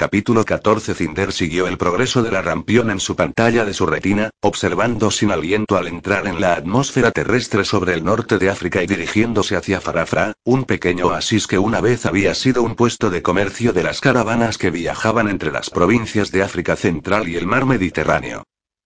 Capítulo 0.00 0.46
14 0.46 0.94
Cinder 0.94 1.30
siguió 1.30 1.68
el 1.68 1.76
progreso 1.76 2.22
de 2.22 2.30
la 2.30 2.40
rampión 2.40 2.90
en 2.90 3.00
su 3.00 3.16
pantalla 3.16 3.66
de 3.66 3.74
su 3.74 3.84
retina, 3.84 4.30
observando 4.40 5.10
sin 5.10 5.30
aliento 5.30 5.76
al 5.76 5.88
entrar 5.88 6.26
en 6.26 6.40
la 6.40 6.54
atmósfera 6.54 7.10
terrestre 7.10 7.66
sobre 7.66 7.92
el 7.92 8.02
norte 8.02 8.38
de 8.38 8.48
África 8.48 8.82
y 8.82 8.86
dirigiéndose 8.86 9.56
hacia 9.56 9.78
Farafra, 9.82 10.32
un 10.42 10.64
pequeño 10.64 11.08
oasis 11.08 11.46
que 11.46 11.58
una 11.58 11.82
vez 11.82 12.06
había 12.06 12.34
sido 12.34 12.62
un 12.62 12.76
puesto 12.76 13.10
de 13.10 13.20
comercio 13.20 13.74
de 13.74 13.82
las 13.82 14.00
caravanas 14.00 14.56
que 14.56 14.70
viajaban 14.70 15.28
entre 15.28 15.52
las 15.52 15.68
provincias 15.68 16.32
de 16.32 16.44
África 16.44 16.76
Central 16.76 17.28
y 17.28 17.36
el 17.36 17.46
mar 17.46 17.66
Mediterráneo. 17.66 18.44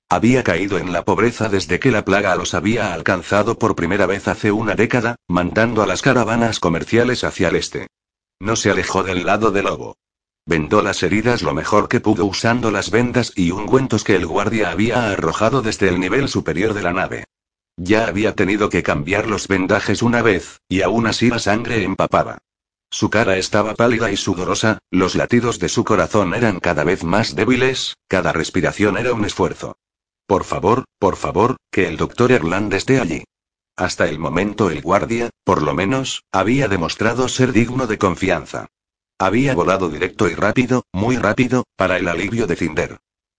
Había 0.09 0.43
caído 0.43 0.79
en 0.79 0.93
la 0.93 1.05
pobreza 1.05 1.49
desde 1.49 1.79
que 1.79 1.93
la 1.93 2.05
plaga 2.05 2.35
los 2.35 2.55
había 2.55 2.93
alcanzado 2.93 3.57
por 3.57 3.77
primera 3.77 4.07
vez 4.07 4.27
hace 4.27 4.51
una 4.51 4.75
década, 4.75 5.15
mandando 5.29 5.81
a 5.81 5.87
las 5.87 6.03
caravanas 6.03 6.59
comerciales 6.59 7.23
hacia 7.23 7.51
el 7.51 7.55
este. 7.55 7.87
No 8.41 8.57
se 8.57 8.73
alejó 8.73 9.05
del 9.05 9.25
lado 9.25 9.53
del 9.53 9.67
lobo. 9.67 9.95
Vendó 10.47 10.83
las 10.83 11.03
heridas 11.03 11.43
lo 11.43 11.55
mejor 11.55 11.89
que 11.89 12.01
pudo 12.01 12.27
usando 12.27 12.71
las 12.71 12.91
vendas 12.91 13.33
y 13.35 13.51
ungüentos 13.51 14.05
que 14.05 14.15
el 14.15 14.27
guardia 14.27 14.71
había 14.71 15.11
arrojado 15.11 15.63
desde 15.63 15.89
el 15.89 15.99
nivel 15.99 16.29
superior 16.29 16.75
de 16.75 16.83
la 16.83 16.93
nave. 16.93 17.25
Ya 17.77 18.07
había 18.07 18.35
tenido 18.35 18.69
que 18.69 18.83
cambiar 18.83 19.27
los 19.27 19.49
vendajes 19.49 20.03
una 20.03 20.23
vez, 20.23 20.61
y 20.69 20.83
aún 20.83 21.07
así 21.07 21.31
la 21.31 21.39
sangre 21.39 21.83
empapaba. 21.83 22.39
Su 22.91 23.11
cara 23.11 23.39
estaba 23.39 23.75
pálida 23.75 24.13
y 24.13 24.17
sudorosa, 24.17 24.79
los 24.91 25.15
latidos 25.17 25.59
de 25.59 25.69
su 25.69 25.83
corazón 25.83 26.35
eran 26.35 26.61
cada 26.61 26.85
vez 26.85 27.03
más 27.03 27.35
débiles, 27.35 27.97
cada 28.07 28.33
respiración 28.33 28.99
era 28.99 29.13
un 29.15 29.25
esfuerzo. 29.25 29.79
Por 30.27 30.45
favor, 30.45 30.85
por 30.99 31.17
favor, 31.17 31.57
que 31.73 31.89
el 31.89 31.97
doctor 31.97 32.31
Erland 32.31 32.73
esté 32.75 33.01
allí. 33.01 33.25
Hasta 33.77 34.09
el 34.09 34.19
momento 34.19 34.71
el 34.71 34.83
guardia, 34.83 35.31
por 35.43 35.63
lo 35.63 35.75
menos, 35.75 36.23
había 36.31 36.69
demostrado 36.69 37.29
ser 37.29 37.53
digno 37.53 37.87
de 37.89 37.99
confianza. 37.99 38.69
Había 39.25 39.55
volado 39.55 39.89
directo 39.89 40.29
y 40.29 40.35
rápido, 40.35 40.85
muy 40.93 41.17
rápido, 41.17 41.65
para 41.77 41.97
el 41.97 42.09
alivio 42.09 42.47
de 42.47 42.57
Cinder. 42.57 42.99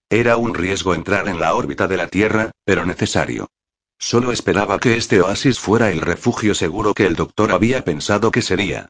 Era 0.09 0.35
un 0.35 0.55
riesgo 0.55 0.95
entrar 0.95 1.27
en 1.27 1.39
la 1.39 1.53
órbita 1.53 1.87
de 1.87 1.95
la 1.95 2.07
Tierra, 2.07 2.49
pero 2.63 2.87
necesario. 2.87 3.51
Solo 3.99 4.31
esperaba 4.31 4.79
que 4.79 4.97
este 4.97 5.21
oasis 5.21 5.59
fuera 5.59 5.91
el 5.91 6.01
refugio 6.01 6.55
seguro 6.55 6.95
que 6.95 7.05
el 7.05 7.15
doctor 7.15 7.51
había 7.51 7.85
pensado 7.85 8.31
que 8.31 8.41
sería. 8.41 8.89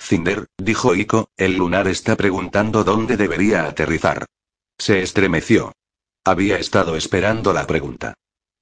Cinder, 0.00 0.48
dijo 0.58 0.96
Ico, 0.96 1.28
el 1.36 1.58
lunar 1.58 1.86
está 1.86 2.16
preguntando 2.16 2.82
dónde 2.82 3.16
debería 3.16 3.66
aterrizar. 3.66 4.26
Se 4.76 5.00
estremeció. 5.00 5.70
Había 6.24 6.58
estado 6.58 6.96
esperando 6.96 7.52
la 7.52 7.68
pregunta. 7.68 8.14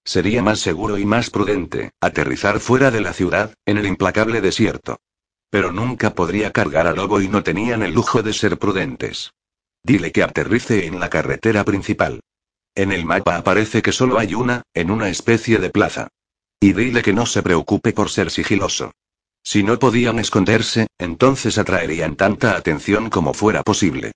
Sería 0.05 0.42
más 0.42 0.61
seguro 0.61 0.98
y 0.98 1.06
más 1.06 1.31
prudente, 1.31 1.92
aterrizar 1.98 2.61
fuera 2.61 2.91
de 2.91 3.01
la 3.01 3.14
ciudad, 3.14 3.55
en 3.64 3.78
el 3.78 3.86
implacable 3.86 4.42
desierto. 4.42 4.98
Pero 5.50 5.72
nunca 5.72 6.14
podría 6.14 6.52
cargar 6.52 6.86
a 6.86 6.92
Lobo 6.92 7.20
y 7.20 7.28
no 7.28 7.42
tenían 7.42 7.82
el 7.82 7.92
lujo 7.92 8.22
de 8.22 8.32
ser 8.32 8.58
prudentes. 8.58 9.32
Dile 9.82 10.12
que 10.12 10.22
aterrice 10.22 10.86
en 10.86 11.00
la 11.00 11.10
carretera 11.10 11.64
principal. 11.64 12.20
En 12.74 12.92
el 12.92 13.04
mapa 13.04 13.36
aparece 13.36 13.82
que 13.82 13.92
solo 13.92 14.18
hay 14.18 14.34
una, 14.34 14.62
en 14.74 14.90
una 14.90 15.08
especie 15.08 15.58
de 15.58 15.70
plaza. 15.70 16.08
Y 16.60 16.72
dile 16.72 17.02
que 17.02 17.12
no 17.12 17.26
se 17.26 17.42
preocupe 17.42 17.92
por 17.92 18.10
ser 18.10 18.30
sigiloso. 18.30 18.92
Si 19.42 19.62
no 19.62 19.78
podían 19.78 20.18
esconderse, 20.18 20.86
entonces 20.98 21.58
atraerían 21.58 22.14
tanta 22.14 22.56
atención 22.56 23.10
como 23.10 23.34
fuera 23.34 23.62
posible. 23.62 24.12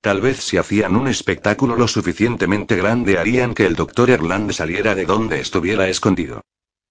Tal 0.00 0.20
vez 0.20 0.38
si 0.38 0.56
hacían 0.56 0.94
un 0.94 1.08
espectáculo 1.08 1.74
lo 1.74 1.88
suficientemente 1.88 2.76
grande 2.76 3.18
harían 3.18 3.54
que 3.54 3.66
el 3.66 3.74
doctor 3.74 4.10
Erland 4.10 4.52
saliera 4.52 4.94
de 4.94 5.04
donde 5.04 5.40
estuviera 5.40 5.88
escondido. 5.88 6.42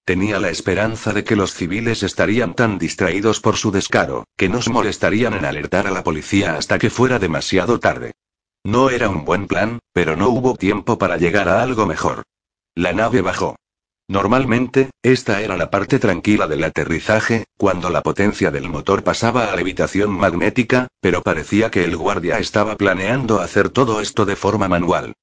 Tenía 0.06 0.38
la 0.38 0.50
esperanza 0.50 1.12
de 1.12 1.24
que 1.24 1.34
los 1.34 1.52
civiles 1.52 2.04
estarían 2.04 2.54
tan 2.54 2.78
distraídos 2.78 3.40
por 3.40 3.56
su 3.56 3.72
descaro, 3.72 4.24
que 4.36 4.48
no 4.48 4.62
se 4.62 4.70
molestarían 4.70 5.34
en 5.34 5.44
alertar 5.44 5.88
a 5.88 5.90
la 5.90 6.04
policía 6.04 6.56
hasta 6.56 6.78
que 6.78 6.90
fuera 6.90 7.18
demasiado 7.18 7.80
tarde. 7.80 8.12
No 8.62 8.90
era 8.90 9.08
un 9.08 9.24
buen 9.24 9.48
plan, 9.48 9.80
pero 9.92 10.14
no 10.14 10.28
hubo 10.28 10.54
tiempo 10.54 10.96
para 10.96 11.16
llegar 11.16 11.48
a 11.48 11.60
algo 11.60 11.86
mejor. 11.86 12.22
La 12.76 12.92
nave 12.92 13.20
bajó. 13.20 13.56
Normalmente, 14.06 14.90
esta 15.02 15.42
era 15.42 15.56
la 15.56 15.70
parte 15.70 15.98
tranquila 15.98 16.46
del 16.46 16.62
aterrizaje, 16.62 17.46
cuando 17.58 17.90
la 17.90 18.02
potencia 18.02 18.52
del 18.52 18.68
motor 18.68 19.02
pasaba 19.02 19.50
a 19.50 19.56
levitación 19.56 20.12
magnética, 20.12 20.86
pero 21.00 21.22
parecía 21.22 21.72
que 21.72 21.82
el 21.82 21.96
guardia 21.96 22.38
estaba 22.38 22.76
planeando 22.76 23.40
hacer 23.40 23.70
todo 23.70 24.00
esto 24.00 24.24
de 24.24 24.36
forma 24.36 24.68
manual. 24.68 25.14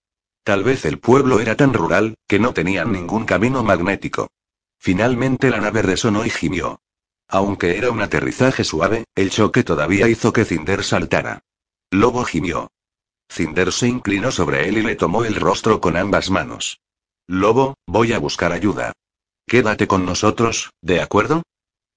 Tal 0.43 0.65
vez 0.65 0.83
el 0.83 0.99
pueblo 0.99 1.39
era 1.39 1.55
tan 1.55 1.73
rural, 1.73 2.15
que 2.27 2.39
no 2.39 2.53
tenían 2.53 2.91
ningún 2.91 3.23
camino 3.23 3.63
magnético. 3.63 4.27
Finalmente 4.83 5.49
la 5.49 5.61
nave 5.61 5.81
resonó 5.81 6.25
y 6.25 6.29
gimió. 6.29 6.81
Aunque 7.29 7.77
era 7.77 7.89
un 7.89 8.01
aterrizaje 8.01 8.65
suave, 8.65 9.05
el 9.15 9.29
choque 9.29 9.63
todavía 9.63 10.09
hizo 10.09 10.33
que 10.33 10.43
Cinder 10.43 10.83
saltara. 10.83 11.39
Lobo 11.89 12.25
gimió. 12.25 12.69
Cinder 13.29 13.71
se 13.71 13.87
inclinó 13.87 14.29
sobre 14.29 14.67
él 14.67 14.77
y 14.79 14.81
le 14.81 14.97
tomó 14.97 15.23
el 15.23 15.35
rostro 15.35 15.79
con 15.79 15.95
ambas 15.95 16.29
manos. 16.29 16.81
Lobo, 17.27 17.75
voy 17.87 18.11
a 18.11 18.19
buscar 18.19 18.51
ayuda. 18.51 18.91
Quédate 19.47 19.87
con 19.87 20.05
nosotros, 20.05 20.71
¿de 20.81 20.99
acuerdo? 20.99 21.43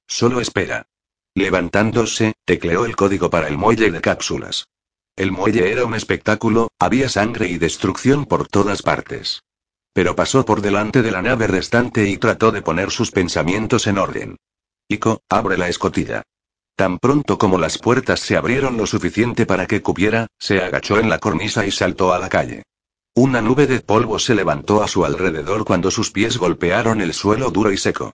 Solo 0.07 0.41
espera. 0.41 0.87
Levantándose, 1.35 2.35
tecleó 2.45 2.85
el 2.85 2.95
código 2.95 3.31
para 3.31 3.49
el 3.49 3.59
muelle 3.59 3.91
de 3.91 4.01
cápsulas. 4.01 4.69
El 5.17 5.33
muelle 5.33 5.73
era 5.73 5.85
un 5.87 5.97
espectáculo, 5.97 6.69
había 6.79 7.09
sangre 7.09 7.49
y 7.49 7.59
destrucción 7.59 8.27
por 8.27 8.47
todas 8.47 8.83
partes. 8.83 9.43
Pero 9.97 10.15
pasó 10.15 10.45
por 10.45 10.61
delante 10.61 11.01
de 11.01 11.11
la 11.11 11.23
nave 11.23 11.47
restante 11.47 12.07
y 12.07 12.19
trató 12.19 12.53
de 12.53 12.61
poner 12.61 12.91
sus 12.91 13.11
pensamientos 13.11 13.87
en 13.87 13.97
orden. 13.97 14.37
Ico, 14.91 15.23
abre 15.31 15.57
la 15.57 15.71
escotilla. 15.71 16.21
Tan 16.77 16.99
pronto 16.99 17.39
como 17.39 17.57
las 17.57 17.79
puertas 17.79 18.21
se 18.21 18.37
abrieron 18.37 18.77
lo 18.77 18.85
suficiente 18.85 19.47
para 19.47 19.67
que 19.67 19.81
cupiera, 19.81 20.27
se 20.39 20.61
agachó 20.61 20.99
en 20.99 21.09
la 21.09 21.19
cornisa 21.19 21.65
y 21.65 21.71
saltó 21.71 22.13
a 22.13 22.19
la 22.19 22.29
calle. 22.29 22.65
Una 23.15 23.41
nube 23.41 23.67
de 23.67 23.81
polvo 23.81 24.19
se 24.19 24.35
levantó 24.35 24.83
a 24.83 24.87
su 24.87 25.07
alrededor 25.07 25.65
cuando 25.65 25.91
sus 25.91 26.11
pies 26.11 26.37
golpearon 26.37 27.01
el 27.01 27.15
suelo 27.15 27.51
duro 27.51 27.73
y 27.73 27.79
seco. 27.79 28.13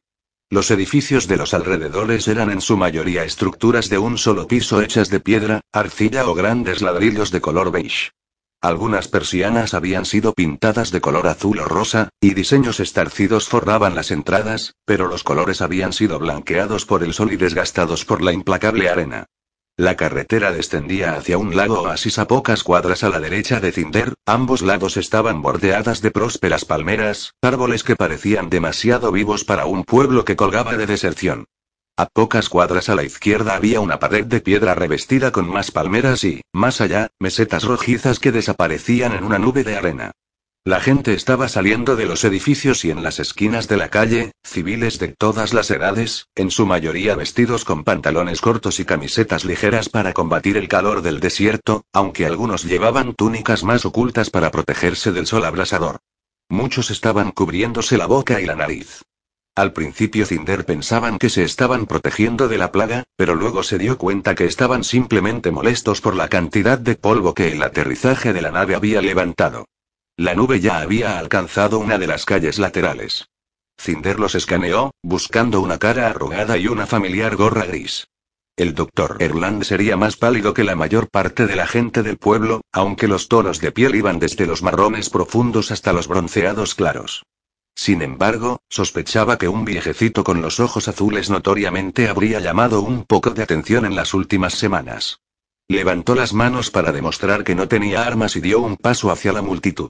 Los 0.50 0.70
edificios 0.70 1.26
de 1.26 1.36
los 1.36 1.52
alrededores 1.52 2.28
eran 2.28 2.52
en 2.52 2.60
su 2.60 2.76
mayoría 2.76 3.24
estructuras 3.24 3.88
de 3.88 3.98
un 3.98 4.18
solo 4.18 4.46
piso 4.46 4.82
hechas 4.82 5.10
de 5.10 5.18
piedra, 5.18 5.62
arcilla 5.72 6.28
o 6.28 6.34
grandes 6.34 6.80
ladrillos 6.80 7.32
de 7.32 7.40
color 7.40 7.72
beige. 7.72 8.12
Algunas 8.62 9.08
persianas 9.08 9.74
habían 9.74 10.04
sido 10.04 10.34
pintadas 10.34 10.92
de 10.92 11.00
color 11.00 11.26
azul 11.26 11.58
o 11.58 11.64
rosa, 11.64 12.10
y 12.20 12.34
diseños 12.34 12.78
estarcidos 12.78 13.48
forraban 13.48 13.96
las 13.96 14.12
entradas, 14.12 14.76
pero 14.84 15.08
los 15.08 15.24
colores 15.24 15.60
habían 15.60 15.92
sido 15.92 16.20
blanqueados 16.20 16.86
por 16.86 17.02
el 17.02 17.12
sol 17.12 17.32
y 17.32 17.36
desgastados 17.36 18.04
por 18.04 18.22
la 18.22 18.32
implacable 18.32 18.88
arena. 18.88 19.26
La 19.76 19.96
carretera 19.96 20.52
descendía 20.52 21.14
hacia 21.14 21.38
un 21.38 21.56
lago 21.56 21.80
oasis 21.80 22.20
a 22.20 22.28
pocas 22.28 22.62
cuadras 22.62 23.02
a 23.02 23.08
la 23.08 23.18
derecha 23.18 23.58
de 23.58 23.72
Cinder, 23.72 24.14
ambos 24.26 24.62
lados 24.62 24.96
estaban 24.96 25.42
bordeadas 25.42 26.00
de 26.00 26.12
prósperas 26.12 26.64
palmeras, 26.64 27.32
árboles 27.42 27.82
que 27.82 27.96
parecían 27.96 28.48
demasiado 28.48 29.10
vivos 29.10 29.44
para 29.44 29.66
un 29.66 29.82
pueblo 29.82 30.24
que 30.24 30.36
colgaba 30.36 30.76
de 30.76 30.86
deserción. 30.86 31.46
A 31.96 32.06
pocas 32.06 32.48
cuadras 32.48 32.88
a 32.88 32.94
la 32.94 33.02
izquierda 33.02 33.54
había 33.54 33.80
una 33.80 33.98
pared 33.98 34.24
de 34.24 34.40
piedra 34.40 34.74
revestida 34.74 35.30
con 35.30 35.46
más 35.46 35.70
palmeras 35.70 36.24
y, 36.24 36.40
más 36.50 36.80
allá, 36.80 37.10
mesetas 37.18 37.64
rojizas 37.64 38.18
que 38.18 38.32
desaparecían 38.32 39.12
en 39.12 39.24
una 39.24 39.38
nube 39.38 39.62
de 39.62 39.76
arena. 39.76 40.12
La 40.64 40.80
gente 40.80 41.12
estaba 41.12 41.48
saliendo 41.48 41.94
de 41.96 42.06
los 42.06 42.24
edificios 42.24 42.84
y 42.86 42.90
en 42.90 43.02
las 43.02 43.18
esquinas 43.18 43.68
de 43.68 43.76
la 43.76 43.90
calle, 43.90 44.32
civiles 44.42 44.98
de 45.00 45.08
todas 45.08 45.52
las 45.52 45.70
edades, 45.70 46.28
en 46.34 46.50
su 46.50 46.64
mayoría 46.64 47.14
vestidos 47.14 47.66
con 47.66 47.84
pantalones 47.84 48.40
cortos 48.40 48.80
y 48.80 48.86
camisetas 48.86 49.44
ligeras 49.44 49.90
para 49.90 50.14
combatir 50.14 50.56
el 50.56 50.68
calor 50.68 51.02
del 51.02 51.20
desierto, 51.20 51.84
aunque 51.92 52.24
algunos 52.24 52.64
llevaban 52.64 53.14
túnicas 53.14 53.64
más 53.64 53.84
ocultas 53.84 54.30
para 54.30 54.50
protegerse 54.50 55.12
del 55.12 55.26
sol 55.26 55.44
abrasador. 55.44 55.98
Muchos 56.48 56.90
estaban 56.90 57.32
cubriéndose 57.32 57.98
la 57.98 58.06
boca 58.06 58.40
y 58.40 58.46
la 58.46 58.54
nariz. 58.54 59.02
Al 59.54 59.74
principio 59.74 60.24
Cinder 60.24 60.64
pensaban 60.64 61.18
que 61.18 61.28
se 61.28 61.44
estaban 61.44 61.84
protegiendo 61.84 62.48
de 62.48 62.56
la 62.56 62.72
plaga, 62.72 63.04
pero 63.16 63.34
luego 63.34 63.62
se 63.62 63.76
dio 63.76 63.98
cuenta 63.98 64.34
que 64.34 64.46
estaban 64.46 64.82
simplemente 64.82 65.50
molestos 65.50 66.00
por 66.00 66.16
la 66.16 66.28
cantidad 66.28 66.78
de 66.78 66.94
polvo 66.94 67.34
que 67.34 67.52
el 67.52 67.62
aterrizaje 67.62 68.32
de 68.32 68.40
la 68.40 68.50
nave 68.50 68.74
había 68.74 69.02
levantado. 69.02 69.66
La 70.16 70.34
nube 70.34 70.60
ya 70.60 70.78
había 70.78 71.18
alcanzado 71.18 71.78
una 71.80 71.98
de 71.98 72.06
las 72.06 72.24
calles 72.24 72.58
laterales. 72.58 73.28
Cinder 73.78 74.18
los 74.18 74.34
escaneó, 74.34 74.92
buscando 75.02 75.60
una 75.60 75.78
cara 75.78 76.06
arrugada 76.06 76.56
y 76.56 76.68
una 76.68 76.86
familiar 76.86 77.36
gorra 77.36 77.66
gris. 77.66 78.06
El 78.56 78.74
doctor 78.74 79.18
Erland 79.20 79.64
sería 79.64 79.98
más 79.98 80.16
pálido 80.16 80.54
que 80.54 80.64
la 80.64 80.76
mayor 80.76 81.10
parte 81.10 81.46
de 81.46 81.56
la 81.56 81.66
gente 81.66 82.02
del 82.02 82.16
pueblo, 82.16 82.62
aunque 82.72 83.06
los 83.06 83.28
tonos 83.28 83.60
de 83.60 83.70
piel 83.70 83.96
iban 83.96 84.18
desde 84.18 84.46
los 84.46 84.62
marrones 84.62 85.10
profundos 85.10 85.70
hasta 85.70 85.92
los 85.92 86.08
bronceados 86.08 86.74
claros. 86.74 87.24
Sin 87.74 88.02
embargo, 88.02 88.60
sospechaba 88.68 89.38
que 89.38 89.48
un 89.48 89.64
viejecito 89.64 90.24
con 90.24 90.42
los 90.42 90.60
ojos 90.60 90.88
azules 90.88 91.30
notoriamente 91.30 92.08
habría 92.08 92.40
llamado 92.40 92.82
un 92.82 93.04
poco 93.04 93.30
de 93.30 93.42
atención 93.42 93.84
en 93.84 93.96
las 93.96 94.14
últimas 94.14 94.54
semanas. 94.54 95.20
Levantó 95.68 96.14
las 96.14 96.34
manos 96.34 96.70
para 96.70 96.92
demostrar 96.92 97.44
que 97.44 97.54
no 97.54 97.68
tenía 97.68 98.04
armas 98.04 98.36
y 98.36 98.40
dio 98.40 98.60
un 98.60 98.76
paso 98.76 99.10
hacia 99.10 99.32
la 99.32 99.42
multitud. 99.42 99.88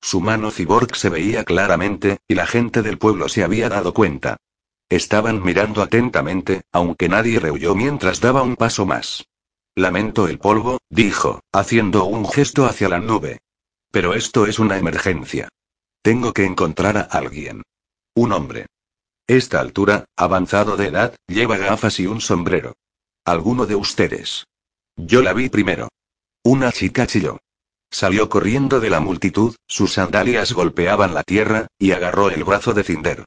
Su 0.00 0.20
mano 0.20 0.50
cyborg 0.50 0.96
se 0.96 1.08
veía 1.08 1.44
claramente, 1.44 2.18
y 2.28 2.34
la 2.34 2.46
gente 2.46 2.82
del 2.82 2.98
pueblo 2.98 3.28
se 3.28 3.44
había 3.44 3.68
dado 3.68 3.94
cuenta. 3.94 4.36
Estaban 4.88 5.42
mirando 5.42 5.80
atentamente, 5.80 6.62
aunque 6.72 7.08
nadie 7.08 7.40
rehuyó 7.40 7.74
mientras 7.74 8.20
daba 8.20 8.42
un 8.42 8.56
paso 8.56 8.84
más. 8.84 9.24
Lamento 9.74 10.28
el 10.28 10.38
polvo, 10.38 10.80
dijo, 10.90 11.40
haciendo 11.50 12.04
un 12.04 12.28
gesto 12.28 12.66
hacia 12.66 12.90
la 12.90 12.98
nube. 12.98 13.40
Pero 13.90 14.12
esto 14.12 14.44
es 14.46 14.58
una 14.58 14.76
emergencia. 14.76 15.48
Tengo 16.02 16.32
que 16.32 16.44
encontrar 16.44 16.96
a 16.96 17.02
alguien. 17.02 17.62
Un 18.16 18.32
hombre. 18.32 18.66
Esta 19.28 19.60
altura, 19.60 20.06
avanzado 20.16 20.76
de 20.76 20.88
edad, 20.88 21.14
lleva 21.28 21.56
gafas 21.56 22.00
y 22.00 22.08
un 22.08 22.20
sombrero. 22.20 22.74
¿Alguno 23.24 23.66
de 23.66 23.76
ustedes? 23.76 24.44
Yo 24.96 25.22
la 25.22 25.32
vi 25.32 25.48
primero. 25.48 25.88
Una 26.42 26.72
chica 26.72 27.06
chilló. 27.06 27.38
Salió 27.88 28.28
corriendo 28.28 28.80
de 28.80 28.90
la 28.90 28.98
multitud, 28.98 29.54
sus 29.68 29.92
sandalias 29.92 30.52
golpeaban 30.52 31.14
la 31.14 31.22
tierra, 31.22 31.68
y 31.78 31.92
agarró 31.92 32.30
el 32.30 32.42
brazo 32.42 32.74
de 32.74 32.82
Cinder. 32.82 33.24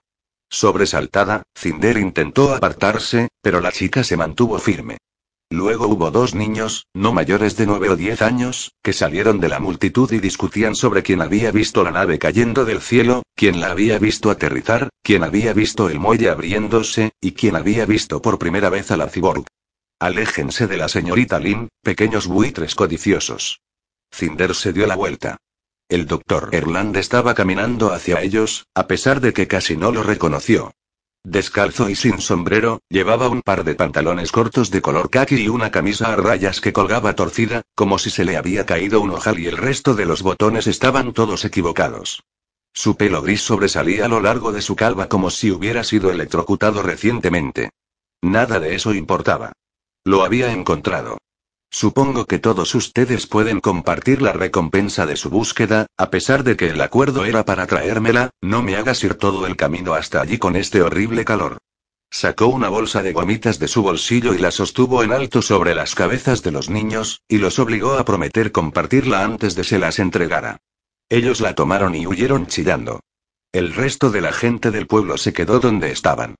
Sobresaltada, 0.49 1.43
Cinder 1.57 1.97
intentó 1.97 2.53
apartarse, 2.53 3.29
pero 3.41 3.61
la 3.61 3.71
chica 3.71 4.03
se 4.03 4.17
mantuvo 4.17 4.59
firme. 4.59 4.97
Luego 5.51 5.87
hubo 5.87 6.09
dos 6.09 6.33
niños, 6.33 6.87
no 6.93 7.13
mayores 7.13 7.55
de 7.55 7.67
nueve 7.67 7.89
o 7.89 7.95
diez 7.95 8.21
años, 8.21 8.73
que 8.83 8.93
salieron 8.93 9.39
de 9.39 9.49
la 9.49 9.59
multitud 9.59 10.11
y 10.11 10.19
discutían 10.19 10.75
sobre 10.75 11.03
quién 11.03 11.21
había 11.21 11.51
visto 11.51 11.83
la 11.83 11.91
nave 11.91 12.17
cayendo 12.17 12.65
del 12.65 12.81
cielo, 12.81 13.23
quién 13.35 13.59
la 13.59 13.71
había 13.71 13.99
visto 13.99 14.31
aterrizar, 14.31 14.89
quién 15.03 15.23
había 15.23 15.53
visto 15.53 15.89
el 15.89 15.99
muelle 15.99 16.29
abriéndose, 16.29 17.11
y 17.21 17.33
quién 17.33 17.55
había 17.55 17.85
visto 17.85 18.21
por 18.21 18.39
primera 18.39 18.69
vez 18.69 18.89
a 18.89 18.97
la 18.97 19.07
cyborg. 19.07 19.45
Aléjense 19.99 20.67
de 20.67 20.77
la 20.77 20.89
señorita 20.89 21.39
Lin, 21.39 21.69
pequeños 21.81 22.27
buitres 22.27 22.73
codiciosos. 22.73 23.61
Cinder 24.11 24.55
se 24.55 24.73
dio 24.73 24.87
la 24.87 24.95
vuelta. 24.95 25.37
El 25.87 26.07
doctor 26.07 26.49
Erland 26.51 26.97
estaba 26.97 27.35
caminando 27.35 27.93
hacia 27.93 28.21
ellos, 28.21 28.65
a 28.73 28.87
pesar 28.87 29.21
de 29.21 29.33
que 29.33 29.47
casi 29.47 29.77
no 29.77 29.91
lo 29.91 30.01
reconoció. 30.01 30.73
Descalzo 31.25 31.89
y 31.89 31.95
sin 31.95 32.21
sombrero, 32.21 32.81
llevaba 32.87 33.29
un 33.29 33.41
par 33.41 33.63
de 33.63 33.73
pantalones 33.73 34.31
cortos 34.31 34.69
de 34.69 34.83
color 34.83 35.09
khaki 35.09 35.37
y 35.37 35.47
una 35.47 35.71
camisa 35.71 36.13
a 36.13 36.15
rayas 36.15 36.61
que 36.61 36.71
colgaba 36.71 37.15
torcida, 37.15 37.63
como 37.73 37.97
si 37.97 38.11
se 38.11 38.25
le 38.25 38.37
había 38.37 38.67
caído 38.67 39.01
un 39.01 39.09
ojal 39.09 39.39
y 39.39 39.47
el 39.47 39.57
resto 39.57 39.95
de 39.95 40.05
los 40.05 40.21
botones 40.21 40.67
estaban 40.67 41.13
todos 41.13 41.43
equivocados. 41.43 42.21
Su 42.73 42.95
pelo 42.95 43.23
gris 43.23 43.41
sobresalía 43.41 44.05
a 44.05 44.07
lo 44.07 44.19
largo 44.19 44.51
de 44.51 44.61
su 44.61 44.75
calva 44.75 45.09
como 45.09 45.31
si 45.31 45.49
hubiera 45.49 45.83
sido 45.83 46.11
electrocutado 46.11 46.83
recientemente. 46.83 47.71
Nada 48.21 48.59
de 48.59 48.75
eso 48.75 48.93
importaba. 48.93 49.53
Lo 50.03 50.23
había 50.23 50.51
encontrado. 50.51 51.17
Supongo 51.77 52.25
que 52.25 52.39
todos 52.39 52.73
ustedes 52.73 53.27
pueden 53.27 53.59
compartir 53.59 54.21
la 54.21 54.31
recompensa 54.31 55.05
de 55.05 55.17
su 55.17 55.29
búsqueda, 55.29 55.87
a 55.97 56.09
pesar 56.09 56.45
de 56.45 56.55
que 56.55 56.69
el 56.69 56.79
acuerdo 56.79 57.25
era 57.25 57.43
para 57.43 57.67
traérmela, 57.67 58.29
no 58.41 58.63
me 58.63 58.77
hagas 58.77 59.03
ir 59.03 59.15
todo 59.15 59.45
el 59.45 59.57
camino 59.57 59.93
hasta 59.93 60.21
allí 60.21 60.37
con 60.37 60.55
este 60.55 60.81
horrible 60.81 61.25
calor. 61.25 61.57
Sacó 62.09 62.47
una 62.47 62.69
bolsa 62.69 63.03
de 63.03 63.11
gomitas 63.11 63.59
de 63.59 63.67
su 63.67 63.83
bolsillo 63.83 64.33
y 64.33 64.37
la 64.37 64.51
sostuvo 64.51 65.03
en 65.03 65.11
alto 65.11 65.41
sobre 65.41 65.75
las 65.75 65.95
cabezas 65.95 66.43
de 66.43 66.51
los 66.51 66.69
niños, 66.69 67.23
y 67.27 67.39
los 67.39 67.59
obligó 67.59 67.97
a 67.97 68.05
prometer 68.05 68.53
compartirla 68.53 69.25
antes 69.25 69.53
de 69.53 69.65
se 69.65 69.77
las 69.77 69.99
entregara. 69.99 70.61
Ellos 71.09 71.41
la 71.41 71.55
tomaron 71.55 71.93
y 71.93 72.07
huyeron 72.07 72.47
chillando. 72.47 73.01
El 73.51 73.73
resto 73.73 74.11
de 74.11 74.21
la 74.21 74.31
gente 74.31 74.71
del 74.71 74.87
pueblo 74.87 75.17
se 75.17 75.33
quedó 75.33 75.59
donde 75.59 75.91
estaban. 75.91 76.35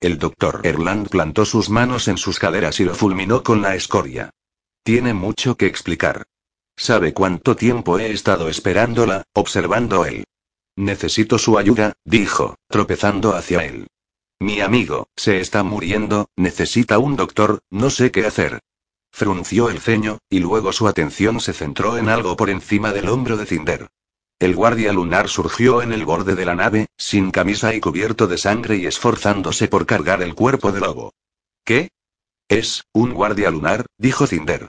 El 0.00 0.18
doctor 0.18 0.62
Erland 0.64 1.10
plantó 1.10 1.44
sus 1.44 1.68
manos 1.68 2.08
en 2.08 2.16
sus 2.16 2.38
caderas 2.38 2.80
y 2.80 2.84
lo 2.84 2.94
fulminó 2.94 3.42
con 3.42 3.60
la 3.60 3.74
escoria. 3.74 4.30
Tiene 4.88 5.12
mucho 5.12 5.58
que 5.58 5.66
explicar. 5.66 6.24
¿Sabe 6.74 7.12
cuánto 7.12 7.54
tiempo 7.56 7.98
he 7.98 8.10
estado 8.10 8.48
esperándola, 8.48 9.22
observando 9.34 10.06
él? 10.06 10.24
Necesito 10.76 11.36
su 11.36 11.58
ayuda, 11.58 11.92
dijo, 12.06 12.54
tropezando 12.70 13.34
hacia 13.34 13.66
él. 13.66 13.88
Mi 14.40 14.62
amigo, 14.62 15.08
se 15.14 15.40
está 15.40 15.62
muriendo, 15.62 16.30
necesita 16.36 16.98
un 16.98 17.16
doctor, 17.16 17.58
no 17.68 17.90
sé 17.90 18.10
qué 18.10 18.24
hacer. 18.24 18.60
Frunció 19.12 19.68
el 19.68 19.78
ceño, 19.78 20.20
y 20.30 20.38
luego 20.38 20.72
su 20.72 20.88
atención 20.88 21.40
se 21.40 21.52
centró 21.52 21.98
en 21.98 22.08
algo 22.08 22.34
por 22.38 22.48
encima 22.48 22.90
del 22.90 23.10
hombro 23.10 23.36
de 23.36 23.44
Cinder. 23.44 23.88
El 24.38 24.56
guardia 24.56 24.94
lunar 24.94 25.28
surgió 25.28 25.82
en 25.82 25.92
el 25.92 26.06
borde 26.06 26.34
de 26.34 26.46
la 26.46 26.54
nave, 26.54 26.86
sin 26.96 27.30
camisa 27.30 27.74
y 27.74 27.80
cubierto 27.80 28.26
de 28.26 28.38
sangre 28.38 28.78
y 28.78 28.86
esforzándose 28.86 29.68
por 29.68 29.84
cargar 29.84 30.22
el 30.22 30.34
cuerpo 30.34 30.72
de 30.72 30.80
lobo. 30.80 31.12
¿Qué? 31.62 31.90
Es, 32.48 32.84
un 32.94 33.12
guardia 33.12 33.50
lunar, 33.50 33.84
dijo 33.98 34.26
Cinder. 34.26 34.66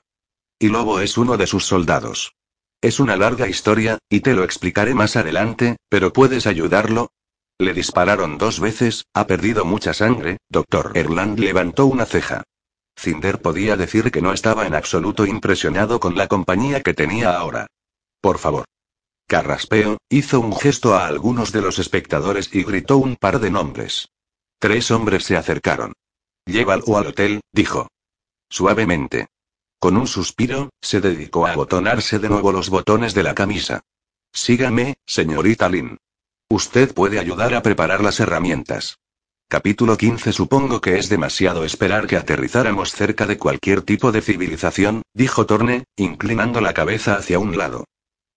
Y 0.60 0.68
Lobo 0.68 1.00
es 1.00 1.18
uno 1.18 1.38
de 1.38 1.48
sus 1.48 1.66
soldados. 1.66 2.36
Es 2.82 3.00
una 3.00 3.16
larga 3.16 3.48
historia, 3.48 3.98
y 4.10 4.20
te 4.20 4.34
lo 4.34 4.44
explicaré 4.44 4.94
más 4.94 5.16
adelante, 5.16 5.78
pero 5.88 6.12
¿puedes 6.12 6.48
ayudarlo? 6.48 7.12
Le 7.58 7.74
dispararon 7.74 8.38
dos 8.38 8.60
veces, 8.60 9.06
ha 9.14 9.26
perdido 9.26 9.64
mucha 9.64 9.94
sangre, 9.94 10.38
doctor. 10.50 10.92
Erland 10.96 11.40
levantó 11.40 11.86
una 11.86 12.06
ceja. 12.06 12.44
Cinder 12.98 13.42
podía 13.42 13.78
decir 13.78 14.12
que 14.12 14.22
no 14.22 14.34
estaba 14.34 14.68
en 14.68 14.76
absoluto 14.76 15.26
impresionado 15.26 16.02
con 16.02 16.18
la 16.18 16.28
compañía 16.28 16.82
que 16.82 16.94
tenía 16.94 17.38
ahora. 17.38 17.68
Por 18.20 18.38
favor. 18.38 18.66
Carraspeo, 19.28 19.98
hizo 20.10 20.42
un 20.42 20.56
gesto 20.58 20.96
a 20.96 21.08
algunos 21.08 21.54
de 21.54 21.62
los 21.62 21.80
espectadores 21.80 22.54
y 22.54 22.64
gritó 22.64 22.98
un 22.98 23.16
par 23.16 23.40
de 23.40 23.52
nombres. 23.52 24.10
Tres 24.58 24.92
hombres 24.92 25.24
se 25.24 25.38
acercaron. 25.38 25.94
Llévalo 26.46 26.98
al 26.98 27.08
hotel, 27.08 27.42
dijo. 27.54 27.88
Suavemente. 28.50 29.28
Con 29.80 29.96
un 29.96 30.08
suspiro, 30.08 30.72
se 30.81 31.00
dedicó 31.00 31.48
a 31.48 31.54
abotonarse 31.54 32.20
de 32.20 32.28
nuevo 32.28 32.52
los 32.52 32.70
botones 32.70 33.14
de 33.14 33.24
la 33.24 33.34
camisa. 33.34 33.80
Sígame, 34.34 34.96
señorita 35.06 35.70
Lin. 35.70 35.98
Usted 36.50 36.94
puede 36.94 37.18
ayudar 37.18 37.54
a 37.54 37.64
preparar 37.64 38.04
las 38.04 38.20
herramientas. 38.20 38.98
Capítulo 39.48 39.96
15 39.96 40.34
Supongo 40.34 40.81
que 40.81 41.00
es 41.00 41.08
demasiado 41.08 41.64
esperar 41.64 42.08
que 42.08 42.18
aterrizáramos 42.18 42.92
cerca 42.92 43.26
de 43.26 43.38
cualquier 43.38 43.81
tipo 43.81 44.12
de 44.12 44.22
civilización, 44.22 45.02
dijo 45.14 45.46
Torne, 45.46 45.86
inclinando 45.96 46.60
la 46.60 46.74
cabeza 46.74 47.16
hacia 47.16 47.40
un 47.40 47.58
lado. 47.58 47.86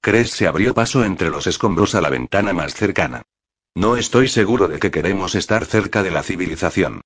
Cres 0.00 0.30
se 0.30 0.46
abrió 0.46 0.74
paso 0.74 1.04
entre 1.04 1.28
los 1.28 1.48
escombros 1.48 1.96
a 1.96 2.00
la 2.00 2.08
ventana 2.08 2.52
más 2.52 2.74
cercana. 2.74 3.22
No 3.74 3.96
estoy 3.96 4.28
seguro 4.28 4.68
de 4.68 4.78
que 4.78 4.92
queremos 4.92 5.34
estar 5.34 5.64
cerca 5.64 6.04
de 6.04 6.12
la 6.12 6.22
civilización. 6.22 7.00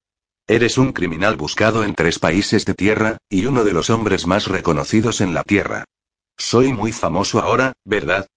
Eres 0.49 0.79
un 0.79 0.93
criminal 0.93 1.37
buscado 1.37 1.83
en 1.83 1.97
tres 1.97 2.21
países 2.21 2.65
de 2.65 2.75
tierra, 2.75 3.19
y 3.29 3.47
uno 3.47 3.65
de 3.65 3.73
los 3.73 3.91
hombres 3.91 4.29
más 4.29 4.47
reconocidos 4.47 5.21
en 5.21 5.35
la 5.35 5.43
tierra. 5.43 5.85
Soy 6.38 6.73
muy 6.73 6.93
famoso 6.93 7.41
ahora, 7.41 7.73
¿verdad? 7.85 8.29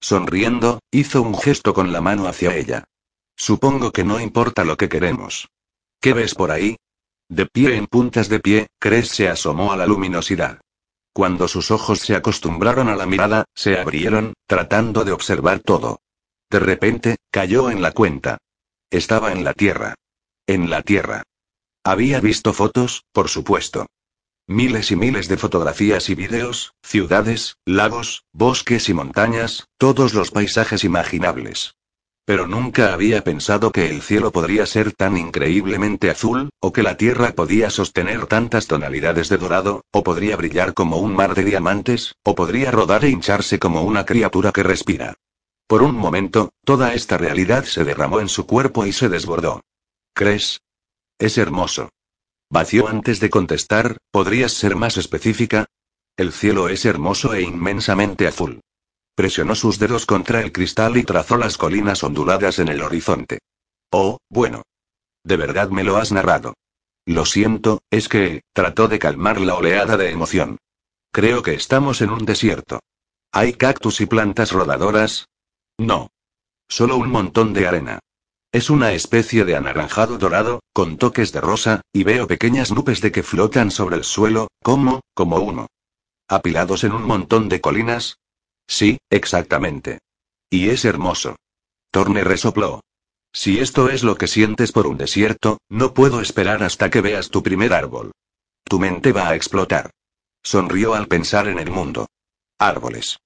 Sonriendo, 0.00 0.78
hizo 0.92 1.20
un 1.20 1.36
gesto 1.36 1.74
con 1.74 1.92
la 1.92 2.00
mano 2.00 2.28
hacia 2.28 2.54
ella. 2.54 2.84
Supongo 3.36 3.90
que 3.90 4.04
no 4.04 4.20
importa 4.20 4.64
lo 4.64 4.76
que 4.76 4.88
queremos. 4.88 5.48
¿Qué 6.00 6.12
ves 6.12 6.36
por 6.36 6.52
ahí? 6.52 6.76
De 7.28 7.46
pie 7.46 7.76
en 7.76 7.88
puntas 7.88 8.28
de 8.28 8.38
pie, 8.38 8.68
Cres 8.78 9.08
se 9.08 9.28
asomó 9.28 9.72
a 9.72 9.76
la 9.76 9.86
luminosidad. 9.86 10.60
Cuando 11.12 11.48
sus 11.48 11.72
ojos 11.72 11.98
se 11.98 12.14
acostumbraron 12.14 12.88
a 12.88 12.94
la 12.94 13.06
mirada, 13.06 13.44
se 13.54 13.76
abrieron, 13.76 14.34
tratando 14.46 15.04
de 15.04 15.10
observar 15.10 15.58
todo. 15.58 15.98
De 16.48 16.60
repente, 16.60 17.16
cayó 17.32 17.68
en 17.70 17.82
la 17.82 17.90
cuenta. 17.90 18.38
Estaba 18.90 19.32
en 19.32 19.42
la 19.42 19.54
Tierra. 19.54 19.94
En 20.46 20.70
la 20.70 20.82
Tierra. 20.82 21.24
Había 21.88 22.20
visto 22.20 22.52
fotos, 22.52 23.06
por 23.12 23.30
supuesto. 23.30 23.86
Miles 24.46 24.90
y 24.90 24.96
miles 24.96 25.26
de 25.26 25.38
fotografías 25.38 26.10
y 26.10 26.14
vídeos, 26.14 26.74
ciudades, 26.82 27.56
lagos, 27.64 28.26
bosques 28.30 28.90
y 28.90 28.92
montañas, 28.92 29.68
todos 29.78 30.12
los 30.12 30.30
paisajes 30.30 30.84
imaginables. 30.84 31.76
Pero 32.26 32.46
nunca 32.46 32.92
había 32.92 33.24
pensado 33.24 33.72
que 33.72 33.88
el 33.88 34.02
cielo 34.02 34.32
podría 34.32 34.66
ser 34.66 34.92
tan 34.92 35.16
increíblemente 35.16 36.10
azul, 36.10 36.50
o 36.60 36.74
que 36.74 36.82
la 36.82 36.98
tierra 36.98 37.32
podía 37.32 37.70
sostener 37.70 38.26
tantas 38.26 38.66
tonalidades 38.66 39.30
de 39.30 39.38
dorado, 39.38 39.86
o 39.90 40.02
podría 40.02 40.36
brillar 40.36 40.74
como 40.74 40.98
un 40.98 41.16
mar 41.16 41.34
de 41.34 41.44
diamantes, 41.44 42.16
o 42.22 42.34
podría 42.34 42.70
rodar 42.70 43.06
e 43.06 43.08
hincharse 43.08 43.58
como 43.58 43.80
una 43.80 44.04
criatura 44.04 44.52
que 44.52 44.62
respira. 44.62 45.14
Por 45.66 45.82
un 45.82 45.96
momento, 45.96 46.50
toda 46.66 46.92
esta 46.92 47.16
realidad 47.16 47.64
se 47.64 47.82
derramó 47.82 48.20
en 48.20 48.28
su 48.28 48.46
cuerpo 48.46 48.84
y 48.84 48.92
se 48.92 49.08
desbordó. 49.08 49.62
¿Crees? 50.12 50.60
Es 51.18 51.36
hermoso. 51.36 51.90
Vació 52.48 52.88
antes 52.88 53.18
de 53.18 53.28
contestar, 53.28 53.98
¿podrías 54.12 54.52
ser 54.52 54.76
más 54.76 54.96
específica? 54.96 55.66
El 56.16 56.32
cielo 56.32 56.68
es 56.68 56.84
hermoso 56.84 57.34
e 57.34 57.42
inmensamente 57.42 58.26
azul. 58.26 58.60
Presionó 59.16 59.56
sus 59.56 59.80
dedos 59.80 60.06
contra 60.06 60.40
el 60.40 60.52
cristal 60.52 60.96
y 60.96 61.02
trazó 61.02 61.36
las 61.36 61.58
colinas 61.58 62.04
onduladas 62.04 62.60
en 62.60 62.68
el 62.68 62.82
horizonte. 62.82 63.40
Oh, 63.90 64.18
bueno. 64.30 64.62
De 65.24 65.36
verdad 65.36 65.70
me 65.70 65.82
lo 65.82 65.96
has 65.96 66.12
narrado. 66.12 66.54
Lo 67.04 67.24
siento, 67.24 67.80
es 67.90 68.08
que, 68.08 68.42
trató 68.52 68.86
de 68.86 68.98
calmar 68.98 69.40
la 69.40 69.56
oleada 69.56 69.96
de 69.96 70.10
emoción. 70.10 70.58
Creo 71.10 71.42
que 71.42 71.54
estamos 71.54 72.00
en 72.00 72.10
un 72.10 72.24
desierto. 72.24 72.80
¿Hay 73.32 73.54
cactus 73.54 74.00
y 74.00 74.06
plantas 74.06 74.52
rodadoras? 74.52 75.26
No. 75.78 76.10
Solo 76.68 76.96
un 76.96 77.10
montón 77.10 77.54
de 77.54 77.66
arena. 77.66 77.98
Es 78.50 78.70
una 78.70 78.92
especie 78.92 79.44
de 79.44 79.56
anaranjado 79.56 80.16
dorado, 80.16 80.60
con 80.72 80.96
toques 80.96 81.32
de 81.32 81.40
rosa, 81.42 81.82
y 81.92 82.04
veo 82.04 82.26
pequeñas 82.26 82.72
nubes 82.72 83.02
de 83.02 83.12
que 83.12 83.22
flotan 83.22 83.70
sobre 83.70 83.96
el 83.96 84.04
suelo, 84.04 84.48
como, 84.62 85.02
como 85.12 85.36
uno. 85.36 85.66
¿Apilados 86.28 86.84
en 86.84 86.92
un 86.92 87.02
montón 87.02 87.50
de 87.50 87.60
colinas? 87.60 88.18
Sí, 88.66 88.98
exactamente. 89.10 89.98
Y 90.48 90.70
es 90.70 90.86
hermoso. 90.86 91.36
Torne 91.90 92.24
resopló. 92.24 92.80
Si 93.32 93.58
esto 93.60 93.90
es 93.90 94.02
lo 94.02 94.16
que 94.16 94.26
sientes 94.26 94.72
por 94.72 94.86
un 94.86 94.96
desierto, 94.96 95.58
no 95.68 95.92
puedo 95.92 96.22
esperar 96.22 96.62
hasta 96.62 96.88
que 96.88 97.02
veas 97.02 97.28
tu 97.28 97.42
primer 97.42 97.74
árbol. 97.74 98.12
Tu 98.64 98.78
mente 98.78 99.12
va 99.12 99.28
a 99.28 99.34
explotar. 99.34 99.90
Sonrió 100.42 100.94
al 100.94 101.06
pensar 101.06 101.48
en 101.48 101.58
el 101.58 101.70
mundo. 101.70 102.06
Árboles. 102.58 103.18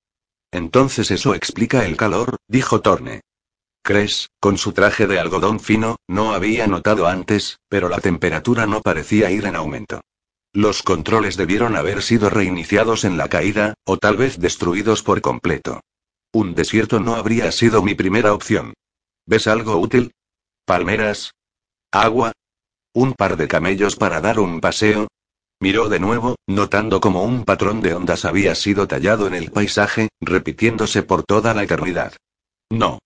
Entonces 0.51 1.13
eso 1.13 1.35
explica 1.35 1.87
el 1.87 1.97
calor, 1.97 2.39
dijo 2.49 2.81
Torne. 2.81 3.23
Cres, 3.83 4.31
con 4.39 4.59
su 4.59 4.73
traje 4.73 5.09
de 5.09 5.19
algodón 5.19 5.59
fino, 5.59 5.97
no 6.09 6.35
había 6.35 6.69
notado 6.69 7.09
antes, 7.09 7.59
pero 7.69 7.89
la 7.89 7.99
temperatura 7.99 8.67
no 8.67 8.81
parecía 8.81 9.31
ir 9.31 9.45
en 9.45 9.57
aumento. 9.57 10.01
Los 10.53 10.83
controles 10.83 11.37
debieron 11.37 11.77
haber 11.77 12.03
sido 12.03 12.31
reiniciados 12.31 13.05
en 13.05 13.17
la 13.17 13.29
caída, 13.29 13.75
o 13.85 13.97
tal 13.97 14.17
vez 14.17 14.39
destruidos 14.39 15.03
por 15.03 15.21
completo. 15.21 15.81
Un 16.33 16.55
desierto 16.55 17.01
no 17.01 17.17
habría 17.17 17.51
sido 17.51 17.83
mi 17.83 17.95
primera 17.95 18.35
opción. 18.35 18.75
¿Ves 19.27 19.47
algo 19.49 19.77
útil? 19.79 20.13
¿Palmeras? 20.65 21.33
¿Agua? 21.91 22.33
¿Un 22.95 23.15
par 23.15 23.37
de 23.37 23.49
camellos 23.49 23.97
para 23.97 24.21
dar 24.21 24.39
un 24.39 24.61
paseo? 24.61 25.09
Miró 25.61 25.89
de 25.89 26.01
nuevo, 26.01 26.37
notando 26.47 27.01
como 27.01 27.25
un 27.25 27.45
patrón 27.45 27.81
de 27.81 27.95
ondas 27.95 28.25
había 28.25 28.55
sido 28.55 28.87
tallado 28.87 29.27
en 29.27 29.35
el 29.35 29.51
paisaje, 29.51 30.09
repitiéndose 30.21 31.03
por 31.03 31.25
toda 31.25 31.55
la 31.55 31.63
eternidad. 31.63 32.15
No. 32.71 32.99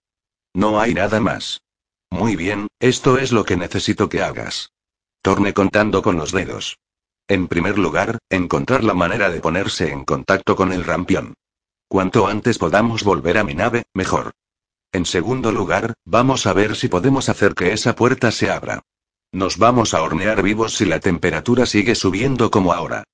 No 0.57 0.81
hay 0.81 0.95
nada 0.95 1.21
más. 1.21 1.61
Muy 2.09 2.35
bien, 2.35 2.69
esto 2.81 3.19
es 3.19 3.31
lo 3.31 3.45
que 3.45 3.59
necesito 3.59 4.09
que 4.09 4.23
hagas. 4.23 4.71
Torne 5.21 5.53
contando 5.53 6.01
con 6.01 6.17
los 6.17 6.33
dedos. 6.33 6.79
En 7.29 7.47
primer 7.47 7.77
lugar, 7.77 8.17
encontrar 8.31 8.83
la 8.83 8.95
manera 8.95 9.29
de 9.29 9.41
ponerse 9.41 9.93
en 9.93 10.07
contacto 10.07 10.57
con 10.57 10.73
el 10.73 10.85
rampión. 10.85 11.35
Cuanto 11.89 12.27
antes 12.27 12.57
podamos 12.57 13.05
volver 13.05 13.37
a 13.37 13.45
mi 13.45 13.53
nave, 13.53 13.85
mejor. 13.93 14.33
En 14.93 15.05
segundo 15.05 15.53
lugar, 15.53 15.93
vamos 16.07 16.47
a 16.47 16.55
ver 16.55 16.75
si 16.75 16.89
podemos 16.89 17.29
hacer 17.29 17.55
que 17.55 17.75
esa 17.75 17.95
puerta 17.95 18.31
se 18.31 18.51
abra. 18.51 18.81
Nos 19.33 19.59
vamos 19.59 19.93
a 19.93 20.01
hornear 20.01 20.43
vivos 20.43 20.75
si 20.75 20.87
la 20.87 21.01
temperatura 21.01 21.67
sigue 21.67 21.95
subiendo 21.95 22.51
como 22.51 22.73
ahora. 22.73 23.05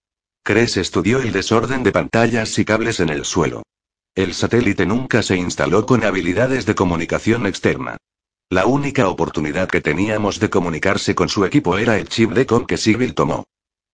Cres 0.45 0.77
estudió 0.77 1.19
el 1.19 1.33
desorden 1.33 1.83
de 1.83 1.91
pantallas 1.91 2.57
y 2.61 2.65
cables 2.65 3.01
en 3.01 3.09
el 3.09 3.25
suelo. 3.25 3.65
El 4.15 4.35
satélite 4.35 4.85
nunca 4.85 5.23
se 5.23 5.37
instaló 5.37 5.87
con 5.87 6.05
habilidades 6.05 6.67
de 6.67 6.75
comunicación 6.75 7.47
externa. 7.47 7.97
La 8.51 8.67
única 8.67 9.09
oportunidad 9.09 9.69
que 9.69 9.81
teníamos 9.81 10.39
de 10.39 10.51
comunicarse 10.51 11.15
con 11.15 11.31
su 11.31 11.47
equipo 11.47 11.79
era 11.79 11.97
el 11.97 12.09
chip 12.09 12.33
de 12.33 12.45
com 12.45 12.67
que 12.67 12.77
Sigil 12.77 13.15
tomó. 13.15 13.45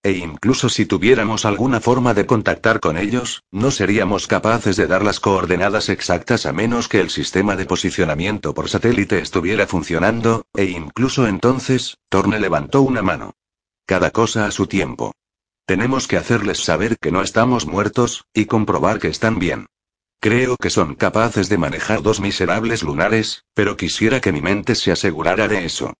E 0.03 0.11
incluso 0.11 0.67
si 0.67 0.85
tuviéramos 0.85 1.45
alguna 1.45 1.79
forma 1.79 2.13
de 2.13 2.25
contactar 2.25 2.81
con 2.81 2.97
ellos, 2.97 3.43
no 3.51 3.71
seríamos 3.71 4.27
capaces 4.27 4.75
de 4.75 4.87
dar 4.87 5.03
las 5.05 5.21
coordenadas 5.21 5.87
exactas 5.87 6.45
a 6.45 6.51
menos 6.51 6.89
que 6.89 6.99
el 6.99 7.09
sistema 7.09 7.55
de 7.55 7.65
posicionamiento 7.65 8.53
por 8.53 8.67
satélite 8.67 9.19
estuviera 9.19 9.67
funcionando, 9.67 10.43
e 10.53 10.65
incluso 10.65 11.27
entonces, 11.27 11.97
Torne 12.09 12.41
levantó 12.41 12.81
una 12.81 13.01
mano. 13.01 13.35
Cada 13.85 14.11
cosa 14.11 14.45
a 14.45 14.51
su 14.51 14.67
tiempo. 14.67 15.13
Tenemos 15.65 16.09
que 16.09 16.17
hacerles 16.17 16.59
saber 16.59 16.97
que 16.99 17.13
no 17.13 17.21
estamos 17.21 17.65
muertos, 17.65 18.25
y 18.33 18.45
comprobar 18.45 18.99
que 18.99 19.07
están 19.07 19.39
bien. 19.39 19.67
Creo 20.21 20.57
que 20.57 20.69
son 20.69 20.95
capaces 20.95 21.47
de 21.47 21.57
manejar 21.57 22.01
dos 22.01 22.19
miserables 22.19 22.83
lunares, 22.83 23.45
pero 23.53 23.77
quisiera 23.77 24.19
que 24.19 24.33
mi 24.33 24.41
mente 24.41 24.75
se 24.75 24.91
asegurara 24.91 25.47
de 25.47 25.63
eso. 25.63 25.93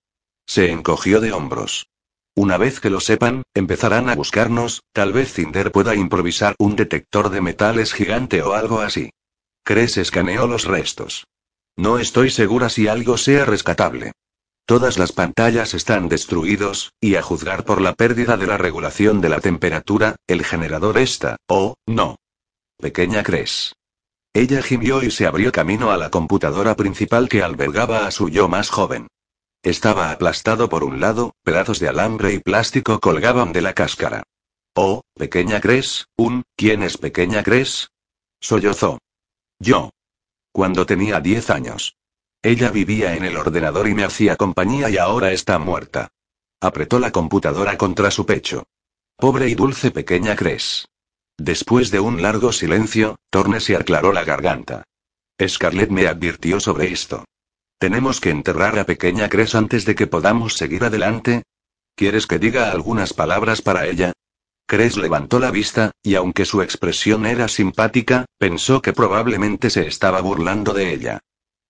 Se 0.45 0.71
encogió 0.71 1.21
de 1.21 1.31
hombros. 1.31 1.87
Una 2.35 2.57
vez 2.57 2.79
que 2.79 2.89
lo 2.89 2.99
sepan, 2.99 3.43
empezarán 3.53 4.09
a 4.09 4.15
buscarnos, 4.15 4.81
tal 4.93 5.13
vez 5.13 5.33
Cinder 5.33 5.71
pueda 5.71 5.95
improvisar 5.95 6.55
un 6.59 6.75
detector 6.75 7.29
de 7.29 7.41
metales 7.41 7.93
gigante 7.93 8.41
o 8.41 8.53
algo 8.53 8.81
así. 8.81 9.11
Cres 9.63 9.97
escaneó 9.97 10.47
los 10.47 10.65
restos. 10.65 11.25
No 11.77 11.97
estoy 11.97 12.29
segura 12.29 12.69
si 12.69 12.87
algo 12.89 13.17
sea 13.17 13.45
rescatable. 13.45 14.11
Todas 14.65 14.97
las 14.97 15.13
pantallas 15.13 15.73
están 15.73 16.09
destruidos, 16.09 16.91
y 16.99 17.15
a 17.15 17.21
juzgar 17.21 17.63
por 17.63 17.79
la 17.81 17.93
pérdida 17.93 18.35
de 18.35 18.47
la 18.47 18.57
regulación 18.57 19.21
de 19.21 19.29
la 19.29 19.39
temperatura, 19.39 20.17
el 20.27 20.43
generador 20.43 20.97
está, 20.97 21.37
oh, 21.47 21.75
no. 21.87 22.17
Pequeña 22.77 23.23
Cres. 23.23 23.73
Ella 24.39 24.61
gimió 24.61 25.03
y 25.03 25.11
se 25.11 25.27
abrió 25.27 25.51
camino 25.51 25.91
a 25.91 25.97
la 25.97 26.09
computadora 26.09 26.77
principal 26.77 27.27
que 27.27 27.43
albergaba 27.43 28.07
a 28.07 28.11
su 28.11 28.29
yo 28.29 28.47
más 28.47 28.69
joven. 28.69 29.09
Estaba 29.63 30.11
aplastado 30.11 30.69
por 30.69 30.85
un 30.85 31.01
lado, 31.01 31.35
pedazos 31.43 31.81
de 31.81 31.89
alambre 31.89 32.33
y 32.33 32.39
plástico 32.39 33.01
colgaban 33.01 33.51
de 33.51 33.61
la 33.61 33.73
cáscara. 33.73 34.23
Oh, 34.75 35.01
pequeña 35.13 35.59
Cres, 35.59 36.05
un, 36.15 36.43
¿quién 36.55 36.83
es 36.83 36.97
pequeña 36.97 37.43
Cres? 37.43 37.89
Sollozó. 38.39 38.99
Yo. 39.59 39.89
Cuando 40.53 40.85
tenía 40.85 41.19
diez 41.19 41.49
años. 41.49 41.97
Ella 42.41 42.71
vivía 42.71 43.17
en 43.17 43.25
el 43.25 43.35
ordenador 43.35 43.89
y 43.89 43.93
me 43.93 44.05
hacía 44.05 44.37
compañía 44.37 44.89
y 44.89 44.95
ahora 44.95 45.33
está 45.33 45.59
muerta. 45.59 46.13
Apretó 46.61 46.99
la 46.99 47.11
computadora 47.11 47.77
contra 47.77 48.09
su 48.09 48.25
pecho. 48.25 48.63
Pobre 49.17 49.49
y 49.49 49.55
dulce 49.55 49.91
pequeña 49.91 50.37
Cres. 50.37 50.87
Después 51.39 51.89
de 51.89 52.01
un 52.01 52.21
largo 52.21 52.51
silencio, 52.51 53.17
Torne 53.29 53.61
se 53.61 53.77
aclaró 53.77 54.11
la 54.11 54.25
garganta. 54.25 54.83
Scarlett 55.41 55.89
me 55.89 56.05
advirtió 56.05 56.59
sobre 56.59 56.91
esto. 56.91 57.23
¿Tenemos 57.77 58.19
que 58.19 58.29
enterrar 58.29 58.77
a 58.77 58.83
pequeña 58.83 59.29
Cres 59.29 59.55
antes 59.55 59.85
de 59.85 59.95
que 59.95 60.05
podamos 60.05 60.55
seguir 60.55 60.83
adelante? 60.83 61.43
¿Quieres 61.95 62.27
que 62.27 62.39
diga 62.39 62.71
algunas 62.71 63.13
palabras 63.13 63.61
para 63.61 63.87
ella? 63.87 64.11
Cres 64.65 64.97
levantó 64.97 65.39
la 65.39 65.49
vista, 65.49 65.91
y 66.03 66.15
aunque 66.15 66.43
su 66.43 66.61
expresión 66.61 67.25
era 67.25 67.47
simpática, 67.47 68.25
pensó 68.37 68.81
que 68.81 68.91
probablemente 68.91 69.69
se 69.69 69.87
estaba 69.87 70.19
burlando 70.19 70.73
de 70.73 70.93
ella. 70.93 71.19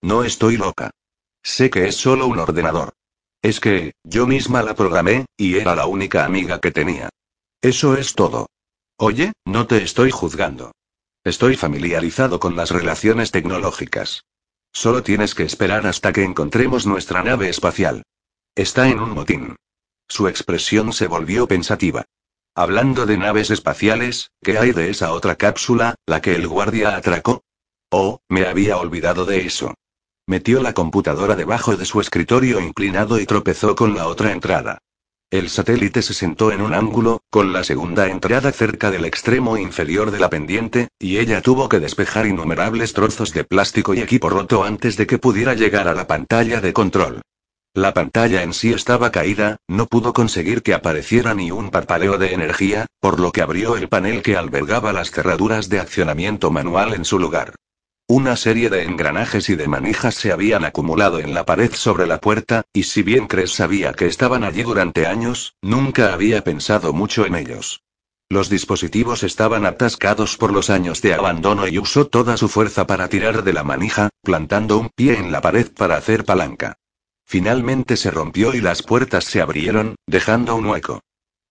No 0.01 0.23
estoy 0.23 0.57
loca. 0.57 0.89
Sé 1.43 1.69
que 1.69 1.87
es 1.87 1.95
solo 1.95 2.25
un 2.25 2.39
ordenador. 2.39 2.93
Es 3.43 3.59
que, 3.59 3.93
yo 4.03 4.25
misma 4.25 4.63
la 4.63 4.75
programé, 4.75 5.27
y 5.37 5.57
era 5.57 5.75
la 5.75 5.85
única 5.85 6.25
amiga 6.25 6.59
que 6.59 6.71
tenía. 6.71 7.09
Eso 7.61 7.95
es 7.95 8.15
todo. 8.15 8.47
Oye, 9.01 9.31
no 9.45 9.65
te 9.65 9.81
estoy 9.81 10.11
juzgando. 10.11 10.73
Estoy 11.23 11.55
familiarizado 11.55 12.37
con 12.41 12.57
las 12.57 12.69
relaciones 12.69 13.31
tecnológicas. 13.31 14.25
Solo 14.73 15.03
tienes 15.03 15.35
que 15.35 15.43
esperar 15.43 15.87
hasta 15.87 16.11
que 16.11 16.25
encontremos 16.25 16.85
nuestra 16.85 17.23
nave 17.23 17.47
espacial. 17.47 18.03
Está 18.55 18.89
en 18.89 18.99
un 18.99 19.11
motín. 19.11 19.55
Su 20.09 20.27
expresión 20.27 20.91
se 20.91 21.07
volvió 21.07 21.47
pensativa. 21.47 22.03
Hablando 22.55 23.05
de 23.05 23.17
naves 23.17 23.51
espaciales, 23.51 24.31
¿qué 24.43 24.57
hay 24.57 24.73
de 24.73 24.89
esa 24.89 25.13
otra 25.13 25.37
cápsula, 25.37 25.95
la 26.05 26.21
que 26.21 26.35
el 26.35 26.49
guardia 26.49 26.97
atracó? 26.97 27.43
Oh, 27.89 28.19
me 28.27 28.47
había 28.47 28.75
olvidado 28.75 29.23
de 29.23 29.45
eso. 29.45 29.75
Metió 30.27 30.61
la 30.61 30.73
computadora 30.73 31.37
debajo 31.37 31.77
de 31.77 31.85
su 31.85 32.01
escritorio 32.01 32.59
inclinado 32.59 33.17
y 33.17 33.25
tropezó 33.25 33.75
con 33.75 33.95
la 33.95 34.07
otra 34.07 34.33
entrada. 34.33 34.79
El 35.31 35.49
satélite 35.49 36.01
se 36.01 36.15
sentó 36.15 36.51
en 36.51 36.59
un 36.59 36.73
ángulo, 36.73 37.21
con 37.29 37.53
la 37.53 37.63
segunda 37.63 38.07
entrada 38.07 38.51
cerca 38.51 38.89
del 38.89 39.05
extremo 39.05 39.57
inferior 39.57 40.09
de 40.09 40.19
la 40.19 40.31
pendiente, 40.31 40.87
y 40.97 41.19
ella 41.19 41.43
tuvo 41.43 41.69
que 41.69 41.79
despejar 41.79 42.25
innumerables 42.25 42.93
trozos 42.93 43.31
de 43.31 43.43
plástico 43.43 43.93
y 43.93 43.99
equipo 43.99 44.31
roto 44.31 44.63
antes 44.63 44.97
de 44.97 45.05
que 45.05 45.19
pudiera 45.19 45.53
llegar 45.53 45.87
a 45.87 45.93
la 45.93 46.07
pantalla 46.07 46.61
de 46.61 46.73
control. 46.73 47.21
La 47.75 47.93
pantalla 47.93 48.41
en 48.41 48.53
sí 48.53 48.73
estaba 48.73 49.11
caída, 49.11 49.57
no 49.67 49.85
pudo 49.85 50.13
conseguir 50.13 50.63
que 50.63 50.73
apareciera 50.73 51.35
ni 51.35 51.51
un 51.51 51.69
parpadeo 51.69 52.17
de 52.17 52.33
energía, 52.33 52.87
por 52.99 53.19
lo 53.19 53.31
que 53.31 53.43
abrió 53.43 53.77
el 53.77 53.87
panel 53.87 54.23
que 54.23 54.35
albergaba 54.35 54.93
las 54.93 55.11
cerraduras 55.11 55.69
de 55.69 55.79
accionamiento 55.79 56.49
manual 56.49 56.95
en 56.95 57.05
su 57.05 57.19
lugar. 57.19 57.53
Una 58.11 58.35
serie 58.37 58.71
de 58.71 58.85
engranajes 58.85 59.51
y 59.51 59.55
de 59.55 59.67
manijas 59.67 60.15
se 60.15 60.31
habían 60.31 60.65
acumulado 60.65 61.19
en 61.19 61.35
la 61.35 61.45
pared 61.45 61.71
sobre 61.71 62.07
la 62.07 62.19
puerta, 62.19 62.63
y 62.73 62.81
si 62.81 63.03
bien 63.03 63.27
Cres 63.27 63.51
sabía 63.51 63.93
que 63.93 64.07
estaban 64.07 64.43
allí 64.43 64.63
durante 64.63 65.05
años, 65.05 65.53
nunca 65.61 66.11
había 66.11 66.43
pensado 66.43 66.91
mucho 66.91 67.27
en 67.27 67.35
ellos. 67.35 67.83
Los 68.27 68.49
dispositivos 68.49 69.21
estaban 69.21 69.63
atascados 69.67 70.37
por 70.37 70.51
los 70.51 70.71
años 70.71 71.03
de 71.03 71.13
abandono 71.13 71.67
y 71.67 71.77
usó 71.77 72.07
toda 72.07 72.35
su 72.35 72.49
fuerza 72.49 72.87
para 72.87 73.09
tirar 73.09 73.43
de 73.43 73.53
la 73.53 73.63
manija, 73.63 74.09
plantando 74.23 74.79
un 74.79 74.89
pie 74.89 75.19
en 75.19 75.31
la 75.31 75.41
pared 75.41 75.67
para 75.71 75.95
hacer 75.95 76.25
palanca. 76.25 76.79
Finalmente 77.27 77.95
se 77.95 78.09
rompió 78.09 78.55
y 78.55 78.59
las 78.59 78.81
puertas 78.81 79.25
se 79.25 79.39
abrieron, 79.39 79.93
dejando 80.07 80.55
un 80.55 80.65
hueco. 80.65 81.01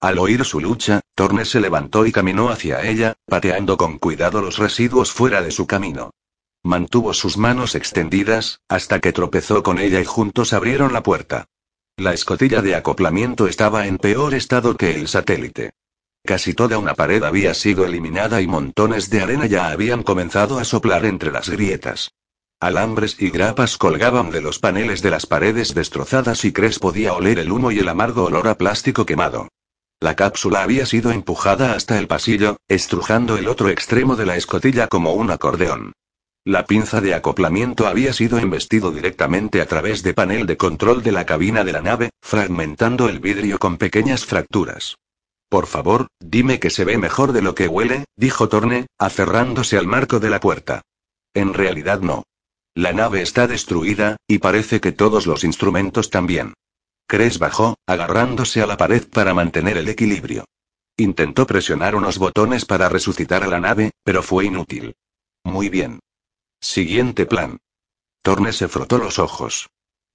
Al 0.01 0.19
oír 0.19 0.45
su 0.45 0.59
lucha, 0.59 1.03
Torne 1.15 1.45
se 1.45 1.61
levantó 1.61 2.05
y 2.05 2.11
caminó 2.11 2.49
hacia 2.49 2.83
ella, 2.83 3.15
pateando 3.27 3.77
con 3.77 3.99
cuidado 3.99 4.41
los 4.41 4.59
residuos 4.59 5.13
fuera 5.13 5.41
de 5.41 5.53
su 5.53 5.65
camino. 5.69 6.11
Mantuvo 6.65 7.15
sus 7.15 7.37
manos 7.37 7.75
extendidas, 7.75 8.61
hasta 8.69 9.01
que 9.01 9.13
tropezó 9.13 9.63
con 9.63 9.79
ella 9.79 10.01
y 10.01 10.05
juntos 10.05 10.53
abrieron 10.53 10.93
la 10.93 11.03
puerta. 11.03 11.47
La 11.97 12.13
escotilla 12.13 12.63
de 12.63 12.75
acoplamiento 12.75 13.47
estaba 13.47 13.87
en 13.87 13.99
peor 13.99 14.35
estado 14.35 14.77
que 14.77 14.95
el 14.95 15.09
satélite. 15.09 15.71
Casi 16.25 16.55
toda 16.55 16.79
una 16.79 16.95
pared 16.95 17.23
había 17.23 17.55
sido 17.55 17.85
eliminada 17.87 18.43
y 18.43 18.47
montones 18.47 19.09
de 19.09 19.21
arena 19.21 19.47
ya 19.47 19.69
habían 19.69 20.03
comenzado 20.03 20.59
a 20.59 20.65
soplar 20.65 21.07
entre 21.07 21.33
las 21.33 21.49
grietas. 21.49 22.11
Alambres 22.61 23.17
y 23.21 23.31
grapas 23.31 23.79
colgaban 23.79 24.31
de 24.31 24.41
los 24.41 24.59
paneles 24.59 25.01
de 25.01 25.11
las 25.11 25.27
paredes 25.27 25.75
destrozadas 25.75 26.45
y 26.45 26.53
Cres 26.53 26.81
podía 26.81 27.15
oler 27.15 27.39
el 27.39 27.53
humo 27.53 27.71
y 27.71 27.79
el 27.79 27.89
amargo 27.89 28.25
olor 28.25 28.49
a 28.49 28.59
plástico 28.59 29.07
quemado. 29.07 29.49
La 30.01 30.17
cápsula 30.17 30.63
había 30.63 30.87
sido 30.87 31.13
empujada 31.13 31.73
hasta 31.73 31.99
el 31.99 32.09
pasillo, 32.09 32.57
estrujando 32.69 33.37
el 33.37 33.49
otro 33.49 33.69
extremo 33.69 34.17
de 34.17 34.27
la 34.27 34.37
escotilla 34.37 34.87
como 34.89 35.13
un 35.13 35.31
acordeón. 35.31 35.93
La 36.49 36.65
pinza 36.65 37.03
de 37.03 37.13
acoplamiento 37.13 37.87
había 37.87 38.15
sido 38.15 38.39
embestido 38.39 38.91
directamente 38.91 39.61
a 39.61 39.67
través 39.67 40.03
de 40.03 40.15
panel 40.15 40.47
de 40.47 40.57
control 40.57 41.03
de 41.03 41.13
la 41.13 41.27
cabina 41.27 41.63
de 41.63 41.73
la 41.73 41.83
nave, 41.83 42.09
fragmentando 42.23 43.11
el 43.11 43.21
vidrio 43.21 43.59
con 43.59 43.77
pequeñas 43.77 44.25
fracturas. 44.25 44.97
Por 45.51 45.67
favor, 45.67 46.07
dime 46.21 46.59
que 46.59 46.71
se 46.71 46.87
ve 46.87 46.97
mejor 46.97 47.33
de 47.33 47.43
lo 47.43 47.55
que 47.55 47.69
huele, 47.69 48.07
dijo 48.17 48.49
Torne, 48.49 48.87
aferrándose 48.99 49.77
al 49.77 49.87
marco 49.87 50.21
de 50.21 50.31
la 50.31 50.41
puerta. 50.41 50.81
En 51.35 51.53
realidad 51.53 52.01
no. 52.01 52.23
La 52.75 52.95
nave 52.95 53.21
está 53.21 53.47
destruida, 53.47 54.17
y 54.27 54.39
parece 54.39 54.81
que 54.81 54.93
todos 54.93 55.27
los 55.27 55.45
instrumentos 55.45 56.09
también. 56.09 56.55
Cres 57.07 57.39
bajó, 57.39 57.77
agarrándose 57.87 58.63
a 58.63 58.67
la 58.67 58.79
pared 58.79 59.07
para 59.07 59.35
mantener 59.35 59.77
el 59.77 59.91
equilibrio. 59.91 60.47
Intentó 60.97 61.47
presionar 61.47 61.95
unos 61.95 62.17
botones 62.17 62.65
para 62.65 62.89
resucitar 62.89 63.45
a 63.45 63.49
la 63.49 63.61
nave, 63.61 63.91
pero 64.03 64.23
fue 64.23 64.47
inútil. 64.47 64.95
Muy 65.45 65.69
bien. 65.69 66.01
Siguiente 66.61 67.25
plan. 67.25 67.59
Torne 68.23 68.53
se 68.53 68.67
frotó 68.67 68.99
los 68.99 69.21
ojos. 69.21 69.69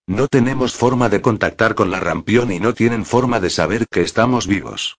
No 0.08 0.28
tenemos 0.28 0.74
forma 0.74 1.08
de 1.08 1.22
contactar 1.22 1.74
con 1.74 1.90
la 1.90 2.02
rampión 2.02 2.52
y 2.52 2.60
no 2.60 2.74
tienen 2.74 3.06
forma 3.06 3.40
de 3.40 3.50
saber 3.50 3.88
que 3.90 4.02
estamos 4.02 4.46
vivos. 4.46 4.98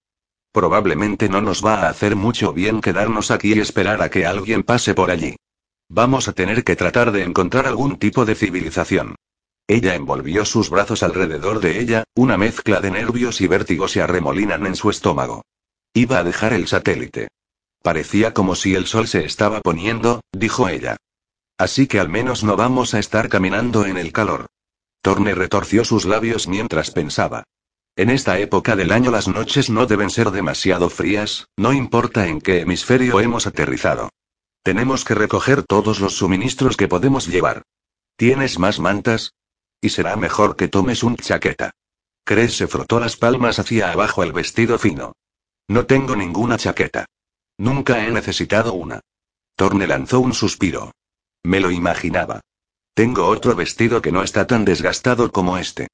Probablemente 0.53 1.29
no 1.29 1.43
nos 1.43 1.65
va 1.65 1.83
a 1.83 1.91
hacer 1.91 2.17
mucho 2.17 2.55
bien 2.55 2.81
quedarnos 2.81 3.31
aquí 3.31 3.53
y 3.53 3.61
esperar 3.61 4.01
a 4.01 4.11
que 4.11 4.25
alguien 4.25 4.63
pase 4.63 4.95
por 4.95 5.11
allí. 5.11 5.37
Vamos 5.91 6.29
a 6.29 6.33
tener 6.33 6.65
que 6.65 6.77
tratar 6.77 7.13
de 7.13 7.25
encontrar 7.25 7.67
algún 7.67 7.99
tipo 7.99 8.25
de 8.25 8.35
civilización. 8.35 9.17
Ella 9.67 9.95
envolvió 9.95 10.47
sus 10.47 10.71
brazos 10.71 11.03
alrededor 11.03 11.61
de 11.61 11.81
ella, 11.81 12.05
una 12.15 12.39
mezcla 12.39 12.81
de 12.81 12.91
nervios 12.91 13.43
y 13.43 13.49
vértigo 13.49 13.87
se 13.89 14.01
arremolinan 14.01 14.65
en 14.67 14.77
su 14.77 14.89
estómago. 14.89 15.43
Iba 15.93 16.19
a 16.19 16.25
dejar 16.25 16.55
el 16.55 16.69
satélite. 16.69 17.29
Parecía 17.83 18.33
como 18.33 18.55
si 18.55 18.75
el 18.75 18.87
sol 18.87 19.09
se 19.09 19.27
estaba 19.27 19.61
poniendo, 19.61 20.23
dijo 20.33 20.69
ella. 20.69 20.97
Así 21.65 21.87
que 21.87 21.99
al 21.99 22.11
menos 22.11 22.45
no 22.45 22.57
vamos 22.57 22.93
a 22.93 22.99
estar 22.99 23.31
caminando 23.31 23.87
en 23.87 23.97
el 23.97 24.13
calor. 24.13 24.49
Torne 25.01 25.35
retorció 25.35 25.83
sus 25.83 26.05
labios 26.05 26.47
mientras 26.47 26.91
pensaba. 26.91 27.45
En 27.97 28.11
esta 28.11 28.39
época 28.39 28.77
del 28.77 28.93
año 28.93 29.11
las 29.11 29.29
noches 29.29 29.71
no 29.71 29.87
deben 29.87 30.11
ser 30.11 30.31
demasiado 30.31 30.91
frías, 30.91 31.49
no 31.57 31.73
importa 31.73 32.27
en 32.27 32.43
qué 32.43 32.61
hemisferio 32.61 33.19
hemos 33.19 33.47
aterrizado. 33.47 34.11
Tenemos 34.63 35.07
que 35.07 35.15
recoger 35.15 35.63
todos 35.63 36.01
los 36.01 36.15
suministros 36.19 36.77
que 36.77 36.87
podemos 36.87 37.29
llevar. 37.29 37.63
¿Tienes 38.19 38.59
más 38.59 38.79
mantas? 38.79 39.33
Y 39.81 39.89
será 39.89 40.17
mejor 40.17 40.57
que 40.57 40.69
tomes 40.69 41.03
un 41.03 41.17
chaqueta. 41.17 41.71
Cres 42.25 42.59
se 42.59 42.67
frotó 42.67 43.01
las 43.01 43.17
palmas 43.17 43.59
hacia 43.59 43.91
abajo 43.91 44.23
el 44.23 44.35
vestido 44.35 44.79
fino. 44.79 45.15
No 45.69 45.87
tengo 45.87 46.15
ninguna 46.15 46.59
chaqueta. 46.59 47.07
Nunca 47.57 48.05
he 48.05 48.11
necesitado 48.11 48.75
una. 48.75 49.01
Torne 49.57 49.87
lanzó 49.87 50.21
un 50.21 50.35
suspiro. 50.35 50.93
Me 51.45 51.61
lo 51.61 51.71
imaginaba. 51.71 52.41
Tengo 52.95 53.27
otro 53.27 53.55
vestido 53.55 54.03
que 54.03 54.13
no 54.13 54.23
está 54.23 54.47
tan 54.47 54.65
desgastado 54.65 55.31
como 55.31 55.59
este. 55.59 55.89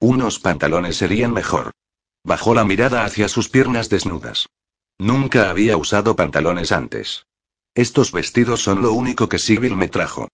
Unos 0.00 0.38
pantalones 0.40 0.96
serían 0.96 1.32
mejor. 1.32 1.72
Bajó 2.24 2.54
la 2.54 2.64
mirada 2.64 3.04
hacia 3.04 3.28
sus 3.28 3.48
piernas 3.48 3.88
desnudas. 3.88 4.48
Nunca 4.98 5.50
había 5.50 5.76
usado 5.76 6.16
pantalones 6.16 6.72
antes. 6.72 7.26
Estos 7.74 8.12
vestidos 8.12 8.62
son 8.62 8.82
lo 8.82 8.92
único 8.92 9.28
que 9.28 9.38
Sibyl 9.38 9.76
me 9.76 9.88
trajo. 9.88 10.28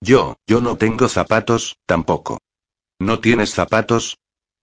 Yo, 0.00 0.36
yo 0.46 0.60
no 0.60 0.76
tengo 0.76 1.08
zapatos, 1.08 1.76
tampoco. 1.86 2.38
¿No 2.98 3.20
tienes 3.20 3.52
zapatos? 3.52 4.18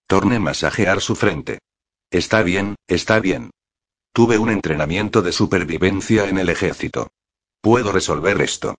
Torne 0.08 0.40
masajear 0.40 1.02
su 1.02 1.16
frente. 1.16 1.60
Está 2.10 2.42
bien, 2.42 2.76
está 2.88 3.20
bien. 3.20 3.52
Tuve 4.14 4.38
un 4.38 4.50
entrenamiento 4.50 5.22
de 5.22 5.32
supervivencia 5.32 6.28
en 6.28 6.38
el 6.38 6.50
ejército. 6.50 7.10
Puedo 7.62 7.92
resolver 7.92 8.42
esto. 8.42 8.76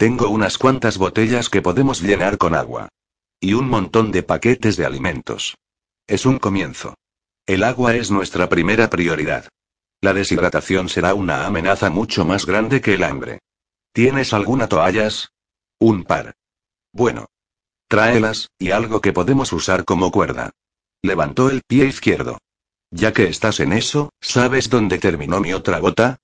Tengo 0.00 0.30
unas 0.30 0.56
cuantas 0.56 0.96
botellas 0.96 1.50
que 1.50 1.60
podemos 1.60 2.00
llenar 2.00 2.38
con 2.38 2.54
agua. 2.54 2.88
Y 3.38 3.52
un 3.52 3.68
montón 3.68 4.12
de 4.12 4.22
paquetes 4.22 4.78
de 4.78 4.86
alimentos. 4.86 5.58
Es 6.06 6.24
un 6.24 6.38
comienzo. 6.38 6.94
El 7.44 7.62
agua 7.62 7.94
es 7.94 8.10
nuestra 8.10 8.48
primera 8.48 8.88
prioridad. 8.88 9.46
La 10.00 10.14
deshidratación 10.14 10.88
será 10.88 11.12
una 11.12 11.44
amenaza 11.44 11.90
mucho 11.90 12.24
más 12.24 12.46
grande 12.46 12.80
que 12.80 12.94
el 12.94 13.04
hambre. 13.04 13.40
¿Tienes 13.92 14.32
alguna 14.32 14.70
toallas? 14.70 15.32
Un 15.78 16.04
par. 16.04 16.32
Bueno. 16.94 17.26
Tráelas, 17.86 18.48
y 18.58 18.70
algo 18.70 19.02
que 19.02 19.12
podemos 19.12 19.52
usar 19.52 19.84
como 19.84 20.10
cuerda. 20.10 20.50
Levantó 21.02 21.50
el 21.50 21.60
pie 21.60 21.84
izquierdo. 21.84 22.38
Ya 22.90 23.12
que 23.12 23.24
estás 23.24 23.60
en 23.60 23.74
eso, 23.74 24.14
¿sabes 24.18 24.70
dónde 24.70 24.96
terminó 24.96 25.40
mi 25.40 25.52
otra 25.52 25.78
gota? 25.78 26.16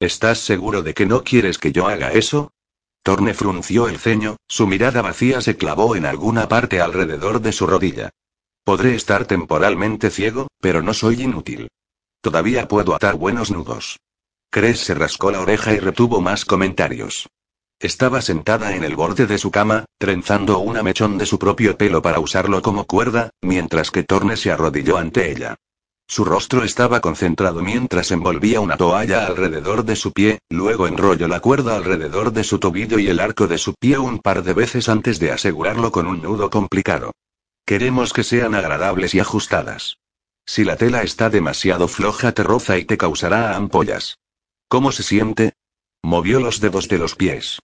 ¿Estás 0.00 0.40
seguro 0.40 0.82
de 0.82 0.92
que 0.92 1.06
no 1.06 1.24
quieres 1.24 1.56
que 1.56 1.72
yo 1.72 1.88
haga 1.88 2.12
eso? 2.12 2.52
Torne 3.02 3.34
frunció 3.34 3.88
el 3.88 3.98
ceño, 3.98 4.36
su 4.46 4.66
mirada 4.66 5.02
vacía 5.02 5.40
se 5.40 5.56
clavó 5.56 5.96
en 5.96 6.06
alguna 6.06 6.48
parte 6.48 6.80
alrededor 6.80 7.40
de 7.40 7.52
su 7.52 7.66
rodilla. 7.66 8.10
Podré 8.64 8.94
estar 8.94 9.24
temporalmente 9.24 10.10
ciego, 10.10 10.46
pero 10.60 10.82
no 10.82 10.94
soy 10.94 11.22
inútil. 11.22 11.68
Todavía 12.20 12.68
puedo 12.68 12.94
atar 12.94 13.16
buenos 13.16 13.50
nudos. 13.50 13.98
Cres 14.50 14.78
se 14.78 14.94
rascó 14.94 15.32
la 15.32 15.40
oreja 15.40 15.72
y 15.72 15.80
retuvo 15.80 16.20
más 16.20 16.44
comentarios. 16.44 17.28
Estaba 17.80 18.22
sentada 18.22 18.76
en 18.76 18.84
el 18.84 18.94
borde 18.94 19.26
de 19.26 19.38
su 19.38 19.50
cama, 19.50 19.86
trenzando 19.98 20.60
una 20.60 20.84
mechón 20.84 21.18
de 21.18 21.26
su 21.26 21.40
propio 21.40 21.76
pelo 21.76 22.00
para 22.00 22.20
usarlo 22.20 22.62
como 22.62 22.84
cuerda, 22.84 23.30
mientras 23.40 23.90
que 23.90 24.04
Torne 24.04 24.36
se 24.36 24.52
arrodilló 24.52 24.98
ante 24.98 25.32
ella. 25.32 25.56
Su 26.08 26.24
rostro 26.24 26.62
estaba 26.62 27.00
concentrado 27.00 27.62
mientras 27.62 28.10
envolvía 28.10 28.60
una 28.60 28.76
toalla 28.76 29.26
alrededor 29.26 29.84
de 29.84 29.96
su 29.96 30.12
pie, 30.12 30.40
luego 30.50 30.86
enrolló 30.86 31.26
la 31.28 31.40
cuerda 31.40 31.76
alrededor 31.76 32.32
de 32.32 32.44
su 32.44 32.58
tobillo 32.58 32.98
y 32.98 33.08
el 33.08 33.20
arco 33.20 33.46
de 33.46 33.58
su 33.58 33.74
pie 33.74 33.98
un 33.98 34.18
par 34.18 34.42
de 34.42 34.52
veces 34.52 34.88
antes 34.88 35.18
de 35.18 35.32
asegurarlo 35.32 35.90
con 35.90 36.06
un 36.06 36.20
nudo 36.20 36.50
complicado. 36.50 37.12
Queremos 37.64 38.12
que 38.12 38.24
sean 38.24 38.54
agradables 38.54 39.14
y 39.14 39.20
ajustadas. 39.20 39.96
Si 40.44 40.64
la 40.64 40.76
tela 40.76 41.02
está 41.02 41.30
demasiado 41.30 41.88
floja 41.88 42.32
te 42.32 42.42
roza 42.42 42.76
y 42.76 42.84
te 42.84 42.98
causará 42.98 43.56
ampollas. 43.56 44.18
¿Cómo 44.68 44.92
se 44.92 45.02
siente? 45.02 45.54
Movió 46.02 46.40
los 46.40 46.60
dedos 46.60 46.88
de 46.88 46.98
los 46.98 47.14
pies. 47.14 47.60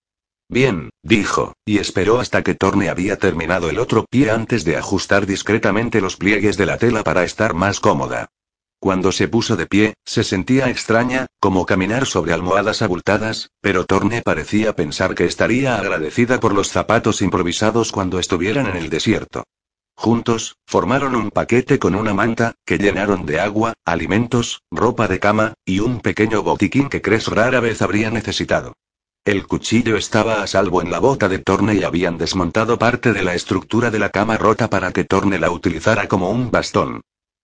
Bien, 0.50 0.88
dijo, 1.02 1.52
y 1.66 1.76
esperó 1.78 2.20
hasta 2.20 2.42
que 2.42 2.54
Torne 2.54 2.88
había 2.88 3.18
terminado 3.18 3.68
el 3.68 3.78
otro 3.78 4.06
pie 4.08 4.30
antes 4.30 4.64
de 4.64 4.78
ajustar 4.78 5.26
discretamente 5.26 6.00
los 6.00 6.16
pliegues 6.16 6.56
de 6.56 6.64
la 6.64 6.78
tela 6.78 7.04
para 7.04 7.24
estar 7.24 7.52
más 7.52 7.80
cómoda. 7.80 8.28
Cuando 8.80 9.12
se 9.12 9.28
puso 9.28 9.56
de 9.56 9.66
pie, 9.66 9.94
se 10.06 10.24
sentía 10.24 10.70
extraña, 10.70 11.26
como 11.38 11.66
caminar 11.66 12.06
sobre 12.06 12.32
almohadas 12.32 12.80
abultadas, 12.80 13.50
pero 13.60 13.84
Torne 13.84 14.22
parecía 14.22 14.74
pensar 14.74 15.14
que 15.14 15.26
estaría 15.26 15.76
agradecida 15.76 16.40
por 16.40 16.54
los 16.54 16.68
zapatos 16.68 17.20
improvisados 17.20 17.92
cuando 17.92 18.18
estuvieran 18.18 18.68
en 18.68 18.76
el 18.76 18.88
desierto. 18.88 19.44
Juntos, 19.96 20.56
formaron 20.66 21.16
un 21.16 21.30
paquete 21.30 21.78
con 21.80 21.96
una 21.96 22.14
manta, 22.14 22.54
que 22.64 22.78
llenaron 22.78 23.26
de 23.26 23.40
agua, 23.40 23.74
alimentos, 23.84 24.62
ropa 24.70 25.08
de 25.08 25.18
cama, 25.18 25.54
y 25.66 25.80
un 25.80 26.00
pequeño 26.00 26.42
botiquín 26.42 26.88
que 26.88 27.02
Cres 27.02 27.26
rara 27.26 27.58
vez 27.58 27.82
habría 27.82 28.10
necesitado. 28.10 28.74
El 29.28 29.46
cuchillo 29.46 29.98
estaba 29.98 30.42
a 30.42 30.46
salvo 30.46 30.80
en 30.80 30.90
la 30.90 31.00
bota 31.00 31.28
de 31.28 31.38
Torne 31.38 31.74
y 31.74 31.84
habían 31.84 32.16
desmontado 32.16 32.78
parte 32.78 33.12
de 33.12 33.22
la 33.22 33.34
estructura 33.34 33.90
de 33.90 33.98
la 33.98 34.08
cama 34.08 34.38
rota 34.38 34.70
para 34.70 34.90
que 34.90 35.04
Torne 35.04 35.38
la 35.38 35.50
utilizara 35.50 36.08
como 36.08 36.30
un 36.30 36.50
bastón. 36.50 37.02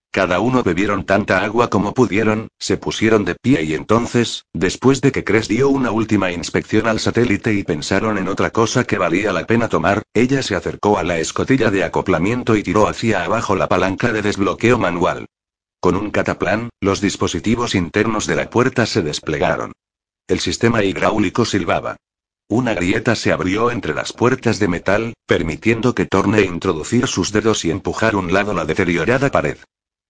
Cada 0.09 0.39
uno 0.39 0.63
bebieron 0.63 1.05
tanta 1.05 1.43
agua 1.43 1.69
como 1.69 1.93
pudieron, 1.93 2.47
se 2.57 2.77
pusieron 2.77 3.23
de 3.23 3.35
pie 3.35 3.61
y 3.61 3.75
entonces, 3.75 4.45
después 4.51 4.99
de 4.99 5.11
que 5.11 5.23
Cres 5.23 5.47
dio 5.47 5.69
una 5.69 5.91
última 5.91 6.31
inspección 6.31 6.87
al 6.87 6.99
satélite 6.99 7.53
y 7.53 7.63
pensaron 7.63 8.17
en 8.17 8.29
otra 8.29 8.49
cosa 8.49 8.85
que 8.85 8.97
valía 8.97 9.31
la 9.31 9.45
pena 9.45 9.69
tomar, 9.69 10.01
ella 10.15 10.41
se 10.41 10.55
acercó 10.55 10.97
a 10.97 11.03
la 11.03 11.19
escotilla 11.19 11.69
de 11.69 11.83
acoplamiento 11.83 12.55
y 12.55 12.63
tiró 12.63 12.87
hacia 12.87 13.25
abajo 13.25 13.55
la 13.55 13.69
palanca 13.69 14.11
de 14.11 14.23
desbloqueo 14.23 14.79
manual. 14.79 15.27
Con 15.79 15.95
un 15.97 16.09
cataplan, 16.09 16.69
los 16.81 16.99
dispositivos 16.99 17.75
internos 17.75 18.25
de 18.25 18.37
la 18.37 18.49
puerta 18.49 18.87
se 18.87 19.03
desplegaron. 19.03 19.71
El 20.27 20.39
sistema 20.39 20.83
hidráulico 20.83 21.45
silbaba. 21.45 21.97
Una 22.47 22.73
grieta 22.73 23.15
se 23.15 23.31
abrió 23.31 23.69
entre 23.69 23.93
las 23.93 24.11
puertas 24.11 24.57
de 24.57 24.67
metal, 24.67 25.13
permitiendo 25.27 25.93
que 25.93 26.05
Torne 26.05 26.41
introducir 26.41 27.07
sus 27.07 27.31
dedos 27.31 27.63
y 27.63 27.69
empujar 27.69 28.15
un 28.15 28.33
lado 28.33 28.53
la 28.53 28.65
deteriorada 28.65 29.29
pared. 29.29 29.57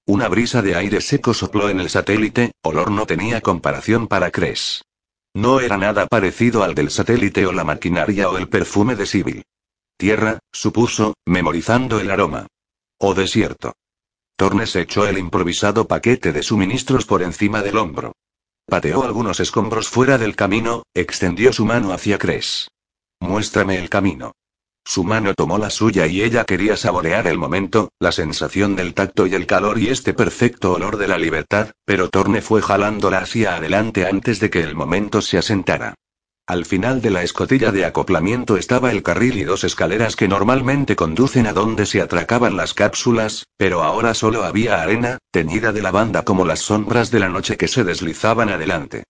Una 0.06 0.30
brisa 0.30 0.62
de 0.62 0.76
aire 0.76 1.02
seco 1.02 1.34
sopló 1.34 1.68
en 1.70 1.82
el 1.82 1.90
satélite, 1.90 2.52
olor 2.62 2.92
no 2.92 3.06
tenía 3.06 3.42
comparación 3.42 4.08
para 4.08 4.32
Cres. 4.32 4.84
No 5.34 5.60
era 5.60 5.78
nada 5.78 6.08
parecido 6.08 6.64
al 6.64 6.76
del 6.76 6.92
satélite 6.92 7.46
o 7.46 7.52
la 7.52 7.66
maquinaria 7.66 8.30
o 8.30 8.38
el 8.38 8.48
perfume 8.48 8.96
de 8.96 9.06
Sibyl. 9.08 9.44
Tierra, 9.98 10.40
supuso, 10.54 11.16
memorizando 11.26 12.00
el 12.00 12.10
aroma. 12.10 12.48
O 13.00 13.14
desierto. 13.14 13.74
Torne 14.38 14.66
se 14.66 14.82
echó 14.82 15.08
el 15.08 15.18
improvisado 15.18 15.88
paquete 15.88 16.32
de 16.32 16.42
suministros 16.42 17.06
por 17.06 17.22
encima 17.22 17.62
del 17.62 17.78
hombro. 17.78 18.14
Pateó 18.68 19.04
algunos 19.04 19.40
escombros 19.40 19.88
fuera 19.88 20.18
del 20.18 20.36
camino, 20.36 20.84
extendió 20.94 21.54
su 21.54 21.66
mano 21.66 21.94
hacia 21.94 22.18
Cres. 22.18 22.70
Muéstrame 23.20 23.78
el 23.78 23.90
camino. 23.90 24.34
Su 24.84 25.04
mano 25.04 25.34
tomó 25.34 25.58
la 25.58 25.70
suya 25.70 26.06
y 26.08 26.22
ella 26.22 26.46
quería 26.46 26.78
saborear 26.78 27.28
el 27.28 27.38
momento, 27.38 27.90
la 28.00 28.12
sensación 28.12 28.76
del 28.76 28.94
tacto 28.94 29.26
y 29.26 29.34
el 29.34 29.48
calor 29.48 29.80
y 29.80 29.90
este 29.90 30.14
perfecto 30.14 30.74
olor 30.74 30.98
de 30.98 31.08
la 31.08 31.18
libertad, 31.18 31.72
pero 31.86 32.10
Torne 32.10 32.42
fue 32.42 32.62
jalándola 32.62 33.20
hacia 33.20 33.56
adelante 33.56 34.06
antes 34.06 34.40
de 34.40 34.50
que 34.50 34.62
el 34.62 34.76
momento 34.76 35.22
se 35.22 35.40
asentara. 35.40 35.96
Al 36.48 36.66
final 36.66 37.02
de 37.02 37.10
la 37.10 37.24
escotilla 37.24 37.72
de 37.72 37.86
acoplamiento 37.86 38.56
estaba 38.56 38.92
el 38.92 39.02
carril 39.02 39.38
y 39.38 39.44
dos 39.46 39.64
escaleras 39.64 40.16
que 40.16 40.28
normalmente 40.28 40.96
conducen 40.96 41.48
a 41.48 41.54
donde 41.54 41.88
se 41.88 42.02
atracaban 42.02 42.56
las 42.56 42.76
cápsulas, 42.76 43.48
pero 43.58 43.82
ahora 43.82 44.14
solo 44.14 44.44
había 44.44 44.80
arena, 44.80 45.18
teñida 45.32 45.72
de 45.72 45.82
lavanda 45.82 46.24
como 46.24 46.46
las 46.46 46.60
sombras 46.60 47.10
de 47.10 47.20
la 47.20 47.30
noche 47.30 47.58
que 47.58 47.68
se 47.68 47.84
deslizaban 47.84 48.50
adelante. 48.50 49.06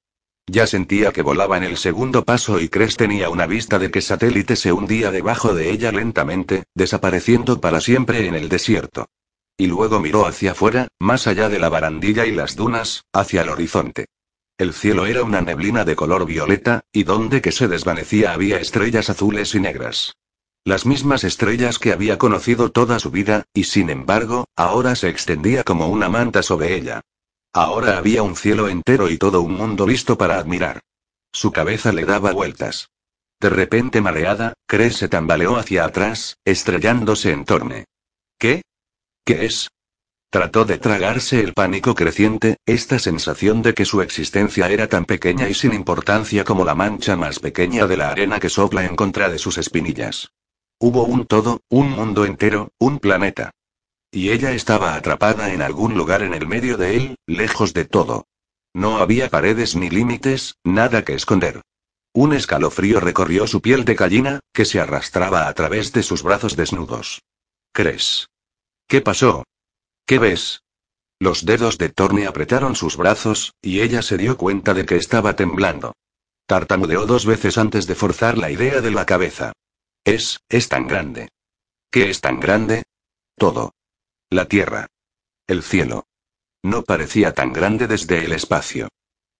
Ya 0.47 0.65
sentía 0.65 1.11
que 1.11 1.23
volaba 1.23 1.57
en 1.57 1.63
el 1.63 1.75
segundo 1.75 2.23
paso 2.23 2.61
y 2.61 2.69
Cres 2.69 2.95
tenía 2.95 3.29
una 3.29 3.47
vista 3.47 3.79
de 3.79 3.91
que 3.91 3.99
satélite 3.99 4.55
se 4.55 4.71
hundía 4.71 5.11
debajo 5.11 5.53
de 5.53 5.71
ella 5.71 5.91
lentamente, 5.91 6.63
desapareciendo 6.73 7.59
para 7.59 7.81
siempre 7.81 8.27
en 8.27 8.35
el 8.35 8.47
desierto. 8.47 9.09
Y 9.57 9.67
luego 9.67 9.99
miró 9.99 10.25
hacia 10.25 10.51
afuera, 10.51 10.87
más 10.99 11.27
allá 11.27 11.49
de 11.49 11.59
la 11.59 11.67
barandilla 11.67 12.25
y 12.25 12.31
las 12.31 12.55
dunas, 12.55 13.03
hacia 13.11 13.41
el 13.41 13.49
horizonte. 13.49 14.05
El 14.57 14.73
cielo 14.73 15.05
era 15.05 15.23
una 15.23 15.41
neblina 15.41 15.83
de 15.83 15.97
color 15.97 16.25
violeta, 16.25 16.85
y 16.93 17.03
donde 17.03 17.41
que 17.41 17.51
se 17.51 17.67
desvanecía 17.67 18.33
había 18.33 18.57
estrellas 18.57 19.09
azules 19.09 19.53
y 19.53 19.59
negras. 19.59 20.15
Las 20.63 20.85
mismas 20.85 21.25
estrellas 21.25 21.77
que 21.77 21.91
había 21.91 22.17
conocido 22.17 22.71
toda 22.71 22.99
su 22.99 23.11
vida, 23.11 23.43
y 23.53 23.65
sin 23.65 23.89
embargo, 23.89 24.45
ahora 24.55 24.95
se 24.95 25.09
extendía 25.09 25.63
como 25.63 25.89
una 25.89 26.07
manta 26.07 26.41
sobre 26.41 26.73
ella. 26.73 27.01
Ahora 27.53 27.97
había 27.97 28.23
un 28.23 28.35
cielo 28.35 28.69
entero 28.69 29.09
y 29.09 29.17
todo 29.17 29.41
un 29.41 29.53
mundo 29.53 29.85
listo 29.85 30.17
para 30.17 30.37
admirar. 30.37 30.81
Su 31.33 31.51
cabeza 31.51 31.91
le 31.91 32.05
daba 32.05 32.31
vueltas. 32.31 32.89
De 33.41 33.49
repente 33.49 33.99
mareada, 33.99 34.53
Cres 34.65 34.95
se 34.95 35.09
tambaleó 35.09 35.57
hacia 35.57 35.83
atrás, 35.83 36.37
estrellándose 36.45 37.31
en 37.31 37.43
torne. 37.43 37.85
¿Qué? 38.39 38.61
¿Qué 39.25 39.45
es? 39.45 39.69
Trató 40.29 40.65
de 40.65 40.77
tragarse 40.77 41.39
el 41.39 41.53
pánico 41.53 41.95
creciente, 41.95 42.57
esta 42.65 42.99
sensación 42.99 43.61
de 43.61 43.73
que 43.73 43.85
su 43.85 44.01
existencia 44.01 44.69
era 44.69 44.87
tan 44.87 45.05
pequeña 45.05 45.47
y 45.47 45.53
sin 45.53 45.73
importancia 45.73 46.43
como 46.43 46.65
la 46.65 46.75
mancha 46.75 47.15
más 47.15 47.39
pequeña 47.39 47.87
de 47.87 47.97
la 47.97 48.09
arena 48.09 48.39
que 48.39 48.49
sopla 48.49 48.85
en 48.85 48.95
contra 48.95 49.29
de 49.29 49.37
sus 49.37 49.57
espinillas. 49.57 50.31
Hubo 50.77 51.03
un 51.03 51.25
todo, 51.25 51.61
un 51.69 51.89
mundo 51.91 52.25
entero, 52.25 52.69
un 52.79 52.99
planeta. 52.99 53.51
Y 54.11 54.31
ella 54.31 54.51
estaba 54.51 54.95
atrapada 54.95 55.53
en 55.53 55.61
algún 55.61 55.95
lugar 55.95 56.21
en 56.21 56.33
el 56.33 56.47
medio 56.47 56.77
de 56.77 56.97
él, 56.97 57.15
lejos 57.25 57.73
de 57.73 57.85
todo. 57.85 58.27
No 58.73 58.97
había 58.97 59.29
paredes 59.29 59.75
ni 59.75 59.89
límites, 59.89 60.55
nada 60.65 61.05
que 61.05 61.13
esconder. 61.13 61.61
Un 62.13 62.33
escalofrío 62.33 62.99
recorrió 62.99 63.47
su 63.47 63.61
piel 63.61 63.85
de 63.85 63.95
gallina, 63.95 64.39
que 64.53 64.65
se 64.65 64.79
arrastraba 64.79 65.47
a 65.47 65.53
través 65.53 65.93
de 65.93 66.03
sus 66.03 66.23
brazos 66.23 66.55
desnudos. 66.55 67.21
¿Crees? 67.73 68.27
¿Qué 68.87 69.01
pasó? 69.01 69.43
¿Qué 70.05 70.19
ves? 70.19 70.63
Los 71.19 71.45
dedos 71.45 71.77
de 71.77 71.89
Torne 71.89 72.27
apretaron 72.27 72.75
sus 72.75 72.97
brazos, 72.97 73.55
y 73.61 73.81
ella 73.81 74.01
se 74.01 74.17
dio 74.17 74.37
cuenta 74.37 74.73
de 74.73 74.85
que 74.85 74.97
estaba 74.97 75.35
temblando. 75.35 75.95
Tartamudeó 76.45 77.07
dos 77.07 77.25
veces 77.25 77.57
antes 77.57 77.87
de 77.87 77.95
forzar 77.95 78.37
la 78.37 78.51
idea 78.51 78.81
de 78.81 78.91
la 78.91 79.05
cabeza. 79.05 79.53
Es, 80.03 80.41
es 80.49 80.69
tan 80.69 80.87
grande. 80.87 81.29
¿Qué 81.89 82.11
es 82.11 82.21
tan 82.21 82.39
grande? 82.39 82.83
Todo. 83.35 83.73
La 84.29 84.45
tierra. 84.45 84.87
El 85.47 85.63
cielo. 85.63 86.05
No 86.61 86.83
parecía 86.83 87.33
tan 87.33 87.51
grande 87.51 87.87
desde 87.87 88.25
el 88.25 88.33
espacio. 88.33 88.89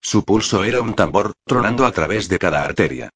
Su 0.01 0.23
pulso 0.23 0.63
era 0.63 0.82
un 0.82 0.95
tambor, 0.95 1.34
tronando 1.45 1.86
a 1.86 1.91
través 1.91 2.28
de 2.28 2.39
cada 2.39 2.63
arteria. 2.63 3.10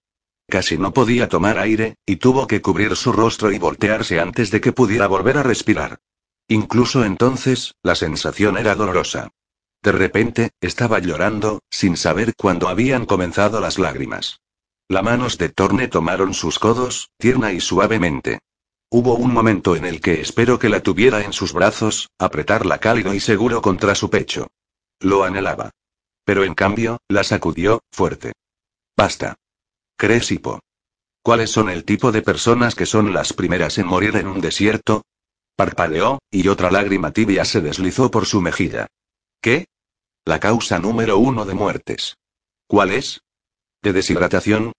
Casi 0.48 0.78
no 0.78 0.94
podía 0.94 1.30
tomar 1.30 1.58
aire, 1.58 1.96
y 2.06 2.18
tuvo 2.18 2.46
que 2.46 2.62
cubrir 2.62 2.96
su 2.96 3.12
rostro 3.12 3.52
y 3.52 3.58
voltearse 3.58 4.20
antes 4.20 4.52
de 4.52 4.62
que 4.62 4.72
pudiera 4.72 5.08
volver 5.08 5.38
a 5.38 5.44
respirar. 5.44 6.00
Incluso 6.52 7.06
entonces, 7.06 7.76
la 7.84 7.94
sensación 7.94 8.58
era 8.58 8.74
dolorosa. 8.74 9.30
De 9.84 9.92
repente, 9.92 10.50
estaba 10.60 10.98
llorando, 10.98 11.60
sin 11.70 11.96
saber 11.96 12.34
cuándo 12.36 12.68
habían 12.68 13.06
comenzado 13.06 13.62
las 13.62 13.78
lágrimas. 13.78 14.42
Las 14.88 15.04
manos 15.04 15.38
de 15.38 15.50
Torne 15.50 15.88
tomaron 15.88 16.34
sus 16.34 16.58
codos, 16.58 17.12
tierna 17.20 17.54
y 17.54 17.60
suavemente. 17.60 18.40
Hubo 18.90 19.14
un 19.14 19.32
momento 19.32 19.76
en 19.76 19.86
el 19.86 20.02
que 20.02 20.22
espero 20.22 20.58
que 20.58 20.70
la 20.70 20.82
tuviera 20.82 21.22
en 21.24 21.34
sus 21.34 21.54
brazos, 21.54 22.10
apretarla 22.18 22.80
cálido 22.80 23.14
y 23.14 23.20
seguro 23.20 23.62
contra 23.62 23.94
su 23.94 24.10
pecho. 24.10 24.48
Lo 25.00 25.24
anhelaba. 25.24 25.70
Pero 26.26 26.44
en 26.44 26.56
cambio, 26.56 26.98
la 27.08 27.24
sacudió, 27.24 27.82
fuerte. 27.92 28.34
Basta. 28.98 29.36
¿Crees, 29.96 30.32
Hipo? 30.32 30.60
¿Cuáles 31.22 31.52
son 31.52 31.70
el 31.70 31.86
tipo 31.86 32.12
de 32.12 32.24
personas 32.24 32.74
que 32.74 32.88
son 32.88 33.14
las 33.14 33.34
primeras 33.34 33.78
en 33.78 33.86
morir 33.86 34.16
en 34.16 34.28
un 34.28 34.42
desierto? 34.42 35.04
Parpadeó, 35.60 36.19
y 36.32 36.48
otra 36.48 36.72
lágrima 36.72 37.12
tibia 37.12 37.43
se 37.43 37.60
deslizó 37.60 38.10
por 38.10 38.26
su 38.26 38.39
mejilla. 38.39 38.88
¿Qué? 39.41 39.65
La 40.24 40.39
causa 40.39 40.80
número 40.80 41.17
uno 41.17 41.43
de 41.43 41.54
muertes. 41.54 42.15
¿Cuál 42.65 42.91
es? 42.91 43.19
¿De 43.84 43.91
deshidratación? 43.91 44.72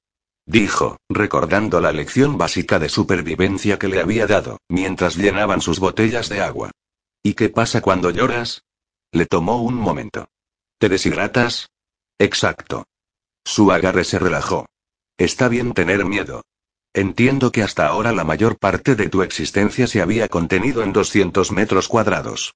dijo, 0.46 0.96
recordando 1.10 1.82
la 1.82 1.92
lección 1.92 2.38
básica 2.38 2.78
de 2.78 2.88
supervivencia 2.88 3.78
que 3.78 3.88
le 3.88 4.00
había 4.00 4.26
dado, 4.26 4.56
mientras 4.70 5.16
llenaban 5.16 5.60
sus 5.60 5.80
botellas 5.80 6.30
de 6.30 6.40
agua. 6.40 6.70
¿Y 7.22 7.34
qué 7.34 7.50
pasa 7.50 7.82
cuando 7.82 8.08
lloras? 8.08 8.62
Le 9.12 9.26
tomó 9.26 9.60
un 9.60 9.74
momento. 9.74 10.30
¿Te 10.78 10.88
deshidratas? 10.88 11.68
Exacto. 12.18 12.86
Su 13.44 13.70
agarre 13.70 14.04
se 14.04 14.18
relajó. 14.18 14.64
Está 15.18 15.48
bien 15.48 15.74
tener 15.74 16.06
miedo. 16.06 16.40
Entiendo 16.92 17.52
que 17.52 17.62
hasta 17.62 17.86
ahora 17.86 18.12
la 18.12 18.24
mayor 18.24 18.58
parte 18.58 18.96
de 18.96 19.08
tu 19.08 19.22
existencia 19.22 19.86
se 19.86 20.02
había 20.02 20.28
contenido 20.28 20.82
en 20.82 20.92
200 20.92 21.52
metros 21.52 21.86
cuadrados. 21.86 22.54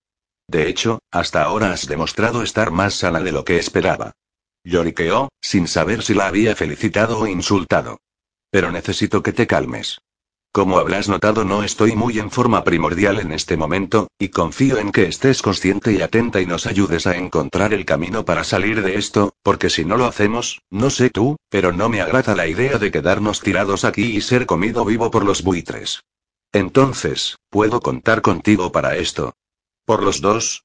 De 0.48 0.68
hecho, 0.68 0.98
hasta 1.10 1.42
ahora 1.42 1.72
has 1.72 1.86
demostrado 1.86 2.42
estar 2.42 2.70
más 2.70 2.94
sana 2.94 3.20
de 3.20 3.32
lo 3.32 3.44
que 3.44 3.58
esperaba. 3.58 4.12
Lloriqueó, 4.64 5.28
sin 5.40 5.68
saber 5.68 6.02
si 6.02 6.14
la 6.14 6.26
había 6.26 6.56
felicitado 6.56 7.20
o 7.20 7.26
insultado. 7.26 8.00
Pero 8.50 8.72
necesito 8.72 9.22
que 9.22 9.32
te 9.32 9.46
calmes. 9.46 9.98
Como 10.54 10.78
habrás 10.78 11.08
notado 11.08 11.44
no 11.44 11.64
estoy 11.64 11.96
muy 11.96 12.20
en 12.20 12.30
forma 12.30 12.62
primordial 12.62 13.18
en 13.18 13.32
este 13.32 13.56
momento, 13.56 14.06
y 14.20 14.28
confío 14.28 14.78
en 14.78 14.92
que 14.92 15.02
estés 15.02 15.42
consciente 15.42 15.92
y 15.92 16.00
atenta 16.00 16.40
y 16.40 16.46
nos 16.46 16.66
ayudes 16.66 17.08
a 17.08 17.16
encontrar 17.16 17.74
el 17.74 17.84
camino 17.84 18.24
para 18.24 18.44
salir 18.44 18.80
de 18.80 18.94
esto, 18.94 19.34
porque 19.42 19.68
si 19.68 19.84
no 19.84 19.96
lo 19.96 20.04
hacemos, 20.04 20.62
no 20.70 20.90
sé 20.90 21.10
tú, 21.10 21.34
pero 21.48 21.72
no 21.72 21.88
me 21.88 22.00
agrada 22.00 22.36
la 22.36 22.46
idea 22.46 22.78
de 22.78 22.92
quedarnos 22.92 23.40
tirados 23.40 23.84
aquí 23.84 24.16
y 24.16 24.20
ser 24.20 24.46
comido 24.46 24.84
vivo 24.84 25.10
por 25.10 25.24
los 25.24 25.42
buitres. 25.42 26.04
Entonces, 26.52 27.36
¿puedo 27.50 27.80
contar 27.80 28.22
contigo 28.22 28.70
para 28.70 28.96
esto? 28.96 29.34
¿Por 29.84 30.04
los 30.04 30.20
dos? 30.20 30.62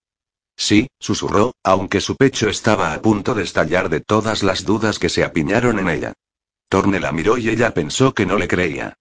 Sí, 0.56 0.88
susurró, 0.99 1.54
aunque 1.63 1.99
su 1.99 2.15
pecho 2.15 2.47
estaba 2.47 2.93
a 2.93 3.02
punto 3.02 3.34
de 3.34 3.41
estallar 3.41 3.89
de 3.89 4.02
todas 4.02 4.43
las 4.43 4.65
dudas 4.65 4.99
que 4.99 5.10
se 5.10 5.23
apiñaron 5.23 5.80
en 5.80 5.89
ella. 5.89 6.13
Torne 6.67 6.99
la 6.99 7.12
miró 7.12 7.39
y 7.39 7.49
ella 7.49 7.73
pensó 7.73 8.13
que 8.13 8.28
no 8.28 8.38
le 8.38 8.47
creía. 8.47 8.95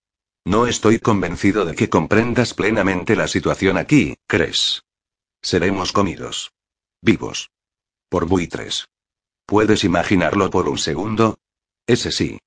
No 0.44 0.66
estoy 0.66 0.98
convencido 0.98 1.64
de 1.64 1.74
que 1.74 1.88
comprendas 1.88 2.54
plenamente 2.54 3.16
la 3.16 3.28
situación 3.28 3.76
aquí, 3.76 4.16
¿crees? 4.26 4.82
Seremos 5.42 5.92
comidos. 5.92 6.52
Vivos. 7.02 7.50
Por 8.08 8.26
buitres. 8.26 8.88
¿Puedes 9.46 9.84
imaginarlo 9.84 10.50
por 10.50 10.68
un 10.68 10.78
segundo? 10.78 11.38
Ese 11.86 12.12
sí. 12.12 12.38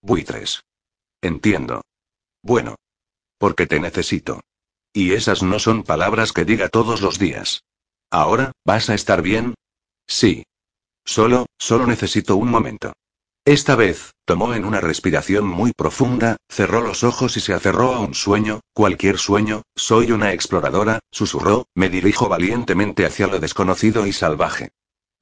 Buitres. 0.00 0.62
Entiendo. 1.20 1.82
Bueno. 2.42 2.76
Porque 3.38 3.66
te 3.66 3.80
necesito. 3.80 4.40
Y 4.92 5.12
esas 5.12 5.42
no 5.42 5.58
son 5.58 5.82
palabras 5.82 6.32
que 6.32 6.44
diga 6.44 6.68
todos 6.68 7.00
los 7.00 7.18
días. 7.18 7.62
¿Ahora, 8.10 8.52
vas 8.64 8.90
a 8.90 8.94
estar 8.94 9.22
bien? 9.22 9.54
Sí. 10.06 10.44
Solo, 11.04 11.46
solo 11.58 11.86
necesito 11.86 12.36
un 12.36 12.50
momento. 12.50 12.92
Esta 13.46 13.74
vez, 13.74 14.12
tomó 14.26 14.54
en 14.54 14.66
una 14.66 14.80
respiración 14.80 15.46
muy 15.46 15.72
profunda, 15.72 16.36
cerró 16.48 16.82
los 16.82 17.04
ojos 17.04 17.36
y 17.38 17.40
se 17.40 17.54
aferró 17.54 17.94
a 17.94 18.00
un 18.00 18.14
sueño, 18.14 18.60
cualquier 18.74 19.18
sueño, 19.18 19.62
soy 19.74 20.12
una 20.12 20.32
exploradora, 20.32 21.00
susurró, 21.10 21.66
me 21.74 21.88
dirijo 21.88 22.28
valientemente 22.28 23.06
hacia 23.06 23.26
lo 23.26 23.40
desconocido 23.40 24.06
y 24.06 24.12
salvaje. 24.12 24.70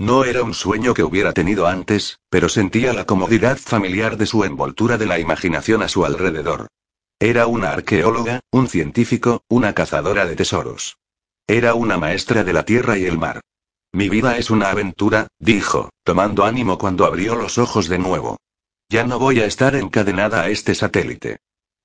No 0.01 0.25
era 0.25 0.43
un 0.43 0.55
sueño 0.55 0.95
que 0.95 1.05
hubiera 1.05 1.33
tenido 1.33 1.67
antes, 1.67 2.19
pero 2.29 2.49
sentía 2.49 2.93
la 2.93 3.05
comodidad 3.05 3.57
familiar 3.57 4.17
de 4.17 4.27
su 4.27 4.45
envoltura 4.45 4.99
de 4.99 5.07
la 5.07 5.19
imaginación 5.21 5.83
a 5.83 5.89
su 5.89 6.05
alrededor. 6.05 6.69
Era 7.21 7.47
una 7.47 7.71
arqueóloga, 7.71 8.41
un 8.53 8.69
científico, 8.69 9.43
una 9.49 9.75
cazadora 9.75 10.27
de 10.27 10.37
tesoros. 10.37 10.99
Era 11.49 11.75
una 11.75 11.99
maestra 11.99 12.45
de 12.45 12.53
la 12.53 12.65
tierra 12.65 12.99
y 12.99 13.07
el 13.07 13.19
mar. 13.19 13.41
Mi 13.93 14.09
vida 14.09 14.37
es 14.37 14.51
una 14.51 14.71
aventura, 14.71 15.29
dijo, 15.39 15.91
tomando 16.05 16.45
ánimo 16.45 16.79
cuando 16.79 17.07
abrió 17.07 17.35
los 17.35 17.59
ojos 17.59 17.89
de 17.89 17.99
nuevo. 17.99 18.37
Ya 18.91 19.05
no 19.05 19.19
voy 19.19 19.41
a 19.41 19.47
estar 19.47 19.75
encadenada 19.75 20.43
a 20.43 20.49
este 20.49 20.75
satélite. 20.75 21.39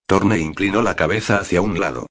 Torne 0.06 0.39
inclinó 0.39 0.82
la 0.82 0.96
cabeza 0.96 1.38
hacia 1.38 1.62
un 1.62 1.80
lado. 1.80 2.08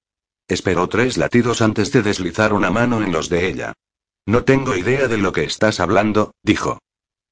Esperó 0.49 0.89
tres 0.89 1.19
latidos 1.19 1.63
antes 1.63 1.93
de 1.93 2.03
deslizar 2.03 2.53
una 2.53 2.71
mano 2.71 3.03
en 3.03 3.13
los 3.13 3.29
de 3.29 3.47
ella. 3.47 3.73
No 4.27 4.45
tengo 4.45 4.77
idea 4.77 5.09
de 5.09 5.19
lo 5.19 5.33
que 5.33 5.45
estás 5.45 5.81
hablando, 5.81 6.35
dijo. 6.43 6.79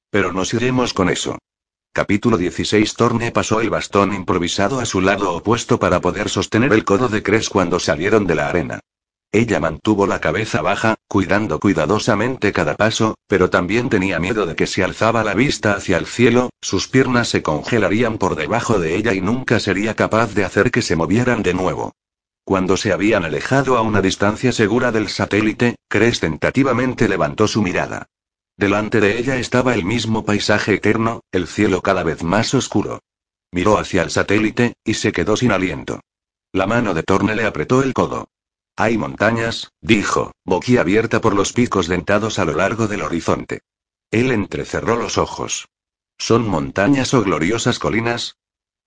Pero 0.09 0.33
nos 0.33 0.53
iremos 0.53 0.93
con 0.93 1.09
eso. 1.09 1.39
Capítulo 1.93 2.37
16 2.37 2.93
Torne 2.93 3.31
pasó 3.31 3.59
el 3.59 3.69
bastón 3.69 4.13
improvisado 4.13 4.79
a 4.79 4.85
su 4.85 5.01
lado 5.01 5.33
opuesto 5.33 5.79
para 5.79 5.99
poder 5.99 6.29
sostener 6.29 6.73
el 6.73 6.85
codo 6.85 7.09
de 7.09 7.21
Cres 7.21 7.49
cuando 7.49 7.79
salieron 7.79 8.27
de 8.27 8.35
la 8.35 8.47
arena. 8.47 8.79
Ella 9.33 9.61
mantuvo 9.61 10.07
la 10.07 10.19
cabeza 10.19 10.61
baja, 10.61 10.95
cuidando 11.07 11.59
cuidadosamente 11.59 12.51
cada 12.51 12.75
paso, 12.75 13.15
pero 13.27 13.49
también 13.49 13.89
tenía 13.89 14.19
miedo 14.19 14.45
de 14.45 14.55
que 14.55 14.67
si 14.67 14.81
alzaba 14.81 15.23
la 15.23 15.33
vista 15.33 15.73
hacia 15.73 15.97
el 15.97 16.05
cielo, 16.05 16.49
sus 16.61 16.89
piernas 16.89 17.29
se 17.29 17.41
congelarían 17.41 18.17
por 18.17 18.35
debajo 18.35 18.77
de 18.77 18.97
ella 18.97 19.13
y 19.13 19.21
nunca 19.21 19.61
sería 19.61 19.95
capaz 19.95 20.33
de 20.33 20.43
hacer 20.43 20.69
que 20.69 20.81
se 20.81 20.97
movieran 20.97 21.43
de 21.43 21.53
nuevo. 21.53 21.93
Cuando 22.43 22.75
se 22.75 22.91
habían 22.91 23.23
alejado 23.23 23.77
a 23.77 23.81
una 23.81 24.01
distancia 24.01 24.51
segura 24.51 24.91
del 24.91 25.07
satélite, 25.07 25.75
Cres 25.87 26.19
tentativamente 26.19 27.07
levantó 27.07 27.47
su 27.47 27.61
mirada. 27.61 28.07
Delante 28.57 28.99
de 28.99 29.17
ella 29.17 29.37
estaba 29.37 29.73
el 29.73 29.85
mismo 29.85 30.25
paisaje 30.25 30.73
eterno, 30.73 31.21
el 31.31 31.47
cielo 31.47 31.81
cada 31.81 32.03
vez 32.03 32.21
más 32.21 32.53
oscuro. 32.53 32.99
Miró 33.53 33.77
hacia 33.77 34.01
el 34.01 34.11
satélite, 34.11 34.73
y 34.83 34.95
se 34.95 35.13
quedó 35.13 35.37
sin 35.37 35.53
aliento. 35.53 36.01
La 36.51 36.67
mano 36.67 36.93
de 36.93 37.03
Torne 37.03 37.33
le 37.33 37.45
apretó 37.45 37.81
el 37.81 37.93
codo. 37.93 38.27
Hay 38.81 38.97
montañas, 38.97 39.73
dijo, 39.79 40.31
boquiabierta 40.43 41.21
por 41.21 41.35
los 41.35 41.53
picos 41.53 41.87
dentados 41.87 42.39
a 42.39 42.45
lo 42.45 42.53
largo 42.53 42.87
del 42.87 43.03
horizonte. 43.03 43.61
Él 44.09 44.31
entrecerró 44.31 44.95
los 44.95 45.19
ojos. 45.19 45.67
¿Son 46.17 46.47
montañas 46.47 47.13
o 47.13 47.21
gloriosas 47.21 47.77
colinas? 47.77 48.37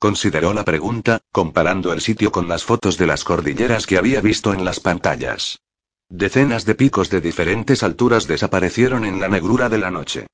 Consideró 0.01 0.53
la 0.53 0.65
pregunta, 0.65 1.21
comparando 1.31 1.93
el 1.93 2.01
sitio 2.01 2.33
con 2.33 2.49
las 2.49 2.65
fotos 2.65 2.99
de 2.99 3.07
las 3.07 3.23
cordilleras 3.23 3.87
que 3.87 3.97
había 3.97 4.21
visto 4.21 4.53
en 4.53 4.65
las 4.65 4.81
pantallas. 4.81 5.61
Decenas 6.09 6.65
de 6.65 6.75
picos 6.75 7.09
de 7.09 7.21
diferentes 7.21 7.85
alturas 7.85 8.27
desaparecieron 8.27 9.05
en 9.05 9.21
la 9.21 9.29
negrura 9.29 9.69
de 9.69 9.79
la 9.79 9.93
noche. 9.93 10.27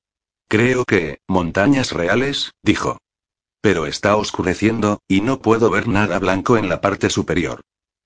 Creo 0.47 0.85
que, 0.85 1.19
montañas 1.27 1.91
reales, 1.91 2.49
dijo. 2.63 2.97
Pero 3.61 3.85
está 3.85 4.15
oscureciendo, 4.15 5.01
y 5.07 5.21
no 5.21 5.39
puedo 5.39 5.69
ver 5.69 5.87
nada 5.87 6.17
blanco 6.17 6.57
en 6.57 6.67
la 6.67 6.81
parte 6.81 7.11
superior. 7.11 7.61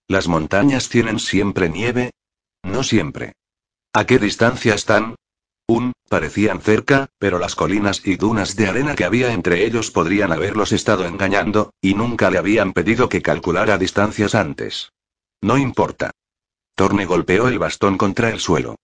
¿Las 0.08 0.28
montañas 0.28 0.90
tienen 0.90 1.20
siempre 1.20 1.68
nieve? 1.68 2.12
No 2.64 2.84
siempre. 2.84 3.34
¿A 3.92 4.06
qué 4.06 4.20
distancia 4.20 4.76
están? 4.76 5.16
Un, 5.68 5.94
parecían 6.10 6.62
cerca, 6.62 7.08
pero 7.18 7.40
las 7.40 7.56
colinas 7.56 8.06
y 8.06 8.16
dunas 8.16 8.56
de 8.56 8.68
arena 8.68 8.94
que 8.96 9.06
había 9.06 9.34
entre 9.34 9.66
ellos 9.66 9.90
podrían 9.90 10.32
haberlos 10.32 10.72
estado 10.74 11.06
engañando, 11.06 11.74
y 11.82 11.96
nunca 11.96 12.30
le 12.30 12.38
habían 12.38 12.74
pedido 12.74 13.10
que 13.10 13.24
calculara 13.24 13.80
distancias 13.80 14.36
antes. 14.36 14.92
No 15.42 15.58
importa. 15.58 16.12
Torne 16.76 17.06
golpeó 17.06 17.48
el 17.48 17.58
bastón 17.58 17.98
contra 17.98 18.30
el 18.30 18.40
suelo. 18.40 18.76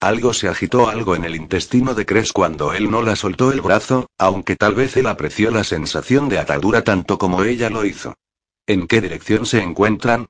Algo 0.00 0.32
se 0.32 0.46
agitó 0.46 0.88
algo 0.88 1.16
en 1.16 1.24
el 1.24 1.34
intestino 1.34 1.94
de 1.94 2.06
Cres 2.06 2.32
cuando 2.32 2.72
él 2.72 2.88
no 2.88 3.02
la 3.02 3.16
soltó 3.16 3.50
el 3.50 3.62
brazo, 3.62 4.06
aunque 4.16 4.54
tal 4.54 4.76
vez 4.76 4.96
él 4.96 5.08
apreció 5.08 5.50
la 5.50 5.64
sensación 5.64 6.28
de 6.28 6.38
atadura 6.38 6.84
tanto 6.84 7.18
como 7.18 7.42
ella 7.42 7.68
lo 7.68 7.84
hizo. 7.84 8.14
¿En 8.64 8.86
qué 8.86 9.00
dirección 9.00 9.44
se 9.44 9.60
encuentran? 9.60 10.28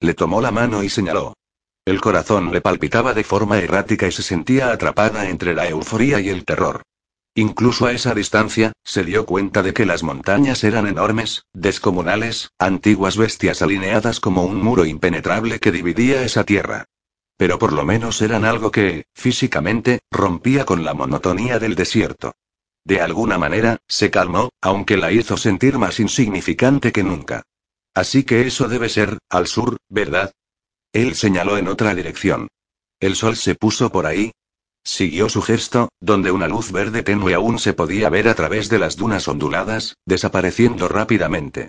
Le 0.00 0.14
tomó 0.14 0.40
la 0.40 0.50
mano 0.50 0.82
y 0.82 0.88
señaló. 0.88 1.34
El 1.84 2.00
corazón 2.00 2.52
le 2.52 2.60
palpitaba 2.60 3.14
de 3.14 3.24
forma 3.24 3.58
errática 3.58 4.06
y 4.08 4.12
se 4.12 4.22
sentía 4.22 4.72
atrapada 4.72 5.28
entre 5.28 5.54
la 5.54 5.68
euforía 5.68 6.20
y 6.20 6.30
el 6.30 6.44
terror. 6.44 6.82
Incluso 7.34 7.86
a 7.86 7.92
esa 7.92 8.14
distancia, 8.14 8.72
se 8.82 9.04
dio 9.04 9.24
cuenta 9.24 9.62
de 9.62 9.72
que 9.72 9.86
las 9.86 10.02
montañas 10.02 10.64
eran 10.64 10.86
enormes, 10.86 11.44
descomunales, 11.52 12.50
antiguas 12.58 13.16
bestias 13.16 13.62
alineadas 13.62 14.20
como 14.20 14.44
un 14.44 14.60
muro 14.60 14.84
impenetrable 14.84 15.60
que 15.60 15.70
dividía 15.70 16.22
esa 16.24 16.44
tierra. 16.44 16.86
Pero 17.36 17.58
por 17.58 17.72
lo 17.72 17.84
menos 17.84 18.20
eran 18.20 18.44
algo 18.44 18.70
que, 18.70 19.04
físicamente, 19.14 20.00
rompía 20.10 20.64
con 20.64 20.84
la 20.84 20.92
monotonía 20.92 21.58
del 21.58 21.74
desierto. 21.74 22.32
De 22.84 23.00
alguna 23.00 23.38
manera, 23.38 23.78
se 23.86 24.10
calmó, 24.10 24.50
aunque 24.60 24.96
la 24.96 25.12
hizo 25.12 25.36
sentir 25.36 25.78
más 25.78 26.00
insignificante 26.00 26.90
que 26.90 27.04
nunca. 27.04 27.42
Así 27.94 28.24
que 28.24 28.46
eso 28.46 28.68
debe 28.68 28.88
ser, 28.88 29.18
al 29.28 29.46
sur, 29.46 29.76
¿verdad? 29.88 30.32
Él 30.92 31.14
señaló 31.14 31.58
en 31.58 31.68
otra 31.68 31.94
dirección. 31.94 32.48
El 33.00 33.16
sol 33.16 33.36
se 33.36 33.54
puso 33.54 33.90
por 33.90 34.06
ahí. 34.06 34.32
Siguió 34.82 35.28
su 35.28 35.42
gesto, 35.42 35.90
donde 36.00 36.30
una 36.30 36.48
luz 36.48 36.72
verde 36.72 37.02
tenue 37.02 37.34
aún 37.34 37.58
se 37.58 37.74
podía 37.74 38.08
ver 38.08 38.28
a 38.28 38.34
través 38.34 38.68
de 38.68 38.78
las 38.78 38.96
dunas 38.96 39.28
onduladas, 39.28 39.96
desapareciendo 40.06 40.88
rápidamente. 40.88 41.68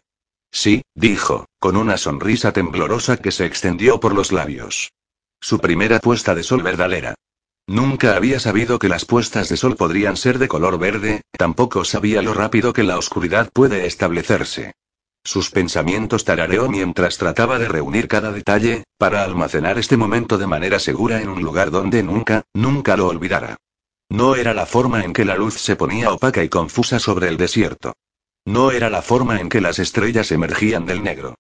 Sí, 0.52 0.84
dijo, 0.96 1.46
con 1.60 1.78
una 1.78 1.98
sonrisa 1.98 2.52
temblorosa 2.52 3.18
que 3.18 3.32
se 3.32 3.46
extendió 3.46 4.00
por 4.00 4.14
los 4.14 4.32
labios. 4.32 4.92
Su 5.40 5.60
primera 5.60 6.00
puesta 6.00 6.36
de 6.36 6.44
sol 6.44 6.62
verdadera. 6.62 7.16
Nunca 7.68 8.16
había 8.16 8.40
sabido 8.40 8.80
que 8.80 8.90
las 8.90 9.06
puestas 9.06 9.50
de 9.50 9.58
sol 9.58 9.76
podrían 9.76 10.18
ser 10.18 10.40
de 10.40 10.48
color 10.48 10.78
verde, 10.78 11.22
tampoco 11.38 11.86
sabía 11.86 12.22
lo 12.22 12.34
rápido 12.34 12.74
que 12.74 12.84
la 12.84 12.98
oscuridad 12.98 13.50
puede 13.54 13.86
establecerse. 13.86 14.74
Sus 15.24 15.52
pensamientos 15.52 16.26
tarareó 16.26 16.68
mientras 16.68 17.18
trataba 17.18 17.60
de 17.60 17.68
reunir 17.68 18.08
cada 18.08 18.32
detalle, 18.32 18.84
para 18.98 19.24
almacenar 19.24 19.78
este 19.78 19.96
momento 19.96 20.38
de 20.38 20.48
manera 20.48 20.80
segura 20.80 21.22
en 21.22 21.30
un 21.30 21.42
lugar 21.42 21.70
donde 21.70 22.02
nunca, 22.02 22.44
nunca 22.54 22.98
lo 22.98 23.08
olvidara. 23.08 23.58
No 24.10 24.36
era 24.36 24.54
la 24.54 24.66
forma 24.66 25.04
en 25.06 25.14
que 25.14 25.24
la 25.24 25.36
luz 25.36 25.60
se 25.60 25.76
ponía 25.76 26.12
opaca 26.12 26.44
y 26.44 26.50
confusa 26.50 27.00
sobre 27.00 27.28
el 27.28 27.38
desierto. 27.38 27.94
No 28.46 28.72
era 28.72 28.90
la 28.90 29.02
forma 29.02 29.40
en 29.40 29.48
que 29.48 29.62
las 29.62 29.80
estrellas 29.80 30.32
emergían 30.32 30.86
del 30.86 31.04
negro. 31.04 31.36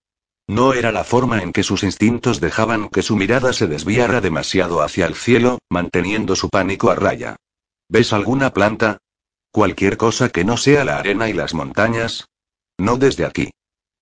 No 0.47 0.73
era 0.73 0.91
la 0.91 1.03
forma 1.03 1.41
en 1.41 1.51
que 1.51 1.63
sus 1.63 1.83
instintos 1.83 2.39
dejaban 2.39 2.89
que 2.89 3.01
su 3.01 3.15
mirada 3.15 3.51
se 3.53 3.67
desviara 3.67 4.21
demasiado 4.21 4.81
hacia 4.81 5.07
el 5.07 5.15
cielo, 5.15 5.59
manteniendo 5.69 6.35
su 6.35 6.49
pánico 6.49 6.91
a 6.91 6.95
raya. 6.95 7.35
¿Ves 7.89 8.13
alguna 8.13 8.53
planta? 8.53 8.99
Cualquier 9.51 9.97
cosa 9.97 10.29
que 10.29 10.45
no 10.45 10.57
sea 10.57 10.85
la 10.85 10.97
arena 10.97 11.29
y 11.29 11.33
las 11.33 11.53
montañas. 11.53 12.27
No 12.77 12.97
desde 12.97 13.25
aquí. 13.25 13.51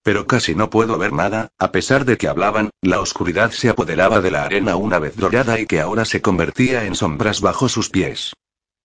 Pero 0.09 0.25
casi 0.25 0.55
no 0.55 0.71
puedo 0.71 0.97
ver 0.97 1.13
nada, 1.13 1.49
a 1.59 1.71
pesar 1.71 2.03
de 2.03 2.17
que 2.17 2.27
hablaban, 2.27 2.71
la 2.81 2.99
oscuridad 2.99 3.51
se 3.51 3.69
apoderaba 3.69 4.21
de 4.21 4.31
la 4.31 4.41
arena 4.41 4.75
una 4.75 4.97
vez 4.97 5.15
dorada 5.15 5.59
y 5.59 5.67
que 5.67 5.79
ahora 5.79 6.03
se 6.03 6.19
convertía 6.19 6.85
en 6.85 6.95
sombras 6.95 7.41
bajo 7.41 7.69
sus 7.69 7.91
pies. 7.91 8.33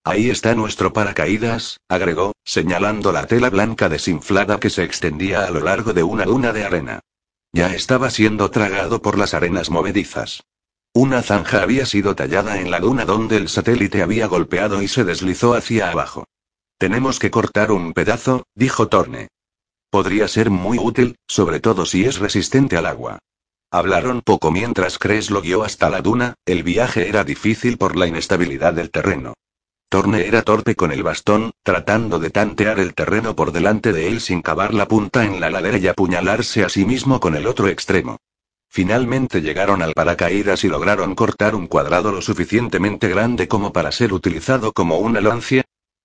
Ahí 0.04 0.28
está 0.28 0.54
nuestro 0.54 0.92
paracaídas, 0.92 1.80
agregó, 1.88 2.32
señalando 2.44 3.10
la 3.10 3.26
tela 3.26 3.48
blanca 3.48 3.88
desinflada 3.88 4.60
que 4.60 4.68
se 4.68 4.84
extendía 4.84 5.46
a 5.46 5.50
lo 5.50 5.60
largo 5.60 5.94
de 5.94 6.02
una 6.02 6.26
duna 6.26 6.52
de 6.52 6.64
arena. 6.64 7.00
Ya 7.54 7.74
estaba 7.74 8.10
siendo 8.10 8.50
tragado 8.50 9.00
por 9.00 9.16
las 9.16 9.32
arenas 9.32 9.70
movedizas. 9.70 10.44
Una 10.92 11.22
zanja 11.22 11.62
había 11.62 11.86
sido 11.86 12.14
tallada 12.14 12.60
en 12.60 12.70
la 12.70 12.80
duna 12.80 13.06
donde 13.06 13.38
el 13.38 13.48
satélite 13.48 14.02
había 14.02 14.26
golpeado 14.26 14.82
y 14.82 14.88
se 14.88 15.04
deslizó 15.04 15.54
hacia 15.54 15.90
abajo. 15.90 16.26
Tenemos 16.76 17.18
que 17.18 17.30
cortar 17.30 17.72
un 17.72 17.94
pedazo, 17.94 18.46
dijo 18.54 18.88
Torne. 18.88 19.28
Podría 19.94 20.26
ser 20.26 20.50
muy 20.50 20.76
útil, 20.76 21.14
sobre 21.28 21.60
todo 21.60 21.86
si 21.86 22.04
es 22.04 22.18
resistente 22.18 22.76
al 22.76 22.86
agua. 22.86 23.20
Hablaron 23.70 24.22
poco 24.22 24.50
mientras 24.50 24.98
Cres 24.98 25.30
lo 25.30 25.40
guió 25.40 25.62
hasta 25.62 25.88
la 25.88 26.00
duna, 26.00 26.34
el 26.46 26.64
viaje 26.64 27.08
era 27.08 27.22
difícil 27.22 27.78
por 27.78 27.94
la 27.94 28.08
inestabilidad 28.08 28.72
del 28.72 28.90
terreno. 28.90 29.34
Torne 29.88 30.26
era 30.26 30.42
torpe 30.42 30.74
con 30.74 30.90
el 30.90 31.04
bastón, 31.04 31.52
tratando 31.62 32.18
de 32.18 32.30
tantear 32.30 32.80
el 32.80 32.92
terreno 32.92 33.36
por 33.36 33.52
delante 33.52 33.92
de 33.92 34.08
él 34.08 34.20
sin 34.20 34.42
cavar 34.42 34.74
la 34.74 34.88
punta 34.88 35.24
en 35.24 35.38
la 35.38 35.48
ladera 35.48 35.78
y 35.78 35.86
apuñalarse 35.86 36.64
a 36.64 36.68
sí 36.68 36.84
mismo 36.84 37.20
con 37.20 37.36
el 37.36 37.46
otro 37.46 37.68
extremo. 37.68 38.16
Finalmente 38.68 39.42
llegaron 39.42 39.80
al 39.80 39.94
paracaídas 39.94 40.64
y 40.64 40.68
lograron 40.68 41.14
cortar 41.14 41.54
un 41.54 41.68
cuadrado 41.68 42.10
lo 42.10 42.20
suficientemente 42.20 43.08
grande 43.08 43.46
como 43.46 43.72
para 43.72 43.92
ser 43.92 44.12
utilizado 44.12 44.72
como 44.72 44.98
una 44.98 45.20
lancia. 45.20 45.62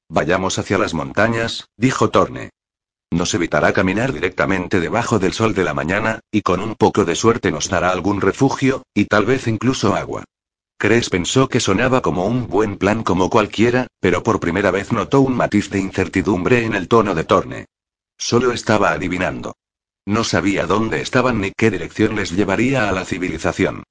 Vayamos 0.09 0.59
hacia 0.59 0.77
las 0.77 0.93
montañas, 0.93 1.69
dijo 1.75 2.11
Torne. 2.11 2.51
Nos 3.11 3.33
evitará 3.33 3.73
caminar 3.73 4.13
directamente 4.13 4.79
debajo 4.79 5.17
del 5.17 5.33
sol 5.33 5.53
de 5.53 5.63
la 5.63 5.73
mañana, 5.73 6.19
y 6.31 6.41
con 6.41 6.59
un 6.59 6.75
poco 6.75 7.05
de 7.05 7.15
suerte 7.15 7.51
nos 7.51 7.69
dará 7.69 7.89
algún 7.89 8.21
refugio, 8.21 8.83
y 8.93 9.05
tal 9.05 9.25
vez 9.25 9.47
incluso 9.47 9.95
agua. 9.95 10.25
Cres 10.77 11.09
pensó 11.09 11.49
que 11.49 11.59
sonaba 11.59 12.01
como 12.01 12.25
un 12.25 12.47
buen 12.47 12.77
plan 12.77 13.03
como 13.03 13.29
cualquiera, 13.29 13.87
pero 13.99 14.23
por 14.23 14.39
primera 14.39 14.71
vez 14.71 14.93
notó 14.93 15.21
un 15.21 15.35
matiz 15.35 15.69
de 15.69 15.79
incertidumbre 15.79 16.63
en 16.63 16.73
el 16.73 16.87
tono 16.87 17.15
de 17.15 17.25
Torne. 17.25 17.65
Solo 18.17 18.53
estaba 18.53 18.91
adivinando. 18.91 19.55
No 20.05 20.23
sabía 20.23 20.65
dónde 20.67 21.01
estaban 21.01 21.41
ni 21.41 21.51
qué 21.51 21.69
dirección 21.69 22.15
les 22.15 22.31
llevaría 22.31 22.87
a 22.87 22.91
la 22.91 23.05
civilización. 23.05 23.83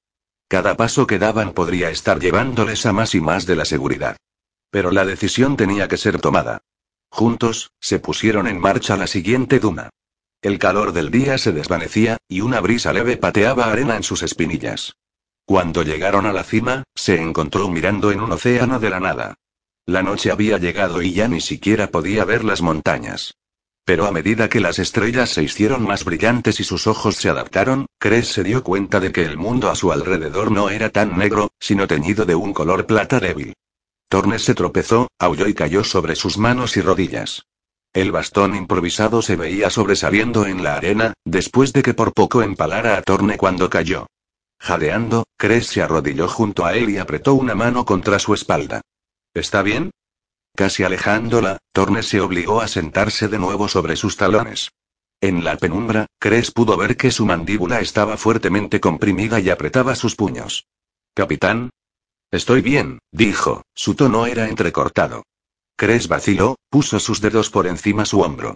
Cada 0.47 0.75
paso 0.75 1.05
que 1.05 1.19
daban 1.19 1.53
podría 1.53 1.91
estar 1.91 2.19
llevándoles 2.19 2.85
a 2.85 2.93
más 2.93 3.13
y 3.13 3.21
más 3.21 3.45
de 3.45 3.55
la 3.55 3.65
seguridad. 3.65 4.17
Pero 4.71 4.91
la 4.91 5.05
decisión 5.05 5.57
tenía 5.57 5.87
que 5.87 5.97
ser 5.97 6.19
tomada. 6.19 6.63
Juntos, 7.09 7.71
se 7.79 7.99
pusieron 7.99 8.47
en 8.47 8.59
marcha 8.59 8.95
la 8.95 9.07
siguiente 9.07 9.59
duna. 9.59 9.89
El 10.41 10.57
calor 10.57 10.93
del 10.93 11.11
día 11.11 11.37
se 11.37 11.51
desvanecía, 11.51 12.17
y 12.27 12.41
una 12.41 12.61
brisa 12.61 12.93
leve 12.93 13.17
pateaba 13.17 13.71
arena 13.71 13.97
en 13.97 14.03
sus 14.03 14.23
espinillas. 14.23 14.95
Cuando 15.45 15.83
llegaron 15.83 16.25
a 16.25 16.33
la 16.33 16.43
cima, 16.43 16.83
se 16.95 17.21
encontró 17.21 17.67
mirando 17.69 18.11
en 18.11 18.21
un 18.21 18.31
océano 18.31 18.79
de 18.79 18.89
la 18.89 18.99
nada. 18.99 19.35
La 19.85 20.03
noche 20.03 20.31
había 20.31 20.59
llegado 20.59 21.01
y 21.01 21.13
ya 21.13 21.27
ni 21.27 21.41
siquiera 21.41 21.87
podía 21.87 22.23
ver 22.23 22.43
las 22.43 22.61
montañas. 22.61 23.33
Pero 23.83 24.05
a 24.05 24.11
medida 24.11 24.47
que 24.47 24.59
las 24.59 24.77
estrellas 24.77 25.31
se 25.31 25.41
hicieron 25.41 25.83
más 25.83 26.05
brillantes 26.05 26.59
y 26.59 26.63
sus 26.63 26.85
ojos 26.85 27.15
se 27.15 27.27
adaptaron, 27.27 27.87
Cres 27.97 28.27
se 28.27 28.43
dio 28.43 28.63
cuenta 28.63 28.99
de 28.99 29.11
que 29.11 29.23
el 29.23 29.35
mundo 29.35 29.71
a 29.71 29.75
su 29.75 29.91
alrededor 29.91 30.51
no 30.51 30.69
era 30.69 30.91
tan 30.91 31.17
negro, 31.17 31.49
sino 31.59 31.87
teñido 31.87 32.25
de 32.25 32.35
un 32.35 32.53
color 32.53 32.85
plata 32.85 33.19
débil. 33.19 33.55
Tornes 34.09 34.43
se 34.43 34.55
tropezó, 34.55 35.07
aulló 35.19 35.47
y 35.47 35.53
cayó 35.53 35.83
sobre 35.83 36.15
sus 36.15 36.39
manos 36.39 36.75
y 36.77 36.81
rodillas. 36.81 37.45
El 37.93 38.11
bastón 38.11 38.55
improvisado 38.55 39.21
se 39.21 39.35
veía 39.35 39.69
sobresaliendo 39.69 40.47
en 40.47 40.63
la 40.63 40.75
arena, 40.75 41.13
después 41.25 41.73
de 41.73 41.83
que 41.83 41.93
por 41.93 42.13
poco 42.13 42.41
empalara 42.41 42.97
a 42.97 43.03
Torne 43.03 43.37
cuando 43.37 43.69
cayó. 43.69 44.07
Jadeando, 44.59 45.25
Cres 45.37 45.67
se 45.67 45.81
arrodilló 45.81 46.27
junto 46.27 46.65
a 46.65 46.75
él 46.75 46.89
y 46.89 46.97
apretó 46.97 47.35
una 47.35 47.55
mano 47.55 47.85
contra 47.85 48.19
su 48.19 48.33
espalda. 48.33 48.81
¿Está 49.33 49.61
bien? 49.61 49.91
Casi 50.55 50.83
alejándola, 50.83 51.59
Torne 51.71 52.03
se 52.03 52.19
obligó 52.19 52.61
a 52.61 52.67
sentarse 52.67 53.27
de 53.27 53.39
nuevo 53.39 53.67
sobre 53.67 53.95
sus 53.95 54.17
talones. 54.17 54.69
En 55.21 55.43
la 55.43 55.55
penumbra, 55.57 56.07
Cres 56.19 56.51
pudo 56.51 56.77
ver 56.77 56.97
que 56.97 57.11
su 57.11 57.25
mandíbula 57.25 57.79
estaba 57.79 58.17
fuertemente 58.17 58.79
comprimida 58.79 59.39
y 59.39 59.49
apretaba 59.49 59.95
sus 59.95 60.15
puños. 60.15 60.65
Capitán. 61.13 61.69
Estoy 62.31 62.61
bien, 62.61 62.99
dijo, 63.11 63.63
su 63.73 63.95
tono 63.95 64.27
era 64.27 64.49
entrecortado. 64.49 65.23
Cres 65.75 66.07
vaciló, 66.07 66.57
puso 66.69 66.99
sus 66.99 67.21
dedos 67.21 67.49
por 67.49 67.65
encima 67.65 68.05
su 68.05 68.21
hombro. 68.21 68.55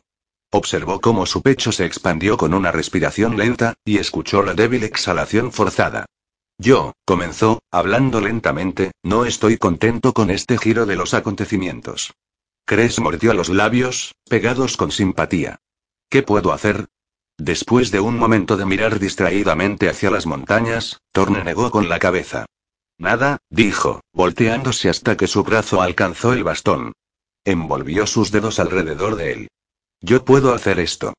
Observó 0.51 1.01
cómo 1.01 1.25
su 1.25 1.41
pecho 1.41 1.71
se 1.71 1.85
expandió 1.85 2.37
con 2.37 2.53
una 2.53 2.71
respiración 2.71 3.37
lenta, 3.37 3.73
y 3.83 3.97
escuchó 3.97 4.43
la 4.43 4.53
débil 4.53 4.83
exhalación 4.83 5.51
forzada. 5.51 6.05
Yo, 6.59 6.93
comenzó, 7.05 7.63
hablando 7.71 8.21
lentamente, 8.21 8.91
no 9.01 9.25
estoy 9.25 9.57
contento 9.57 10.13
con 10.13 10.29
este 10.29 10.59
giro 10.59 10.85
de 10.85 10.95
los 10.95 11.15
acontecimientos. 11.15 12.13
Cres 12.65 12.99
mordió 12.99 13.33
los 13.33 13.49
labios, 13.49 14.13
pegados 14.29 14.77
con 14.77 14.91
simpatía. 14.91 15.57
¿Qué 16.09 16.21
puedo 16.21 16.53
hacer? 16.53 16.85
Después 17.39 17.89
de 17.89 17.99
un 17.99 18.19
momento 18.19 18.55
de 18.55 18.65
mirar 18.65 18.99
distraídamente 18.99 19.89
hacia 19.89 20.11
las 20.11 20.27
montañas, 20.27 20.99
Torne 21.11 21.43
negó 21.43 21.71
con 21.71 21.89
la 21.89 21.97
cabeza. 21.97 22.45
Nada, 23.03 23.39
dijo, 23.49 23.99
volteándose 24.13 24.87
hasta 24.87 25.17
que 25.17 25.27
su 25.27 25.43
brazo 25.43 25.81
alcanzó 25.81 26.31
el 26.31 26.45
bastón. 26.45 26.93
Envolvió 27.43 28.07
sus 28.07 28.31
dedos 28.31 28.59
alrededor 28.59 29.17
de 29.17 29.33
él. 29.33 29.47
Yo 29.99 30.23
puedo 30.23 30.53
hacer 30.53 30.79
esto. 30.79 31.13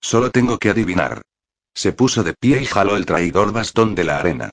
Solo 0.00 0.32
tengo 0.32 0.58
que 0.58 0.70
adivinar. 0.70 1.22
Se 1.74 1.92
puso 1.92 2.24
de 2.24 2.34
pie 2.34 2.60
y 2.60 2.64
jaló 2.66 2.96
el 2.96 3.06
traidor 3.06 3.52
bastón 3.52 3.94
de 3.94 4.02
la 4.02 4.18
arena. 4.18 4.50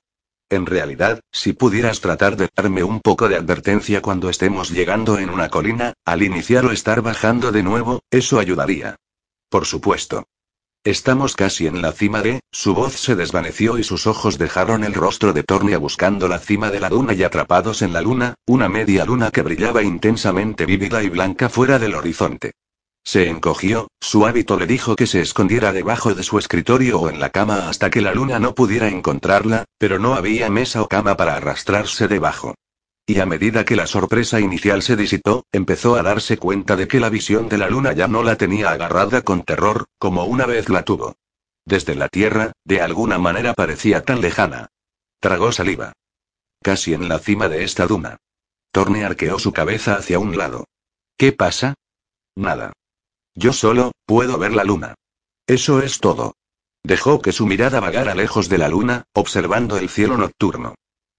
En 0.48 0.67
realidad, 0.67 1.21
si 1.32 1.54
pudieras 1.54 2.02
tratar 2.02 2.38
de 2.38 2.50
darme 2.56 2.84
un 2.84 3.00
poco 3.02 3.28
de 3.28 3.36
advertencia 3.36 4.04
cuando 4.04 4.30
estemos 4.30 4.69
llegando 4.69 5.17
en 5.17 5.32
una 5.32 5.50
colina, 5.50 5.93
al 6.06 6.21
iniciar 6.21 6.65
o 6.65 6.71
estar 6.71 7.02
bajando 7.02 7.52
de 7.52 7.63
nuevo, 7.63 8.04
eso 8.12 8.38
ayudaría. 8.38 8.95
Por 9.50 9.65
supuesto. 9.65 10.28
Estamos 10.86 11.36
casi 11.36 11.65
en 11.65 11.82
la 11.82 11.93
cima 11.93 12.21
de, 12.21 12.41
su 12.52 12.76
voz 12.76 12.93
se 12.93 13.15
desvaneció 13.15 13.80
y 13.80 13.84
sus 13.84 14.06
ojos 14.06 14.38
dejaron 14.38 14.84
el 14.84 14.93
rostro 14.93 15.34
de 15.34 15.41
Tornia 15.41 15.80
buscando 15.80 16.28
la 16.28 16.38
cima 16.38 16.69
de 16.69 16.80
la 16.80 16.89
duna 16.89 17.15
y 17.15 17.24
atrapados 17.24 17.82
en 17.82 17.91
la 17.91 18.02
luna, 18.02 18.36
una 18.45 18.69
media 18.69 19.04
luna 19.04 19.32
que 19.32 19.41
brillaba 19.41 19.82
intensamente 19.82 20.67
vívida 20.67 21.02
y 21.02 21.10
blanca 21.10 21.50
fuera 21.50 21.80
del 21.80 21.95
horizonte. 21.95 22.52
Se 23.04 23.28
encogió, 23.30 23.88
su 24.00 24.28
hábito 24.28 24.60
le 24.60 24.67
dijo 24.67 24.95
que 24.95 25.08
se 25.08 25.21
escondiera 25.21 25.74
debajo 25.74 26.13
de 26.13 26.21
su 26.21 26.38
escritorio 26.38 27.00
o 27.00 27.10
en 27.10 27.19
la 27.19 27.32
cama 27.32 27.67
hasta 27.67 27.89
que 27.89 28.02
la 28.02 28.13
luna 28.13 28.38
no 28.38 28.54
pudiera 28.54 28.88
encontrarla, 28.88 29.65
pero 29.80 29.98
no 29.98 30.13
había 30.13 30.52
mesa 30.52 30.84
o 30.84 30.88
cama 30.88 31.17
para 31.17 31.36
arrastrarse 31.36 32.08
debajo. 32.08 32.54
Y 33.08 33.20
a 33.20 33.26
medida 33.28 33.65
que 33.65 33.76
la 33.76 33.86
sorpresa 33.86 34.39
inicial 34.39 34.82
se 34.82 34.96
disipó, 34.96 35.46
empezó 35.52 35.96
a 35.96 36.02
darse 36.02 36.38
cuenta 36.38 36.76
de 36.76 36.88
que 36.88 37.00
la 37.00 37.10
visión 37.10 37.50
de 37.50 37.60
la 37.60 37.70
luna 37.70 37.94
ya 37.94 38.08
no 38.08 38.24
la 38.24 38.36
tenía 38.36 38.72
agarrada 38.72 39.22
con 39.22 39.44
terror, 39.44 39.86
como 40.00 40.26
una 40.26 40.48
vez 40.48 40.70
la 40.70 40.84
tuvo. 40.84 41.15
Desde 41.65 41.94
la 41.94 42.10
Tierra, 42.10 42.54
de 42.63 42.82
alguna 42.82 43.20
manera 43.20 43.54
parecía 43.54 44.04
tan 44.04 44.22
lejana. 44.22 44.70
Tragó 45.20 45.52
saliva. 45.52 45.94
Casi 46.63 46.94
en 46.94 47.08
la 47.08 47.20
cima 47.20 47.48
de 47.48 47.63
esta 47.63 47.86
duna. 47.86 48.18
Torne 48.72 49.06
arqueó 49.06 49.38
su 49.38 49.54
cabeza 49.54 49.96
hacia 49.96 50.18
un 50.18 50.36
lado. 50.36 50.65
¿Qué 51.18 51.32
pasa? 51.32 51.76
Nada. 52.36 52.74
Yo 53.36 53.54
solo, 53.54 53.91
puedo 54.06 54.38
ver 54.39 54.54
la 54.54 54.63
luna. 54.63 54.96
Eso 55.46 55.80
es 55.82 56.00
todo. 56.00 56.36
Dejó 56.84 57.22
que 57.22 57.32
su 57.32 57.46
mirada 57.46 57.80
vagara 57.80 58.15
lejos 58.15 58.50
de 58.50 58.58
la 58.58 58.68
luna, 58.68 59.06
observando 59.13 59.78
el 59.78 59.89
cielo 59.89 60.18
nocturno. 60.18 60.76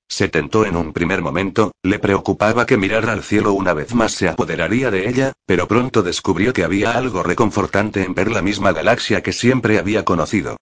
Se 0.08 0.28
tentó 0.28 0.64
en 0.64 0.76
un 0.76 0.92
primer 0.92 1.20
momento, 1.20 1.72
le 1.82 1.98
preocupaba 1.98 2.66
que 2.66 2.76
mirar 2.76 3.08
al 3.10 3.22
cielo 3.22 3.52
una 3.52 3.74
vez 3.74 3.94
más 3.94 4.12
se 4.12 4.28
apoderaría 4.28 4.90
de 4.90 5.08
ella, 5.08 5.32
pero 5.46 5.66
pronto 5.68 6.02
descubrió 6.02 6.52
que 6.52 6.64
había 6.64 6.92
algo 6.92 7.22
reconfortante 7.22 8.02
en 8.02 8.14
ver 8.14 8.30
la 8.30 8.42
misma 8.42 8.72
galaxia 8.72 9.22
que 9.22 9.32
siempre 9.32 9.78
había 9.78 10.04
conocido. 10.04 10.56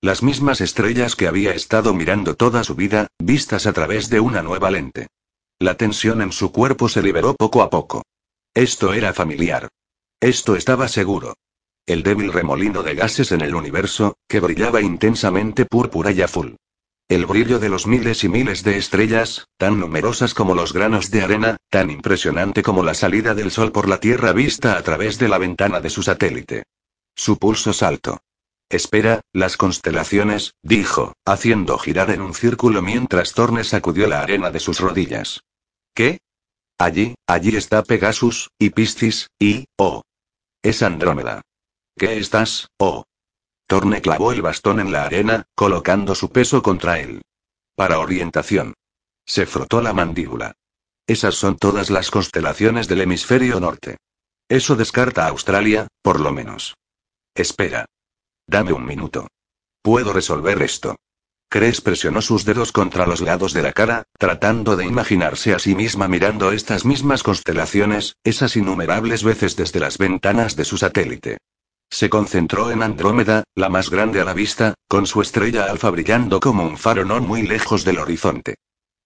Las 0.00 0.22
mismas 0.22 0.60
estrellas 0.60 1.16
que 1.16 1.26
había 1.26 1.54
estado 1.54 1.94
mirando 1.94 2.34
toda 2.34 2.62
su 2.64 2.74
vida, 2.74 3.08
vistas 3.18 3.66
a 3.66 3.72
través 3.72 4.10
de 4.10 4.20
una 4.20 4.42
nueva 4.42 4.70
lente. 4.70 5.08
La 5.58 5.76
tensión 5.76 6.22
en 6.22 6.30
su 6.30 6.52
cuerpo 6.52 6.88
se 6.88 7.02
liberó 7.02 7.34
poco 7.34 7.62
a 7.62 7.70
poco. 7.70 8.02
Esto 8.54 8.92
era 8.92 9.12
familiar. 9.12 9.68
Esto 10.20 10.54
estaba 10.54 10.88
seguro. 10.88 11.34
El 11.86 12.02
débil 12.02 12.32
remolino 12.32 12.82
de 12.82 12.94
gases 12.94 13.32
en 13.32 13.40
el 13.40 13.54
universo, 13.54 14.16
que 14.28 14.40
brillaba 14.40 14.82
intensamente 14.82 15.64
púrpura 15.64 16.12
y 16.12 16.22
azul. 16.22 16.56
El 17.08 17.24
brillo 17.24 17.58
de 17.58 17.70
los 17.70 17.86
miles 17.86 18.22
y 18.24 18.28
miles 18.28 18.62
de 18.64 18.76
estrellas, 18.76 19.48
tan 19.56 19.80
numerosas 19.80 20.34
como 20.34 20.54
los 20.54 20.74
granos 20.74 21.10
de 21.10 21.22
arena, 21.22 21.56
tan 21.70 21.90
impresionante 21.90 22.62
como 22.62 22.82
la 22.82 22.92
salida 22.92 23.34
del 23.34 23.50
sol 23.50 23.72
por 23.72 23.88
la 23.88 23.98
Tierra 23.98 24.32
vista 24.32 24.76
a 24.76 24.82
través 24.82 25.18
de 25.18 25.28
la 25.28 25.38
ventana 25.38 25.80
de 25.80 25.88
su 25.88 26.02
satélite. 26.02 26.64
Su 27.16 27.38
pulso 27.38 27.72
saltó. 27.72 28.20
Espera, 28.68 29.22
las 29.32 29.56
constelaciones, 29.56 30.52
dijo, 30.62 31.14
haciendo 31.24 31.78
girar 31.78 32.10
en 32.10 32.20
un 32.20 32.34
círculo 32.34 32.82
mientras 32.82 33.32
Torne 33.32 33.64
sacudió 33.64 34.06
la 34.06 34.20
arena 34.20 34.50
de 34.50 34.60
sus 34.60 34.78
rodillas. 34.78 35.40
¿Qué? 35.94 36.18
Allí, 36.76 37.14
allí 37.26 37.56
está 37.56 37.82
Pegasus, 37.82 38.50
y 38.58 38.68
Piscis, 38.68 39.28
y, 39.38 39.64
oh, 39.78 40.02
es 40.62 40.82
Andrómeda. 40.82 41.40
¿Qué 41.96 42.18
estás, 42.18 42.68
oh? 42.76 43.04
Torne 43.68 44.00
clavó 44.00 44.32
el 44.32 44.40
bastón 44.40 44.80
en 44.80 44.92
la 44.92 45.04
arena, 45.04 45.44
colocando 45.54 46.14
su 46.14 46.30
peso 46.30 46.62
contra 46.62 47.00
él. 47.00 47.20
Para 47.76 47.98
orientación. 47.98 48.72
Se 49.26 49.44
frotó 49.44 49.82
la 49.82 49.92
mandíbula. 49.92 50.54
Esas 51.06 51.34
son 51.34 51.58
todas 51.58 51.90
las 51.90 52.10
constelaciones 52.10 52.88
del 52.88 53.02
hemisferio 53.02 53.60
norte. 53.60 53.98
Eso 54.48 54.74
descarta 54.74 55.26
a 55.26 55.28
Australia, 55.28 55.86
por 56.00 56.18
lo 56.18 56.32
menos. 56.32 56.78
Espera. 57.34 57.84
Dame 58.46 58.72
un 58.72 58.86
minuto. 58.86 59.28
Puedo 59.82 60.14
resolver 60.14 60.62
esto. 60.62 60.96
Cres 61.50 61.82
presionó 61.82 62.22
sus 62.22 62.46
dedos 62.46 62.72
contra 62.72 63.06
los 63.06 63.20
lados 63.20 63.52
de 63.52 63.62
la 63.62 63.72
cara, 63.72 64.04
tratando 64.18 64.76
de 64.76 64.86
imaginarse 64.86 65.54
a 65.54 65.58
sí 65.58 65.74
misma 65.74 66.08
mirando 66.08 66.52
estas 66.52 66.86
mismas 66.86 67.22
constelaciones, 67.22 68.16
esas 68.24 68.56
innumerables 68.56 69.22
veces 69.22 69.56
desde 69.56 69.78
las 69.78 69.98
ventanas 69.98 70.56
de 70.56 70.64
su 70.64 70.78
satélite. 70.78 71.36
Se 71.90 72.10
concentró 72.10 72.70
en 72.70 72.82
Andrómeda, 72.82 73.44
la 73.54 73.68
más 73.68 73.90
grande 73.90 74.20
a 74.20 74.24
la 74.24 74.34
vista, 74.34 74.74
con 74.88 75.06
su 75.06 75.22
estrella 75.22 75.64
alfa 75.64 75.90
brillando 75.90 76.40
como 76.40 76.64
un 76.64 76.76
faro 76.76 77.04
no 77.04 77.20
muy 77.20 77.42
lejos 77.42 77.84
del 77.84 77.98
horizonte. 77.98 78.56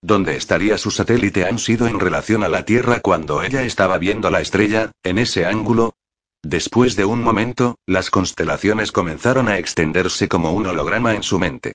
¿Dónde 0.02 0.36
estaría 0.36 0.76
su 0.78 0.90
satélite 0.90 1.44
han 1.44 1.58
sido 1.58 1.86
en 1.86 2.00
relación 2.00 2.42
a 2.42 2.48
la 2.48 2.64
Tierra 2.64 3.00
cuando 3.00 3.42
ella 3.42 3.62
estaba 3.62 3.98
viendo 3.98 4.30
la 4.30 4.40
estrella, 4.40 4.90
en 5.04 5.18
ese 5.18 5.46
ángulo? 5.46 5.94
Después 6.42 6.96
de 6.96 7.04
un 7.04 7.22
momento, 7.22 7.76
las 7.86 8.10
constelaciones 8.10 8.90
comenzaron 8.90 9.48
a 9.48 9.58
extenderse 9.58 10.28
como 10.28 10.52
un 10.52 10.66
holograma 10.66 11.14
en 11.14 11.22
su 11.22 11.38
mente. 11.38 11.74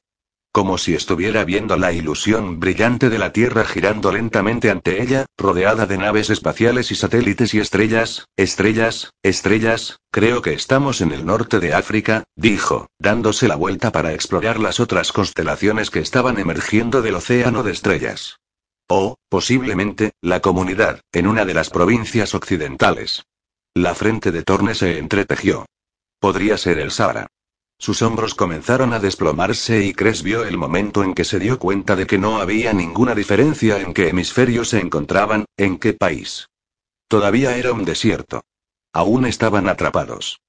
Como 0.58 0.80
si 0.80 0.96
estuviera 0.96 1.44
viendo 1.44 1.78
la 1.78 1.92
ilusión 1.92 2.60
brillante 2.60 3.12
de 3.12 3.20
la 3.20 3.32
Tierra 3.32 3.64
girando 3.64 4.12
lentamente 4.12 4.72
ante 4.72 5.04
ella, 5.04 5.28
rodeada 5.38 5.86
de 5.86 6.00
naves 6.00 6.32
espaciales 6.32 6.92
y 6.92 6.96
satélites 6.96 7.54
y 7.54 7.60
estrellas, 7.60 8.26
estrellas, 8.38 9.12
estrellas, 9.22 10.00
creo 10.10 10.42
que 10.42 10.54
estamos 10.54 11.02
en 11.02 11.12
el 11.12 11.28
norte 11.28 11.60
de 11.60 11.76
África, 11.76 12.24
dijo, 12.36 12.88
dándose 12.98 13.48
la 13.48 13.56
vuelta 13.56 13.92
para 13.92 14.14
explorar 14.14 14.60
las 14.60 14.80
otras 14.80 15.12
constelaciones 15.12 15.92
que 15.92 16.00
estaban 16.00 16.40
emergiendo 16.40 17.04
del 17.04 17.14
océano 17.14 17.62
de 17.62 17.74
estrellas. 17.74 18.40
O, 18.90 19.18
posiblemente, 19.30 20.14
la 20.22 20.40
comunidad, 20.40 21.02
en 21.12 21.28
una 21.28 21.46
de 21.46 21.54
las 21.54 21.70
provincias 21.70 22.34
occidentales. 22.34 23.28
La 23.76 23.94
frente 23.94 24.32
de 24.32 24.42
Torne 24.42 24.74
se 24.74 24.98
entretejió. 24.98 25.68
Podría 26.20 26.58
ser 26.58 26.80
el 26.80 26.90
Sahara. 26.90 27.28
Sus 27.80 28.02
hombros 28.02 28.34
comenzaron 28.34 28.94
a 28.94 29.00
desplomarse 29.00 29.86
y 29.86 29.94
Cres 29.94 30.24
vio 30.24 30.46
el 30.46 30.58
momento 30.58 31.04
en 31.04 31.14
que 31.14 31.24
se 31.24 31.40
dio 31.40 31.60
cuenta 31.60 31.96
de 31.96 32.08
que 32.08 32.18
no 32.18 32.40
había 32.40 32.74
ninguna 32.74 33.14
diferencia 33.14 33.80
en 33.80 33.94
qué 33.94 34.10
hemisferio 34.10 34.66
se 34.66 34.80
encontraban, 34.80 35.46
en 35.58 35.78
qué 35.78 35.94
país. 35.94 36.48
Todavía 37.08 37.56
era 37.56 37.74
un 37.74 37.86
desierto. 37.86 38.42
Aún 38.94 39.26
estaban 39.26 39.70
atrapados. 39.70 40.40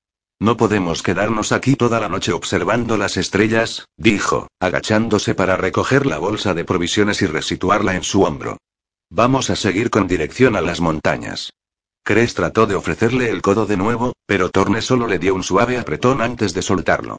No 0.40 0.56
podemos 0.56 1.02
quedarnos 1.02 1.52
aquí 1.52 1.74
toda 1.74 2.00
la 2.00 2.08
noche 2.08 2.32
observando 2.32 2.96
las 2.96 3.16
estrellas, 3.16 3.86
dijo, 3.96 4.48
agachándose 4.60 5.34
para 5.34 5.56
recoger 5.56 6.06
la 6.06 6.18
bolsa 6.18 6.54
de 6.54 6.64
provisiones 6.64 7.20
y 7.22 7.26
resituarla 7.26 7.94
en 7.94 8.04
su 8.04 8.22
hombro. 8.22 8.56
Vamos 9.10 9.50
a 9.50 9.56
seguir 9.56 9.90
con 9.90 10.06
dirección 10.06 10.54
a 10.54 10.60
las 10.60 10.80
montañas. 10.80 11.50
Cres 12.08 12.32
trató 12.32 12.66
de 12.66 12.74
ofrecerle 12.74 13.28
el 13.28 13.42
codo 13.42 13.66
de 13.66 13.76
nuevo, 13.76 14.14
pero 14.24 14.48
Torne 14.48 14.80
solo 14.80 15.06
le 15.06 15.18
dio 15.18 15.34
un 15.34 15.42
suave 15.42 15.76
apretón 15.76 16.22
antes 16.22 16.54
de 16.54 16.62
soltarlo. 16.62 17.18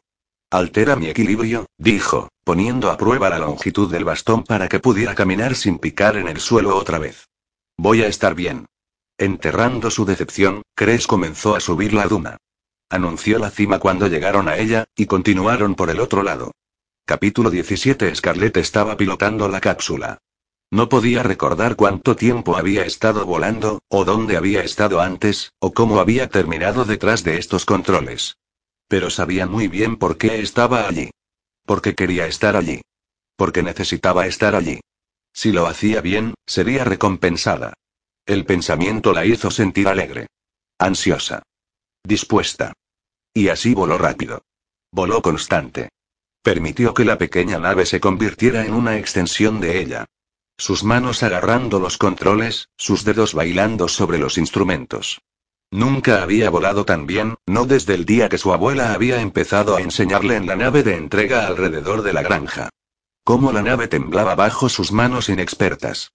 Altera 0.49 0.95
mi 0.95 1.05
equilibrio, 1.05 1.67
dijo, 1.77 2.29
poniendo 2.43 2.89
a 2.89 2.97
prueba 2.97 3.29
la 3.29 3.37
longitud 3.37 3.91
del 3.91 4.03
bastón 4.03 4.43
para 4.43 4.67
que 4.67 4.79
pudiera 4.79 5.13
caminar 5.13 5.53
sin 5.53 5.77
picar 5.77 6.17
en 6.17 6.27
el 6.27 6.39
suelo 6.39 6.75
otra 6.75 6.97
vez. 6.97 7.27
Voy 7.77 8.01
a 8.01 8.07
estar 8.07 8.33
bien. 8.33 8.65
Enterrando 9.19 9.91
su 9.91 10.05
decepción, 10.05 10.63
Cres 10.73 11.05
comenzó 11.05 11.55
a 11.55 11.59
subir 11.59 11.93
la 11.93 12.07
duna. 12.07 12.37
Anunció 12.89 13.37
la 13.37 13.51
cima 13.51 13.77
cuando 13.77 14.07
llegaron 14.07 14.47
a 14.49 14.57
ella, 14.57 14.85
y 14.95 15.05
continuaron 15.05 15.75
por 15.75 15.91
el 15.91 15.99
otro 15.99 16.23
lado. 16.23 16.49
Capítulo 17.05 17.51
17 17.51 18.15
Scarlett 18.15 18.57
estaba 18.57 18.97
pilotando 18.97 19.49
la 19.49 19.61
cápsula. 19.61 20.17
No 20.71 20.87
podía 20.87 21.23
recordar 21.23 21.75
cuánto 21.75 22.15
tiempo 22.15 22.55
había 22.55 22.85
estado 22.85 23.25
volando, 23.25 23.81
o 23.87 24.05
dónde 24.05 24.37
había 24.37 24.61
estado 24.61 25.01
antes, 25.01 25.53
o 25.59 25.73
cómo 25.73 25.99
había 25.99 26.29
terminado 26.29 26.85
detrás 26.85 27.23
de 27.23 27.37
estos 27.37 27.65
controles. 27.65 28.37
Pero 28.87 29.09
sabía 29.09 29.47
muy 29.47 29.67
bien 29.67 29.97
por 29.97 30.17
qué 30.17 30.41
estaba 30.41 30.87
allí. 30.87 31.09
Porque 31.65 31.95
quería 31.95 32.27
estar 32.27 32.55
allí. 32.55 32.81
Porque 33.35 33.63
necesitaba 33.63 34.27
estar 34.27 34.55
allí. 34.55 34.79
Si 35.33 35.51
lo 35.51 35.65
hacía 35.65 36.01
bien, 36.01 36.35
sería 36.45 36.83
recompensada. 36.83 37.73
El 38.25 38.45
pensamiento 38.45 39.11
la 39.13 39.25
hizo 39.25 39.49
sentir 39.49 39.87
alegre. 39.87 40.27
Ansiosa. 40.77 41.41
Dispuesta. 42.03 42.73
Y 43.33 43.49
así 43.49 43.73
voló 43.73 43.97
rápido. 43.97 44.43
Voló 44.91 45.21
constante. 45.21 45.89
Permitió 46.43 46.93
que 46.93 47.05
la 47.05 47.17
pequeña 47.17 47.59
nave 47.59 47.85
se 47.85 47.99
convirtiera 47.99 48.65
en 48.65 48.73
una 48.73 48.97
extensión 48.97 49.59
de 49.59 49.79
ella. 49.79 50.05
Sus 50.59 50.83
manos 50.83 51.23
agarrando 51.23 51.79
los 51.79 51.97
controles, 51.97 52.67
sus 52.77 53.05
dedos 53.05 53.33
bailando 53.33 53.87
sobre 53.87 54.17
los 54.19 54.37
instrumentos. 54.37 55.21
Nunca 55.71 56.21
había 56.21 56.49
volado 56.49 56.83
tan 56.83 57.07
bien, 57.07 57.37
no 57.47 57.65
desde 57.65 57.93
el 57.93 58.03
día 58.03 58.27
que 58.27 58.37
su 58.37 58.51
abuela 58.51 58.93
había 58.93 59.21
empezado 59.21 59.77
a 59.77 59.81
enseñarle 59.81 60.35
en 60.35 60.47
la 60.47 60.57
nave 60.57 60.83
de 60.83 60.97
entrega 60.97 61.47
alrededor 61.47 62.01
de 62.01 62.11
la 62.11 62.23
granja. 62.23 62.69
Cómo 63.23 63.53
la 63.53 63.61
nave 63.61 63.87
temblaba 63.87 64.35
bajo 64.35 64.67
sus 64.67 64.91
manos 64.91 65.29
inexpertas 65.29 66.11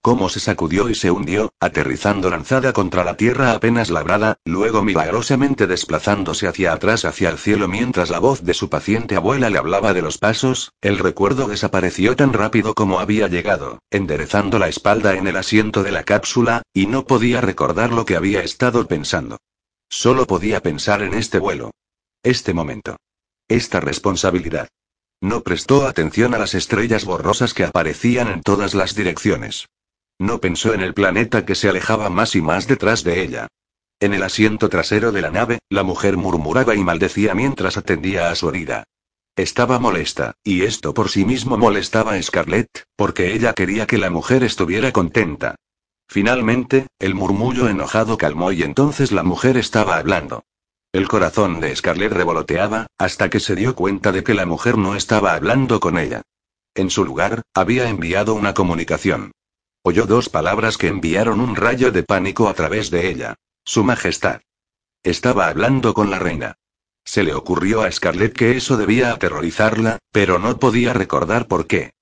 cómo 0.00 0.28
se 0.28 0.40
sacudió 0.40 0.88
y 0.88 0.94
se 0.94 1.10
hundió, 1.10 1.52
aterrizando 1.60 2.30
lanzada 2.30 2.72
contra 2.72 3.04
la 3.04 3.16
tierra 3.16 3.52
apenas 3.52 3.90
labrada, 3.90 4.38
luego 4.44 4.82
milagrosamente 4.82 5.66
desplazándose 5.66 6.46
hacia 6.46 6.72
atrás 6.72 7.04
hacia 7.04 7.30
el 7.30 7.38
cielo 7.38 7.68
mientras 7.68 8.10
la 8.10 8.18
voz 8.18 8.44
de 8.44 8.54
su 8.54 8.68
paciente 8.70 9.16
abuela 9.16 9.50
le 9.50 9.58
hablaba 9.58 9.92
de 9.94 10.02
los 10.02 10.18
pasos, 10.18 10.72
el 10.80 10.98
recuerdo 10.98 11.48
desapareció 11.48 12.16
tan 12.16 12.32
rápido 12.32 12.74
como 12.74 13.00
había 13.00 13.28
llegado, 13.28 13.80
enderezando 13.90 14.58
la 14.58 14.68
espalda 14.68 15.14
en 15.14 15.26
el 15.26 15.36
asiento 15.36 15.82
de 15.82 15.92
la 15.92 16.04
cápsula, 16.04 16.62
y 16.72 16.86
no 16.86 17.04
podía 17.04 17.40
recordar 17.40 17.92
lo 17.92 18.04
que 18.04 18.16
había 18.16 18.42
estado 18.42 18.86
pensando. 18.86 19.38
Solo 19.88 20.26
podía 20.26 20.60
pensar 20.60 21.02
en 21.02 21.14
este 21.14 21.38
vuelo. 21.38 21.70
Este 22.22 22.52
momento. 22.52 22.96
Esta 23.48 23.80
responsabilidad. 23.80 24.68
No 25.20 25.42
prestó 25.42 25.86
atención 25.86 26.34
a 26.34 26.38
las 26.38 26.54
estrellas 26.54 27.04
borrosas 27.04 27.54
que 27.54 27.64
aparecían 27.64 28.28
en 28.28 28.42
todas 28.42 28.74
las 28.74 28.94
direcciones. 28.94 29.66
No 30.18 30.40
pensó 30.40 30.74
en 30.74 30.80
el 30.80 30.94
planeta 30.94 31.46
que 31.46 31.54
se 31.54 31.68
alejaba 31.68 32.10
más 32.10 32.34
y 32.34 32.42
más 32.42 32.66
detrás 32.66 33.04
de 33.04 33.22
ella. 33.22 33.46
En 34.00 34.14
el 34.14 34.22
asiento 34.22 34.68
trasero 34.68 35.12
de 35.12 35.22
la 35.22 35.30
nave, 35.30 35.58
la 35.68 35.82
mujer 35.82 36.16
murmuraba 36.16 36.74
y 36.74 36.84
maldecía 36.84 37.34
mientras 37.34 37.76
atendía 37.76 38.30
a 38.30 38.34
su 38.34 38.48
herida. 38.48 38.84
Estaba 39.36 39.78
molesta, 39.78 40.34
y 40.42 40.62
esto 40.62 40.94
por 40.94 41.10
sí 41.10 41.24
mismo 41.24 41.56
molestaba 41.56 42.14
a 42.14 42.22
Scarlett, 42.22 42.84
porque 42.96 43.32
ella 43.34 43.52
quería 43.52 43.86
que 43.86 43.98
la 43.98 44.10
mujer 44.10 44.42
estuviera 44.42 44.90
contenta. 44.90 45.54
Finalmente, 46.08 46.88
el 46.98 47.14
murmullo 47.14 47.68
enojado 47.68 48.18
calmó 48.18 48.50
y 48.50 48.62
entonces 48.62 49.12
la 49.12 49.22
mujer 49.22 49.56
estaba 49.56 49.96
hablando. 49.98 50.42
El 50.92 51.06
corazón 51.06 51.60
de 51.60 51.76
Scarlett 51.76 52.12
revoloteaba, 52.12 52.86
hasta 52.98 53.30
que 53.30 53.40
se 53.40 53.54
dio 53.54 53.76
cuenta 53.76 54.10
de 54.10 54.24
que 54.24 54.34
la 54.34 54.46
mujer 54.46 54.78
no 54.78 54.96
estaba 54.96 55.34
hablando 55.34 55.80
con 55.80 55.98
ella. 55.98 56.22
En 56.74 56.90
su 56.90 57.04
lugar, 57.04 57.42
había 57.54 57.88
enviado 57.88 58.34
una 58.34 58.54
comunicación. 58.54 59.32
Oyó 59.82 60.06
dos 60.06 60.28
palabras 60.28 60.76
que 60.76 60.88
enviaron 60.88 61.40
un 61.40 61.56
rayo 61.56 61.92
de 61.92 62.02
pánico 62.02 62.48
a 62.48 62.54
través 62.54 62.90
de 62.90 63.08
ella. 63.08 63.34
Su 63.64 63.84
Majestad. 63.84 64.40
Estaba 65.02 65.48
hablando 65.48 65.94
con 65.94 66.10
la 66.10 66.18
reina. 66.18 66.56
Se 67.04 67.22
le 67.22 67.34
ocurrió 67.34 67.82
a 67.82 67.90
Scarlett 67.90 68.36
que 68.36 68.56
eso 68.56 68.76
debía 68.76 69.12
aterrorizarla, 69.12 69.98
pero 70.12 70.38
no 70.38 70.58
podía 70.58 70.92
recordar 70.92 71.46
por 71.46 71.66
qué. 71.66 71.92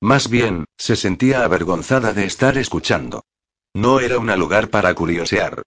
Más 0.00 0.28
bien, 0.28 0.64
se 0.76 0.96
sentía 0.96 1.44
avergonzada 1.44 2.12
de 2.12 2.24
estar 2.24 2.58
escuchando. 2.58 3.22
No 3.74 4.00
era 4.00 4.18
un 4.18 4.34
lugar 4.38 4.68
para 4.68 4.94
curiosear. 4.94 5.62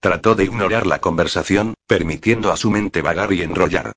Trató 0.00 0.34
de 0.34 0.44
ignorar 0.44 0.86
la 0.86 1.00
conversación, 1.00 1.74
permitiendo 1.86 2.50
a 2.50 2.56
su 2.56 2.70
mente 2.70 3.02
vagar 3.02 3.32
y 3.32 3.42
enrollar. 3.42 3.92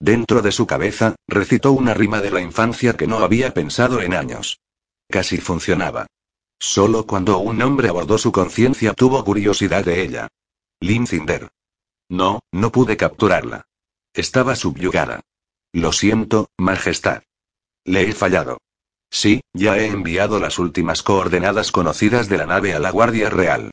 Dentro 0.00 0.42
de 0.42 0.52
su 0.52 0.66
cabeza, 0.66 1.14
recitó 1.28 1.72
una 1.72 1.94
rima 1.94 2.20
de 2.20 2.30
la 2.30 2.40
infancia 2.40 2.94
que 2.94 3.06
no 3.06 3.18
había 3.18 3.54
pensado 3.54 4.02
en 4.02 4.14
años. 4.14 4.60
Casi 5.08 5.38
funcionaba. 5.38 6.06
Solo 6.58 7.06
cuando 7.06 7.38
un 7.38 7.60
hombre 7.62 7.88
abordó 7.88 8.18
su 8.18 8.32
conciencia 8.32 8.92
tuvo 8.94 9.24
curiosidad 9.24 9.84
de 9.84 10.02
ella. 10.02 10.28
Lynn 10.80 11.06
Cinder. 11.06 11.50
No, 12.08 12.40
no 12.52 12.72
pude 12.72 12.96
capturarla. 12.96 13.66
Estaba 14.12 14.56
subyugada. 14.56 15.20
Lo 15.72 15.92
siento, 15.92 16.48
Majestad. 16.56 17.22
Le 17.84 18.08
he 18.08 18.12
fallado. 18.12 18.58
Sí, 19.10 19.42
ya 19.52 19.78
he 19.78 19.86
enviado 19.86 20.40
las 20.40 20.58
últimas 20.58 21.02
coordenadas 21.02 21.72
conocidas 21.72 22.28
de 22.28 22.38
la 22.38 22.46
nave 22.46 22.74
a 22.74 22.78
la 22.78 22.90
Guardia 22.90 23.30
Real. 23.30 23.70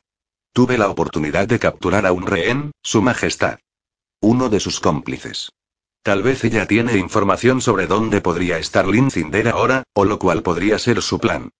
Tuve 0.52 0.78
la 0.78 0.88
oportunidad 0.88 1.48
de 1.48 1.58
capturar 1.58 2.06
a 2.06 2.12
un 2.12 2.26
rehén, 2.26 2.72
Su 2.82 3.02
Majestad. 3.02 3.58
Uno 4.20 4.48
de 4.48 4.60
sus 4.60 4.80
cómplices. 4.80 5.50
Tal 6.02 6.22
vez 6.22 6.44
ella 6.44 6.66
tiene 6.66 6.96
información 6.96 7.60
sobre 7.60 7.86
dónde 7.86 8.20
podría 8.20 8.58
estar 8.58 8.86
Lynn 8.86 9.10
Cinder 9.10 9.48
ahora, 9.48 9.84
o 9.94 10.04
lo 10.04 10.18
cual 10.18 10.42
podría 10.42 10.78
ser 10.78 11.00
su 11.00 11.18
plan. 11.18 11.50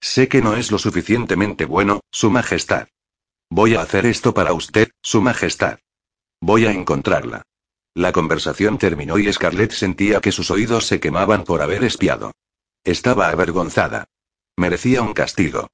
Sé 0.00 0.28
que 0.28 0.40
no 0.40 0.56
es 0.56 0.70
lo 0.70 0.78
suficientemente 0.78 1.66
bueno, 1.66 2.00
Su 2.10 2.30
Majestad. 2.30 2.88
Voy 3.50 3.74
a 3.74 3.82
hacer 3.82 4.06
esto 4.06 4.32
para 4.32 4.52
usted, 4.52 4.90
Su 5.02 5.20
Majestad. 5.20 5.78
Voy 6.40 6.66
a 6.66 6.72
encontrarla. 6.72 7.42
La 7.94 8.12
conversación 8.12 8.78
terminó 8.78 9.18
y 9.18 9.30
Scarlett 9.32 9.72
sentía 9.72 10.20
que 10.20 10.32
sus 10.32 10.50
oídos 10.50 10.86
se 10.86 11.00
quemaban 11.00 11.44
por 11.44 11.60
haber 11.60 11.84
espiado. 11.84 12.32
Estaba 12.84 13.28
avergonzada. 13.28 14.06
Merecía 14.56 15.02
un 15.02 15.12
castigo. 15.12 15.68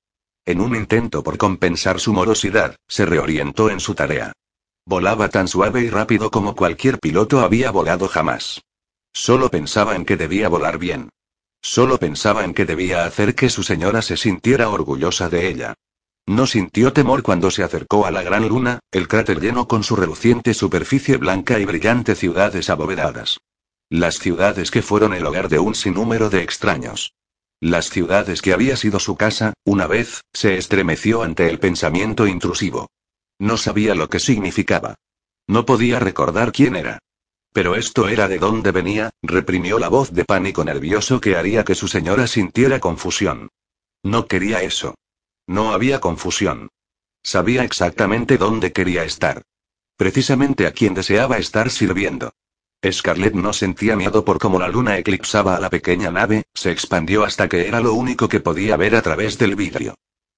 En 0.45 0.61
un 0.61 0.75
intento 0.75 1.23
por 1.23 1.39
compensar 1.39 2.01
su 2.01 2.13
morosidad, 2.13 2.77
se 2.89 3.05
reorientó 3.05 3.71
en 3.71 3.81
su 3.81 3.95
tarea. 3.95 4.33
Volaba 4.87 5.29
tan 5.29 5.49
suave 5.49 5.83
y 5.83 5.91
rápido 5.91 6.31
como 6.31 6.55
cualquier 6.55 6.99
piloto 6.99 7.41
había 7.41 7.71
volado 7.71 8.09
jamás. 8.09 8.63
Solo 9.13 9.51
pensaba 9.51 9.97
en 9.97 10.05
que 10.05 10.17
debía 10.17 10.49
volar 10.49 10.79
bien. 10.79 11.11
Solo 11.63 11.99
pensaba 11.99 12.45
en 12.45 12.55
que 12.55 12.65
debía 12.65 13.05
hacer 13.05 13.35
que 13.35 13.51
su 13.51 13.63
señora 13.63 14.03
se 14.03 14.17
sintiera 14.17 14.69
orgullosa 14.69 15.29
de 15.29 15.49
ella. 15.49 15.75
No 16.27 16.47
sintió 16.47 16.93
temor 16.93 17.23
cuando 17.23 17.51
se 17.51 17.63
acercó 17.63 18.05
a 18.07 18.11
la 18.11 18.23
gran 18.23 18.49
luna, 18.49 18.81
el 18.91 19.07
cráter 19.07 19.41
lleno 19.41 19.69
con 19.69 19.85
su 19.85 19.95
reluciente 19.95 20.55
superficie 20.55 21.17
blanca 21.19 21.59
y 21.61 21.65
brillante 21.65 22.17
ciudades 22.17 22.69
abovedadas. 22.69 23.39
Las 23.89 24.19
ciudades 24.19 24.73
que 24.73 24.83
fueron 24.83 25.15
el 25.15 25.25
hogar 25.25 25.49
de 25.49 25.61
un 25.61 25.77
sinnúmero 25.77 26.29
de 26.29 26.43
extraños. 26.43 27.15
Las 27.61 27.89
ciudades 27.89 28.43
que 28.43 28.53
había 28.53 28.77
sido 28.77 28.99
su 28.99 29.17
casa, 29.17 29.55
una 29.65 29.87
vez, 29.87 30.23
se 30.33 30.59
estremeció 30.59 31.23
ante 31.23 31.49
el 31.49 31.61
pensamiento 31.61 32.27
intrusivo. 32.27 32.89
No 33.39 33.57
sabía 33.57 33.95
lo 33.95 34.09
que 34.11 34.19
significaba. 34.19 34.97
No 35.47 35.65
podía 35.65 36.01
recordar 36.01 36.51
quién 36.51 36.75
era. 36.75 36.99
Pero 37.57 37.75
esto 37.75 38.07
era 38.07 38.29
de 38.29 38.39
dónde 38.39 38.71
venía, 38.71 39.09
reprimió 39.23 39.79
la 39.79 39.89
voz 39.89 40.13
de 40.13 40.27
pánico 40.27 40.63
nervioso 40.63 41.23
que 41.23 41.37
haría 41.37 41.65
que 41.65 41.75
su 41.75 41.89
señora 41.89 42.27
sintiera 42.27 42.81
confusión. 42.81 43.49
No 44.03 44.27
quería 44.27 44.61
eso. 44.61 44.95
No 45.47 45.73
había 45.73 45.99
confusión. 45.99 46.69
Sabía 47.23 47.65
exactamente 47.65 48.37
dónde 48.37 48.73
quería 48.73 49.05
estar. 49.05 49.41
Precisamente 49.97 50.67
a 50.67 50.73
quien 50.73 50.93
deseaba 50.93 51.39
estar 51.39 51.71
sirviendo. 51.71 52.35
Scarlett 52.87 53.33
no 53.33 53.55
sentía 53.55 53.97
miedo 53.97 54.23
por 54.23 54.39
cómo 54.39 54.59
la 54.59 54.69
luna 54.69 54.99
eclipsaba 54.99 55.57
a 55.57 55.61
la 55.61 55.71
pequeña 55.71 56.11
nave, 56.11 56.43
se 56.53 56.71
expandió 56.71 57.25
hasta 57.25 57.49
que 57.49 57.67
era 57.67 57.81
lo 57.81 57.95
único 57.95 58.29
que 58.29 58.41
podía 58.41 58.77
ver 58.77 58.95
a 58.95 59.01
través 59.01 59.39
del 59.39 59.57
vidrio. 59.57 59.95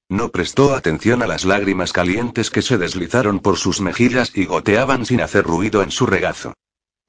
No 0.09 0.29
prestó 0.29 0.73
atención 0.73 1.25
a 1.25 1.27
las 1.27 1.45
lágrimas 1.45 1.93
calientes 1.93 2.49
que 2.49 2.63
se 2.63 2.79
deslizaron 2.79 3.41
por 3.41 3.57
sus 3.57 3.81
mejillas 3.81 4.31
y 4.37 4.45
goteaban 4.45 5.05
sin 5.05 5.21
hacer 5.21 5.43
ruido 5.43 5.83
en 5.83 5.91
su 5.91 6.07
regazo. 6.07 6.55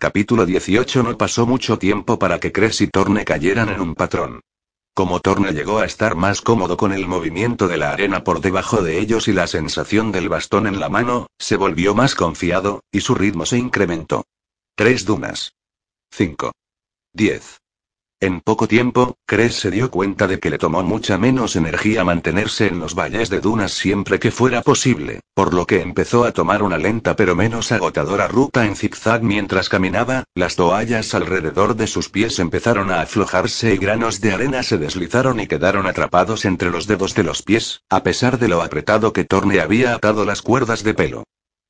Capítulo 0.02 0.46
18 0.46 1.04
No 1.04 1.18
pasó 1.18 1.46
mucho 1.46 1.78
tiempo 1.78 2.18
para 2.18 2.40
que 2.40 2.54
Cres 2.54 2.80
y 2.80 2.88
Torne 2.88 3.26
cayeran 3.26 3.68
en 3.68 3.82
un 3.82 3.96
patrón. 3.96 4.40
Como 4.94 5.20
Torne 5.20 5.52
llegó 5.52 5.80
a 5.80 5.86
estar 5.86 6.16
más 6.16 6.40
cómodo 6.40 6.78
con 6.78 6.94
el 6.94 7.06
movimiento 7.06 7.68
de 7.68 7.76
la 7.76 7.92
arena 7.92 8.24
por 8.24 8.40
debajo 8.40 8.82
de 8.82 8.98
ellos 8.98 9.28
y 9.28 9.34
la 9.34 9.46
sensación 9.46 10.14
del 10.14 10.30
bastón 10.30 10.68
en 10.68 10.80
la 10.80 10.88
mano, 10.88 11.28
se 11.38 11.58
volvió 11.58 11.96
más 11.96 12.16
confiado, 12.16 12.82
y 12.94 13.02
su 13.02 13.14
ritmo 13.14 13.46
se 13.46 13.58
incrementó. 13.58 14.24
Tres 14.74 15.04
dunas. 15.04 15.52
Cinco. 16.10 16.54
Diez. 17.12 17.59
En 18.22 18.42
poco 18.42 18.68
tiempo, 18.68 19.16
Cres 19.26 19.56
se 19.56 19.72
dio 19.72 19.90
cuenta 19.90 20.28
de 20.28 20.40
que 20.40 20.50
le 20.50 20.58
tomó 20.58 20.84
mucha 20.84 21.18
menos 21.18 21.56
energía 21.56 22.04
mantenerse 22.04 22.68
en 22.68 22.78
los 22.78 22.94
valles 22.94 23.30
de 23.30 23.40
dunas 23.40 23.72
siempre 23.72 24.20
que 24.20 24.30
fuera 24.30 24.62
posible, 24.62 25.22
por 25.34 25.54
lo 25.54 25.66
que 25.66 25.82
empezó 25.82 26.26
a 26.26 26.34
tomar 26.34 26.62
una 26.62 26.78
lenta 26.78 27.16
pero 27.16 27.34
menos 27.34 27.72
agotadora 27.72 28.28
ruta 28.28 28.66
en 28.66 28.76
zigzag 28.76 29.24
mientras 29.24 29.70
caminaba, 29.70 30.26
las 30.36 30.58
toallas 30.58 31.14
alrededor 31.16 31.78
de 31.78 31.88
sus 31.88 32.10
pies 32.10 32.40
empezaron 32.40 32.92
a 32.92 33.00
aflojarse 33.00 33.76
y 33.76 33.78
granos 33.78 34.20
de 34.20 34.34
arena 34.34 34.64
se 34.64 34.78
deslizaron 34.78 35.40
y 35.40 35.48
quedaron 35.48 35.88
atrapados 35.88 36.44
entre 36.44 36.72
los 36.72 36.88
dedos 36.88 37.16
de 37.16 37.24
los 37.24 37.42
pies, 37.42 37.84
a 37.90 38.04
pesar 38.04 38.38
de 38.38 38.50
lo 38.50 38.62
apretado 38.62 39.14
que 39.14 39.24
Torne 39.24 39.62
había 39.62 39.96
atado 39.96 40.26
las 40.26 40.42
cuerdas 40.42 40.84
de 40.84 40.94
pelo. 40.94 41.24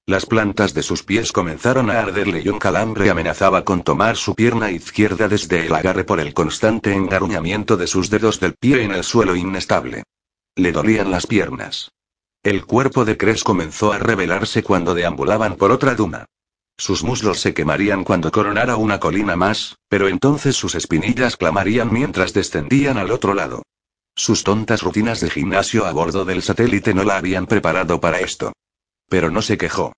Las 0.06 0.26
plantas 0.26 0.74
de 0.74 0.82
sus 0.82 1.04
pies 1.04 1.32
comenzaron 1.32 1.89
a 1.91 2.00
arderle 2.00 2.41
y 2.43 2.50
un 2.50 2.58
calambre 2.58 3.10
amenazaba 3.10 3.64
con 3.64 3.84
tomar 3.84 4.16
su 4.18 4.34
pierna 4.34 4.72
izquierda 4.72 5.28
desde 5.28 5.68
el 5.68 5.76
agarre 5.76 6.04
por 6.04 6.20
el 6.20 6.34
constante 6.34 6.93
engaruñamiento 6.93 7.78
de 7.78 7.86
sus 7.86 8.10
dedos 8.10 8.39
del 8.39 8.56
pie 8.56 8.84
en 8.84 8.91
el 8.91 9.04
suelo 9.04 9.36
inestable. 9.36 10.04
Le 10.56 10.72
dolían 10.72 11.12
las 11.12 11.28
piernas. 11.28 11.91
El 12.41 12.66
cuerpo 12.66 13.06
de 13.06 13.18
Cres 13.18 13.43
comenzó 13.43 13.91
a 13.91 14.00
revelarse 14.00 14.64
cuando 14.64 14.95
deambulaban 14.95 15.56
por 15.56 15.72
otra 15.72 15.93
duna. 15.93 16.26
Sus 16.78 17.04
muslos 17.04 17.41
se 17.41 17.54
quemarían 17.54 18.06
cuando 18.06 18.32
coronara 18.32 18.78
una 18.78 19.02
colina 19.02 19.36
más, 19.36 19.76
pero 19.89 20.08
entonces 20.08 20.56
sus 20.56 20.76
espinillas 20.76 21.36
clamarían 21.36 21.91
mientras 21.91 22.32
descendían 22.34 22.97
al 22.97 23.12
otro 23.12 23.34
lado. 23.34 23.64
Sus 24.16 24.45
tontas 24.45 24.82
rutinas 24.82 25.20
de 25.20 25.30
gimnasio 25.30 25.86
a 25.86 25.91
bordo 25.91 26.24
del 26.24 26.41
satélite 26.41 26.93
no 26.93 27.04
la 27.04 27.18
habían 27.18 27.45
preparado 27.45 28.00
para 28.00 28.22
esto. 28.22 28.54
Pero 29.10 29.32
no 29.32 29.41
se 29.41 29.57
quejó. 29.57 29.93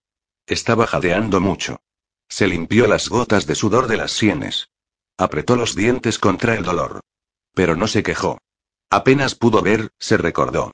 Estaba 0.47 0.88
jadeando 0.88 1.39
mucho. 1.39 1.82
Se 2.28 2.47
limpió 2.47 2.88
las 2.88 3.09
gotas 3.09 3.45
de 3.45 3.55
sudor 3.55 3.88
de 3.88 3.97
las 3.97 4.12
sienes. 4.12 4.70
Apretó 5.18 5.55
los 5.55 5.76
dientes 5.76 6.18
contra 6.18 6.55
el 6.55 6.64
dolor. 6.64 7.01
Pero 7.53 7.76
no 7.76 7.88
se 7.88 8.03
quejó. 8.03 8.39
Apenas 8.89 9.36
pudo 9.36 9.62
ver, 9.62 9.91
se 9.99 10.18
recordó. 10.18 10.72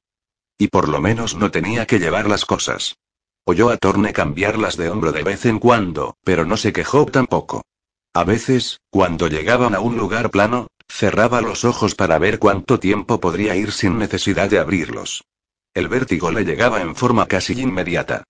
Y 0.57 0.67
por 0.69 0.87
lo 0.87 1.01
menos 1.01 1.35
no 1.35 1.51
tenía 1.51 1.85
que 1.85 1.99
llevar 1.99 2.29
las 2.29 2.45
cosas. 2.45 2.97
Oyó 3.43 3.69
a 3.69 3.77
Torne 3.77 4.13
cambiarlas 4.13 4.77
de 4.77 4.89
hombro 4.89 5.11
de 5.11 5.23
vez 5.23 5.45
en 5.45 5.59
cuando, 5.59 6.17
pero 6.23 6.45
no 6.45 6.57
se 6.57 6.73
quejó 6.73 7.05
tampoco. 7.05 7.63
A 8.13 8.23
veces, 8.23 8.81
cuando 8.89 9.27
llegaban 9.27 9.75
a 9.75 9.79
un 9.79 9.97
lugar 9.97 10.31
plano, 10.31 10.67
cerraba 10.89 11.41
los 11.41 11.63
ojos 11.63 11.95
para 11.95 12.19
ver 12.19 12.39
cuánto 12.39 12.79
tiempo 12.79 13.19
podría 13.19 13.55
ir 13.55 13.71
sin 13.71 13.97
necesidad 13.97 14.49
de 14.49 14.59
abrirlos. 14.59 15.23
El 15.77 15.89
vértigo 15.89 16.31
le 16.31 16.43
llegaba 16.43 16.81
en 16.81 16.95
forma 16.95 17.27
casi 17.27 17.53
inmediata. 17.61 18.23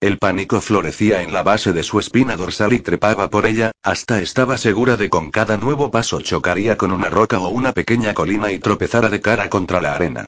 El 0.00 0.18
pánico 0.18 0.60
florecía 0.60 1.22
en 1.22 1.32
la 1.32 1.42
base 1.42 1.72
de 1.72 1.82
su 1.82 1.98
espina 1.98 2.36
dorsal 2.36 2.74
y 2.74 2.78
trepaba 2.78 3.28
por 3.28 3.44
ella, 3.44 3.72
hasta 3.82 4.22
estaba 4.22 4.56
segura 4.56 4.96
de 4.96 5.10
con 5.10 5.32
cada 5.32 5.56
nuevo 5.56 5.90
paso 5.90 6.20
chocaría 6.20 6.76
con 6.76 6.92
una 6.92 7.10
roca 7.10 7.40
o 7.40 7.48
una 7.48 7.72
pequeña 7.72 8.14
colina 8.14 8.52
y 8.52 8.60
tropezara 8.60 9.08
de 9.08 9.20
cara 9.20 9.50
contra 9.50 9.80
la 9.80 9.96
arena. 9.96 10.26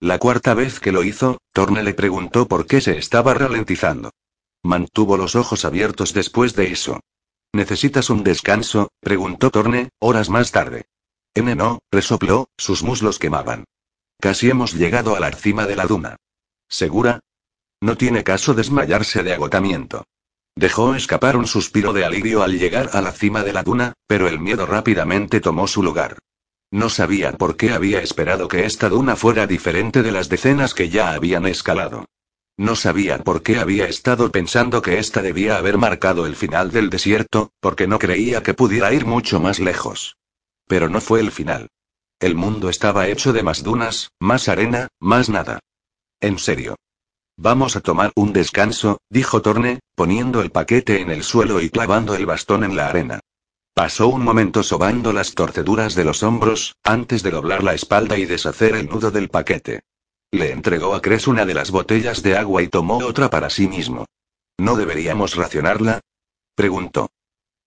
La 0.00 0.18
cuarta 0.18 0.54
vez 0.54 0.80
que 0.80 0.92
lo 0.92 1.04
hizo, 1.04 1.42
Torne 1.52 1.82
le 1.82 1.92
preguntó 1.92 2.48
por 2.48 2.66
qué 2.66 2.80
se 2.80 2.96
estaba 2.96 3.34
ralentizando. 3.34 4.10
Mantuvo 4.62 5.18
los 5.18 5.36
ojos 5.36 5.66
abiertos 5.66 6.14
después 6.14 6.56
de 6.56 6.72
eso. 6.72 7.00
¿Necesitas 7.52 8.08
un 8.08 8.24
descanso? 8.24 8.88
preguntó 9.00 9.50
Torne, 9.50 9.90
horas 9.98 10.30
más 10.30 10.52
tarde. 10.52 10.86
N 11.34 11.54
no, 11.54 11.80
resopló, 11.92 12.48
sus 12.56 12.82
muslos 12.82 13.18
quemaban. 13.18 13.66
Casi 14.24 14.48
hemos 14.48 14.72
llegado 14.72 15.14
a 15.16 15.20
la 15.20 15.30
cima 15.32 15.66
de 15.66 15.76
la 15.76 15.84
duna. 15.84 16.16
¿Segura? 16.66 17.20
No 17.82 17.98
tiene 17.98 18.24
caso 18.24 18.54
desmayarse 18.54 19.22
de 19.22 19.34
agotamiento. 19.34 20.06
Dejó 20.56 20.94
escapar 20.94 21.36
un 21.36 21.46
suspiro 21.46 21.92
de 21.92 22.06
alivio 22.06 22.42
al 22.42 22.58
llegar 22.58 22.88
a 22.94 23.02
la 23.02 23.12
cima 23.12 23.42
de 23.42 23.52
la 23.52 23.62
duna, 23.62 23.92
pero 24.06 24.26
el 24.26 24.40
miedo 24.40 24.64
rápidamente 24.64 25.42
tomó 25.42 25.66
su 25.66 25.82
lugar. 25.82 26.16
No 26.70 26.88
sabía 26.88 27.32
por 27.32 27.58
qué 27.58 27.74
había 27.74 28.00
esperado 28.00 28.48
que 28.48 28.64
esta 28.64 28.88
duna 28.88 29.14
fuera 29.14 29.46
diferente 29.46 30.02
de 30.02 30.12
las 30.12 30.30
decenas 30.30 30.72
que 30.72 30.88
ya 30.88 31.12
habían 31.12 31.44
escalado. 31.44 32.06
No 32.56 32.76
sabía 32.76 33.18
por 33.18 33.42
qué 33.42 33.58
había 33.58 33.88
estado 33.88 34.32
pensando 34.32 34.80
que 34.80 35.00
esta 35.00 35.20
debía 35.20 35.58
haber 35.58 35.76
marcado 35.76 36.24
el 36.24 36.34
final 36.34 36.70
del 36.70 36.88
desierto, 36.88 37.50
porque 37.60 37.86
no 37.86 37.98
creía 37.98 38.42
que 38.42 38.54
pudiera 38.54 38.90
ir 38.94 39.04
mucho 39.04 39.38
más 39.38 39.60
lejos. 39.60 40.16
Pero 40.66 40.88
no 40.88 41.02
fue 41.02 41.20
el 41.20 41.30
final. 41.30 41.68
El 42.24 42.36
mundo 42.36 42.70
estaba 42.70 43.06
hecho 43.08 43.34
de 43.34 43.42
más 43.42 43.62
dunas, 43.62 44.10
más 44.18 44.48
arena, 44.48 44.88
más 44.98 45.28
nada. 45.28 45.60
En 46.22 46.38
serio. 46.38 46.74
Vamos 47.36 47.76
a 47.76 47.82
tomar 47.82 48.12
un 48.16 48.32
descanso, 48.32 48.96
dijo 49.10 49.42
Torne, 49.42 49.80
poniendo 49.94 50.40
el 50.40 50.50
paquete 50.50 51.02
en 51.02 51.10
el 51.10 51.22
suelo 51.22 51.60
y 51.60 51.68
clavando 51.68 52.14
el 52.14 52.24
bastón 52.24 52.64
en 52.64 52.76
la 52.76 52.88
arena. 52.88 53.20
Pasó 53.74 54.08
un 54.08 54.24
momento 54.24 54.62
sobando 54.62 55.12
las 55.12 55.34
torceduras 55.34 55.94
de 55.94 56.04
los 56.04 56.22
hombros, 56.22 56.76
antes 56.82 57.22
de 57.22 57.30
doblar 57.30 57.62
la 57.62 57.74
espalda 57.74 58.16
y 58.16 58.24
deshacer 58.24 58.74
el 58.74 58.88
nudo 58.88 59.10
del 59.10 59.28
paquete. 59.28 59.82
Le 60.30 60.50
entregó 60.50 60.94
a 60.94 61.02
Cres 61.02 61.26
una 61.26 61.44
de 61.44 61.52
las 61.52 61.70
botellas 61.70 62.22
de 62.22 62.38
agua 62.38 62.62
y 62.62 62.68
tomó 62.68 63.04
otra 63.04 63.28
para 63.28 63.50
sí 63.50 63.68
mismo. 63.68 64.06
¿No 64.56 64.76
deberíamos 64.76 65.36
racionarla? 65.36 66.00
preguntó. 66.54 67.10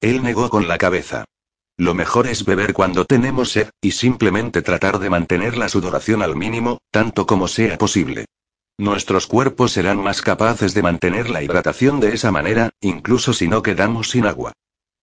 Él 0.01 0.23
negó 0.23 0.49
con 0.49 0.67
la 0.67 0.79
cabeza. 0.79 1.25
Lo 1.77 1.93
mejor 1.93 2.25
es 2.25 2.43
beber 2.43 2.73
cuando 2.73 3.05
tenemos 3.05 3.51
sed, 3.51 3.69
y 3.81 3.91
simplemente 3.91 4.63
tratar 4.63 4.97
de 4.97 5.11
mantener 5.11 5.57
la 5.57 5.69
sudoración 5.69 6.23
al 6.23 6.35
mínimo, 6.35 6.79
tanto 6.89 7.27
como 7.27 7.47
sea 7.47 7.77
posible. 7.77 8.25
Nuestros 8.79 9.27
cuerpos 9.27 9.73
serán 9.73 9.99
más 9.99 10.21
capaces 10.21 10.73
de 10.73 10.81
mantener 10.81 11.29
la 11.29 11.43
hidratación 11.43 11.99
de 11.99 12.13
esa 12.13 12.31
manera, 12.31 12.71
incluso 12.81 13.31
si 13.33 13.47
no 13.47 13.61
quedamos 13.61 14.09
sin 14.09 14.25
agua. 14.25 14.53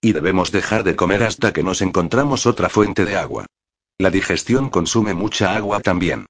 Y 0.00 0.12
debemos 0.12 0.50
dejar 0.50 0.82
de 0.82 0.96
comer 0.96 1.22
hasta 1.22 1.52
que 1.52 1.62
nos 1.62 1.80
encontramos 1.80 2.44
otra 2.46 2.68
fuente 2.68 3.04
de 3.04 3.16
agua. 3.16 3.46
La 3.98 4.10
digestión 4.10 4.68
consume 4.68 5.14
mucha 5.14 5.54
agua 5.54 5.80
también. 5.80 6.26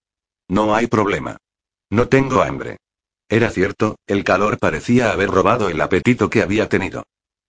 No 0.48 0.74
hay 0.74 0.86
problema. 0.86 1.38
No 1.90 2.08
tengo 2.08 2.42
hambre. 2.42 2.76
Era 3.28 3.50
cierto, 3.50 3.96
el 4.06 4.24
calor 4.24 4.58
parecía 4.58 5.10
haber 5.10 5.30
robado 5.30 5.70
el 5.70 5.80
apetito 5.80 6.28
que 6.28 6.42
había 6.42 6.68
tenido. 6.68 7.04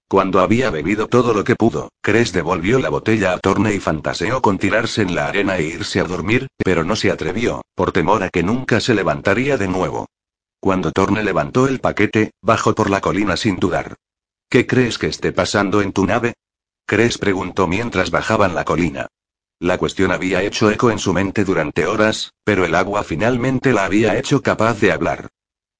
Cuando 0.07 0.39
había 0.39 0.69
bebido 0.69 1.07
todo 1.07 1.33
lo 1.33 1.43
que 1.43 1.55
pudo, 1.55 1.89
Cres 2.01 2.31
devolvió 2.31 2.77
la 2.77 2.89
botella 2.89 3.33
a 3.33 3.39
Torne 3.39 3.73
y 3.73 3.79
fantaseó 3.79 4.39
con 4.39 4.59
tirarse 4.59 5.01
en 5.01 5.15
la 5.15 5.27
arena 5.27 5.57
e 5.57 5.63
irse 5.63 5.99
a 5.99 6.03
dormir, 6.03 6.47
pero 6.63 6.83
no 6.83 6.95
se 6.95 7.09
atrevió, 7.09 7.63
por 7.73 7.91
temor 7.91 8.21
a 8.21 8.29
que 8.29 8.43
nunca 8.43 8.79
se 8.79 8.93
levantaría 8.93 9.57
de 9.57 9.67
nuevo. 9.67 10.05
Cuando 10.59 10.91
Torne 10.91 11.23
levantó 11.23 11.67
el 11.67 11.79
paquete, 11.79 12.31
bajó 12.41 12.75
por 12.75 12.91
la 12.91 13.01
colina 13.01 13.35
sin 13.35 13.57
dudar. 13.57 13.95
¿Qué 14.47 14.67
crees 14.67 14.99
que 14.99 15.07
esté 15.07 15.31
pasando 15.31 15.81
en 15.81 15.91
tu 15.91 16.05
nave? 16.05 16.35
Cres 16.85 17.17
preguntó 17.17 17.67
mientras 17.67 18.11
bajaban 18.11 18.53
la 18.53 18.63
colina. 18.63 19.07
La 19.59 19.79
cuestión 19.79 20.11
había 20.11 20.43
hecho 20.43 20.69
eco 20.69 20.91
en 20.91 20.99
su 20.99 21.13
mente 21.13 21.43
durante 21.43 21.87
horas, 21.87 22.31
pero 22.43 22.63
el 22.63 22.75
agua 22.75 23.03
finalmente 23.03 23.73
la 23.73 23.85
había 23.85 24.15
hecho 24.19 24.43
capaz 24.43 24.79
de 24.79 24.91
hablar. 24.91 25.29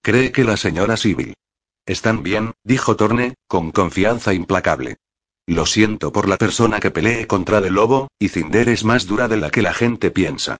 Cree 0.01 0.32
que 0.32 0.43
la 0.43 0.57
señora 0.57 0.97
Sibyl 0.97 1.36
están 1.86 2.24
bien, 2.24 2.54
dijo 2.64 2.96
Torne, 2.96 3.36
con 3.48 3.72
confianza 3.72 4.34
implacable. 4.34 4.98
Lo 5.48 5.66
siento 5.66 6.12
por 6.12 6.28
la 6.28 6.38
persona 6.38 6.80
que 6.80 6.92
pelee 6.92 7.28
contra 7.28 7.60
el 7.60 7.74
lobo, 7.74 8.08
y 8.18 8.30
Cinder 8.30 8.70
es 8.70 8.84
más 8.84 9.06
dura 9.06 9.28
de 9.28 9.38
la 9.38 9.52
que 9.52 9.62
la 9.62 9.74
gente 9.74 10.10
piensa. 10.10 10.58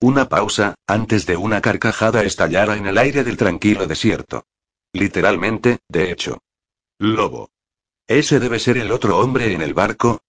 Una 0.00 0.28
pausa, 0.28 0.74
antes 0.86 1.24
de 1.26 1.36
una 1.36 1.60
carcajada 1.60 2.24
estallara 2.24 2.76
en 2.76 2.86
el 2.86 2.98
aire 2.98 3.22
del 3.22 3.36
tranquilo 3.36 3.86
desierto. 3.86 4.44
Literalmente, 4.92 5.78
de 5.88 6.10
hecho. 6.10 6.38
Lobo. 6.98 7.50
¿Ese 8.06 8.40
debe 8.40 8.58
ser 8.58 8.76
el 8.76 8.92
otro 8.92 9.18
hombre 9.18 9.52
en 9.54 9.62
el 9.62 9.72
barco? 9.72 10.20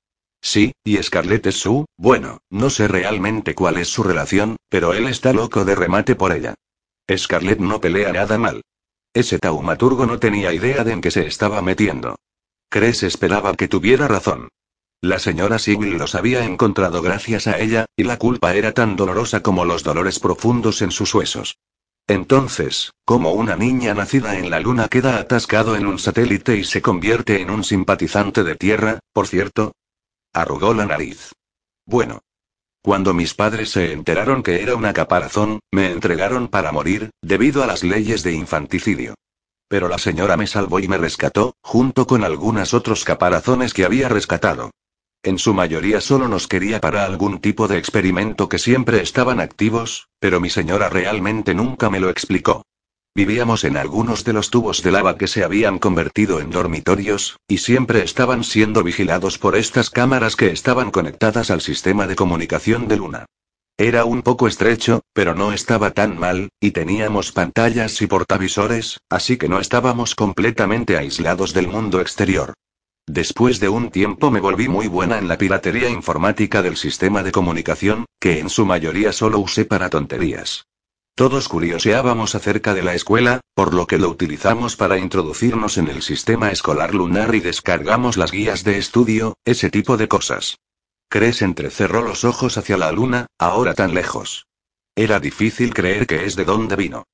Sí, 0.42 0.74
y 0.84 1.02
Scarlett 1.02 1.48
es 1.48 1.60
su, 1.60 1.86
bueno, 1.98 2.40
no 2.52 2.70
sé 2.70 2.88
realmente 2.88 3.56
cuál 3.56 3.78
es 3.78 3.88
su 3.88 4.04
relación, 4.04 4.58
pero 4.70 4.94
él 4.94 5.08
está 5.08 5.34
loco 5.34 5.66
de 5.66 5.76
remate 5.76 6.16
por 6.16 6.32
ella. 6.32 6.54
Scarlett 7.12 7.60
no 7.60 7.82
pelea 7.82 8.14
nada 8.14 8.38
mal. 8.38 8.62
Ese 9.16 9.40
taumaturgo 9.40 10.06
no 10.06 10.20
tenía 10.20 10.52
idea 10.52 10.84
de 10.84 10.92
en 10.92 11.00
qué 11.00 11.10
se 11.10 11.26
estaba 11.26 11.62
metiendo. 11.62 12.18
Cres 12.70 13.02
esperaba 13.02 13.56
que 13.56 13.70
tuviera 13.70 14.10
razón. 14.10 14.50
La 15.00 15.20
señora 15.20 15.58
Sibyl 15.58 15.98
los 15.98 16.16
había 16.16 16.44
encontrado 16.44 17.02
gracias 17.02 17.48
a 17.48 17.58
ella, 17.58 17.86
y 17.96 18.04
la 18.04 18.18
culpa 18.18 18.56
era 18.56 18.74
tan 18.74 18.98
dolorosa 18.98 19.42
como 19.42 19.64
los 19.64 19.84
dolores 19.84 20.20
profundos 20.20 20.82
en 20.82 20.92
sus 20.92 21.16
huesos. 21.16 21.58
Entonces, 22.08 22.92
como 23.06 23.32
una 23.32 23.56
niña 23.56 23.94
nacida 23.94 24.38
en 24.38 24.50
la 24.50 24.60
luna 24.60 24.90
queda 24.90 25.18
atascado 25.18 25.78
en 25.78 25.88
un 25.88 25.98
satélite 25.98 26.58
y 26.58 26.66
se 26.66 26.82
convierte 26.82 27.42
en 27.42 27.52
un 27.52 27.64
simpatizante 27.64 28.44
de 28.44 28.56
tierra, 28.56 29.00
por 29.14 29.28
cierto. 29.28 29.72
Arrugó 30.34 30.74
la 30.74 30.86
nariz. 30.86 31.32
Bueno, 31.86 32.20
cuando 32.86 33.16
mis 33.16 33.34
padres 33.34 33.72
se 33.72 33.94
enteraron 33.94 34.44
que 34.44 34.62
era 34.62 34.76
una 34.76 34.94
caparazón, 34.94 35.60
me 35.72 35.92
entregaron 35.92 36.48
para 36.50 36.72
morir, 36.72 37.10
debido 37.20 37.64
a 37.64 37.66
las 37.66 37.84
leyes 37.84 38.22
de 38.22 38.34
infanticidio. 38.34 39.16
Pero 39.68 39.88
la 39.88 39.98
señora 39.98 40.38
me 40.38 40.46
salvó 40.46 40.78
y 40.78 40.88
me 40.88 41.00
rescató, 41.00 41.56
junto 41.64 42.06
con 42.06 42.24
algunos 42.24 42.76
otros 42.76 43.04
caparazones 43.04 43.74
que 43.74 43.86
había 43.86 44.08
rescatado. 44.08 44.70
En 45.24 45.40
su 45.40 45.56
mayoría 45.56 46.00
solo 46.00 46.28
nos 46.28 46.48
quería 46.48 46.80
para 46.80 47.06
algún 47.06 47.40
tipo 47.40 47.68
de 47.68 47.80
experimento 47.80 48.50
que 48.50 48.60
siempre 48.60 49.02
estaban 49.02 49.40
activos, 49.40 50.08
pero 50.20 50.40
mi 50.40 50.52
señora 50.52 50.88
realmente 50.88 51.56
nunca 51.56 51.90
me 51.90 52.00
lo 52.00 52.12
explicó. 52.12 52.62
Vivíamos 53.16 53.64
en 53.64 53.78
algunos 53.78 54.26
de 54.26 54.34
los 54.34 54.50
tubos 54.50 54.84
de 54.84 54.92
lava 54.92 55.18
que 55.18 55.28
se 55.28 55.46
habían 55.46 55.80
convertido 55.80 56.42
en 56.42 56.50
dormitorios, 56.50 57.38
y 57.48 57.60
siempre 57.60 58.04
estaban 58.04 58.44
siendo 58.44 58.84
vigilados 58.84 59.38
por 59.38 59.56
estas 59.56 59.90
cámaras 59.90 60.36
que 60.36 60.52
estaban 60.52 60.92
conectadas 60.92 61.50
al 61.50 61.62
sistema 61.62 62.08
de 62.08 62.18
comunicación 62.18 62.90
de 62.90 62.98
Luna. 62.98 63.26
Era 63.78 64.04
un 64.04 64.22
poco 64.22 64.50
estrecho, 64.50 65.02
pero 65.14 65.34
no 65.34 65.54
estaba 65.54 65.92
tan 65.92 66.20
mal, 66.20 66.50
y 66.60 66.72
teníamos 66.72 67.32
pantallas 67.32 68.02
y 68.02 68.08
portavisores, 68.08 69.00
así 69.10 69.38
que 69.38 69.48
no 69.48 69.62
estábamos 69.62 70.14
completamente 70.14 70.98
aislados 70.98 71.54
del 71.54 71.70
mundo 71.70 72.02
exterior. 72.02 72.54
Después 73.08 73.62
de 73.62 73.70
un 73.70 73.92
tiempo 73.92 74.30
me 74.30 74.42
volví 74.42 74.68
muy 74.68 74.88
buena 74.88 75.20
en 75.20 75.30
la 75.30 75.38
piratería 75.38 75.90
informática 75.90 76.62
del 76.62 76.76
sistema 76.76 77.24
de 77.24 77.32
comunicación, 77.32 78.06
que 78.20 78.40
en 78.40 78.50
su 78.50 78.66
mayoría 78.66 79.14
solo 79.14 79.40
usé 79.40 79.64
para 79.64 79.90
tonterías. 79.90 80.66
Todos 81.16 81.48
curioseábamos 81.48 82.36
acerca 82.36 82.74
de 82.74 82.84
la 82.84 82.94
escuela, 82.94 83.40
por 83.54 83.74
lo 83.74 83.88
que 83.88 83.98
lo 83.98 84.10
utilizamos 84.10 84.76
para 84.76 84.98
introducirnos 84.98 85.78
en 85.78 85.88
el 85.88 86.02
sistema 86.02 86.52
escolar 86.52 86.94
lunar 86.94 87.34
y 87.36 87.40
descargamos 87.40 88.18
las 88.18 88.34
guías 88.34 88.66
de 88.66 88.78
estudio, 88.78 89.36
ese 89.46 89.70
tipo 89.70 89.96
de 89.96 90.10
cosas. 90.10 90.58
Cres 91.10 91.42
entrecerró 91.42 92.02
los 92.02 92.26
ojos 92.26 92.58
hacia 92.58 92.76
la 92.76 92.92
luna, 92.92 93.28
ahora 93.40 93.74
tan 93.74 93.94
lejos. 93.94 94.48
Era 94.94 95.22
difícil 95.22 95.74
creer 95.74 96.06
que 96.06 96.26
es 96.26 96.36
de 96.36 96.44
dónde 96.44 96.76
vino. 96.76 97.06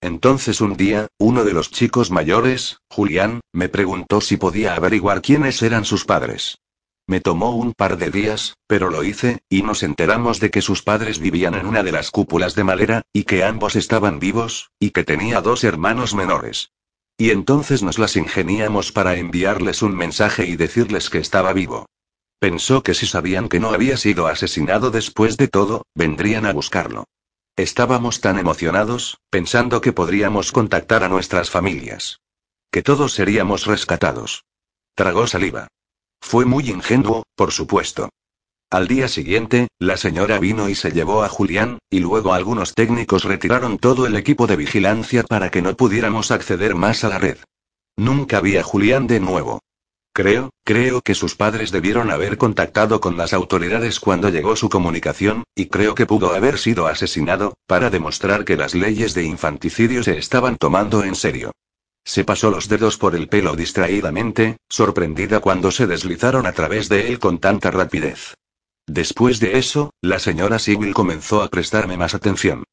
Entonces 0.00 0.62
un 0.62 0.78
día, 0.78 1.08
uno 1.18 1.44
de 1.44 1.52
los 1.52 1.70
chicos 1.70 2.10
mayores, 2.10 2.78
Julián, 2.88 3.40
me 3.52 3.68
preguntó 3.68 4.22
si 4.22 4.38
podía 4.38 4.74
averiguar 4.74 5.20
quiénes 5.20 5.60
eran 5.60 5.84
sus 5.84 6.06
padres. 6.06 6.56
Me 7.10 7.20
tomó 7.20 7.56
un 7.56 7.72
par 7.72 7.98
de 7.98 8.08
días, 8.08 8.56
pero 8.68 8.88
lo 8.88 9.02
hice, 9.02 9.40
y 9.48 9.62
nos 9.62 9.82
enteramos 9.82 10.38
de 10.38 10.52
que 10.52 10.62
sus 10.62 10.84
padres 10.84 11.18
vivían 11.18 11.56
en 11.56 11.66
una 11.66 11.82
de 11.82 11.90
las 11.90 12.12
cúpulas 12.12 12.54
de 12.54 12.62
madera, 12.62 13.02
y 13.12 13.24
que 13.24 13.42
ambos 13.42 13.74
estaban 13.74 14.20
vivos, 14.20 14.70
y 14.78 14.90
que 14.90 15.02
tenía 15.02 15.40
dos 15.40 15.64
hermanos 15.64 16.14
menores. 16.14 16.70
Y 17.18 17.30
entonces 17.30 17.82
nos 17.82 17.98
las 17.98 18.14
ingeniamos 18.14 18.92
para 18.92 19.16
enviarles 19.16 19.82
un 19.82 19.96
mensaje 19.96 20.46
y 20.46 20.54
decirles 20.54 21.10
que 21.10 21.18
estaba 21.18 21.52
vivo. 21.52 21.86
Pensó 22.38 22.84
que 22.84 22.94
si 22.94 23.08
sabían 23.08 23.48
que 23.48 23.58
no 23.58 23.70
había 23.70 23.96
sido 23.96 24.28
asesinado 24.28 24.92
después 24.92 25.36
de 25.36 25.48
todo, 25.48 25.86
vendrían 25.96 26.46
a 26.46 26.52
buscarlo. 26.52 27.08
Estábamos 27.56 28.20
tan 28.20 28.38
emocionados, 28.38 29.18
pensando 29.30 29.80
que 29.80 29.92
podríamos 29.92 30.52
contactar 30.52 31.02
a 31.02 31.08
nuestras 31.08 31.50
familias. 31.50 32.20
Que 32.70 32.84
todos 32.84 33.14
seríamos 33.14 33.66
rescatados. 33.66 34.44
Tragó 34.94 35.26
saliva. 35.26 35.66
Fue 36.20 36.44
muy 36.44 36.70
ingenuo, 36.70 37.24
por 37.34 37.50
supuesto. 37.50 38.08
Al 38.70 38.86
día 38.86 39.08
siguiente, 39.08 39.66
la 39.80 39.96
señora 39.96 40.38
vino 40.38 40.68
y 40.68 40.76
se 40.76 40.92
llevó 40.92 41.24
a 41.24 41.28
Julián, 41.28 41.78
y 41.90 41.98
luego 41.98 42.34
algunos 42.34 42.74
técnicos 42.74 43.24
retiraron 43.24 43.78
todo 43.78 44.06
el 44.06 44.14
equipo 44.14 44.46
de 44.46 44.54
vigilancia 44.54 45.24
para 45.24 45.50
que 45.50 45.60
no 45.60 45.74
pudiéramos 45.76 46.30
acceder 46.30 46.76
más 46.76 47.02
a 47.02 47.08
la 47.08 47.18
red. 47.18 47.38
Nunca 47.96 48.40
vi 48.40 48.58
a 48.58 48.62
Julián 48.62 49.08
de 49.08 49.18
nuevo. 49.18 49.60
Creo, 50.12 50.50
creo 50.64 51.00
que 51.00 51.16
sus 51.16 51.34
padres 51.34 51.72
debieron 51.72 52.12
haber 52.12 52.38
contactado 52.38 53.00
con 53.00 53.16
las 53.16 53.32
autoridades 53.32 53.98
cuando 53.98 54.28
llegó 54.28 54.54
su 54.54 54.68
comunicación, 54.68 55.42
y 55.56 55.66
creo 55.66 55.96
que 55.96 56.06
pudo 56.06 56.32
haber 56.32 56.58
sido 56.58 56.86
asesinado, 56.86 57.54
para 57.66 57.90
demostrar 57.90 58.44
que 58.44 58.56
las 58.56 58.74
leyes 58.74 59.14
de 59.14 59.24
infanticidio 59.24 60.04
se 60.04 60.16
estaban 60.16 60.56
tomando 60.56 61.02
en 61.02 61.16
serio. 61.16 61.50
Se 62.04 62.24
pasó 62.24 62.50
los 62.50 62.68
dedos 62.68 62.96
por 62.96 63.14
el 63.14 63.28
pelo 63.28 63.54
distraídamente, 63.54 64.56
sorprendida 64.68 65.40
cuando 65.40 65.70
se 65.70 65.86
deslizaron 65.86 66.46
a 66.46 66.52
través 66.52 66.88
de 66.88 67.08
él 67.08 67.18
con 67.18 67.38
tanta 67.38 67.70
rapidez. 67.70 68.34
Después 68.86 69.38
de 69.38 69.58
eso, 69.58 69.92
la 70.00 70.18
señora 70.18 70.58
Sibyl 70.58 70.94
comenzó 70.94 71.42
a 71.42 71.48
prestarme 71.48 71.96
más 71.96 72.14
atención. 72.14 72.64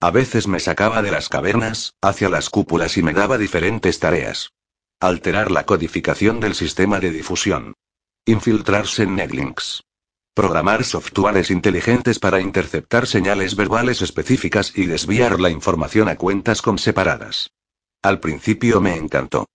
A 0.00 0.10
veces 0.10 0.46
me 0.46 0.60
sacaba 0.60 1.02
de 1.02 1.10
las 1.10 1.28
cavernas, 1.28 1.94
hacia 2.02 2.28
las 2.28 2.50
cúpulas 2.50 2.96
y 2.96 3.02
me 3.02 3.12
daba 3.12 3.38
diferentes 3.38 3.98
tareas. 3.98 4.50
Alterar 5.00 5.50
la 5.50 5.66
codificación 5.66 6.40
del 6.40 6.54
sistema 6.54 7.00
de 7.00 7.10
difusión. 7.10 7.74
Infiltrarse 8.26 9.02
en 9.04 9.16
netlinks. 9.16 9.82
Programar 10.34 10.84
softwares 10.84 11.50
inteligentes 11.50 12.18
para 12.18 12.40
interceptar 12.40 13.06
señales 13.06 13.56
verbales 13.56 14.02
específicas 14.02 14.72
y 14.76 14.86
desviar 14.86 15.40
la 15.40 15.50
información 15.50 16.08
a 16.08 16.16
cuentas 16.16 16.60
con 16.60 16.78
separadas. 16.78 17.50
Al 18.04 18.20
principio 18.20 18.82
me 18.82 18.96
encantó. 18.96 19.46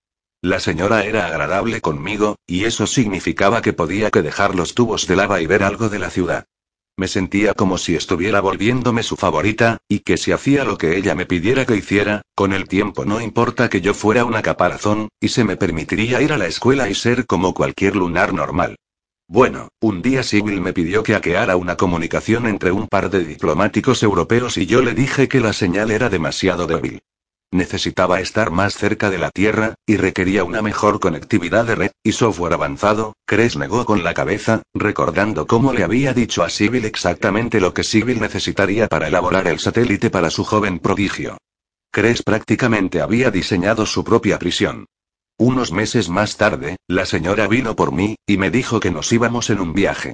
La 0.41 0.59
señora 0.59 1.03
era 1.03 1.27
agradable 1.27 1.81
conmigo, 1.81 2.37
y 2.47 2.63
eso 2.63 2.87
significaba 2.87 3.61
que 3.61 3.73
podía 3.73 4.09
que 4.09 4.23
dejar 4.23 4.55
los 4.55 4.73
tubos 4.73 5.05
de 5.05 5.15
lava 5.15 5.39
y 5.39 5.45
ver 5.45 5.61
algo 5.61 5.87
de 5.87 5.99
la 5.99 6.09
ciudad. 6.09 6.45
Me 6.97 7.07
sentía 7.07 7.53
como 7.53 7.77
si 7.77 7.93
estuviera 7.93 8.41
volviéndome 8.41 9.03
su 9.03 9.17
favorita, 9.17 9.77
y 9.87 9.99
que 9.99 10.17
si 10.17 10.31
hacía 10.31 10.63
lo 10.63 10.79
que 10.79 10.97
ella 10.97 11.13
me 11.13 11.27
pidiera 11.27 11.67
que 11.67 11.75
hiciera, 11.75 12.23
con 12.33 12.51
el 12.51 12.67
tiempo 12.67 13.05
no 13.05 13.21
importa 13.21 13.69
que 13.69 13.81
yo 13.81 13.93
fuera 13.93 14.25
una 14.25 14.41
caparazón, 14.41 15.09
y 15.19 15.27
se 15.27 15.43
me 15.43 15.55
permitiría 15.55 16.19
ir 16.19 16.33
a 16.33 16.39
la 16.39 16.47
escuela 16.47 16.89
y 16.89 16.95
ser 16.95 17.27
como 17.27 17.53
cualquier 17.53 17.95
lunar 17.95 18.33
normal. 18.33 18.77
Bueno, 19.27 19.69
un 19.79 20.01
día 20.01 20.23
Sibyl 20.23 20.59
me 20.59 20.73
pidió 20.73 21.03
que 21.03 21.13
hackeara 21.13 21.55
una 21.55 21.77
comunicación 21.77 22.47
entre 22.47 22.71
un 22.71 22.87
par 22.87 23.11
de 23.11 23.23
diplomáticos 23.23 24.01
europeos 24.01 24.57
y 24.57 24.65
yo 24.65 24.81
le 24.81 24.95
dije 24.95 25.27
que 25.27 25.39
la 25.39 25.53
señal 25.53 25.91
era 25.91 26.09
demasiado 26.09 26.65
débil. 26.65 27.03
Necesitaba 27.51 28.19
estar 28.19 28.51
más 28.51 28.75
cerca 28.75 29.09
de 29.09 29.17
la 29.17 29.31
Tierra, 29.31 29.73
y 29.87 29.97
requería 29.97 30.43
una 30.43 30.61
mejor 30.61 30.99
conectividad 30.99 31.65
de 31.65 31.75
red, 31.75 31.91
y 32.03 32.11
software 32.11 32.53
avanzado. 32.53 33.13
Cres 33.25 33.57
negó 33.57 33.85
con 33.85 34.03
la 34.03 34.13
cabeza, 34.13 34.61
recordando 34.73 35.47
cómo 35.47 35.73
le 35.73 35.83
había 35.83 36.13
dicho 36.13 36.43
a 36.43 36.49
Sibyl 36.49 36.85
exactamente 36.85 37.59
lo 37.59 37.73
que 37.73 37.83
Sibyl 37.83 38.19
necesitaría 38.21 38.87
para 38.87 39.07
elaborar 39.07 39.47
el 39.47 39.59
satélite 39.59 40.11
para 40.11 40.29
su 40.29 40.43
joven 40.43 40.77
prodigio. 40.77 41.37
Cres 41.91 42.21
prácticamente 42.21 43.01
había 43.01 43.31
diseñado 43.31 43.87
su 43.87 44.03
propia 44.03 44.37
prisión. 44.37 44.85
Unos 45.39 45.71
meses 45.71 46.07
más 46.07 46.37
tarde, 46.37 46.77
la 46.87 47.07
señora 47.07 47.47
vino 47.47 47.75
por 47.75 47.91
mí, 47.91 48.15
y 48.27 48.37
me 48.37 48.51
dijo 48.51 48.79
que 48.79 48.91
nos 48.91 49.11
íbamos 49.11 49.49
en 49.49 49.59
un 49.59 49.73
viaje. 49.73 50.13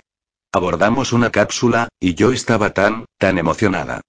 Abordamos 0.54 1.12
una 1.12 1.32
cápsula, 1.32 1.90
y 2.00 2.14
yo 2.14 2.32
estaba 2.32 2.74
tan, 2.74 3.04
tan 3.18 3.38
emocionada. 3.38 4.00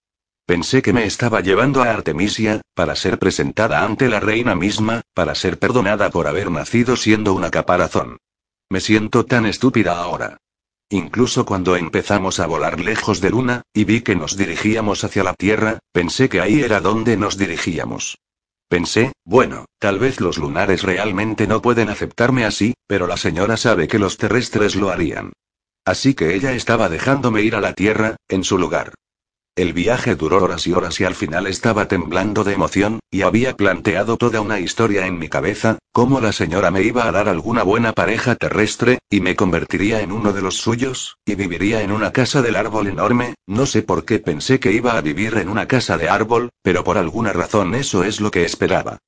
Pensé 0.47 0.81
que 0.81 0.93
me 0.93 1.05
estaba 1.05 1.41
llevando 1.41 1.83
a 1.83 1.91
Artemisia, 1.91 2.61
para 2.73 2.95
ser 2.95 3.19
presentada 3.19 3.83
ante 3.83 4.09
la 4.09 4.21
reina 4.21 4.55
misma, 4.55 5.03
para 5.13 5.35
ser 5.35 5.59
perdonada 5.59 6.09
por 6.11 6.29
haber 6.29 6.53
nacido 6.53 6.97
siendo 6.97 7.35
una 7.35 7.51
caparazón. 7.51 8.19
Me 8.71 8.81
siento 8.81 9.27
tan 9.27 9.45
estúpida 9.45 9.99
ahora. 9.99 10.37
Incluso 10.89 11.45
cuando 11.45 11.75
empezamos 11.75 12.39
a 12.39 12.47
volar 12.47 12.79
lejos 12.79 13.21
de 13.21 13.31
Luna, 13.31 13.63
y 13.75 13.83
vi 13.83 14.03
que 14.03 14.15
nos 14.15 14.37
dirigíamos 14.37 15.03
hacia 15.03 15.25
la 15.25 15.35
Tierra, 15.35 15.81
pensé 15.93 16.29
que 16.29 16.41
ahí 16.41 16.63
era 16.63 16.81
donde 16.81 17.17
nos 17.17 17.37
dirigíamos. 17.37 18.19
Pensé, 18.69 19.15
bueno, 19.25 19.65
tal 19.81 19.99
vez 19.99 20.21
los 20.21 20.39
lunares 20.39 20.85
realmente 20.85 21.49
no 21.49 21.61
pueden 21.61 21.89
aceptarme 21.89 22.45
así, 22.45 22.75
pero 22.87 23.09
la 23.09 23.17
señora 23.17 23.57
sabe 23.57 23.89
que 23.89 23.99
los 23.99 24.17
terrestres 24.17 24.77
lo 24.77 24.91
harían. 24.91 25.33
Así 25.85 26.15
que 26.15 26.37
ella 26.37 26.53
estaba 26.53 26.89
dejándome 26.89 27.43
ir 27.43 27.57
a 27.57 27.61
la 27.61 27.73
Tierra, 27.73 28.15
en 28.29 28.45
su 28.45 28.57
lugar. 28.57 28.93
El 29.57 29.73
viaje 29.73 30.17
duró 30.17 30.45
horas 30.45 30.67
y 30.67 30.75
horas 30.75 31.01
y 31.01 31.05
al 31.05 31.15
final 31.15 31.47
estaba 31.47 31.89
temblando 31.89 32.45
de 32.45 32.53
emoción, 32.53 33.01
y 33.11 33.23
había 33.23 33.57
planteado 33.57 34.19
toda 34.19 34.43
una 34.43 34.61
historia 34.61 35.07
en 35.07 35.19
mi 35.19 35.31
cabeza, 35.31 35.79
cómo 35.93 36.21
la 36.21 36.33
señora 36.33 36.71
me 36.71 36.83
iba 36.83 37.09
a 37.09 37.13
dar 37.13 37.31
alguna 37.31 37.63
buena 37.63 37.95
pareja 37.95 38.35
terrestre, 38.35 38.99
y 39.09 39.23
me 39.23 39.35
convertiría 39.35 40.03
en 40.03 40.13
uno 40.13 40.35
de 40.35 40.43
los 40.43 40.59
suyos, 40.59 41.17
y 41.25 41.37
viviría 41.37 41.81
en 41.81 41.91
una 41.91 42.13
casa 42.13 42.43
del 42.43 42.55
árbol 42.55 42.89
enorme, 42.89 43.35
no 43.47 43.65
sé 43.65 43.81
por 43.81 44.05
qué 44.05 44.19
pensé 44.19 44.61
que 44.61 44.73
iba 44.73 44.99
a 44.99 45.01
vivir 45.01 45.39
en 45.39 45.49
una 45.49 45.67
casa 45.67 45.97
de 45.97 46.11
árbol, 46.11 46.51
pero 46.61 46.85
por 46.85 46.99
alguna 46.99 47.33
razón 47.33 47.75
eso 47.75 48.05
es 48.05 48.21
lo 48.21 48.31
que 48.31 48.45
esperaba. 48.45 48.99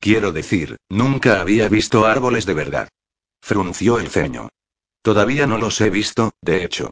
Quiero 0.00 0.32
decir, 0.32 0.76
nunca 0.90 1.40
había 1.40 1.70
visto 1.70 2.04
árboles 2.04 2.44
de 2.44 2.52
verdad. 2.52 2.88
Frunció 3.40 3.98
el 3.98 4.10
ceño. 4.10 4.50
Todavía 5.00 5.46
no 5.46 5.56
los 5.56 5.80
he 5.80 5.88
visto, 5.88 6.32
de 6.42 6.62
hecho. 6.62 6.90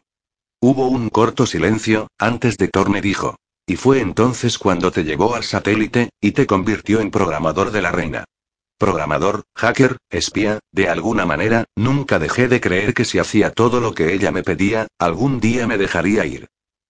Hubo 0.65 0.87
un 0.87 1.09
corto 1.09 1.45
silencio, 1.45 2.07
antes 2.17 2.57
de 2.57 2.69
Torne 2.69 3.01
dijo. 3.01 3.35
Y 3.67 3.75
fue 3.75 3.99
entonces 3.99 4.57
cuando 4.57 4.93
te 4.93 5.03
llevó 5.03 5.35
al 5.35 5.43
satélite, 5.43 6.11
y 6.21 6.31
te 6.31 6.47
convirtió 6.47 7.01
en 7.01 7.11
programador 7.11 7.71
de 7.71 7.81
la 7.81 7.91
reina. 7.91 8.23
Programador, 8.77 9.43
hacker, 9.57 9.97
espía, 10.09 10.59
de 10.71 10.87
alguna 10.87 11.25
manera, 11.25 11.65
nunca 11.75 12.17
dejé 12.17 12.47
de 12.47 12.61
creer 12.61 12.93
que 12.93 13.03
si 13.03 13.19
hacía 13.19 13.51
todo 13.51 13.81
lo 13.81 13.93
que 13.93 14.13
ella 14.13 14.31
me 14.31 14.41
pedía, 14.41 14.87
algún 14.99 15.41
día 15.41 15.67
me 15.67 15.77
dejaría 15.77 16.25
ir. 16.25 16.47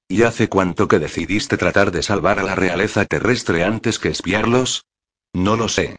¿Y 0.08 0.22
hace 0.22 0.50
cuánto 0.50 0.88
que 0.88 1.00
decidiste 1.00 1.58
tratar 1.58 1.90
de 1.90 2.04
salvar 2.04 2.38
a 2.38 2.44
la 2.44 2.54
realeza 2.54 3.06
terrestre 3.06 3.64
antes 3.64 3.98
que 3.98 4.10
espiarlos? 4.10 4.86
No 5.34 5.56
lo 5.56 5.68
sé. 5.68 5.98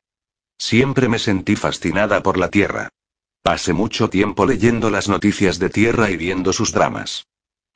Siempre 0.58 1.08
me 1.08 1.18
sentí 1.18 1.56
fascinada 1.56 2.22
por 2.22 2.38
la 2.38 2.50
Tierra. 2.50 2.90
Pasé 3.42 3.72
mucho 3.72 4.10
tiempo 4.10 4.46
leyendo 4.46 4.90
las 4.90 5.08
noticias 5.08 5.58
de 5.58 5.70
Tierra 5.70 6.08
y 6.10 6.16
viendo 6.16 6.52
sus 6.52 6.70
dramas. 6.70 7.24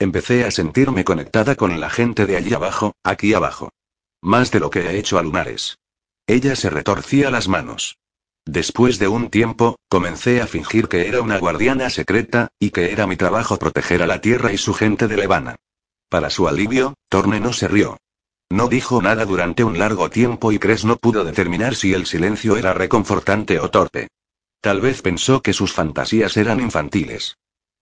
Empecé 0.01 0.44
a 0.44 0.51
sentirme 0.51 1.05
conectada 1.05 1.57
con 1.57 1.80
la 1.80 1.90
gente 1.90 2.26
de 2.26 2.36
allí 2.36 2.55
abajo, 2.55 2.94
aquí 3.03 3.34
abajo. 3.34 3.70
Más 4.22 4.51
de 4.51 4.61
lo 4.61 4.70
que 4.70 4.80
he 4.80 4.99
hecho 4.99 5.18
a 5.18 5.22
lunares. 5.22 5.78
Ella 6.26 6.55
se 6.55 6.70
retorcía 6.70 7.30
las 7.30 7.49
manos. 7.49 7.99
Después 8.44 8.99
de 8.99 9.09
un 9.09 9.28
tiempo, 9.28 9.76
comencé 9.88 10.40
a 10.40 10.46
fingir 10.46 10.88
que 10.88 11.09
era 11.09 11.20
una 11.20 11.38
guardiana 11.38 11.90
secreta, 11.90 12.49
y 12.59 12.70
que 12.70 12.92
era 12.92 13.07
mi 13.07 13.16
trabajo 13.16 13.59
proteger 13.59 14.03
a 14.03 14.07
la 14.07 14.20
Tierra 14.20 14.53
y 14.53 14.59
su 14.59 14.72
gente 14.72 15.09
de 15.09 15.16
Levana. 15.16 15.57
Para 16.09 16.30
su 16.30 16.49
alivio, 16.49 16.94
Torne 17.09 17.40
no 17.40 17.53
se 17.53 17.68
rió. 17.68 17.99
No 18.51 18.68
dijo 18.68 19.03
nada 19.03 19.26
durante 19.26 19.64
un 19.64 19.78
largo 19.78 20.09
tiempo 20.09 20.53
y 20.53 20.59
Cres 20.59 20.84
no 20.84 20.96
pudo 20.96 21.24
determinar 21.24 21.74
si 21.74 21.92
el 21.92 22.07
silencio 22.07 22.57
era 22.57 22.72
reconfortante 22.72 23.59
o 23.61 23.70
torpe. 23.70 24.09
Tal 24.61 24.80
vez 24.80 25.03
pensó 25.03 25.42
que 25.42 25.53
sus 25.53 25.72
fantasías 25.72 26.36
eran 26.36 26.61
infantiles. 26.61 27.36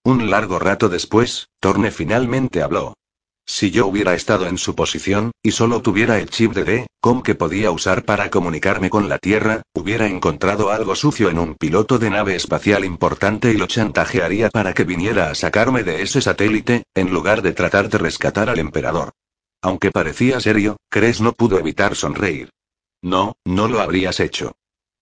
Un 0.07 0.31
largo 0.31 0.61
rato 0.61 0.89
después, 0.89 1.49
Torne 1.59 1.91
finalmente 1.91 2.63
habló. 2.63 2.95
Si 3.45 3.73
yo 3.73 3.89
hubiera 3.89 4.15
estado 4.15 4.47
en 4.47 4.57
su 4.57 4.77
posición, 4.77 5.33
y 5.43 5.51
solo 5.51 5.83
tuviera 5.83 6.21
el 6.21 6.31
chip 6.31 6.53
de 6.53 6.63
D-Com 6.63 7.25
que 7.25 7.35
podía 7.35 7.73
usar 7.73 8.05
para 8.05 8.31
comunicarme 8.31 8.89
con 8.89 9.09
la 9.09 9.19
Tierra, 9.19 9.63
hubiera 9.75 10.07
encontrado 10.07 10.71
algo 10.71 10.95
sucio 10.95 11.29
en 11.29 11.41
un 11.41 11.57
piloto 11.57 11.99
de 11.99 12.11
nave 12.11 12.37
espacial 12.37 12.85
importante 12.85 13.51
y 13.51 13.57
lo 13.57 13.67
chantajearía 13.67 14.49
para 14.49 14.75
que 14.75 14.85
viniera 14.85 15.29
a 15.29 15.35
sacarme 15.35 15.83
de 15.83 16.03
ese 16.03 16.21
satélite, 16.21 16.85
en 16.95 17.13
lugar 17.13 17.43
de 17.43 17.53
tratar 17.53 17.89
de 17.89 17.99
rescatar 17.99 18.49
al 18.49 18.61
emperador. 18.61 19.11
Aunque 19.61 19.91
parecía 19.91 20.39
serio, 20.39 20.77
Cres 20.89 21.21
no 21.21 21.33
pudo 21.33 21.59
evitar 21.59 21.97
sonreír. 21.97 22.51
No, 23.03 23.35
no 23.45 23.67
lo 23.67 23.81
habrías 23.81 24.21
hecho. 24.21 24.55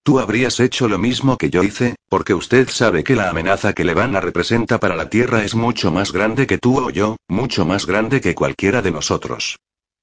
Tú 0.04 0.20
habrías 0.20 0.60
hecho 0.60 0.86
lo 0.86 0.98
mismo 0.98 1.38
que 1.38 1.48
yo 1.48 1.62
hice, 1.62 1.96
porque 2.10 2.34
usted 2.34 2.68
sabe 2.68 3.02
que 3.02 3.16
la 3.16 3.30
amenaza 3.30 3.72
que 3.72 3.84
Levana 3.84 4.20
representa 4.20 4.78
para 4.78 4.96
la 4.96 5.08
Tierra 5.08 5.44
es 5.44 5.54
mucho 5.54 5.90
más 5.90 6.12
grande 6.12 6.46
que 6.46 6.58
tú 6.58 6.78
o 6.78 6.90
yo, 6.90 7.16
mucho 7.26 7.64
más 7.64 7.86
grande 7.86 8.20
que 8.20 8.34
cualquiera 8.34 8.82
de 8.82 8.90
nosotros. 8.90 9.58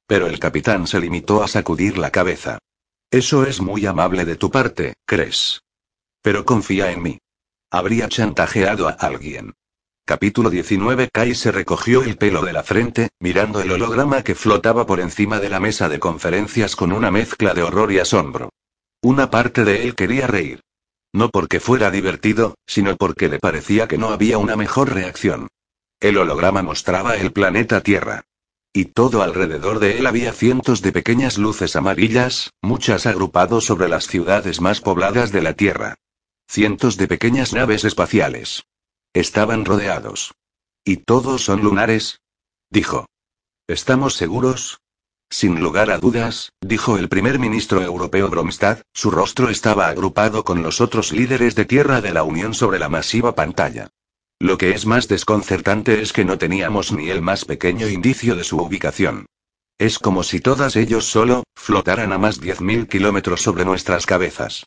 Pero 0.08 0.26
el 0.26 0.40
capitán 0.40 0.88
se 0.88 1.00
limitó 1.00 1.44
a 1.44 1.48
sacudir 1.48 2.00
la 2.00 2.10
cabeza. 2.10 2.58
Eso 3.12 3.46
es 3.46 3.62
muy 3.62 3.86
amable 3.86 4.26
de 4.26 4.38
tu 4.38 4.50
parte, 4.50 4.96
¿crees? 5.06 5.62
Pero 6.24 6.46
confía 6.46 6.92
en 6.92 7.04
mí. 7.04 7.20
Habría 7.70 8.10
chantajeado 8.10 8.88
a 8.88 8.94
alguien. 8.94 9.54
Capítulo 10.04 10.50
19 10.50 11.10
Kai 11.14 11.36
se 11.36 11.52
recogió 11.52 12.02
el 12.02 12.18
pelo 12.18 12.42
de 12.42 12.54
la 12.54 12.64
frente, 12.64 13.10
mirando 13.20 13.62
el 13.62 13.72
holograma 13.72 14.24
que 14.24 14.34
flotaba 14.34 14.88
por 14.88 15.00
encima 15.00 15.40
de 15.40 15.50
la 15.50 15.60
mesa 15.60 15.90
de 15.90 16.00
conferencias 16.00 16.76
con 16.76 16.92
una 16.92 17.12
mezcla 17.12 17.54
de 17.54 17.62
horror 17.62 17.92
y 17.92 18.00
asombro. 18.00 18.50
Una 19.04 19.32
parte 19.32 19.64
de 19.64 19.84
él 19.84 19.96
quería 19.96 20.28
reír. 20.28 20.62
No 21.14 21.30
porque 21.30 21.60
fuera 21.60 21.90
divertido, 21.92 22.56
sino 22.68 22.96
porque 22.96 23.30
le 23.30 23.40
parecía 23.40 23.88
que 23.88 23.98
no 23.98 24.10
había 24.10 24.38
una 24.38 24.56
mejor 24.56 24.94
reacción. 24.94 25.48
El 26.00 26.18
holograma 26.18 26.62
mostraba 26.62 27.16
el 27.16 27.32
planeta 27.34 27.82
Tierra. 27.82 28.24
Y 28.74 28.86
todo 28.86 29.22
alrededor 29.22 29.80
de 29.80 29.98
él 29.98 30.08
había 30.08 30.32
cientos 30.32 30.82
de 30.82 30.94
pequeñas 30.94 31.38
luces 31.38 31.76
amarillas, 31.76 32.52
muchas 32.62 33.06
agrupados 33.06 33.66
sobre 33.66 33.90
las 33.90 34.08
ciudades 34.08 34.62
más 34.62 34.80
pobladas 34.80 35.32
de 35.32 35.42
la 35.42 35.54
Tierra. 35.54 35.96
Cientos 36.48 36.96
de 36.96 37.08
pequeñas 37.08 37.54
naves 37.54 37.84
espaciales. 37.84 38.64
Estaban 39.14 39.66
rodeados. 39.66 40.34
¿Y 40.86 40.98
todos 40.98 41.44
son 41.44 41.62
lunares? 41.62 42.22
Dijo. 42.70 43.08
¿Estamos 43.68 44.16
seguros? 44.16 44.80
Sin 45.32 45.62
lugar 45.62 45.92
a 45.92 45.98
dudas, 45.98 46.52
dijo 46.60 46.98
el 46.98 47.08
primer 47.08 47.40
ministro 47.40 47.82
europeo 47.82 48.28
Bromstad, 48.30 48.80
su 48.94 49.12
rostro 49.12 49.50
estaba 49.50 49.88
agrupado 49.88 50.44
con 50.44 50.62
los 50.62 50.82
otros 50.82 51.14
líderes 51.14 51.56
de 51.56 51.64
tierra 51.64 52.02
de 52.02 52.12
la 52.12 52.24
Unión 52.24 52.54
sobre 52.54 52.80
la 52.80 52.90
masiva 52.90 53.34
pantalla. 53.34 53.88
Lo 54.40 54.58
que 54.58 54.72
es 54.72 54.86
más 54.86 55.08
desconcertante 55.08 56.02
es 56.02 56.12
que 56.12 56.26
no 56.26 56.38
teníamos 56.38 56.92
ni 56.92 57.10
el 57.10 57.22
más 57.22 57.46
pequeño 57.46 57.88
indicio 57.88 58.36
de 58.36 58.44
su 58.44 58.58
ubicación. 58.58 59.26
Es 59.78 60.00
como 60.00 60.24
si 60.24 60.42
todas 60.42 60.76
ellos 60.76 61.06
solo, 61.06 61.46
flotaran 61.56 62.12
a 62.12 62.18
más 62.18 62.42
10.000 62.42 62.90
kilómetros 62.90 63.42
sobre 63.42 63.64
nuestras 63.64 64.06
cabezas. 64.06 64.66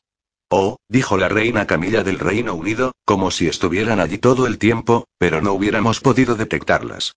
Oh, 0.49 0.79
dijo 0.89 1.19
la 1.19 1.29
reina 1.29 1.67
Camilla 1.67 2.03
del 2.03 2.19
Reino 2.19 2.55
Unido, 2.55 2.93
como 3.05 3.31
si 3.31 3.49
estuvieran 3.49 4.01
allí 4.01 4.17
todo 4.17 4.47
el 4.47 4.57
tiempo, 4.57 5.05
pero 5.19 5.43
no 5.43 5.53
hubiéramos 5.53 6.01
podido 6.01 6.37
detectarlas. 6.37 7.13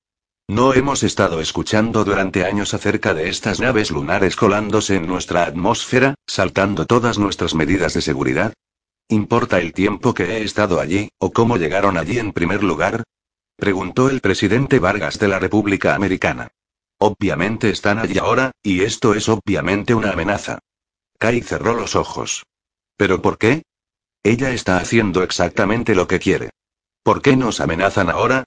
¿No 0.50 0.74
hemos 0.74 1.04
estado 1.04 1.42
escuchando 1.42 2.06
durante 2.06 2.46
años 2.46 2.74
acerca 2.74 3.14
de 3.14 3.28
estas 3.28 3.60
naves 3.60 3.92
lunares 3.92 4.38
colándose 4.38 4.96
en 4.96 5.06
nuestra 5.06 5.44
atmósfera, 5.44 6.16
saltando 6.26 6.86
todas 6.86 7.18
nuestras 7.18 7.54
medidas 7.54 7.94
de 7.94 8.02
seguridad? 8.02 8.54
¿Importa 9.10 9.60
el 9.60 9.74
tiempo 9.74 10.14
que 10.14 10.38
he 10.38 10.44
estado 10.44 10.80
allí, 10.80 11.10
o 11.20 11.34
cómo 11.34 11.58
llegaron 11.58 11.98
allí 11.98 12.18
en 12.18 12.32
primer 12.32 12.64
lugar? 12.64 13.04
Preguntó 13.58 14.10
el 14.10 14.22
presidente 14.22 14.80
Vargas 14.80 15.20
de 15.20 15.28
la 15.28 15.38
República 15.38 15.96
Americana. 15.96 16.48
Obviamente 16.98 17.70
están 17.70 18.00
allí 18.00 18.18
ahora, 18.18 18.52
y 18.64 18.84
esto 18.84 19.16
es 19.16 19.28
obviamente 19.28 19.94
una 19.96 20.12
amenaza. 20.12 20.60
Kai 21.20 21.42
cerró 21.42 21.74
los 21.74 21.98
ojos. 21.98 22.46
¿Pero 22.96 23.22
por 23.22 23.38
qué? 23.38 23.64
Ella 24.24 24.52
está 24.52 24.78
haciendo 24.78 25.24
exactamente 25.24 25.94
lo 25.94 26.08
que 26.08 26.20
quiere. 26.20 26.52
¿Por 27.04 27.22
qué 27.22 27.36
nos 27.36 27.60
amenazan 27.60 28.10
ahora? 28.10 28.46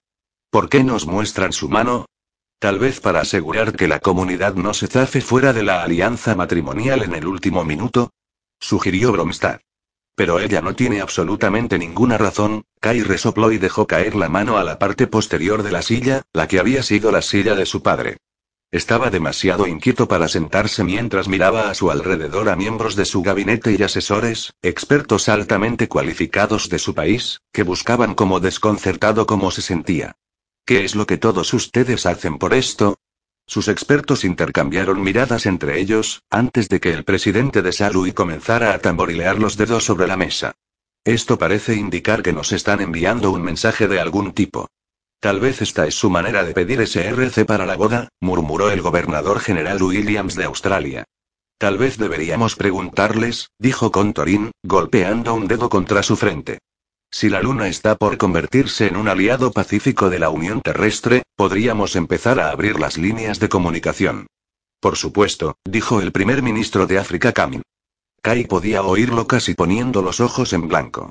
¿Por 0.51 0.68
qué 0.68 0.82
nos 0.82 1.07
muestran 1.07 1.53
su 1.53 1.68
mano? 1.68 2.07
Tal 2.59 2.80
vez 2.80 2.98
para 2.98 3.20
asegurar 3.20 3.76
que 3.76 3.86
la 3.86 4.01
comunidad 4.01 4.55
no 4.55 4.74
se 4.74 4.88
zafe 4.88 5.20
fuera 5.20 5.53
de 5.53 5.62
la 5.62 5.84
alianza 5.84 6.34
matrimonial 6.34 7.05
en 7.05 7.14
el 7.14 7.28
último 7.28 7.64
minuto. 7.64 8.11
Sugirió 8.59 9.12
Bromstad. 9.12 9.61
Pero 10.16 10.40
ella 10.40 10.61
no 10.61 10.74
tiene 10.74 11.01
absolutamente 11.01 11.78
ninguna 11.78 12.18
razón, 12.18 12.64
Kai 12.80 13.01
resopló 13.03 13.53
y 13.53 13.59
dejó 13.59 13.86
caer 13.86 14.16
la 14.16 14.28
mano 14.28 14.59
a 14.59 14.64
la 14.64 14.80
parte 14.80 15.07
posterior 15.07 15.62
de 15.62 15.70
la 15.70 15.82
silla, 15.82 16.22
la 16.32 16.48
que 16.48 16.59
había 16.59 16.82
sido 16.82 17.12
la 17.12 17.22
silla 17.22 17.55
de 17.55 17.64
su 17.64 17.80
padre. 17.80 18.16
Estaba 18.72 19.09
demasiado 19.11 19.68
inquieto 19.68 20.09
para 20.09 20.26
sentarse 20.26 20.82
mientras 20.82 21.28
miraba 21.28 21.70
a 21.70 21.74
su 21.74 21.92
alrededor 21.92 22.48
a 22.48 22.57
miembros 22.57 22.96
de 22.96 23.05
su 23.05 23.22
gabinete 23.22 23.76
y 23.78 23.82
asesores, 23.84 24.53
expertos 24.62 25.28
altamente 25.28 25.86
cualificados 25.88 26.68
de 26.68 26.80
su 26.80 26.92
país, 26.92 27.40
que 27.53 27.62
buscaban 27.62 28.14
como 28.14 28.40
desconcertado 28.40 29.26
cómo 29.26 29.53
se 29.53 29.62
sentía. 29.62 30.16
¿Qué 30.64 30.84
es 30.84 30.94
lo 30.94 31.06
que 31.06 31.18
todos 31.18 31.52
ustedes 31.52 32.06
hacen 32.06 32.38
por 32.38 32.54
esto? 32.54 32.98
Sus 33.46 33.66
expertos 33.66 34.24
intercambiaron 34.24 35.02
miradas 35.02 35.46
entre 35.46 35.80
ellos, 35.80 36.22
antes 36.30 36.68
de 36.68 36.78
que 36.78 36.92
el 36.92 37.04
presidente 37.04 37.62
de 37.62 37.72
Salui 37.72 38.12
comenzara 38.12 38.72
a 38.72 38.78
tamborilear 38.78 39.38
los 39.38 39.56
dedos 39.56 39.84
sobre 39.84 40.06
la 40.06 40.16
mesa. 40.16 40.52
Esto 41.04 41.38
parece 41.38 41.74
indicar 41.74 42.22
que 42.22 42.32
nos 42.32 42.52
están 42.52 42.80
enviando 42.80 43.32
un 43.32 43.42
mensaje 43.42 43.88
de 43.88 43.98
algún 43.98 44.32
tipo. 44.32 44.68
Tal 45.18 45.40
vez 45.40 45.61
esta 45.62 45.86
es 45.86 45.94
su 45.94 46.11
manera 46.11 46.44
de 46.44 46.54
pedir 46.54 46.86
SRC 46.86 47.44
para 47.44 47.66
la 47.66 47.76
boda, 47.76 48.08
murmuró 48.20 48.70
el 48.70 48.82
gobernador 48.82 49.40
general 49.40 49.82
Williams 49.82 50.36
de 50.36 50.44
Australia. 50.44 51.04
Tal 51.58 51.76
vez 51.76 51.98
deberíamos 51.98 52.56
preguntarles, 52.56 53.50
dijo 53.58 53.90
Contorín, 53.90 54.50
golpeando 54.62 55.34
un 55.34 55.46
dedo 55.46 55.68
contra 55.68 56.02
su 56.02 56.16
frente. 56.16 56.61
Si 57.11 57.28
la 57.28 57.42
Luna 57.42 57.66
está 57.66 57.96
por 57.96 58.18
convertirse 58.18 58.86
en 58.86 58.96
un 58.96 59.08
aliado 59.08 59.50
pacífico 59.50 60.11
de 60.11 60.20
la 60.20 60.30
Unión 60.30 60.61
Terrestre, 60.61 61.24
podríamos 61.34 61.96
empezar 61.96 62.38
a 62.38 62.50
abrir 62.50 62.78
las 62.78 62.96
líneas 62.96 63.40
de 63.40 63.48
comunicación. 63.48 64.26
Por 64.80 64.96
supuesto, 64.96 65.56
dijo 65.64 66.00
el 66.00 66.12
primer 66.12 66.42
ministro 66.42 66.86
de 66.86 66.98
África 66.98 67.32
Kamin. 67.32 67.62
Kai 68.22 68.46
podía 68.46 68.82
oírlo 68.82 69.26
casi 69.26 69.54
poniendo 69.54 70.02
los 70.02 70.20
ojos 70.20 70.52
en 70.52 70.68
blanco. 70.68 71.11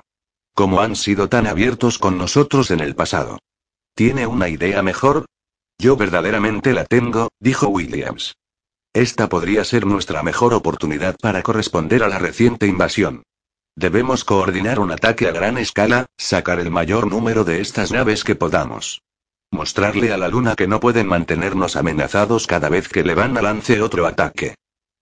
Como 0.55 0.81
han 0.81 0.95
sido 0.95 1.27
tan 1.27 1.47
abiertos 1.47 1.99
con 1.99 2.17
nosotros 2.17 2.71
en 2.71 2.79
el 2.79 2.95
pasado. 2.95 3.39
¿Tiene 3.93 4.25
una 4.25 4.47
idea 4.47 4.81
mejor? 4.81 5.25
Yo 5.77 5.97
verdaderamente 5.97 6.73
la 6.73 6.85
tengo, 6.85 7.29
dijo 7.39 7.67
Williams. 7.67 8.35
Esta 8.93 9.29
podría 9.29 9.63
ser 9.63 9.85
nuestra 9.85 10.23
mejor 10.23 10.53
oportunidad 10.53 11.15
para 11.21 11.43
corresponder 11.43 12.03
a 12.03 12.07
la 12.07 12.19
reciente 12.19 12.67
invasión. 12.67 13.23
Debemos 13.75 14.25
coordinar 14.25 14.79
un 14.79 14.91
ataque 14.91 15.27
a 15.27 15.31
gran 15.31 15.57
escala, 15.57 16.05
sacar 16.17 16.59
el 16.59 16.69
mayor 16.71 17.07
número 17.07 17.43
de 17.43 17.61
estas 17.61 17.91
naves 17.91 18.23
que 18.23 18.35
podamos. 18.35 19.01
Mostrarle 19.51 20.11
a 20.11 20.17
la 20.17 20.27
Luna 20.27 20.55
que 20.55 20.67
no 20.67 20.79
pueden 20.79 21.07
mantenernos 21.07 21.75
amenazados 21.75 22.45
cada 22.45 22.69
vez 22.69 22.87
que 22.87 23.03
le 23.03 23.15
van 23.15 23.37
a 23.37 23.41
lance 23.41 23.81
otro 23.81 24.05
ataque. 24.05 24.55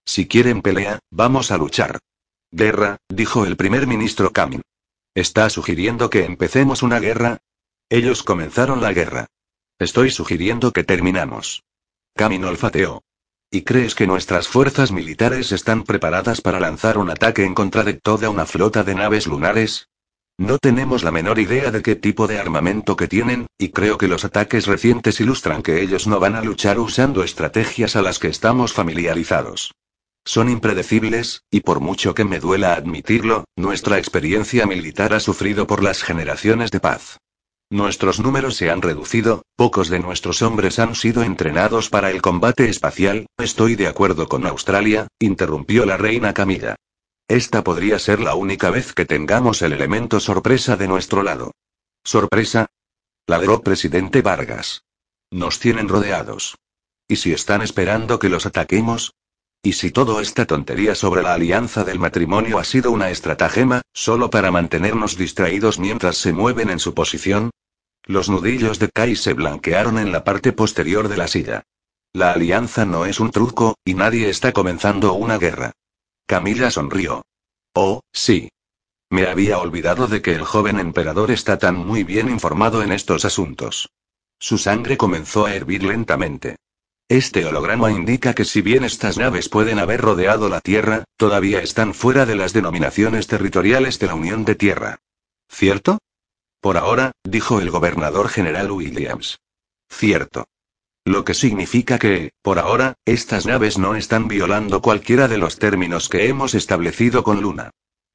Si 0.05 0.27
quieren 0.27 0.61
pelea, 0.61 0.99
vamos 1.11 1.51
a 1.51 1.57
luchar. 1.57 1.99
Guerra, 2.51 2.97
dijo 3.09 3.45
el 3.45 3.57
primer 3.57 3.87
ministro 3.87 4.31
Kamin. 4.31 4.61
¿Está 5.13 5.49
sugiriendo 5.49 6.09
que 6.09 6.23
empecemos 6.23 6.83
una 6.83 6.99
guerra? 6.99 7.39
Ellos 7.89 8.23
comenzaron 8.23 8.81
la 8.81 8.93
guerra. 8.93 9.27
Estoy 9.79 10.11
sugiriendo 10.11 10.71
que 10.71 10.83
terminamos. 10.83 11.63
Camino 12.15 12.47
olfateó. 12.47 13.03
¿Y 13.49 13.61
crees 13.61 13.95
que 13.95 14.07
nuestras 14.07 14.49
fuerzas 14.49 14.91
militares 14.91 15.53
están 15.53 15.83
preparadas 15.83 16.41
para 16.41 16.59
lanzar 16.59 16.97
un 16.97 17.09
ataque 17.09 17.45
en 17.45 17.53
contra 17.53 17.83
de 17.83 17.93
toda 17.93 18.29
una 18.29 18.45
flota 18.45 18.83
de 18.83 18.93
naves 18.93 19.25
lunares? 19.25 19.87
No 20.37 20.57
tenemos 20.57 21.01
la 21.03 21.11
menor 21.11 21.39
idea 21.39 21.71
de 21.71 21.81
qué 21.81 21.95
tipo 21.95 22.27
de 22.27 22.39
armamento 22.39 22.97
que 22.97 23.07
tienen, 23.07 23.47
y 23.57 23.69
creo 23.69 23.97
que 23.97 24.09
los 24.09 24.25
ataques 24.25 24.67
recientes 24.67 25.21
ilustran 25.21 25.63
que 25.63 25.81
ellos 25.81 26.07
no 26.07 26.19
van 26.19 26.35
a 26.35 26.41
luchar 26.41 26.77
usando 26.77 27.23
estrategias 27.23 27.95
a 27.95 28.01
las 28.01 28.19
que 28.19 28.27
estamos 28.27 28.73
familiarizados. 28.73 29.71
Son 30.25 30.49
impredecibles, 30.49 31.43
y 31.49 31.61
por 31.61 31.79
mucho 31.79 32.13
que 32.13 32.25
me 32.25 32.39
duela 32.39 32.73
admitirlo, 32.73 33.45
nuestra 33.55 33.97
experiencia 33.97 34.65
militar 34.65 35.13
ha 35.13 35.21
sufrido 35.21 35.67
por 35.67 35.81
las 35.81 36.03
generaciones 36.03 36.69
de 36.69 36.81
paz. 36.81 37.17
Nuestros 37.69 38.21
números 38.21 38.55
se 38.55 38.69
han 38.71 38.81
reducido, 38.81 39.43
pocos 39.57 39.89
de 39.89 39.99
nuestros 39.99 40.41
hombres 40.41 40.79
han 40.79 40.95
sido 40.95 41.21
entrenados 41.23 41.89
para 41.89 42.11
el 42.11 42.21
combate 42.21 42.69
espacial, 42.69 43.27
estoy 43.37 43.75
de 43.75 43.87
acuerdo 43.87 44.29
con 44.29 44.47
Australia, 44.47 45.09
interrumpió 45.19 45.85
la 45.85 45.97
reina 45.97 46.33
Camilla. 46.33 46.77
Esta 47.27 47.65
podría 47.65 47.99
ser 47.99 48.21
la 48.21 48.35
única 48.35 48.69
vez 48.69 48.93
que 48.93 49.05
tengamos 49.05 49.61
el 49.61 49.73
elemento 49.73 50.21
sorpresa 50.21 50.77
de 50.77 50.87
nuestro 50.87 51.23
lado. 51.23 51.51
¿Sorpresa? 52.05 52.67
Ladró 53.27 53.61
presidente 53.61 54.21
Vargas. 54.21 54.83
Nos 55.29 55.59
tienen 55.59 55.89
rodeados. 55.89 56.55
¿Y 57.05 57.17
si 57.17 57.33
están 57.33 57.61
esperando 57.61 58.17
que 58.17 58.29
los 58.29 58.45
ataquemos? 58.45 59.13
¿Y 59.67 59.73
si 59.73 59.91
toda 59.91 60.21
esta 60.21 60.45
tontería 60.45 60.95
sobre 60.95 61.21
la 61.23 61.33
alianza 61.33 61.83
del 61.83 61.99
matrimonio 61.99 62.57
ha 62.57 62.63
sido 62.63 62.89
una 62.89 63.09
estratagema, 63.09 63.81
solo 63.91 64.29
para 64.29 64.49
mantenernos 64.49 65.17
distraídos 65.17 65.77
mientras 65.77 66.15
se 66.15 66.31
mueven 66.31 66.69
en 66.69 66.79
su 66.79 66.93
posición? 66.93 67.49
Los 68.05 68.29
nudillos 68.29 68.79
de 68.79 68.87
Kai 68.87 69.17
se 69.17 69.33
blanquearon 69.33 69.99
en 69.99 70.13
la 70.13 70.23
parte 70.23 70.53
posterior 70.53 71.09
de 71.09 71.17
la 71.17 71.27
silla. 71.27 71.63
La 72.13 72.31
alianza 72.31 72.85
no 72.85 73.05
es 73.05 73.19
un 73.19 73.29
truco, 73.29 73.75
y 73.83 73.93
nadie 73.93 74.29
está 74.29 74.53
comenzando 74.53 75.11
una 75.15 75.37
guerra. 75.37 75.73
Camila 76.25 76.71
sonrió. 76.71 77.23
Oh, 77.73 77.99
sí. 78.13 78.47
Me 79.09 79.27
había 79.27 79.59
olvidado 79.59 80.07
de 80.07 80.21
que 80.21 80.31
el 80.31 80.45
joven 80.45 80.79
emperador 80.79 81.29
está 81.29 81.57
tan 81.57 81.75
muy 81.75 82.05
bien 82.05 82.29
informado 82.29 82.83
en 82.83 82.93
estos 82.93 83.25
asuntos. 83.25 83.89
Su 84.39 84.57
sangre 84.57 84.95
comenzó 84.95 85.45
a 85.45 85.53
hervir 85.53 85.83
lentamente. 85.83 86.55
Este 87.09 87.45
holograma 87.45 87.89
indica 87.89 88.33
que 88.33 88.43
si 88.43 88.61
bien 88.61 88.83
estas 88.83 89.17
naves 89.17 89.47
pueden 89.47 89.79
haber 89.79 90.01
rodeado 90.01 90.49
la 90.49 90.59
Tierra, 90.59 91.05
todavía 91.15 91.61
están 91.61 91.93
fuera 91.93 92.25
de 92.25 92.35
las 92.35 92.51
denominaciones 92.51 93.27
territoriales 93.27 93.97
de 93.99 94.07
la 94.07 94.15
Unión 94.15 94.43
de 94.43 94.55
Tierra. 94.55 94.99
¿Cierto? 95.49 95.99
Por 96.59 96.75
ahora, 96.75 97.13
dijo 97.23 97.61
el 97.61 97.71
gobernador 97.71 98.27
general 98.27 98.71
Williams. 98.71 99.39
Cierto. 99.89 100.47
Lo 101.05 101.23
que 101.23 101.33
significa 101.33 101.97
que, 101.97 102.31
por 102.41 102.59
ahora, 102.59 102.95
estas 103.05 103.45
naves 103.45 103.77
no 103.77 103.95
están 103.95 104.27
violando 104.27 104.81
cualquiera 104.81 105.29
de 105.29 105.37
los 105.37 105.59
términos 105.59 106.09
que 106.09 106.27
hemos 106.27 106.55
establecido 106.55 107.23
con 107.23 107.39
Luna. 107.41 107.71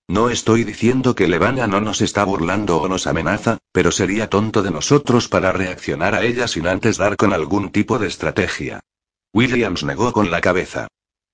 No 0.08 0.30
estoy 0.30 0.64
diciendo 0.64 1.14
que 1.14 1.28
Levana 1.28 1.66
no 1.66 1.80
nos 1.80 2.00
está 2.00 2.24
burlando 2.24 2.78
o 2.78 2.88
nos 2.88 3.06
amenaza, 3.06 3.58
pero 3.72 3.92
sería 3.92 4.28
tonto 4.28 4.62
de 4.62 4.70
nosotros 4.70 5.28
para 5.28 5.52
reaccionar 5.52 6.14
a 6.14 6.24
ella 6.24 6.48
sin 6.48 6.66
antes 6.66 6.96
dar 6.98 7.16
con 7.16 7.32
algún 7.32 7.70
tipo 7.70 7.98
de 7.98 8.08
estrategia. 8.08 8.80
Williams 9.32 9.84
negó 9.84 10.12
con 10.12 10.30
la 10.30 10.40
cabeza. 10.40 10.88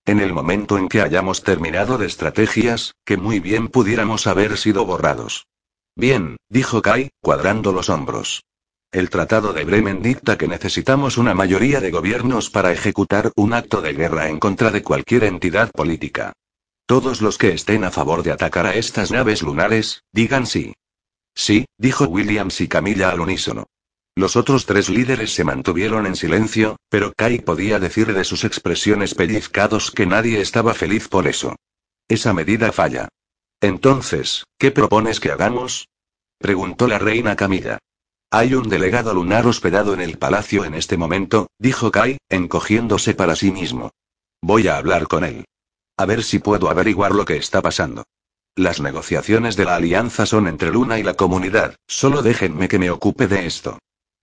En 0.05 0.21
el 0.21 0.33
momento 0.33 0.79
en 0.79 0.89
que 0.89 1.03
hayamos 1.03 1.43
terminado 1.43 1.99
de 1.99 2.07
estrategias, 2.07 2.95
que 3.05 3.17
muy 3.17 3.41
bien 3.41 3.69
pudiéramos 3.69 4.27
haber 4.27 4.57
sido 4.57 4.87
borrados. 4.87 5.47
Bien, 5.97 6.37
dijo 6.49 6.81
Kai, 6.81 7.11
cuadrando 7.21 7.73
los 7.73 7.89
hombros. 7.89 8.45
El 8.91 9.11
Tratado 9.11 9.53
de 9.53 9.65
Bremen 9.65 10.01
dicta 10.01 10.39
que 10.39 10.49
necesitamos 10.49 11.19
una 11.19 11.35
mayoría 11.35 11.81
de 11.81 11.91
gobiernos 11.91 12.49
para 12.49 12.73
ejecutar 12.73 13.33
un 13.37 13.53
acto 13.53 13.83
de 13.83 13.93
guerra 13.93 14.29
en 14.29 14.39
contra 14.39 14.71
de 14.71 14.83
cualquier 14.83 15.25
entidad 15.25 15.71
política. 15.73 16.33
Todos 16.89 17.21
los 17.21 17.37
que 17.37 17.53
estén 17.53 17.85
a 17.85 17.91
favor 17.91 18.23
de 18.23 18.33
atacar 18.33 18.65
a 18.65 18.75
estas 18.75 19.11
naves 19.11 19.43
lunares, 19.43 20.05
digan 20.11 20.47
sí. 20.47 20.73
Sí, 21.35 21.67
dijo 21.77 22.07
Williams 22.07 22.63
y 22.63 22.67
Camilla 22.67 23.11
al 23.11 23.21
unísono. 23.21 23.67
Los 24.17 24.37
otros 24.37 24.65
tres 24.65 24.89
líderes 24.89 25.35
se 25.35 25.45
mantuvieron 25.45 26.07
en 26.07 26.17
silencio, 26.17 26.79
pero 26.89 27.13
Kai 27.15 27.41
podía 27.41 27.79
decir 27.79 28.15
de 28.15 28.25
sus 28.25 28.43
expresiones 28.43 29.15
pellizcados 29.15 29.91
que 29.91 30.07
nadie 30.07 30.41
estaba 30.41 30.73
feliz 30.73 31.09
por 31.09 31.29
eso. 31.29 31.57
Esa 32.09 32.33
medida 32.33 32.73
falla. 32.73 33.09
Entonces, 33.61 34.45
¿qué 34.57 34.71
propones 34.71 35.21
que 35.21 35.31
hagamos? 35.31 35.91
preguntó 36.39 36.89
la 36.89 36.99
reina 36.99 37.37
Camilla. 37.37 37.77
Hay 38.31 38.55
un 38.55 38.67
delegado 38.71 39.13
lunar 39.13 39.47
hospedado 39.47 39.93
en 39.93 40.01
el 40.01 40.17
palacio 40.17 40.65
en 40.65 40.73
este 40.73 40.97
momento, 40.97 41.49
dijo 41.59 41.91
Kai, 41.91 42.17
encogiéndose 42.31 43.13
para 43.13 43.37
sí 43.37 43.51
mismo. 43.51 43.91
Voy 44.41 44.69
a 44.69 44.79
hablar 44.79 45.07
con 45.07 45.25
él. 45.25 45.45
A 45.99 46.07
ver 46.07 46.23
si 46.23 46.39
puedo 46.39 46.71
averiguar 46.71 47.13
lo 47.13 47.25
que 47.25 47.37
está 47.37 47.61
pasando. 47.61 48.05
Las 48.55 48.81
negociaciones 48.81 49.57
de 49.57 49.65
la 49.65 49.75
alianza 49.75 50.27
son 50.27 50.47
entre 50.47 50.71
Luna 50.71 50.99
y 51.01 51.03
la 51.03 51.15
comunidad, 51.15 51.75
solo 51.89 52.23
déjenme 52.23 52.69
que 52.69 52.79
me 52.79 52.91
ocupe 52.91 53.27
de 53.27 53.47
esto. 53.47 53.79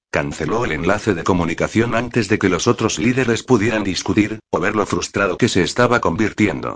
Canceló 0.09 0.63
el 0.63 0.71
enlace 0.71 1.13
de 1.13 1.25
comunicación 1.25 1.93
antes 1.93 2.29
de 2.29 2.39
que 2.39 2.47
los 2.47 2.67
otros 2.67 2.97
líderes 2.97 3.43
pudieran 3.43 3.83
discutir, 3.83 4.39
o 4.51 4.61
ver 4.61 4.73
lo 4.73 4.85
frustrado 4.85 5.37
que 5.37 5.49
se 5.49 5.63
estaba 5.63 5.99
convirtiendo. 5.99 6.75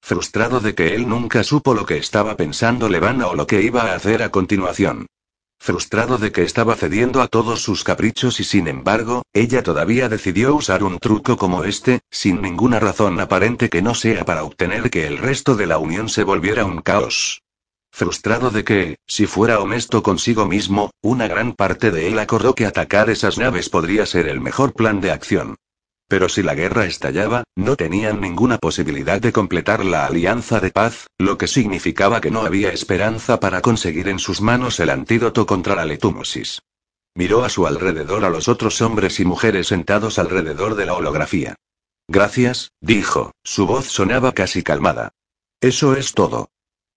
Frustrado 0.00 0.60
de 0.60 0.74
que 0.74 0.94
él 0.94 1.06
nunca 1.06 1.44
supo 1.44 1.74
lo 1.74 1.84
que 1.84 1.98
estaba 1.98 2.34
pensando 2.36 2.88
Levana 2.88 3.26
o 3.26 3.34
lo 3.34 3.46
que 3.46 3.60
iba 3.60 3.82
a 3.82 3.94
hacer 3.94 4.22
a 4.22 4.30
continuación. 4.30 5.06
Frustrado 5.60 6.18
de 6.18 6.32
que 6.32 6.44
estaba 6.44 6.76
cediendo 6.76 7.20
a 7.20 7.28
todos 7.28 7.62
sus 7.62 7.84
caprichos 7.84 8.40
y 8.40 8.44
sin 8.44 8.68
embargo, 8.68 9.22
ella 9.32 9.62
todavía 9.62 10.08
decidió 10.08 10.54
usar 10.54 10.82
un 10.82 10.98
truco 10.98 11.36
como 11.36 11.64
este, 11.64 12.00
sin 12.10 12.40
ninguna 12.40 12.80
razón 12.80 13.20
aparente 13.20 13.68
que 13.68 13.82
no 13.82 13.94
sea 13.94 14.24
para 14.24 14.44
obtener 14.44 14.88
que 14.88 15.06
el 15.06 15.18
resto 15.18 15.56
de 15.56 15.66
la 15.66 15.78
unión 15.78 16.08
se 16.08 16.24
volviera 16.24 16.64
un 16.64 16.80
caos. 16.80 17.42
Frustrado 17.90 18.50
de 18.50 18.64
que, 18.64 18.96
si 19.06 19.26
fuera 19.26 19.60
honesto 19.60 20.02
consigo 20.02 20.46
mismo, 20.46 20.90
una 21.02 21.26
gran 21.26 21.52
parte 21.52 21.90
de 21.90 22.08
él 22.08 22.18
acordó 22.18 22.54
que 22.54 22.64
atacar 22.64 23.10
esas 23.10 23.38
naves 23.38 23.68
podría 23.68 24.06
ser 24.06 24.28
el 24.28 24.40
mejor 24.40 24.72
plan 24.72 25.00
de 25.00 25.10
acción. 25.10 25.56
Pero 26.08 26.30
si 26.30 26.42
la 26.42 26.54
guerra 26.54 26.86
estallaba, 26.86 27.44
no 27.54 27.76
tenían 27.76 28.20
ninguna 28.20 28.56
posibilidad 28.56 29.20
de 29.20 29.32
completar 29.32 29.84
la 29.84 30.06
alianza 30.06 30.58
de 30.58 30.70
paz, 30.70 31.06
lo 31.18 31.36
que 31.36 31.46
significaba 31.46 32.22
que 32.22 32.30
no 32.30 32.40
había 32.40 32.72
esperanza 32.72 33.40
para 33.40 33.60
conseguir 33.60 34.08
en 34.08 34.18
sus 34.18 34.40
manos 34.40 34.80
el 34.80 34.88
antídoto 34.88 35.46
contra 35.46 35.74
la 35.74 35.84
letumosis. 35.84 36.62
Miró 37.14 37.44
a 37.44 37.50
su 37.50 37.66
alrededor 37.66 38.24
a 38.24 38.30
los 38.30 38.48
otros 38.48 38.80
hombres 38.80 39.20
y 39.20 39.26
mujeres 39.26 39.68
sentados 39.68 40.18
alrededor 40.18 40.76
de 40.76 40.86
la 40.86 40.94
holografía. 40.94 41.56
Gracias, 42.08 42.72
dijo, 42.80 43.32
su 43.44 43.66
voz 43.66 43.86
sonaba 43.86 44.32
casi 44.32 44.62
calmada. 44.62 45.10
Eso 45.60 45.94
es 45.94 46.14
todo. 46.14 46.48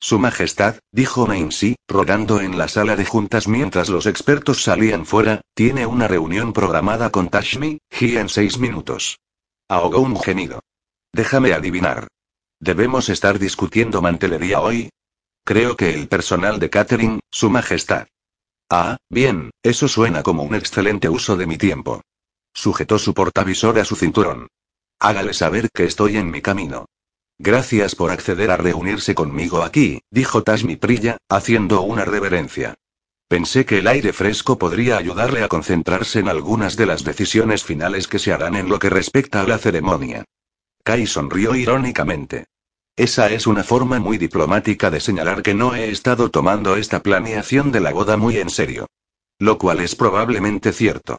Su 0.04 0.18
Majestad, 0.18 0.80
dijo 0.92 1.28
Nancy, 1.28 1.76
rodando 1.88 2.42
en 2.42 2.58
la 2.58 2.68
sala 2.68 2.96
de 2.96 3.06
juntas 3.06 3.48
mientras 3.48 3.88
los 3.88 4.08
expertos 4.08 4.64
salían 4.64 5.06
fuera, 5.06 5.42
tiene 5.54 5.86
una 5.86 6.08
reunión 6.08 6.54
programada 6.54 7.12
con 7.12 7.30
Tashmi, 7.30 7.78
Ji 7.92 8.18
en 8.18 8.28
seis 8.28 8.58
minutos. 8.58 9.20
Ahogó 9.70 10.00
un 10.00 10.20
gemido. 10.20 10.62
Déjame 11.14 11.54
adivinar. 11.54 12.08
¿Debemos 12.60 13.10
estar 13.10 13.38
discutiendo 13.38 14.02
mantelería 14.02 14.60
hoy? 14.60 14.90
Creo 15.46 15.78
que 15.78 15.94
el 15.94 16.08
personal 16.08 16.60
de 16.60 16.72
catering, 16.72 17.20
Su 17.30 17.52
Majestad. 17.52 18.08
Ah, 18.72 18.98
bien, 19.08 19.52
eso 19.62 19.88
suena 19.88 20.24
como 20.24 20.42
un 20.42 20.56
excelente 20.56 21.10
uso 21.10 21.38
de 21.38 21.46
mi 21.46 21.60
tiempo. 21.60 22.02
Sujetó 22.56 22.98
su 22.98 23.14
portavisor 23.14 23.78
a 23.78 23.86
su 23.86 23.96
cinturón. 23.96 24.48
Hágale 25.00 25.36
saber 25.36 25.70
que 25.72 25.84
estoy 25.84 26.18
en 26.18 26.32
mi 26.32 26.42
camino. 26.42 26.88
Gracias 27.44 27.96
por 27.96 28.12
acceder 28.12 28.52
a 28.52 28.58
reunirse 28.58 29.16
conmigo 29.16 29.64
aquí, 29.64 30.04
dijo 30.12 30.44
Tasmi 30.44 30.76
Prilla, 30.76 31.18
haciendo 31.28 31.82
una 31.82 32.06
reverencia. 32.06 32.76
Pensé 33.28 33.66
que 33.66 33.80
el 33.80 33.88
aire 33.88 34.14
fresco 34.14 34.60
podría 34.60 34.98
ayudarle 34.98 35.44
a 35.44 35.48
concentrarse 35.48 36.20
en 36.20 36.30
algunas 36.30 36.78
de 36.78 36.86
las 36.86 37.04
decisiones 37.04 37.64
finales 37.64 38.08
que 38.08 38.20
se 38.20 38.32
harán 38.32 38.54
en 38.54 38.70
lo 38.70 38.78
que 38.78 38.92
respecta 38.92 39.42
a 39.42 39.48
la 39.48 39.58
ceremonia. 39.58 40.24
Kai 40.84 41.08
sonrió 41.08 41.56
irónicamente. 41.56 42.46
Esa 42.96 43.32
es 43.32 43.48
una 43.48 43.64
forma 43.64 44.00
muy 44.00 44.20
diplomática 44.20 44.92
de 44.92 45.00
señalar 45.00 45.42
que 45.42 45.56
no 45.56 45.74
he 45.74 45.90
estado 45.90 46.30
tomando 46.30 46.76
esta 46.76 47.02
planeación 47.02 47.72
de 47.72 47.80
la 47.80 47.92
boda 47.92 48.18
muy 48.18 48.38
en 48.38 48.52
serio. 48.52 48.86
Lo 49.40 49.58
cual 49.58 49.80
es 49.80 49.96
probablemente 49.96 50.74
cierto. 50.74 51.18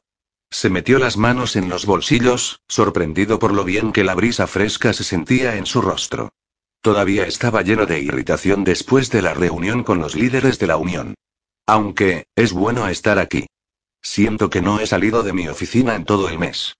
Se 0.52 0.68
metió 0.68 0.98
las 0.98 1.16
manos 1.16 1.56
en 1.56 1.70
los 1.70 1.86
bolsillos, 1.86 2.60
sorprendido 2.68 3.38
por 3.38 3.54
lo 3.54 3.64
bien 3.64 3.90
que 3.90 4.04
la 4.04 4.14
brisa 4.14 4.46
fresca 4.46 4.92
se 4.92 5.02
sentía 5.02 5.56
en 5.56 5.64
su 5.64 5.80
rostro. 5.80 6.28
Todavía 6.82 7.26
estaba 7.26 7.62
lleno 7.62 7.86
de 7.86 8.00
irritación 8.00 8.62
después 8.62 9.10
de 9.10 9.22
la 9.22 9.32
reunión 9.32 9.82
con 9.82 9.98
los 9.98 10.14
líderes 10.14 10.58
de 10.58 10.66
la 10.66 10.76
Unión. 10.76 11.14
Aunque, 11.66 12.26
es 12.36 12.52
bueno 12.52 12.86
estar 12.86 13.18
aquí. 13.18 13.46
Siento 14.02 14.50
que 14.50 14.60
no 14.60 14.78
he 14.78 14.86
salido 14.86 15.22
de 15.22 15.32
mi 15.32 15.48
oficina 15.48 15.94
en 15.94 16.04
todo 16.04 16.28
el 16.28 16.38
mes. 16.38 16.74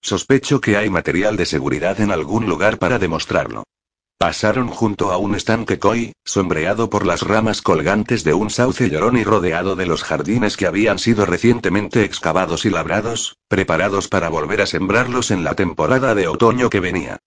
Sospecho 0.00 0.62
que 0.62 0.78
hay 0.78 0.88
material 0.88 1.36
de 1.36 1.44
seguridad 1.44 2.00
en 2.00 2.12
algún 2.12 2.46
lugar 2.46 2.78
para 2.78 2.98
demostrarlo. 2.98 3.64
Pasaron 4.18 4.66
junto 4.66 5.12
a 5.12 5.16
un 5.16 5.36
estanque 5.36 5.78
koi, 5.78 6.12
sombreado 6.24 6.90
por 6.90 7.06
las 7.06 7.22
ramas 7.22 7.62
colgantes 7.62 8.24
de 8.24 8.34
un 8.34 8.50
sauce 8.50 8.90
llorón 8.90 9.16
y 9.16 9.22
rodeado 9.22 9.76
de 9.76 9.86
los 9.86 10.02
jardines 10.02 10.56
que 10.56 10.66
habían 10.66 10.98
sido 10.98 11.24
recientemente 11.24 12.02
excavados 12.02 12.64
y 12.64 12.70
labrados, 12.70 13.38
preparados 13.46 14.08
para 14.08 14.28
volver 14.28 14.60
a 14.60 14.66
sembrarlos 14.66 15.30
en 15.30 15.44
la 15.44 15.54
temporada 15.54 16.16
de 16.16 16.26
otoño 16.26 16.68
que 16.68 16.80
venía. 16.80 17.18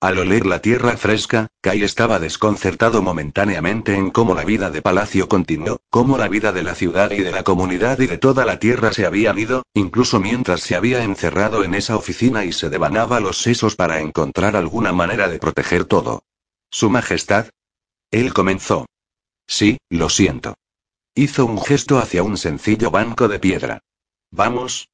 Al 0.00 0.18
oler 0.18 0.44
la 0.44 0.60
tierra 0.60 0.96
fresca, 0.96 1.46
Kai 1.60 1.84
estaba 1.84 2.18
desconcertado 2.18 3.00
momentáneamente 3.00 3.94
en 3.94 4.10
cómo 4.10 4.34
la 4.34 4.44
vida 4.44 4.70
de 4.70 4.82
palacio 4.82 5.28
continuó, 5.28 5.78
cómo 5.88 6.18
la 6.18 6.26
vida 6.26 6.50
de 6.50 6.64
la 6.64 6.74
ciudad 6.74 7.12
y 7.12 7.18
de 7.18 7.30
la 7.30 7.44
comunidad 7.44 8.00
y 8.00 8.08
de 8.08 8.18
toda 8.18 8.44
la 8.44 8.58
tierra 8.58 8.92
se 8.92 9.06
habían 9.06 9.38
ido, 9.38 9.62
incluso 9.72 10.18
mientras 10.18 10.62
se 10.62 10.74
había 10.74 11.04
encerrado 11.04 11.62
en 11.62 11.74
esa 11.74 11.96
oficina 11.96 12.44
y 12.44 12.52
se 12.52 12.70
devanaba 12.70 13.20
los 13.20 13.40
sesos 13.40 13.76
para 13.76 14.00
encontrar 14.00 14.56
alguna 14.56 14.92
manera 14.92 15.28
de 15.28 15.38
proteger 15.38 15.84
todo. 15.84 16.24
Su 16.72 16.88
Majestad. 16.88 17.48
Él 18.12 18.32
comenzó. 18.32 18.86
Sí, 19.46 19.78
lo 19.88 20.08
siento. 20.08 20.54
Hizo 21.16 21.44
un 21.44 21.60
gesto 21.60 21.98
hacia 21.98 22.22
un 22.22 22.36
sencillo 22.36 22.92
banco 22.92 23.26
de 23.26 23.40
piedra. 23.40 23.80
Vamos. 24.30 24.88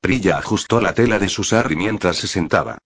Prilla 0.00 0.38
ajustó 0.38 0.80
la 0.80 0.94
tela 0.94 1.20
de 1.20 1.28
su 1.28 1.44
sari 1.44 1.76
mientras 1.76 2.16
se 2.16 2.26
sentaba. 2.26 2.78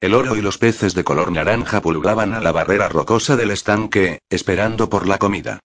El 0.00 0.14
oro 0.14 0.36
y 0.36 0.40
los 0.40 0.56
peces 0.56 0.94
de 0.94 1.04
color 1.04 1.30
naranja 1.30 1.82
pululaban 1.82 2.32
a 2.32 2.40
la 2.40 2.50
barrera 2.50 2.88
rocosa 2.88 3.36
del 3.36 3.50
estanque, 3.50 4.20
esperando 4.30 4.88
por 4.88 5.06
la 5.06 5.18
comida. 5.18 5.60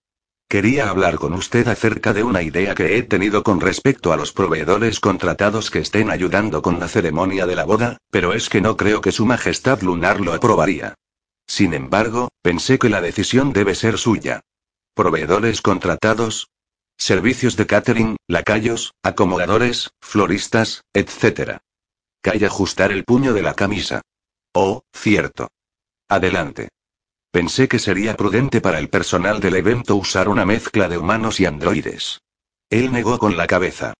Quería 0.49 0.89
hablar 0.89 1.15
con 1.15 1.33
usted 1.33 1.67
acerca 1.69 2.13
de 2.13 2.23
una 2.23 2.41
idea 2.41 2.75
que 2.75 2.97
he 2.97 3.03
tenido 3.03 3.41
con 3.41 3.61
respecto 3.61 4.11
a 4.11 4.17
los 4.17 4.33
proveedores 4.33 4.99
contratados 4.99 5.71
que 5.71 5.79
estén 5.79 6.11
ayudando 6.11 6.61
con 6.61 6.79
la 6.79 6.89
ceremonia 6.89 7.45
de 7.45 7.55
la 7.55 7.63
boda, 7.63 7.97
pero 8.11 8.33
es 8.33 8.49
que 8.49 8.59
no 8.59 8.75
creo 8.75 8.99
que 8.99 9.13
Su 9.13 9.25
Majestad 9.25 9.81
Lunar 9.81 10.19
lo 10.19 10.33
aprobaría. 10.33 10.95
Sin 11.47 11.73
embargo, 11.73 12.29
pensé 12.41 12.77
que 12.77 12.89
la 12.89 13.01
decisión 13.01 13.53
debe 13.53 13.73
ser 13.73 13.97
suya. 13.97 14.41
¿Proveedores 14.93 15.61
contratados? 15.61 16.49
Servicios 16.97 17.55
de 17.55 17.67
catering, 17.67 18.17
lacayos, 18.27 18.93
acomodadores, 19.03 19.91
floristas, 20.01 20.81
etc. 20.93 21.59
Calle 22.21 22.45
ajustar 22.45 22.91
el 22.91 23.05
puño 23.05 23.33
de 23.33 23.43
la 23.43 23.53
camisa. 23.53 24.01
Oh, 24.53 24.81
cierto. 24.93 25.49
Adelante. 26.09 26.69
Pensé 27.31 27.67
que 27.67 27.79
sería 27.79 28.17
prudente 28.17 28.61
para 28.61 28.79
el 28.79 28.89
personal 28.89 29.39
del 29.39 29.55
evento 29.55 29.95
usar 29.95 30.27
una 30.27 30.45
mezcla 30.45 30.89
de 30.89 30.97
humanos 30.97 31.39
y 31.39 31.45
androides. 31.45 32.19
Él 32.69 32.91
negó 32.91 33.19
con 33.19 33.37
la 33.37 33.47
cabeza. 33.47 33.93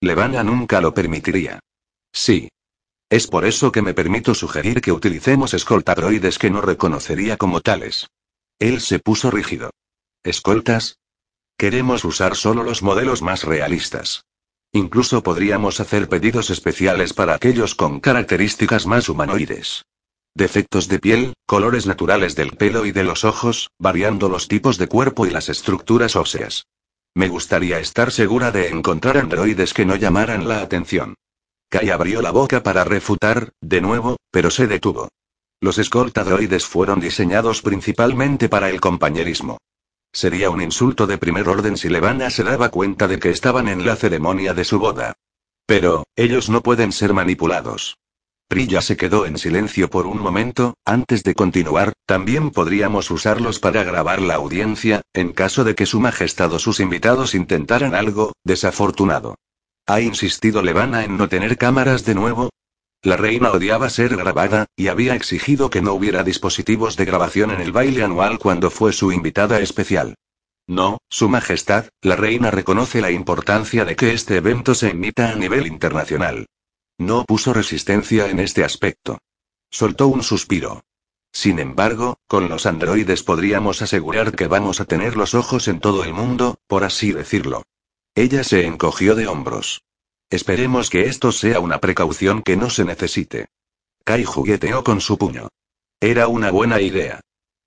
Levana 0.00 0.42
nunca 0.42 0.80
lo 0.80 0.92
permitiría. 0.92 1.60
Sí. 2.12 2.48
Es 3.12 3.26
por 3.26 3.44
eso 3.44 3.72
que 3.72 3.82
me 3.82 3.92
permito 3.92 4.32
sugerir 4.32 4.80
que 4.80 4.90
utilicemos 4.90 5.52
escoltadroides 5.52 6.38
que 6.38 6.48
no 6.48 6.62
reconocería 6.62 7.36
como 7.36 7.60
tales. 7.60 8.08
Él 8.58 8.80
se 8.80 9.00
puso 9.00 9.30
rígido. 9.30 9.68
¿Escoltas? 10.24 10.96
Queremos 11.58 12.06
usar 12.06 12.36
solo 12.36 12.62
los 12.62 12.82
modelos 12.82 13.20
más 13.20 13.44
realistas. 13.44 14.24
Incluso 14.72 15.22
podríamos 15.22 15.78
hacer 15.78 16.08
pedidos 16.08 16.48
especiales 16.48 17.12
para 17.12 17.34
aquellos 17.34 17.74
con 17.74 18.00
características 18.00 18.86
más 18.86 19.10
humanoides. 19.10 19.84
Defectos 20.34 20.88
de 20.88 20.98
piel, 20.98 21.34
colores 21.44 21.84
naturales 21.84 22.34
del 22.34 22.52
pelo 22.52 22.86
y 22.86 22.92
de 22.92 23.04
los 23.04 23.26
ojos, 23.26 23.68
variando 23.78 24.30
los 24.30 24.48
tipos 24.48 24.78
de 24.78 24.88
cuerpo 24.88 25.26
y 25.26 25.30
las 25.30 25.50
estructuras 25.50 26.16
óseas. 26.16 26.64
Me 27.14 27.28
gustaría 27.28 27.78
estar 27.78 28.10
segura 28.10 28.52
de 28.52 28.68
encontrar 28.68 29.18
androides 29.18 29.74
que 29.74 29.84
no 29.84 29.96
llamaran 29.96 30.48
la 30.48 30.62
atención. 30.62 31.14
Kai 31.72 31.88
abrió 31.88 32.20
la 32.20 32.32
boca 32.32 32.62
para 32.62 32.84
refutar, 32.84 33.54
de 33.62 33.80
nuevo, 33.80 34.18
pero 34.30 34.50
se 34.50 34.66
detuvo. 34.66 35.08
Los 35.58 35.78
escoltadroides 35.78 36.66
fueron 36.66 37.00
diseñados 37.00 37.62
principalmente 37.62 38.50
para 38.50 38.68
el 38.68 38.78
compañerismo. 38.78 39.56
Sería 40.12 40.50
un 40.50 40.60
insulto 40.60 41.06
de 41.06 41.16
primer 41.16 41.48
orden 41.48 41.78
si 41.78 41.88
Levana 41.88 42.28
se 42.28 42.44
daba 42.44 42.68
cuenta 42.68 43.08
de 43.08 43.18
que 43.18 43.30
estaban 43.30 43.68
en 43.68 43.86
la 43.86 43.96
ceremonia 43.96 44.52
de 44.52 44.64
su 44.64 44.78
boda. 44.78 45.14
Pero, 45.64 46.04
ellos 46.14 46.50
no 46.50 46.60
pueden 46.60 46.92
ser 46.92 47.14
manipulados. 47.14 47.96
Prilla 48.48 48.82
se 48.82 48.98
quedó 48.98 49.24
en 49.24 49.38
silencio 49.38 49.88
por 49.88 50.06
un 50.06 50.20
momento, 50.20 50.74
antes 50.84 51.24
de 51.24 51.34
continuar, 51.34 51.94
también 52.04 52.50
podríamos 52.50 53.10
usarlos 53.10 53.60
para 53.60 53.82
grabar 53.82 54.20
la 54.20 54.34
audiencia, 54.34 55.00
en 55.14 55.32
caso 55.32 55.64
de 55.64 55.74
que 55.74 55.86
Su 55.86 56.00
Majestad 56.00 56.52
o 56.52 56.58
sus 56.58 56.80
invitados 56.80 57.34
intentaran 57.34 57.94
algo, 57.94 58.34
desafortunado. 58.44 59.36
¿Ha 59.86 60.00
insistido 60.00 60.62
Levana 60.62 61.04
en 61.04 61.16
no 61.16 61.28
tener 61.28 61.58
cámaras 61.58 62.04
de 62.04 62.14
nuevo? 62.14 62.50
La 63.02 63.16
reina 63.16 63.50
odiaba 63.50 63.90
ser 63.90 64.16
grabada, 64.16 64.66
y 64.76 64.86
había 64.86 65.16
exigido 65.16 65.70
que 65.70 65.82
no 65.82 65.92
hubiera 65.94 66.22
dispositivos 66.22 66.96
de 66.96 67.04
grabación 67.04 67.50
en 67.50 67.60
el 67.60 67.72
baile 67.72 68.04
anual 68.04 68.38
cuando 68.38 68.70
fue 68.70 68.92
su 68.92 69.10
invitada 69.10 69.58
especial. 69.58 70.14
No, 70.68 70.98
Su 71.10 71.28
Majestad, 71.28 71.86
la 72.00 72.14
reina 72.14 72.52
reconoce 72.52 73.00
la 73.00 73.10
importancia 73.10 73.84
de 73.84 73.96
que 73.96 74.12
este 74.12 74.36
evento 74.36 74.76
se 74.76 74.90
emita 74.90 75.32
a 75.32 75.34
nivel 75.34 75.66
internacional. 75.66 76.46
No 76.98 77.24
puso 77.24 77.52
resistencia 77.52 78.30
en 78.30 78.38
este 78.38 78.62
aspecto. 78.62 79.18
Soltó 79.68 80.06
un 80.06 80.22
suspiro. 80.22 80.84
Sin 81.32 81.58
embargo, 81.58 82.18
con 82.28 82.48
los 82.48 82.66
androides 82.66 83.24
podríamos 83.24 83.82
asegurar 83.82 84.36
que 84.36 84.46
vamos 84.46 84.80
a 84.80 84.84
tener 84.84 85.16
los 85.16 85.34
ojos 85.34 85.66
en 85.66 85.80
todo 85.80 86.04
el 86.04 86.12
mundo, 86.12 86.58
por 86.68 86.84
así 86.84 87.10
decirlo. 87.10 87.64
Ella 88.14 88.44
se 88.44 88.66
encogió 88.66 89.14
de 89.14 89.26
hombros. 89.26 89.82
Esperemos 90.28 90.90
que 90.90 91.06
esto 91.06 91.32
sea 91.32 91.60
una 91.60 91.78
precaución 91.78 92.42
que 92.42 92.56
no 92.56 92.68
se 92.68 92.84
necesite. 92.84 93.46
Kai 94.04 94.24
jugueteó 94.24 94.84
con 94.84 95.00
su 95.00 95.16
puño. 95.16 95.48
Era 96.00 96.28
una 96.28 96.50
buena 96.50 96.80
idea. 96.80 97.20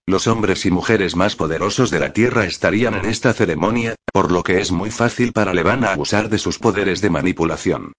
Los 0.05 0.27
hombres 0.27 0.65
y 0.67 0.71
mujeres 0.71 1.15
más 1.15 1.35
poderosos 1.35 1.89
de 1.89 1.99
la 1.99 2.13
Tierra 2.13 2.45
estarían 2.45 2.93
en 2.93 3.05
esta 3.05 3.33
ceremonia, 3.33 3.95
por 4.13 4.31
lo 4.31 4.43
que 4.43 4.59
es 4.61 4.71
muy 4.71 4.91
fácil 4.91 5.33
para 5.33 5.53
Levana 5.53 5.93
abusar 5.93 6.29
de 6.29 6.37
sus 6.37 6.59
poderes 6.59 7.01
de 7.01 7.09
manipulación. 7.09 7.93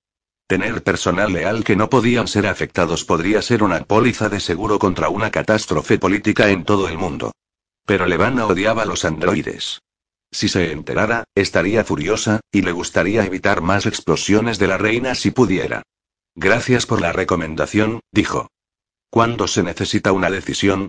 Tener 0.47 0.85
personal 0.85 1.33
leal 1.33 1.65
que 1.65 1.75
no 1.75 1.91
podían 1.91 2.29
ser 2.29 2.47
afectados 2.47 3.05
podría 3.05 3.43
ser 3.43 3.65
una 3.65 3.83
póliza 3.85 4.29
de 4.29 4.39
seguro 4.39 4.79
contra 4.79 5.09
una 5.09 5.33
catástrofe 5.33 5.99
política 5.99 6.51
en 6.51 6.65
todo 6.65 6.89
el 6.89 6.97
mundo. 6.97 7.33
Pero 7.85 8.07
Levana 8.07 8.47
odiaba 8.47 8.83
a 8.83 8.87
los 8.87 9.05
androides. 9.05 9.81
Si 10.37 10.49
se 10.49 10.71
enterara, 10.71 11.25
estaría 11.35 11.83
furiosa, 11.83 12.41
y 12.53 12.61
le 12.61 12.71
gustaría 12.71 13.25
evitar 13.25 13.63
más 13.63 13.87
explosiones 13.87 14.59
de 14.59 14.67
la 14.67 14.77
reina 14.77 15.15
si 15.15 15.31
pudiera. 15.31 15.81
Gracias 16.35 16.85
por 16.85 17.01
la 17.01 17.11
recomendación, 17.11 18.01
dijo. 18.13 18.51
¿Cuándo 19.09 19.49
se 19.49 19.63
necesita 19.63 20.13
una 20.13 20.29
decisión? 20.29 20.89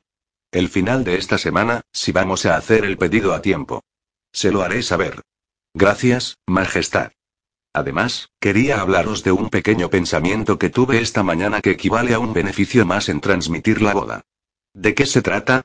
El 0.51 0.67
final 0.67 1.05
de 1.05 1.15
esta 1.15 1.37
semana, 1.37 1.83
si 1.93 2.11
vamos 2.11 2.45
a 2.45 2.57
hacer 2.57 2.83
el 2.83 2.97
pedido 2.97 3.33
a 3.33 3.41
tiempo. 3.41 3.85
Se 4.33 4.51
lo 4.51 4.63
haré 4.63 4.83
saber. 4.83 5.21
Gracias, 5.73 6.35
Majestad. 6.45 7.13
Además, 7.71 8.27
quería 8.41 8.81
hablaros 8.81 9.23
de 9.23 9.31
un 9.31 9.49
pequeño 9.49 9.89
pensamiento 9.89 10.59
que 10.59 10.69
tuve 10.69 10.99
esta 10.99 11.23
mañana 11.23 11.61
que 11.61 11.71
equivale 11.71 12.13
a 12.13 12.19
un 12.19 12.33
beneficio 12.33 12.85
más 12.85 13.07
en 13.07 13.21
transmitir 13.21 13.81
la 13.81 13.93
boda. 13.93 14.23
¿De 14.73 14.93
qué 14.93 15.05
se 15.05 15.21
trata? 15.21 15.63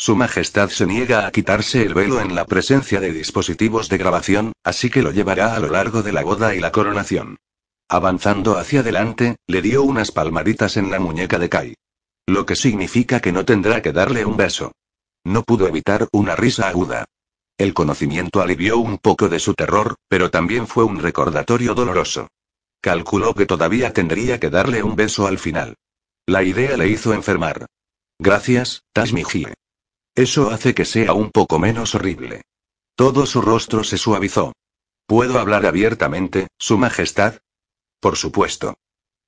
Su 0.00 0.16
Majestad 0.16 0.70
se 0.70 0.86
niega 0.86 1.26
a 1.26 1.30
quitarse 1.30 1.82
el 1.82 1.92
velo 1.92 2.22
en 2.22 2.34
la 2.34 2.46
presencia 2.46 3.00
de 3.00 3.12
dispositivos 3.12 3.90
de 3.90 3.98
grabación, 3.98 4.54
así 4.64 4.88
que 4.88 5.02
lo 5.02 5.10
llevará 5.10 5.54
a 5.54 5.58
lo 5.58 5.68
largo 5.68 6.02
de 6.02 6.10
la 6.10 6.22
boda 6.22 6.54
y 6.54 6.58
la 6.58 6.72
coronación. 6.72 7.36
Avanzando 7.86 8.56
hacia 8.56 8.80
adelante, 8.80 9.36
le 9.46 9.60
dio 9.60 9.82
unas 9.82 10.10
palmaditas 10.10 10.78
en 10.78 10.90
la 10.90 11.00
muñeca 11.00 11.38
de 11.38 11.50
Kai. 11.50 11.74
Lo 12.26 12.46
que 12.46 12.56
significa 12.56 13.20
que 13.20 13.30
no 13.30 13.44
tendrá 13.44 13.82
que 13.82 13.92
darle 13.92 14.24
un 14.24 14.38
beso. 14.38 14.72
No 15.22 15.42
pudo 15.42 15.68
evitar 15.68 16.08
una 16.12 16.34
risa 16.34 16.68
aguda. 16.68 17.04
El 17.58 17.74
conocimiento 17.74 18.40
alivió 18.40 18.78
un 18.78 18.96
poco 18.96 19.28
de 19.28 19.38
su 19.38 19.52
terror, 19.52 19.96
pero 20.08 20.30
también 20.30 20.66
fue 20.66 20.84
un 20.84 20.98
recordatorio 20.98 21.74
doloroso. 21.74 22.28
Calculó 22.80 23.34
que 23.34 23.44
todavía 23.44 23.92
tendría 23.92 24.40
que 24.40 24.48
darle 24.48 24.82
un 24.82 24.96
beso 24.96 25.26
al 25.26 25.38
final. 25.38 25.74
La 26.24 26.42
idea 26.42 26.78
le 26.78 26.88
hizo 26.88 27.12
enfermar. 27.12 27.66
Gracias, 28.18 28.80
Tasmijie. 28.94 29.52
Eso 30.20 30.50
hace 30.50 30.74
que 30.74 30.84
sea 30.84 31.14
un 31.14 31.30
poco 31.30 31.58
menos 31.58 31.94
horrible. 31.94 32.42
Todo 32.94 33.24
su 33.24 33.40
rostro 33.40 33.84
se 33.84 33.96
suavizó. 33.96 34.52
¿Puedo 35.06 35.38
hablar 35.38 35.64
abiertamente, 35.64 36.48
Su 36.58 36.76
Majestad? 36.76 37.36
Por 38.00 38.18
supuesto. 38.18 38.74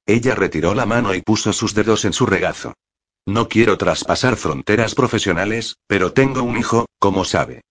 Ella 0.05 0.35
retiró 0.35 0.75
la 0.75 0.85
mano 0.85 1.15
y 1.15 1.23
puso 1.23 1.55
sus 1.55 1.73
dedos 1.73 2.05
en 2.05 2.13
su 2.13 2.27
regazo. 2.27 2.75
No 3.25 3.49
quiero 3.49 3.79
traspasar 3.79 4.37
fronteras 4.37 4.95
profesionales, 4.95 5.77
pero 5.87 6.13
tengo 6.13 6.43
un 6.43 6.59
hijo, 6.59 6.85
como 6.99 7.25
sabe. 7.25 7.63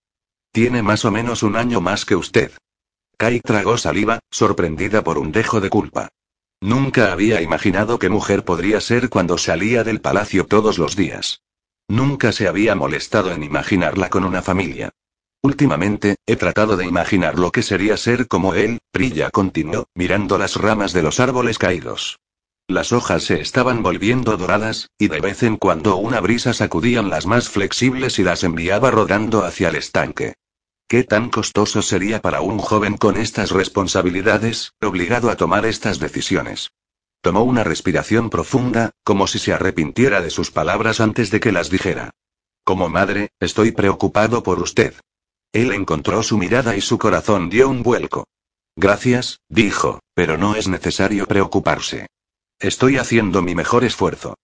Tiene 0.52 0.82
más 0.82 1.06
o 1.06 1.12
menos 1.12 1.44
un 1.44 1.58
año 1.58 1.80
más 1.80 2.06
que 2.06 2.16
usted. 2.16 2.52
Kai 3.18 3.40
tragó 3.40 3.78
saliva, 3.78 4.18
sorprendida 4.32 5.04
por 5.04 5.20
un 5.20 5.32
dejo 5.32 5.62
de 5.62 5.70
culpa. 5.70 6.10
Nunca 6.60 7.12
había 7.12 7.40
imaginado 7.44 8.00
qué 8.00 8.10
mujer 8.10 8.44
podría 8.44 8.82
ser 8.82 9.10
cuando 9.10 9.38
salía 9.38 9.84
del 9.84 10.02
palacio 10.02 10.48
todos 10.48 10.80
los 10.80 10.96
días. 10.96 11.44
Nunca 11.92 12.32
se 12.32 12.48
había 12.48 12.74
molestado 12.74 13.34
en 13.34 13.44
imaginarla 13.44 14.10
con 14.10 14.24
una 14.24 14.42
familia. 14.42 14.92
Últimamente, 15.44 16.16
he 16.26 16.38
tratado 16.38 16.78
de 16.78 16.86
imaginar 16.86 17.38
lo 17.38 17.52
que 17.52 17.64
sería 17.64 17.98
ser 17.98 18.30
como 18.30 18.56
él, 18.56 18.80
Prilla 18.94 19.30
continuó, 19.30 19.90
mirando 19.94 20.38
las 20.38 20.56
ramas 20.56 20.94
de 20.94 21.02
los 21.02 21.20
árboles 21.20 21.58
caídos. 21.58 22.18
Las 22.70 22.94
hojas 22.94 23.24
se 23.24 23.42
estaban 23.42 23.84
volviendo 23.84 24.38
doradas, 24.38 24.90
y 24.98 25.10
de 25.10 25.20
vez 25.20 25.44
en 25.44 25.58
cuando 25.58 25.98
una 25.98 26.22
brisa 26.22 26.54
sacudían 26.54 27.10
las 27.10 27.26
más 27.26 27.50
flexibles 27.50 28.20
y 28.20 28.24
las 28.24 28.46
enviaba 28.46 28.90
rodando 28.90 29.44
hacia 29.44 29.68
el 29.68 29.76
estanque. 29.76 30.36
¿Qué 30.88 31.04
tan 31.04 31.30
costoso 31.30 31.82
sería 31.82 32.22
para 32.22 32.40
un 32.40 32.60
joven 32.60 32.96
con 32.96 33.18
estas 33.18 33.52
responsabilidades, 33.52 34.72
obligado 34.82 35.30
a 35.30 35.36
tomar 35.36 35.66
estas 35.66 36.00
decisiones? 36.00 36.72
Tomó 37.22 37.44
una 37.44 37.64
respiración 37.64 38.30
profunda, 38.30 38.92
como 39.04 39.28
si 39.28 39.38
se 39.38 39.54
arrepintiera 39.54 40.22
de 40.22 40.32
sus 40.32 40.50
palabras 40.50 41.00
antes 41.00 41.30
de 41.30 41.40
que 41.40 41.52
las 41.52 41.70
dijera. 41.70 42.10
Como 42.64 42.90
madre, 42.90 43.30
estoy 43.40 43.72
preocupado 43.72 44.44
por 44.44 44.60
usted. 44.60 44.96
Él 45.54 45.72
encontró 45.74 46.24
su 46.24 46.38
mirada 46.38 46.76
y 46.76 46.82
su 46.82 46.98
corazón 46.98 47.50
dio 47.50 47.70
un 47.70 47.84
vuelco. 47.84 48.26
Gracias, 48.76 49.40
dijo, 49.50 50.00
pero 50.16 50.38
no 50.38 50.56
es 50.56 50.68
necesario 50.68 51.28
preocuparse. 51.28 52.08
Estoy 52.60 52.98
haciendo 52.98 53.42
mi 53.42 53.54
mejor 53.54 53.84
esfuerzo. 53.84 54.36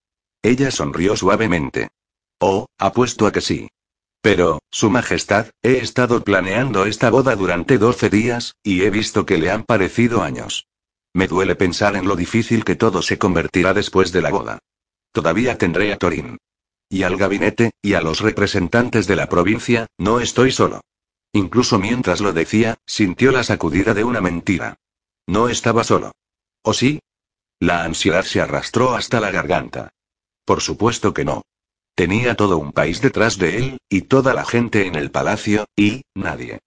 Ella 0.44 0.70
sonrió 0.70 1.16
suavemente. 1.16 1.90
Oh, 2.40 2.68
apuesto 2.78 3.26
a 3.26 3.32
que 3.32 3.42
sí. 3.42 3.70
Pero, 4.22 4.60
Su 4.70 4.90
Majestad, 4.90 5.48
he 5.64 5.78
estado 5.78 6.24
planeando 6.24 6.86
esta 6.86 7.10
boda 7.10 7.36
durante 7.36 7.78
12 7.78 8.10
días, 8.10 8.56
y 8.62 8.84
he 8.84 8.90
visto 8.90 9.26
que 9.26 9.38
le 9.38 9.50
han 9.50 9.64
parecido 9.64 10.22
años. 10.22 10.68
Me 11.18 11.28
duele 11.28 11.56
pensar 11.56 11.96
en 11.96 12.08
lo 12.08 12.16
difícil 12.16 12.64
que 12.64 12.76
todo 12.76 13.02
se 13.02 13.18
convertirá 13.18 13.74
después 13.74 14.12
de 14.12 14.22
la 14.22 14.30
boda. 14.30 14.60
Todavía 15.12 15.58
tendré 15.58 15.92
a 15.92 15.98
Torín. 15.98 16.38
Y 16.90 17.02
al 17.02 17.18
gabinete, 17.18 17.72
y 17.82 17.96
a 17.96 18.02
los 18.02 18.20
representantes 18.20 19.08
de 19.08 19.16
la 19.16 19.28
provincia, 19.28 19.88
no 19.98 20.20
estoy 20.20 20.52
solo. 20.52 20.82
Incluso 21.34 21.80
mientras 21.80 22.22
lo 22.22 22.34
decía, 22.34 22.78
sintió 22.86 23.32
la 23.32 23.44
sacudida 23.44 23.96
de 23.96 24.04
una 24.04 24.22
mentira. 24.22 24.76
No 25.26 25.50
estaba 25.50 25.84
solo. 25.84 26.12
¿O 26.62 26.76
sí? 26.76 27.00
La 27.60 27.84
ansiedad 27.84 28.24
se 28.24 28.40
arrastró 28.40 28.94
hasta 28.94 29.20
la 29.20 29.32
garganta. 29.32 29.90
Por 30.46 30.62
supuesto 30.62 31.16
que 31.16 31.26
no. 31.26 31.42
Tenía 31.96 32.36
todo 32.36 32.60
un 32.60 32.74
país 32.74 33.02
detrás 33.02 33.40
de 33.40 33.58
él, 33.58 33.80
y 33.90 34.02
toda 34.02 34.36
la 34.36 34.46
gente 34.46 34.86
en 34.86 34.94
el 34.94 35.10
palacio, 35.10 35.66
y, 35.76 36.04
nadie. 36.14 36.60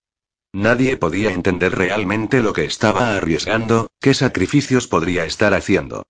Nadie 0.53 0.96
podía 0.96 1.32
entender 1.32 1.76
realmente 1.76 2.42
lo 2.42 2.53
que 2.53 2.64
estaba 2.64 3.16
arriesgando, 3.16 3.88
qué 4.01 4.14
sacrificios 4.14 4.88
podría 4.88 5.24
estar 5.24 5.55
haciendo. 5.55 6.03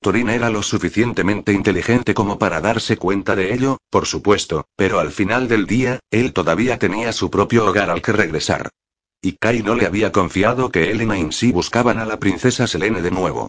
Torin 0.00 0.28
era 0.28 0.50
lo 0.50 0.62
suficientemente 0.62 1.52
inteligente 1.52 2.12
como 2.12 2.38
para 2.38 2.60
darse 2.60 2.96
cuenta 2.96 3.36
de 3.36 3.54
ello, 3.54 3.78
por 3.90 4.06
supuesto, 4.06 4.66
pero 4.76 4.98
al 4.98 5.12
final 5.12 5.48
del 5.48 5.66
día, 5.66 6.00
él 6.10 6.32
todavía 6.32 6.78
tenía 6.78 7.12
su 7.12 7.30
propio 7.30 7.66
hogar 7.66 7.88
al 7.88 8.02
que 8.02 8.12
regresar. 8.12 8.68
Y 9.22 9.36
Kai 9.38 9.62
no 9.62 9.76
le 9.76 9.86
había 9.86 10.12
confiado 10.12 10.70
que 10.70 10.90
él 10.90 11.00
y 11.00 11.06
Nainsi 11.06 11.52
buscaban 11.52 11.98
a 11.98 12.04
la 12.04 12.18
princesa 12.18 12.66
Selene 12.66 13.00
de 13.00 13.10
nuevo. 13.10 13.48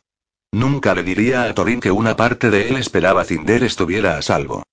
Nunca 0.54 0.96
le 0.96 1.04
diría 1.04 1.44
a 1.44 1.54
Torin 1.54 1.82
que 1.82 1.92
una 1.92 2.16
parte 2.16 2.50
de 2.50 2.70
él 2.70 2.78
esperaba 2.78 3.26
Cinder 3.26 3.64
estuviera 3.64 4.18
a 4.18 4.22
salvo. 4.22 4.64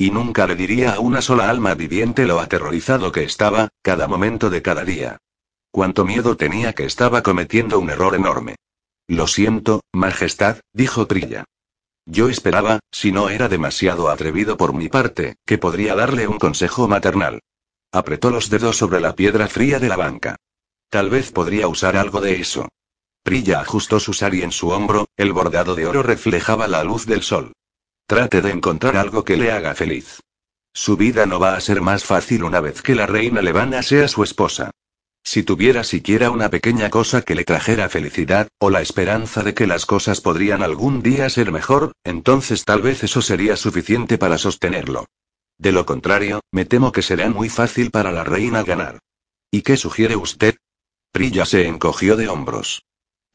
Y 0.00 0.12
nunca 0.12 0.46
le 0.46 0.54
diría 0.54 0.92
a 0.94 1.00
una 1.00 1.20
sola 1.20 1.50
alma 1.50 1.74
viviente 1.74 2.24
lo 2.24 2.38
aterrorizado 2.38 3.10
que 3.10 3.24
estaba, 3.24 3.70
cada 3.82 4.06
momento 4.06 4.48
de 4.48 4.62
cada 4.62 4.84
día. 4.84 5.18
Cuánto 5.72 6.04
miedo 6.04 6.36
tenía 6.36 6.72
que 6.72 6.84
estaba 6.84 7.22
cometiendo 7.22 7.80
un 7.80 7.90
error 7.90 8.14
enorme. 8.14 8.54
Lo 9.08 9.26
siento, 9.26 9.82
Majestad, 9.92 10.58
dijo 10.72 11.08
Trilla. 11.08 11.44
Yo 12.06 12.28
esperaba, 12.28 12.78
si 12.92 13.10
no 13.10 13.28
era 13.28 13.48
demasiado 13.48 14.08
atrevido 14.08 14.56
por 14.56 14.72
mi 14.72 14.88
parte, 14.88 15.36
que 15.44 15.58
podría 15.58 15.96
darle 15.96 16.28
un 16.28 16.38
consejo 16.38 16.86
maternal. 16.86 17.40
Apretó 17.90 18.30
los 18.30 18.50
dedos 18.50 18.76
sobre 18.76 19.00
la 19.00 19.14
piedra 19.16 19.48
fría 19.48 19.80
de 19.80 19.88
la 19.88 19.96
banca. 19.96 20.36
Tal 20.90 21.10
vez 21.10 21.32
podría 21.32 21.66
usar 21.66 21.96
algo 21.96 22.20
de 22.20 22.40
eso. 22.40 22.68
Prilla 23.24 23.60
ajustó 23.60 23.98
su 23.98 24.14
sari 24.14 24.42
en 24.42 24.52
su 24.52 24.68
hombro, 24.68 25.08
el 25.16 25.32
bordado 25.32 25.74
de 25.74 25.86
oro 25.86 26.02
reflejaba 26.02 26.68
la 26.68 26.84
luz 26.84 27.04
del 27.04 27.22
sol. 27.22 27.52
Trate 28.08 28.40
de 28.40 28.52
encontrar 28.52 28.96
algo 28.96 29.22
que 29.22 29.36
le 29.36 29.52
haga 29.52 29.74
feliz. 29.74 30.20
Su 30.72 30.96
vida 30.96 31.26
no 31.26 31.38
va 31.38 31.54
a 31.56 31.60
ser 31.60 31.82
más 31.82 32.04
fácil 32.04 32.42
una 32.42 32.58
vez 32.58 32.80
que 32.80 32.94
la 32.94 33.04
reina 33.04 33.42
Levana 33.42 33.82
sea 33.82 34.08
su 34.08 34.24
esposa. 34.24 34.70
Si 35.22 35.42
tuviera 35.42 35.84
siquiera 35.84 36.30
una 36.30 36.48
pequeña 36.48 36.88
cosa 36.88 37.20
que 37.20 37.34
le 37.34 37.44
trajera 37.44 37.90
felicidad, 37.90 38.48
o 38.58 38.70
la 38.70 38.80
esperanza 38.80 39.42
de 39.42 39.52
que 39.52 39.66
las 39.66 39.84
cosas 39.84 40.22
podrían 40.22 40.62
algún 40.62 41.02
día 41.02 41.28
ser 41.28 41.52
mejor, 41.52 41.92
entonces 42.02 42.64
tal 42.64 42.80
vez 42.80 43.04
eso 43.04 43.20
sería 43.20 43.56
suficiente 43.56 44.16
para 44.16 44.38
sostenerlo. 44.38 45.04
De 45.58 45.72
lo 45.72 45.84
contrario, 45.84 46.40
me 46.50 46.64
temo 46.64 46.92
que 46.92 47.02
será 47.02 47.28
muy 47.28 47.50
fácil 47.50 47.90
para 47.90 48.10
la 48.10 48.24
reina 48.24 48.62
ganar. 48.62 49.00
¿Y 49.50 49.60
qué 49.60 49.76
sugiere 49.76 50.16
usted? 50.16 50.56
Prilla 51.12 51.44
se 51.44 51.66
encogió 51.66 52.16
de 52.16 52.30
hombros. 52.30 52.86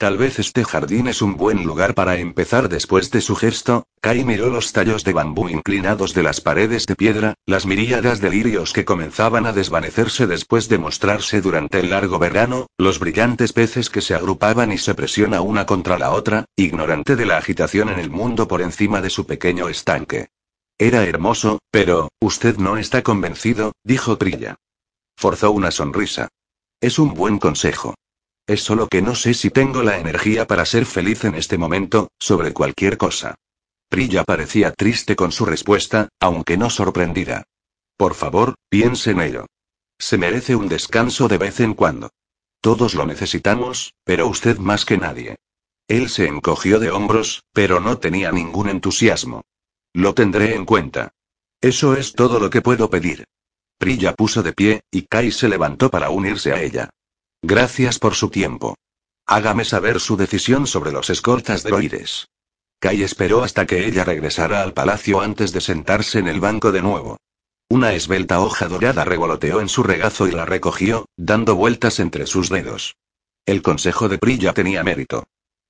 Tal 0.04 0.18
vez 0.18 0.38
este 0.38 0.66
jardín 0.66 1.08
es 1.08 1.22
un 1.22 1.38
buen 1.38 1.64
lugar 1.64 1.95
para 1.95 2.18
empezar 2.18 2.68
después 2.68 3.10
de 3.10 3.22
su 3.22 3.38
gesto. 3.38 3.88
Kai 4.01 4.26
miró 4.26 4.49
los 4.49 4.74
tallos 4.74 5.06
de 5.06 5.14
bambú 5.14 5.47
inclinados 5.47 6.14
de 6.14 6.24
las 6.24 6.41
paredes 6.41 6.86
de 6.88 6.97
piedra, 6.97 7.36
las 7.45 7.66
miríadas 7.66 8.20
de 8.20 8.30
lirios 8.30 8.74
que 8.74 8.84
comenzaban 8.84 9.45
a 9.45 9.54
desvanecerse 9.54 10.28
después 10.28 10.68
de 10.68 10.78
mostrarse 10.78 11.39
durante 11.39 11.80
el 11.80 11.91
largo 11.91 12.20
verano, 12.20 12.68
los 12.78 12.99
brillantes 12.99 13.54
peces 13.54 13.89
que 13.89 14.01
se 14.01 14.14
agrupaban 14.14 14.74
y 14.74 14.78
se 14.78 14.93
presionan 14.93 15.39
una 15.39 15.66
contra 15.66 15.97
la 15.97 16.12
otra, 16.12 16.43
ignorante 16.58 17.16
de 17.16 17.26
la 17.26 17.38
agitación 17.38 17.88
en 17.88 17.99
el 17.99 18.10
mundo 18.10 18.45
por 18.45 18.62
encima 18.62 18.99
de 18.99 19.10
su 19.10 19.26
pequeño 19.26 19.70
estanque. 19.70 20.28
Era 20.78 21.06
hermoso, 21.06 21.60
pero, 21.72 22.10
usted 22.20 22.58
no 22.58 22.76
está 22.76 23.04
convencido, 23.04 23.72
dijo 23.86 24.18
Trilla. 24.18 24.56
Forzó 25.16 25.51
una 25.51 25.72
sonrisa. 25.72 26.28
Es 26.82 26.99
un 26.99 27.14
buen 27.14 27.39
consejo. 27.39 27.95
Es 28.46 28.62
solo 28.62 28.88
que 28.88 29.02
no 29.02 29.16
sé 29.16 29.34
si 29.34 29.50
tengo 29.50 29.84
la 29.84 29.98
energía 29.98 30.46
para 30.48 30.66
ser 30.66 30.86
feliz 30.86 31.24
en 31.24 31.36
este 31.36 31.58
momento, 31.58 32.10
sobre 32.20 32.52
cualquier 32.52 32.98
cosa. 32.98 33.36
Prilla 33.88 34.24
parecía 34.24 34.72
triste 34.72 35.16
con 35.16 35.32
su 35.32 35.46
respuesta, 35.46 36.10
aunque 36.20 36.58
no 36.58 36.70
sorprendida. 36.70 37.44
Por 37.96 38.16
favor, 38.16 38.56
piense 38.70 39.12
en 39.12 39.22
ello. 39.22 39.46
Se 39.98 40.18
merece 40.18 40.56
un 40.56 40.68
descanso 40.68 41.28
de 41.28 41.38
vez 41.38 41.60
en 41.62 41.74
cuando. 41.74 42.10
Todos 42.60 42.96
lo 42.96 43.06
necesitamos, 43.06 43.94
pero 44.04 44.28
usted 44.28 44.58
más 44.58 44.84
que 44.84 44.98
nadie. 44.98 45.38
Él 45.88 46.10
se 46.10 46.28
encogió 46.28 46.80
de 46.80 46.91
hombros, 46.91 47.44
pero 47.54 47.80
no 47.80 47.98
tenía 48.00 48.32
ningún 48.32 48.68
entusiasmo. 48.68 49.44
Lo 49.94 50.14
tendré 50.14 50.56
en 50.56 50.66
cuenta. 50.66 51.14
Eso 51.62 51.96
es 51.96 52.14
todo 52.14 52.39
lo 52.39 52.50
que 52.50 52.62
puedo 52.62 52.89
pedir. 52.89 53.26
Prilla 53.78 54.14
puso 54.14 54.44
de 54.44 54.54
pie, 54.54 54.82
y 54.91 55.04
Kai 55.04 55.32
se 55.32 55.48
levantó 55.48 55.89
para 55.89 56.10
unirse 56.10 56.52
a 56.52 56.62
ella. 56.62 56.89
Gracias 57.46 58.00
por 58.00 58.16
su 58.16 58.30
tiempo. 58.30 58.78
Hágame 59.28 59.66
saber 59.66 60.00
su 60.00 60.16
decisión 60.16 60.66
sobre 60.66 60.94
los 60.94 61.10
escoltas 61.10 61.64
droides. 61.64 62.30
Kai 62.80 63.04
esperó 63.04 63.44
hasta 63.44 63.66
que 63.66 63.86
ella 63.86 64.06
regresara 64.06 64.62
al 64.62 64.74
palacio 64.74 65.20
antes 65.20 65.52
de 65.52 65.60
sentarse 65.60 66.20
en 66.20 66.30
el 66.30 66.39
banco 66.39 66.72
de 66.72 66.82
nuevo. 66.82 67.18
Una 67.70 67.91
esbelta 67.91 68.39
hoja 68.39 68.70
dorada 68.70 69.04
revoloteó 69.04 69.60
en 69.60 69.68
su 69.68 69.84
regazo 69.84 70.30
y 70.30 70.32
la 70.32 70.46
recogió, 70.46 71.06
dando 71.18 71.56
vueltas 71.56 72.00
entre 72.00 72.28
sus 72.28 72.48
dedos. 72.48 72.96
El 73.46 73.62
consejo 73.62 74.08
de 74.08 74.20
Prilla 74.20 74.54
tenía 74.54 74.82
mérito. 74.82 75.26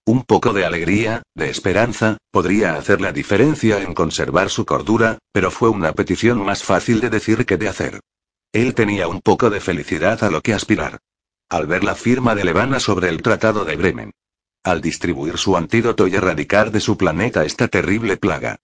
Un 0.05 0.21
poco 0.21 0.53
de 0.53 0.65
alegría, 0.65 1.23
de 1.33 1.49
esperanza, 1.49 2.17
podría 2.29 2.75
hacer 2.75 3.01
la 3.01 3.11
diferencia 3.11 3.81
en 3.81 3.95
conservar 3.95 4.51
su 4.51 4.63
cordura, 4.63 5.17
pero 5.31 5.49
fue 5.49 5.69
una 5.69 5.93
petición 5.93 6.45
más 6.45 6.63
fácil 6.63 6.99
de 6.99 7.09
decir 7.09 7.47
que 7.47 7.57
de 7.57 7.67
hacer. 7.67 7.99
Él 8.51 8.75
tenía 8.75 9.07
un 9.07 9.21
poco 9.21 9.49
de 9.49 9.59
felicidad 9.59 10.23
a 10.23 10.29
lo 10.29 10.41
que 10.41 10.53
aspirar 10.53 10.99
al 11.49 11.67
ver 11.67 11.83
la 11.83 11.95
firma 11.95 12.35
de 12.35 12.43
Levana 12.43 12.79
sobre 12.79 13.09
el 13.09 13.21
Tratado 13.21 13.65
de 13.65 13.75
Bremen. 13.75 14.11
Al 14.63 14.81
distribuir 14.81 15.37
su 15.37 15.57
antídoto 15.57 16.07
y 16.07 16.15
erradicar 16.15 16.71
de 16.71 16.79
su 16.79 16.97
planeta 16.97 17.45
esta 17.45 17.67
terrible 17.67 18.17
plaga. 18.17 18.57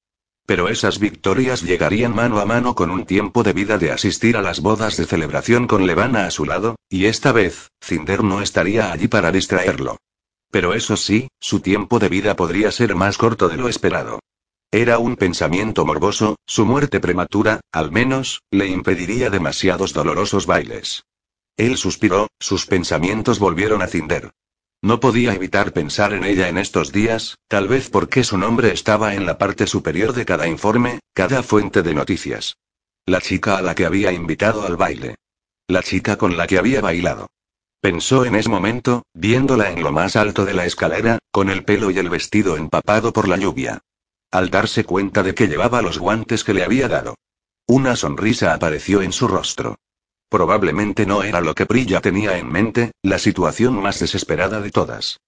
Pero 0.46 0.68
esas 0.68 0.98
victorias 0.98 1.62
llegarían 1.62 2.16
mano 2.16 2.40
a 2.40 2.46
mano 2.46 2.74
con 2.74 2.90
un 2.90 3.06
tiempo 3.06 3.44
de 3.44 3.54
vida 3.54 3.78
de 3.78 3.92
asistir 3.92 4.36
a 4.36 4.42
las 4.42 4.62
bodas 4.62 4.98
de 4.98 5.06
celebración 5.06 5.68
con 5.68 5.86
Levana 5.86 6.26
a 6.26 6.32
su 6.32 6.46
lado, 6.46 6.78
y 6.90 7.06
esta 7.06 7.32
vez, 7.32 7.70
Cinder 7.82 8.24
no 8.24 8.42
estaría 8.42 8.92
allí 8.92 9.08
para 9.08 9.32
distraerlo. 9.32 9.98
Pero 10.50 10.74
eso 10.74 10.98
sí, 10.98 11.28
su 11.40 11.60
tiempo 11.60 12.00
de 12.00 12.10
vida 12.10 12.36
podría 12.36 12.72
ser 12.72 12.96
más 12.96 13.20
corto 13.20 13.48
de 13.48 13.58
lo 13.58 13.70
esperado. 13.70 14.20
Era 14.72 15.00
un 15.00 15.16
pensamiento 15.18 15.86
morboso, 15.86 16.38
su 16.46 16.66
muerte 16.66 17.00
prematura, 17.00 17.60
al 17.72 17.92
menos, 17.92 18.42
le 18.50 18.68
impediría 18.68 19.30
demasiados 19.30 19.94
dolorosos 19.94 20.46
bailes. 20.46 21.04
Él 21.60 21.76
suspiró, 21.76 22.30
sus 22.40 22.66
pensamientos 22.66 23.38
volvieron 23.38 23.82
a 23.82 23.88
Cinder. 23.88 24.32
No 24.82 25.02
podía 25.02 25.34
evitar 25.34 25.74
pensar 25.74 26.14
en 26.14 26.24
ella 26.24 26.48
en 26.48 26.58
estos 26.58 26.94
días, 26.94 27.38
tal 27.50 27.68
vez 27.68 27.90
porque 27.90 28.24
su 28.24 28.38
nombre 28.38 28.72
estaba 28.72 29.14
en 29.14 29.26
la 29.26 29.38
parte 29.38 29.68
superior 29.68 30.14
de 30.14 30.24
cada 30.24 30.48
informe, 30.48 31.02
cada 31.14 31.44
fuente 31.44 31.82
de 31.82 31.94
noticias. 31.94 32.56
La 33.06 33.20
chica 33.20 33.58
a 33.58 33.62
la 33.62 33.76
que 33.76 33.86
había 33.86 34.14
invitado 34.14 34.66
al 34.66 34.78
baile. 34.78 35.16
La 35.68 35.84
chica 35.84 36.16
con 36.16 36.38
la 36.38 36.48
que 36.48 36.58
había 36.58 36.80
bailado. 36.80 37.28
Pensó 37.82 38.24
en 38.24 38.36
ese 38.36 38.48
momento, 38.48 39.04
viéndola 39.14 39.70
en 39.70 39.84
lo 39.84 39.92
más 39.92 40.16
alto 40.16 40.46
de 40.46 40.54
la 40.54 40.66
escalera, 40.66 41.20
con 41.30 41.50
el 41.50 41.66
pelo 41.66 41.92
y 41.92 41.98
el 41.98 42.10
vestido 42.10 42.56
empapado 42.56 43.12
por 43.12 43.28
la 43.28 43.36
lluvia. 43.36 43.82
Al 44.32 44.50
darse 44.50 44.86
cuenta 44.86 45.24
de 45.24 45.36
que 45.36 45.50
llevaba 45.50 45.82
los 45.82 46.00
guantes 46.00 46.46
que 46.46 46.54
le 46.54 46.64
había 46.64 46.88
dado. 46.88 47.16
Una 47.68 47.98
sonrisa 47.98 48.54
apareció 48.54 49.02
en 49.02 49.12
su 49.12 49.28
rostro. 49.28 49.76
Probablemente 50.30 51.08
no 51.08 51.24
era 51.24 51.42
lo 51.42 51.56
que 51.56 51.66
Prilla 51.66 52.02
tenía 52.02 52.38
en 52.38 52.52
mente, 52.52 52.92
la 53.02 53.18
situación 53.18 53.82
más 53.82 54.00
desesperada 54.00 54.62
de 54.62 54.70
todas. 54.70 55.20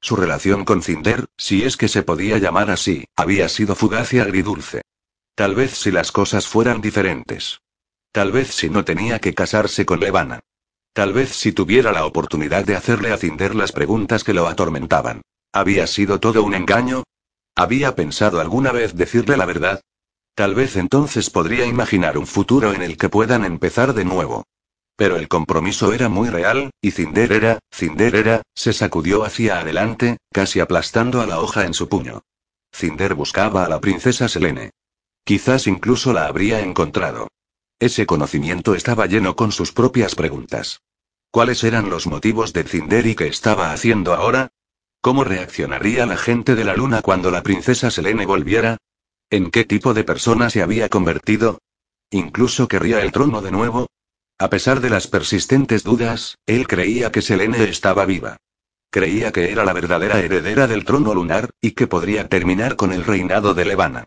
Su 0.00 0.16
relación 0.16 0.64
con 0.64 0.82
Cinder, 0.82 1.26
si 1.36 1.64
es 1.64 1.76
que 1.76 1.88
se 1.88 2.02
podía 2.02 2.38
llamar 2.38 2.70
así, 2.70 3.04
había 3.16 3.48
sido 3.48 3.74
fugaz 3.74 4.12
y 4.12 4.18
agridulce. 4.18 4.82
Tal 5.34 5.54
vez 5.54 5.72
si 5.78 5.92
las 5.92 6.10
cosas 6.10 6.48
fueran 6.48 6.80
diferentes. 6.80 7.60
Tal 8.10 8.32
vez 8.32 8.48
si 8.48 8.68
no 8.68 8.84
tenía 8.84 9.20
que 9.20 9.34
casarse 9.34 9.86
con 9.86 10.00
Levana. 10.00 10.40
Tal 10.92 11.12
vez 11.12 11.30
si 11.30 11.52
tuviera 11.52 11.92
la 11.92 12.06
oportunidad 12.06 12.64
de 12.64 12.74
hacerle 12.74 13.12
a 13.12 13.16
Cinder 13.18 13.54
las 13.54 13.70
preguntas 13.70 14.24
que 14.24 14.34
lo 14.34 14.48
atormentaban. 14.48 15.22
¿Había 15.52 15.86
sido 15.86 16.18
todo 16.18 16.42
un 16.42 16.54
engaño? 16.54 17.04
¿Había 17.54 17.94
pensado 17.94 18.40
alguna 18.40 18.72
vez 18.72 18.96
decirle 18.96 19.36
la 19.36 19.46
verdad? 19.46 19.80
Tal 20.38 20.54
vez 20.54 20.76
entonces 20.76 21.30
podría 21.30 21.66
imaginar 21.66 22.16
un 22.16 22.24
futuro 22.24 22.72
en 22.72 22.80
el 22.80 22.96
que 22.96 23.08
puedan 23.08 23.44
empezar 23.44 23.92
de 23.92 24.04
nuevo. 24.04 24.44
Pero 24.94 25.16
el 25.16 25.26
compromiso 25.26 25.92
era 25.92 26.08
muy 26.08 26.28
real, 26.28 26.70
y 26.80 26.92
Cinder 26.92 27.32
era, 27.32 27.58
Cinder 27.74 28.14
era, 28.14 28.42
se 28.54 28.72
sacudió 28.72 29.24
hacia 29.24 29.58
adelante, 29.58 30.18
casi 30.32 30.60
aplastando 30.60 31.20
a 31.20 31.26
la 31.26 31.40
hoja 31.40 31.64
en 31.64 31.74
su 31.74 31.88
puño. 31.88 32.22
Cinder 32.72 33.14
buscaba 33.14 33.64
a 33.64 33.68
la 33.68 33.80
princesa 33.80 34.28
Selene. 34.28 34.70
Quizás 35.24 35.66
incluso 35.66 36.12
la 36.12 36.26
habría 36.26 36.60
encontrado. 36.60 37.26
Ese 37.80 38.06
conocimiento 38.06 38.76
estaba 38.76 39.06
lleno 39.06 39.34
con 39.34 39.50
sus 39.50 39.72
propias 39.72 40.14
preguntas. 40.14 40.82
¿Cuáles 41.32 41.64
eran 41.64 41.90
los 41.90 42.06
motivos 42.06 42.52
de 42.52 42.62
Cinder 42.62 43.08
y 43.08 43.16
qué 43.16 43.26
estaba 43.26 43.72
haciendo 43.72 44.14
ahora? 44.14 44.52
¿Cómo 45.00 45.24
reaccionaría 45.24 46.06
la 46.06 46.16
gente 46.16 46.54
de 46.54 46.62
la 46.62 46.76
luna 46.76 47.02
cuando 47.02 47.32
la 47.32 47.42
princesa 47.42 47.90
Selene 47.90 48.24
volviera? 48.24 48.78
¿En 49.30 49.50
qué 49.50 49.64
tipo 49.64 49.92
de 49.92 50.04
persona 50.04 50.48
se 50.48 50.62
había 50.62 50.88
convertido? 50.88 51.58
¿Incluso 52.10 52.66
querría 52.66 53.02
el 53.02 53.12
trono 53.12 53.42
de 53.42 53.50
nuevo? 53.50 53.88
A 54.38 54.48
pesar 54.48 54.80
de 54.80 54.88
las 54.88 55.06
persistentes 55.06 55.84
dudas, 55.84 56.38
él 56.46 56.66
creía 56.66 57.12
que 57.12 57.20
Selene 57.20 57.64
estaba 57.64 58.06
viva. 58.06 58.38
Creía 58.90 59.30
que 59.30 59.52
era 59.52 59.66
la 59.66 59.74
verdadera 59.74 60.18
heredera 60.20 60.66
del 60.66 60.86
trono 60.86 61.12
lunar, 61.12 61.50
y 61.60 61.72
que 61.72 61.86
podría 61.86 62.28
terminar 62.28 62.76
con 62.76 62.90
el 62.90 63.04
reinado 63.04 63.52
de 63.52 63.66
Levana. 63.66 64.06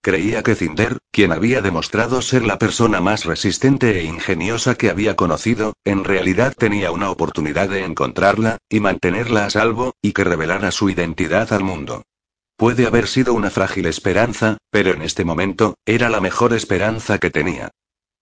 Creía 0.00 0.42
que 0.42 0.54
Cinder, 0.54 0.96
quien 1.10 1.32
había 1.32 1.60
demostrado 1.60 2.22
ser 2.22 2.42
la 2.42 2.58
persona 2.58 3.02
más 3.02 3.26
resistente 3.26 4.00
e 4.00 4.04
ingeniosa 4.04 4.74
que 4.74 4.88
había 4.88 5.16
conocido, 5.16 5.74
en 5.84 6.02
realidad 6.02 6.54
tenía 6.56 6.92
una 6.92 7.10
oportunidad 7.10 7.68
de 7.68 7.84
encontrarla, 7.84 8.56
y 8.70 8.80
mantenerla 8.80 9.44
a 9.44 9.50
salvo, 9.50 9.92
y 10.00 10.12
que 10.12 10.24
revelara 10.24 10.70
su 10.70 10.88
identidad 10.88 11.52
al 11.52 11.62
mundo. 11.62 12.04
Puede 12.56 12.86
haber 12.86 13.08
sido 13.08 13.34
una 13.34 13.50
frágil 13.50 13.86
esperanza, 13.86 14.58
pero 14.70 14.92
en 14.92 15.02
este 15.02 15.24
momento, 15.24 15.76
era 15.84 16.08
la 16.08 16.20
mejor 16.20 16.52
esperanza 16.52 17.18
que 17.18 17.30
tenía. 17.30 17.70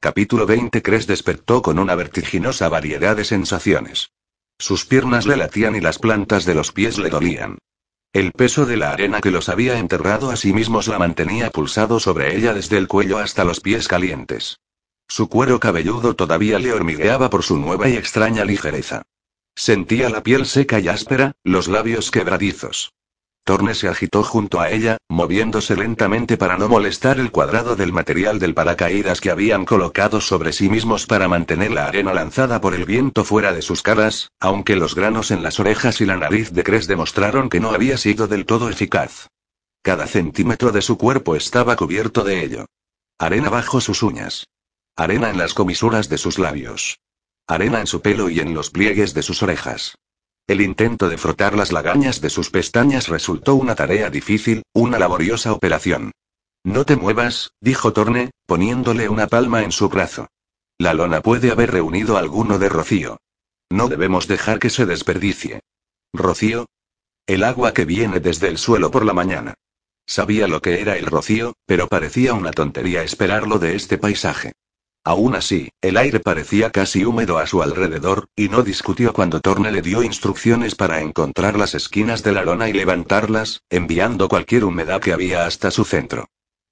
Capítulo 0.00 0.46
20 0.46 0.80
Cres 0.82 1.06
despertó 1.06 1.60
con 1.60 1.78
una 1.78 1.94
vertiginosa 1.94 2.68
variedad 2.68 3.16
de 3.16 3.24
sensaciones. 3.24 4.10
Sus 4.58 4.86
piernas 4.86 5.26
le 5.26 5.36
latían 5.36 5.76
y 5.76 5.80
las 5.80 5.98
plantas 5.98 6.44
de 6.44 6.54
los 6.54 6.72
pies 6.72 6.98
le 6.98 7.10
dolían. 7.10 7.58
El 8.12 8.32
peso 8.32 8.66
de 8.66 8.76
la 8.76 8.92
arena 8.92 9.20
que 9.20 9.30
los 9.30 9.48
había 9.48 9.78
enterrado 9.78 10.30
a 10.30 10.36
sí 10.36 10.52
mismos 10.52 10.88
la 10.88 10.98
mantenía 10.98 11.50
pulsado 11.50 12.00
sobre 12.00 12.36
ella 12.36 12.54
desde 12.54 12.76
el 12.76 12.88
cuello 12.88 13.18
hasta 13.18 13.44
los 13.44 13.60
pies 13.60 13.88
calientes. 13.88 14.58
Su 15.06 15.28
cuero 15.28 15.60
cabelludo 15.60 16.14
todavía 16.14 16.58
le 16.58 16.72
hormigueaba 16.72 17.30
por 17.30 17.42
su 17.42 17.56
nueva 17.58 17.88
y 17.88 17.96
extraña 17.96 18.44
ligereza. 18.44 19.02
Sentía 19.54 20.08
la 20.08 20.22
piel 20.22 20.46
seca 20.46 20.80
y 20.80 20.88
áspera, 20.88 21.32
los 21.44 21.68
labios 21.68 22.10
quebradizos. 22.10 22.92
Torne 23.44 23.74
se 23.74 23.88
agitó 23.88 24.22
junto 24.22 24.60
a 24.60 24.70
ella, 24.70 24.98
moviéndose 25.08 25.74
lentamente 25.74 26.36
para 26.36 26.56
no 26.56 26.68
molestar 26.68 27.18
el 27.18 27.30
cuadrado 27.30 27.74
del 27.74 27.92
material 27.92 28.38
del 28.38 28.54
paracaídas 28.54 29.20
que 29.20 29.30
habían 29.30 29.64
colocado 29.64 30.20
sobre 30.20 30.52
sí 30.52 30.68
mismos 30.68 31.06
para 31.06 31.26
mantener 31.26 31.72
la 31.72 31.86
arena 31.86 32.14
lanzada 32.14 32.60
por 32.60 32.74
el 32.74 32.84
viento 32.84 33.24
fuera 33.24 33.52
de 33.52 33.62
sus 33.62 33.82
caras, 33.82 34.30
aunque 34.40 34.76
los 34.76 34.94
granos 34.94 35.30
en 35.30 35.42
las 35.42 35.58
orejas 35.58 36.00
y 36.00 36.06
la 36.06 36.16
nariz 36.16 36.52
de 36.52 36.62
Cres 36.62 36.86
demostraron 36.86 37.48
que 37.48 37.60
no 37.60 37.70
había 37.70 37.96
sido 37.96 38.28
del 38.28 38.46
todo 38.46 38.68
eficaz. 38.68 39.28
Cada 39.82 40.06
centímetro 40.06 40.72
de 40.72 40.82
su 40.82 40.98
cuerpo 40.98 41.34
estaba 41.36 41.74
cubierto 41.76 42.22
de 42.22 42.44
ello. 42.44 42.66
Arena 43.18 43.48
bajo 43.48 43.80
sus 43.80 44.02
uñas. 44.02 44.46
Arena 44.96 45.30
en 45.30 45.38
las 45.38 45.54
comisuras 45.54 46.08
de 46.08 46.18
sus 46.18 46.38
labios. 46.38 46.98
Arena 47.46 47.80
en 47.80 47.86
su 47.86 48.00
pelo 48.02 48.28
y 48.28 48.40
en 48.40 48.54
los 48.54 48.70
pliegues 48.70 49.14
de 49.14 49.22
sus 49.22 49.42
orejas. 49.42 49.94
El 50.46 50.60
intento 50.60 51.08
de 51.08 51.18
frotar 51.18 51.56
las 51.56 51.72
lagañas 51.72 52.20
de 52.20 52.30
sus 52.30 52.50
pestañas 52.50 53.08
resultó 53.08 53.54
una 53.54 53.74
tarea 53.74 54.10
difícil, 54.10 54.62
una 54.72 54.98
laboriosa 54.98 55.52
operación. 55.52 56.12
No 56.64 56.84
te 56.84 56.96
muevas, 56.96 57.52
dijo 57.60 57.92
Torne, 57.92 58.30
poniéndole 58.46 59.08
una 59.08 59.26
palma 59.26 59.62
en 59.62 59.72
su 59.72 59.88
brazo. 59.88 60.26
La 60.78 60.94
lona 60.94 61.20
puede 61.20 61.50
haber 61.50 61.70
reunido 61.70 62.16
alguno 62.16 62.58
de 62.58 62.68
rocío. 62.68 63.18
No 63.70 63.88
debemos 63.88 64.26
dejar 64.26 64.58
que 64.58 64.70
se 64.70 64.86
desperdicie. 64.86 65.60
¿Rocío? 66.12 66.66
El 67.26 67.44
agua 67.44 67.72
que 67.72 67.84
viene 67.84 68.18
desde 68.20 68.48
el 68.48 68.58
suelo 68.58 68.90
por 68.90 69.04
la 69.04 69.12
mañana. 69.12 69.54
Sabía 70.06 70.48
lo 70.48 70.60
que 70.60 70.80
era 70.80 70.96
el 70.96 71.06
rocío, 71.06 71.54
pero 71.66 71.86
parecía 71.86 72.34
una 72.34 72.50
tontería 72.50 73.04
esperarlo 73.04 73.58
de 73.58 73.76
este 73.76 73.96
paisaje. 73.96 74.52
Aún 75.02 75.34
así, 75.34 75.70
el 75.80 75.96
aire 75.96 76.20
parecía 76.20 76.70
casi 76.70 77.04
húmedo 77.04 77.38
a 77.38 77.46
su 77.46 77.62
alrededor, 77.62 78.26
y 78.36 78.50
no 78.50 78.62
discutió 78.62 79.14
cuando 79.14 79.40
Torne 79.40 79.72
le 79.72 79.80
dio 79.80 80.02
instrucciones 80.02 80.74
para 80.74 81.00
encontrar 81.00 81.58
las 81.58 81.74
esquinas 81.74 82.22
de 82.22 82.32
la 82.32 82.44
lona 82.44 82.68
y 82.68 82.74
levantarlas, 82.74 83.62
enviando 83.70 84.28
cualquier 84.28 84.64
humedad 84.64 85.00
que 85.00 85.14
había 85.14 85.46
hasta 85.46 85.70
su 85.70 85.84
centro. 85.84 86.26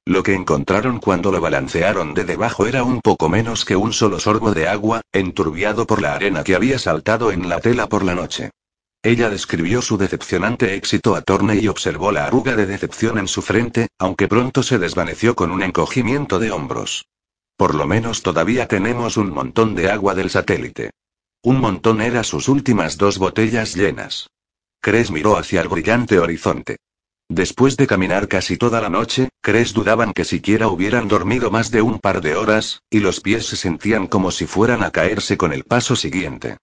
Lo 0.05 0.22
que 0.22 0.34
encontraron 0.34 1.00
cuando 1.00 1.32
lo 1.32 1.40
balancearon 1.40 2.14
de 2.14 2.24
debajo 2.24 2.66
era 2.66 2.82
un 2.82 3.00
poco 3.00 3.28
menos 3.28 3.64
que 3.64 3.76
un 3.76 3.92
solo 3.92 4.18
sorbo 4.18 4.52
de 4.52 4.68
agua, 4.68 5.00
enturbiado 5.12 5.86
por 5.86 6.02
la 6.02 6.14
arena 6.14 6.44
que 6.44 6.55
había 6.55 6.78
saltado 6.78 7.32
en 7.32 7.48
la 7.48 7.60
tela 7.60 7.88
por 7.88 8.05
la 8.05 8.14
noche. 8.14 8.50
Ella 9.02 9.30
describió 9.30 9.80
su 9.80 9.96
decepcionante 9.96 10.74
éxito 10.74 11.14
a 11.14 11.22
Torne 11.22 11.56
y 11.56 11.68
observó 11.68 12.10
la 12.10 12.26
arruga 12.26 12.56
de 12.56 12.66
decepción 12.66 13.18
en 13.18 13.28
su 13.28 13.42
frente, 13.42 13.88
aunque 13.98 14.28
pronto 14.28 14.62
se 14.62 14.78
desvaneció 14.78 15.34
con 15.34 15.50
un 15.50 15.62
encogimiento 15.62 16.38
de 16.38 16.50
hombros. 16.50 17.06
Por 17.59 17.74
lo 17.74 17.89
menos 17.89 18.22
todavía 18.22 18.68
tenemos 18.68 19.16
un 19.16 19.30
montón 19.30 19.74
de 19.74 19.90
agua 19.90 20.14
del 20.14 20.30
satélite. 20.30 20.93
Un 21.43 21.60
montón 21.60 22.01
era 22.01 22.22
sus 22.22 22.48
últimas 22.48 22.98
dos 22.98 23.18
botellas 23.18 23.74
llenas. 23.74 24.30
Cres 24.80 25.10
miró 25.10 25.36
hacia 25.36 25.60
el 25.60 25.68
brillante 25.68 26.20
horizonte. 26.20 26.76
Después 27.28 27.76
de 27.76 27.89
caminar 27.89 28.28
casi 28.28 28.56
toda 28.56 28.80
la 28.80 28.89
noche, 28.89 29.30
Cres 29.43 29.74
dudaban 29.74 30.12
que 30.12 30.24
siquiera 30.24 30.68
hubieran 30.68 31.09
dormido 31.09 31.51
más 31.51 31.72
de 31.72 31.82
un 31.82 31.98
par 31.98 32.20
de 32.20 32.36
horas, 32.36 32.82
y 32.90 33.01
los 33.01 33.20
pies 33.20 33.47
se 33.47 33.56
sentían 33.56 34.06
como 34.06 34.30
si 34.30 34.47
fueran 34.47 34.85
a 34.85 34.93
caerse 34.93 35.36
con 35.36 35.52
el 35.52 35.64
paso 35.64 35.97
siguiente. 35.97 36.59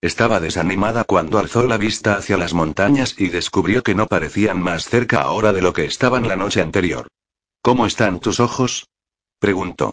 Estaba 0.00 0.40
desanimada 0.40 1.04
cuando 1.04 1.38
alzó 1.38 1.62
la 1.68 1.76
vista 1.76 2.16
hacia 2.16 2.36
las 2.36 2.54
montañas 2.54 3.14
y 3.16 3.28
descubrió 3.28 3.84
que 3.84 3.94
no 3.94 4.08
parecían 4.08 4.60
más 4.60 4.86
cerca 4.86 5.20
ahora 5.20 5.52
de 5.52 5.62
lo 5.62 5.72
que 5.72 5.84
estaban 5.84 6.26
la 6.26 6.34
noche 6.34 6.60
anterior. 6.60 7.06
¿Cómo 7.62 7.86
están 7.86 8.18
tus 8.18 8.40
ojos? 8.40 8.88
preguntó. 9.38 9.92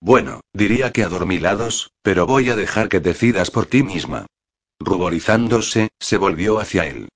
Bueno, 0.00 0.40
diría 0.52 0.92
que 0.92 1.02
adormilados, 1.02 1.90
pero 2.02 2.26
voy 2.26 2.50
a 2.50 2.56
dejar 2.56 2.88
que 2.88 3.00
decidas 3.00 3.50
por 3.50 3.66
ti 3.66 3.82
misma. 3.82 4.26
Ruborizándose, 4.78 5.88
se 5.98 6.16
volvió 6.16 6.60
hacia 6.60 6.86
él. 6.86 7.08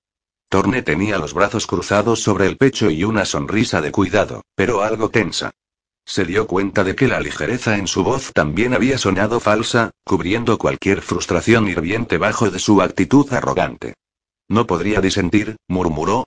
Torne 0.49 0.81
tenía 0.81 1.17
los 1.17 1.33
brazos 1.33 1.65
cruzados 1.65 2.21
sobre 2.21 2.45
el 2.45 2.57
pecho 2.57 2.89
y 2.91 3.03
una 3.03 3.25
sonrisa 3.25 3.81
de 3.81 3.91
cuidado, 3.91 4.43
pero 4.55 4.81
algo 4.81 5.09
tensa. 5.09 5.51
Se 6.05 6.25
dio 6.25 6.47
cuenta 6.47 6.83
de 6.83 6.95
que 6.95 7.07
la 7.07 7.21
ligereza 7.21 7.77
en 7.77 7.87
su 7.87 8.03
voz 8.03 8.31
también 8.33 8.73
había 8.73 8.97
sonado 8.97 9.39
falsa, 9.39 9.91
cubriendo 10.03 10.57
cualquier 10.57 11.01
frustración 11.01 11.69
hirviente 11.69 12.17
bajo 12.17 12.51
de 12.51 12.59
su 12.59 12.81
actitud 12.81 13.31
arrogante. 13.31 13.93
No 14.49 14.67
podría 14.67 14.99
disentir, 14.99 15.55
murmuró, 15.69 16.25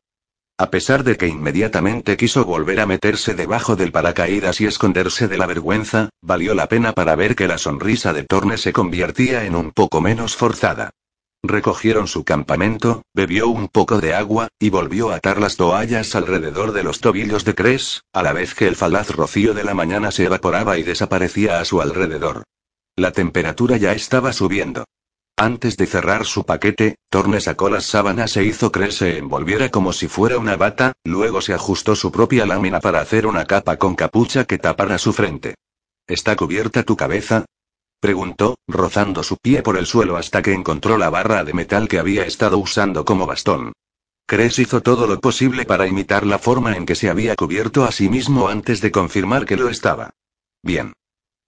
a 0.59 0.71
pesar 0.71 1.05
de 1.05 1.17
que 1.17 1.29
inmediatamente 1.29 2.17
quiso 2.17 2.45
volver 2.47 2.81
a 2.81 2.87
meterse 2.87 3.35
debajo 3.35 3.77
del 3.77 3.93
paracaídas 3.93 4.61
y 4.61 4.67
esconderse 4.67 5.29
de 5.29 5.37
la 5.37 5.47
vergüenza, 5.47 6.09
valió 6.23 6.55
la 6.55 6.67
pena 6.67 6.93
para 6.93 7.15
ver 7.15 7.37
que 7.37 7.47
la 7.47 7.59
sonrisa 7.59 8.15
de 8.15 8.25
Torne 8.25 8.57
se 8.57 8.73
convertía 8.73 9.45
en 9.45 9.55
un 9.55 9.73
poco 9.73 10.01
menos 10.01 10.35
forzada. 10.35 10.91
Recogieron 11.43 12.09
su 12.09 12.25
campamento, 12.25 13.03
bebió 13.15 13.49
un 13.49 13.69
poco 13.69 14.01
de 14.01 14.15
agua, 14.15 14.49
y 14.59 14.71
volvió 14.71 15.11
a 15.11 15.17
atar 15.17 15.39
las 15.39 15.57
toallas 15.57 16.15
alrededor 16.15 16.73
de 16.73 16.83
los 16.83 17.01
tobillos 17.01 17.45
de 17.45 17.55
Cres, 17.55 18.03
a 18.15 18.23
la 18.23 18.33
vez 18.33 18.55
que 18.55 18.67
el 18.67 18.77
falaz 18.77 19.11
rocío 19.11 19.53
de 19.53 19.63
la 19.63 19.75
mañana 19.75 20.11
se 20.11 20.25
evaporaba 20.25 20.79
y 20.79 20.83
desaparecía 20.83 21.61
a 21.61 21.65
su 21.67 21.83
alrededor. 21.83 22.45
La 22.97 23.13
temperatura 23.13 23.77
ya 23.77 23.93
estaba 23.93 24.33
subiendo. 24.33 24.87
Antes 25.39 25.77
de 25.77 25.87
cerrar 25.87 26.25
su 26.25 26.47
paquete, 26.47 26.97
Torne 27.11 27.43
sacó 27.43 27.69
las 27.69 27.85
sábanas 27.85 28.39
e 28.39 28.45
hizo 28.45 28.73
que 28.73 28.91
se 28.91 29.19
envolviera 29.19 29.69
como 29.69 29.93
si 29.93 30.09
fuera 30.09 30.39
una 30.39 30.57
bata, 30.57 30.95
luego 31.05 31.43
se 31.43 31.53
ajustó 31.53 31.95
su 31.95 32.11
propia 32.11 32.47
lámina 32.47 32.81
para 32.81 33.03
hacer 33.03 33.27
una 33.27 33.45
capa 33.45 33.77
con 33.77 33.95
capucha 33.97 34.47
que 34.47 34.57
tapara 34.57 34.97
su 34.97 35.13
frente. 35.13 35.55
¿Está 36.07 36.37
cubierta 36.37 36.85
tu 36.85 36.97
cabeza? 36.97 37.45
preguntó, 38.01 38.57
rozando 38.67 39.23
su 39.23 39.37
pie 39.37 39.63
por 39.63 39.77
el 39.77 39.85
suelo 39.85 40.17
hasta 40.17 40.41
que 40.41 40.55
encontró 40.55 40.97
la 40.97 41.11
barra 41.11 41.45
de 41.45 41.53
metal 41.53 41.87
que 41.87 41.99
había 41.99 42.25
estado 42.25 42.57
usando 42.57 43.05
como 43.05 43.27
bastón. 43.27 43.75
Cres 44.27 44.59
hizo 44.59 44.81
todo 44.81 45.07
lo 45.07 45.21
posible 45.21 45.67
para 45.67 45.87
imitar 45.87 46.25
la 46.25 46.39
forma 46.39 46.77
en 46.77 46.87
que 46.87 46.95
se 46.95 47.11
había 47.11 47.37
cubierto 47.37 47.85
a 47.85 47.93
sí 47.93 48.09
mismo 48.09 48.49
antes 48.49 48.81
de 48.81 48.91
confirmar 48.91 49.45
que 49.45 49.57
lo 49.57 49.69
estaba. 49.69 50.11
Bien. 50.63 50.95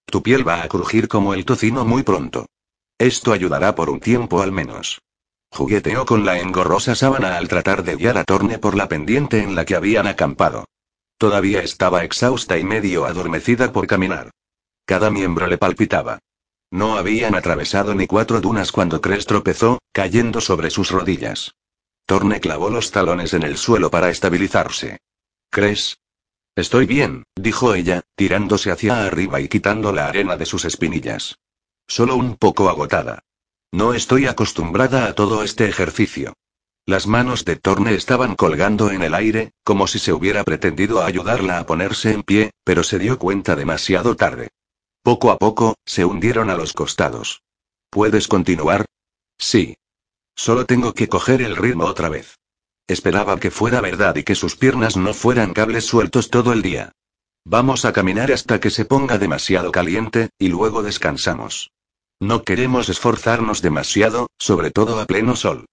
Tu 0.05 0.23
piel 0.23 0.47
va 0.47 0.63
a 0.63 0.69
crujir 0.69 1.09
como 1.09 1.33
el 1.33 1.47
tocino 1.47 1.87
muy 1.87 2.03
pronto. 2.03 2.47
Esto 2.99 3.33
ayudará 3.33 3.77
por 3.77 3.91
un 3.91 4.01
tiempo 4.01 4.43
al 4.43 4.51
menos. 4.51 5.01
Jugueteó 5.51 6.05
con 6.05 6.27
la 6.27 6.41
engorrosa 6.41 6.95
sábana 6.95 7.37
al 7.37 7.49
tratar 7.49 7.85
de 7.85 7.97
guiar 7.97 8.19
a 8.19 8.25
Torne 8.25 8.59
por 8.59 8.77
la 8.77 8.89
pendiente 8.89 9.43
en 9.43 9.55
la 9.55 9.65
que 9.65 9.77
habían 9.77 10.07
acampado. 10.07 10.65
Todavía 11.17 11.63
estaba 11.63 12.05
exhausta 12.05 12.59
y 12.59 12.65
medio 12.65 13.07
adormecida 13.07 13.73
por 13.73 13.87
caminar. 13.87 14.31
Cada 14.85 15.11
miembro 15.11 15.47
le 15.47 15.59
palpitaba. 15.59 16.19
No 16.71 16.97
habían 16.97 17.35
atravesado 17.35 17.95
ni 17.95 18.07
cuatro 18.07 18.41
dunas 18.41 18.73
cuando 18.73 19.01
Cres 19.01 19.27
tropezó, 19.27 19.79
cayendo 19.93 20.41
sobre 20.41 20.71
sus 20.71 20.91
rodillas. 20.91 21.55
Torne 22.05 22.41
clavó 22.41 22.69
los 22.69 22.91
talones 22.91 23.33
en 23.33 23.43
el 23.43 23.57
suelo 23.57 23.91
para 23.91 24.11
estabilizarse. 24.11 24.99
¿Cres? 25.51 25.99
Estoy 26.57 26.87
bien, 26.87 27.25
dijo 27.37 27.75
ella, 27.75 28.03
tirándose 28.17 28.71
hacia 28.71 29.05
arriba 29.05 29.41
y 29.41 29.49
quitando 29.49 29.93
la 29.93 30.09
arena 30.09 30.37
de 30.37 30.47
sus 30.47 30.65
espinillas. 30.65 31.39
Solo 31.89 32.17
un 32.17 32.37
poco 32.37 32.69
agotada. 32.69 33.25
No 33.73 33.95
estoy 33.95 34.27
acostumbrada 34.27 35.07
a 35.07 35.15
todo 35.15 35.43
este 35.43 35.69
ejercicio. 35.69 36.35
Las 36.87 37.07
manos 37.07 37.45
de 37.45 37.57
Torne 37.57 37.95
estaban 37.95 38.35
colgando 38.35 38.91
en 38.91 39.03
el 39.03 39.15
aire, 39.15 39.53
como 39.65 39.87
si 39.87 39.99
se 39.99 40.13
hubiera 40.13 40.45
pretendido 40.45 41.03
ayudarla 41.03 41.59
a 41.59 41.67
ponerse 41.67 42.13
en 42.13 42.23
pie, 42.23 42.53
pero 42.65 42.83
se 42.83 42.99
dio 42.99 43.19
cuenta 43.19 43.57
demasiado 43.57 44.17
tarde. 44.17 44.49
Poco 45.03 45.31
a 45.31 45.39
poco, 45.39 45.77
se 45.85 46.05
hundieron 46.05 46.51
a 46.51 46.55
los 46.55 46.73
costados. 46.73 47.43
¿Puedes 47.91 48.29
continuar? 48.29 48.87
Sí. 49.39 49.77
Solo 50.35 50.67
tengo 50.67 50.95
que 50.95 51.09
coger 51.09 51.43
el 51.43 51.57
ritmo 51.57 51.85
otra 51.85 52.09
vez. 52.09 52.39
Esperaba 52.87 53.39
que 53.39 53.51
fuera 53.51 53.81
verdad 53.81 54.17
y 54.17 54.25
que 54.25 54.35
sus 54.35 54.57
piernas 54.57 54.97
no 54.97 55.13
fueran 55.15 55.53
cables 55.53 55.85
sueltos 55.85 56.31
todo 56.31 56.53
el 56.53 56.63
día. 56.63 56.93
Vamos 57.45 57.85
a 57.85 57.93
caminar 57.93 58.33
hasta 58.33 58.61
que 58.61 58.71
se 58.71 58.85
ponga 58.85 59.19
demasiado 59.19 59.73
caliente, 59.73 60.31
y 60.39 60.49
luego 60.49 60.83
descansamos. 60.83 61.71
No 62.21 62.43
queremos 62.43 62.89
esforzarnos 62.89 63.63
demasiado, 63.63 64.29
sobre 64.39 64.71
todo 64.71 65.01
a 65.01 65.07
pleno 65.07 65.37
sol. 65.37 65.67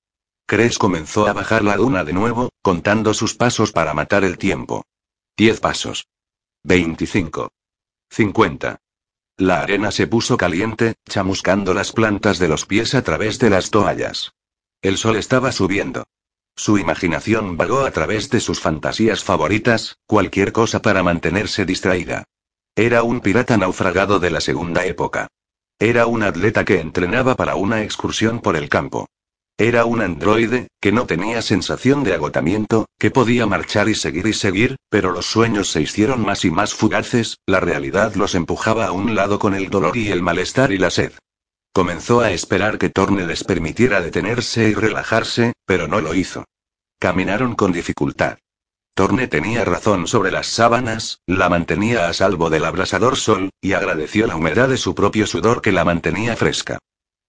Cres 0.46 0.78
comenzó 0.78 1.28
a 1.28 1.34
bajar 1.34 1.64
la 1.64 1.76
duna 1.76 2.04
de 2.04 2.14
nuevo, 2.14 2.50
contando 2.62 3.16
sus 3.16 3.34
pasos 3.34 3.72
para 3.72 3.96
matar 3.96 4.24
el 4.24 4.38
tiempo. 4.38 4.84
Diez 5.36 5.60
pasos. 5.60 6.08
Veinticinco. 6.64 7.52
Cincuenta. 8.12 8.78
La 9.38 9.62
arena 9.62 9.92
se 9.92 10.06
puso 10.06 10.38
caliente, 10.38 10.94
chamuscando 11.10 11.74
las 11.74 11.92
plantas 11.92 12.38
de 12.38 12.48
los 12.48 12.66
pies 12.66 12.94
a 12.94 13.04
través 13.04 13.40
de 13.40 13.50
las 13.50 13.72
toallas. 13.72 14.34
El 14.82 14.98
sol 14.98 15.16
estaba 15.16 15.52
subiendo. 15.52 16.06
Su 16.56 16.78
imaginación 16.78 17.58
vagó 17.58 17.86
a 17.86 17.92
través 17.92 18.30
de 18.30 18.40
sus 18.40 18.62
fantasías 18.62 19.24
favoritas, 19.24 19.98
cualquier 20.06 20.54
cosa 20.54 20.82
para 20.82 21.02
mantenerse 21.02 21.66
distraída. 21.66 22.24
Era 22.76 23.04
un 23.04 23.20
pirata 23.20 23.58
naufragado 23.58 24.20
de 24.20 24.30
la 24.30 24.42
segunda 24.42 24.86
época. 24.86 25.28
Era 25.80 26.08
un 26.08 26.24
atleta 26.24 26.64
que 26.64 26.80
entrenaba 26.80 27.36
para 27.36 27.56
una 27.56 27.84
excursión 27.84 28.40
por 28.40 28.56
el 28.56 28.70
campo. 28.70 29.08
Era 29.58 29.86
un 29.86 30.02
androide, 30.02 30.70
que 30.82 30.94
no 30.94 31.06
tenía 31.06 31.42
sensación 31.42 32.04
de 32.04 32.14
agotamiento, 32.14 32.86
que 32.98 33.12
podía 33.12 33.46
marchar 33.46 33.90
y 33.90 33.96
seguir 33.96 34.28
y 34.28 34.34
seguir, 34.34 34.78
pero 34.90 35.12
los 35.12 35.26
sueños 35.26 35.70
se 35.70 35.82
hicieron 35.82 36.22
más 36.26 36.46
y 36.46 36.52
más 36.52 36.74
fugaces, 36.74 37.38
la 37.46 37.60
realidad 37.60 38.16
los 38.16 38.36
empujaba 38.36 38.86
a 38.86 38.92
un 38.94 39.16
lado 39.16 39.38
con 39.38 39.54
el 39.54 39.70
dolor 39.70 39.98
y 39.98 40.10
el 40.12 40.22
malestar 40.22 40.72
y 40.72 40.78
la 40.78 40.90
sed. 40.90 41.12
Comenzó 41.74 42.22
a 42.22 42.32
esperar 42.32 42.78
que 42.78 42.90
Torne 42.90 43.26
les 43.26 43.44
permitiera 43.44 44.02
detenerse 44.02 44.70
y 44.70 44.74
relajarse, 44.74 45.54
pero 45.66 45.90
no 45.90 46.00
lo 46.00 46.14
hizo. 46.14 46.46
Caminaron 47.00 47.56
con 47.56 47.74
dificultad. 47.74 48.38
Torne 48.96 49.28
tenía 49.28 49.66
razón 49.66 50.08
sobre 50.08 50.32
las 50.32 50.48
sábanas, 50.48 51.20
la 51.28 51.50
mantenía 51.50 52.08
a 52.08 52.14
salvo 52.14 52.50
del 52.50 52.64
abrasador 52.64 53.18
sol, 53.18 53.50
y 53.60 53.74
agradeció 53.74 54.26
la 54.26 54.38
humedad 54.38 54.70
de 54.70 54.78
su 54.78 54.96
propio 54.96 55.28
sudor 55.28 55.62
que 55.62 55.74
la 55.74 55.84
mantenía 55.84 56.38
fresca. 56.38 56.80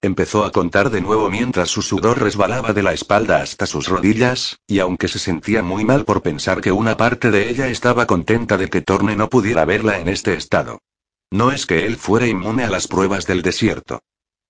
Empezó 0.01 0.45
a 0.45 0.53
contar 0.53 0.91
de 0.91 1.01
nuevo 1.01 1.29
mientras 1.29 1.69
su 1.69 1.83
sudor 1.83 2.23
resbalaba 2.23 2.73
de 2.73 2.85
la 2.85 2.93
espalda 2.93 3.43
hasta 3.43 3.67
sus 3.67 3.89
rodillas, 3.89 4.61
y 4.69 4.79
aunque 4.79 5.09
se 5.09 5.19
sentía 5.19 5.65
muy 5.65 5.85
mal 5.85 6.05
por 6.05 6.23
pensar 6.23 6.61
que 6.61 6.71
una 6.71 6.97
parte 6.97 7.33
de 7.33 7.51
ella 7.51 7.67
estaba 7.67 8.07
contenta 8.07 8.57
de 8.57 8.71
que 8.71 8.83
Torne 8.83 9.17
no 9.17 9.29
pudiera 9.29 9.65
verla 9.65 9.99
en 9.99 10.07
este 10.07 10.35
estado. 10.35 10.79
No 11.33 11.51
es 11.51 11.67
que 11.67 11.85
él 11.85 11.97
fuera 11.97 12.29
inmune 12.29 12.63
a 12.63 12.71
las 12.71 12.87
pruebas 12.87 13.27
del 13.27 13.43
desierto. 13.43 13.99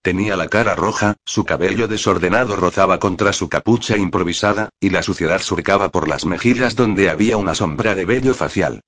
Tenía 0.06 0.36
la 0.36 0.46
cara 0.46 0.76
roja, 0.76 1.16
su 1.24 1.44
cabello 1.44 1.88
desordenado 1.88 2.54
rozaba 2.54 3.00
contra 3.00 3.32
su 3.32 3.48
capucha 3.48 3.96
improvisada, 3.96 4.68
y 4.78 4.90
la 4.90 5.02
suciedad 5.02 5.40
surcaba 5.40 5.88
por 5.88 6.06
las 6.06 6.24
mejillas 6.24 6.76
donde 6.76 7.10
había 7.10 7.36
una 7.36 7.56
sombra 7.56 7.96
de 7.96 8.04
vello 8.04 8.32
facial. 8.32 8.82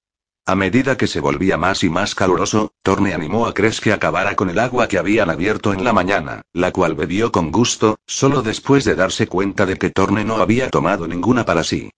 A 0.47 0.55
medida 0.55 0.97
que 0.97 1.09
se 1.09 1.19
volvía 1.19 1.57
más 1.57 1.83
y 1.83 1.91
más 1.91 2.15
caluroso, 2.15 2.71
Torne 2.85 3.15
animó 3.15 3.49
a 3.49 3.53
Cres 3.53 3.81
que 3.81 3.93
acabara 3.93 4.37
con 4.37 4.49
el 4.49 4.61
agua 4.61 4.87
que 4.87 4.97
habían 4.97 5.29
abierto 5.29 5.73
en 5.73 5.83
la 5.83 5.93
mañana, 5.93 6.43
la 6.53 6.71
cual 6.71 6.95
bebió 6.95 7.33
con 7.33 7.51
gusto, 7.51 7.99
solo 8.07 8.43
después 8.43 8.85
de 8.85 8.95
darse 8.95 9.27
cuenta 9.27 9.67
de 9.67 9.77
que 9.77 9.91
Torne 9.91 10.25
no 10.25 10.37
había 10.37 10.71
tomado 10.71 11.09
ninguna 11.09 11.45
para 11.45 11.65
sí. 11.65 11.91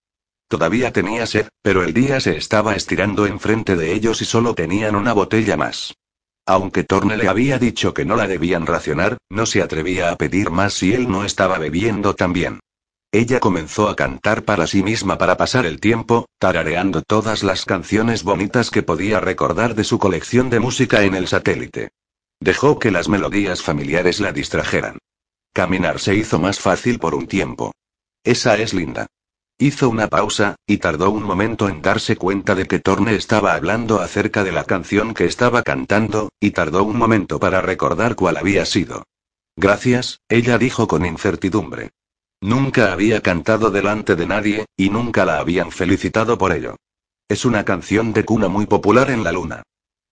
Todavía 0.48 0.94
tenía 0.94 1.26
sed, 1.26 1.46
pero 1.60 1.82
el 1.82 1.92
día 1.92 2.20
se 2.20 2.38
estaba 2.38 2.74
estirando 2.74 3.26
enfrente 3.26 3.76
de 3.76 3.92
ellos 3.92 4.22
y 4.22 4.24
solo 4.24 4.54
tenían 4.54 4.96
una 4.96 5.12
botella 5.12 5.58
más. 5.58 5.92
Aunque 6.50 6.82
Torne 6.82 7.16
le 7.16 7.28
había 7.28 7.60
dicho 7.60 7.94
que 7.94 8.04
no 8.04 8.16
la 8.16 8.26
debían 8.26 8.66
racionar, 8.66 9.18
no 9.28 9.46
se 9.46 9.62
atrevía 9.62 10.10
a 10.10 10.16
pedir 10.16 10.50
más 10.50 10.74
si 10.74 10.92
él 10.92 11.08
no 11.08 11.24
estaba 11.24 11.58
bebiendo 11.58 12.16
también. 12.16 12.58
Ella 13.12 13.38
comenzó 13.38 13.88
a 13.88 13.94
cantar 13.94 14.42
para 14.44 14.66
sí 14.66 14.82
misma 14.82 15.16
para 15.16 15.36
pasar 15.36 15.64
el 15.64 15.78
tiempo, 15.78 16.26
tarareando 16.40 17.02
todas 17.02 17.44
las 17.44 17.64
canciones 17.64 18.24
bonitas 18.24 18.72
que 18.72 18.82
podía 18.82 19.20
recordar 19.20 19.76
de 19.76 19.84
su 19.84 20.00
colección 20.00 20.50
de 20.50 20.58
música 20.58 21.04
en 21.04 21.14
el 21.14 21.28
satélite. 21.28 21.90
Dejó 22.40 22.80
que 22.80 22.90
las 22.90 23.08
melodías 23.08 23.62
familiares 23.62 24.18
la 24.18 24.32
distrajeran. 24.32 24.98
Caminar 25.52 26.00
se 26.00 26.16
hizo 26.16 26.40
más 26.40 26.58
fácil 26.58 26.98
por 26.98 27.14
un 27.14 27.28
tiempo. 27.28 27.70
Esa 28.24 28.56
es 28.56 28.74
linda. 28.74 29.06
Hizo 29.62 29.90
una 29.90 30.08
pausa, 30.08 30.56
y 30.66 30.78
tardó 30.78 31.10
un 31.10 31.22
momento 31.22 31.68
en 31.68 31.82
darse 31.82 32.16
cuenta 32.16 32.54
de 32.54 32.64
que 32.64 32.78
Torne 32.78 33.14
estaba 33.14 33.52
hablando 33.52 34.00
acerca 34.00 34.42
de 34.42 34.52
la 34.52 34.64
canción 34.64 35.12
que 35.12 35.26
estaba 35.26 35.62
cantando, 35.62 36.30
y 36.40 36.52
tardó 36.52 36.82
un 36.82 36.96
momento 36.96 37.38
para 37.38 37.60
recordar 37.60 38.16
cuál 38.16 38.38
había 38.38 38.64
sido. 38.64 39.04
Gracias, 39.56 40.20
ella 40.30 40.56
dijo 40.56 40.88
con 40.88 41.04
incertidumbre. 41.04 41.90
Nunca 42.40 42.90
había 42.90 43.20
cantado 43.20 43.70
delante 43.70 44.16
de 44.16 44.24
nadie, 44.24 44.64
y 44.78 44.88
nunca 44.88 45.26
la 45.26 45.40
habían 45.40 45.72
felicitado 45.72 46.38
por 46.38 46.52
ello. 46.52 46.76
Es 47.28 47.44
una 47.44 47.62
canción 47.62 48.14
de 48.14 48.24
cuna 48.24 48.48
muy 48.48 48.64
popular 48.64 49.10
en 49.10 49.24
la 49.24 49.32
luna. 49.32 49.62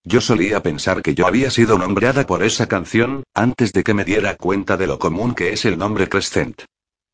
Yo 0.05 0.21
solía 0.21 0.63
pensar 0.63 1.01
que 1.01 1.15
yo 1.15 1.27
había 1.27 1.51
sido 1.51 1.79
nombrada 1.79 2.27
por 2.27 2.43
esa 2.43 2.67
canción, 2.69 3.23
antes 3.33 3.73
de 3.73 3.83
que 3.83 3.95
me 3.95 4.05
diera 4.05 4.37
cuenta 4.37 4.77
de 4.77 4.87
lo 4.87 4.99
común 4.99 5.35
que 5.35 5.55
es 5.55 5.65
el 5.65 5.79
nombre 5.79 6.07
Crescent. 6.07 6.65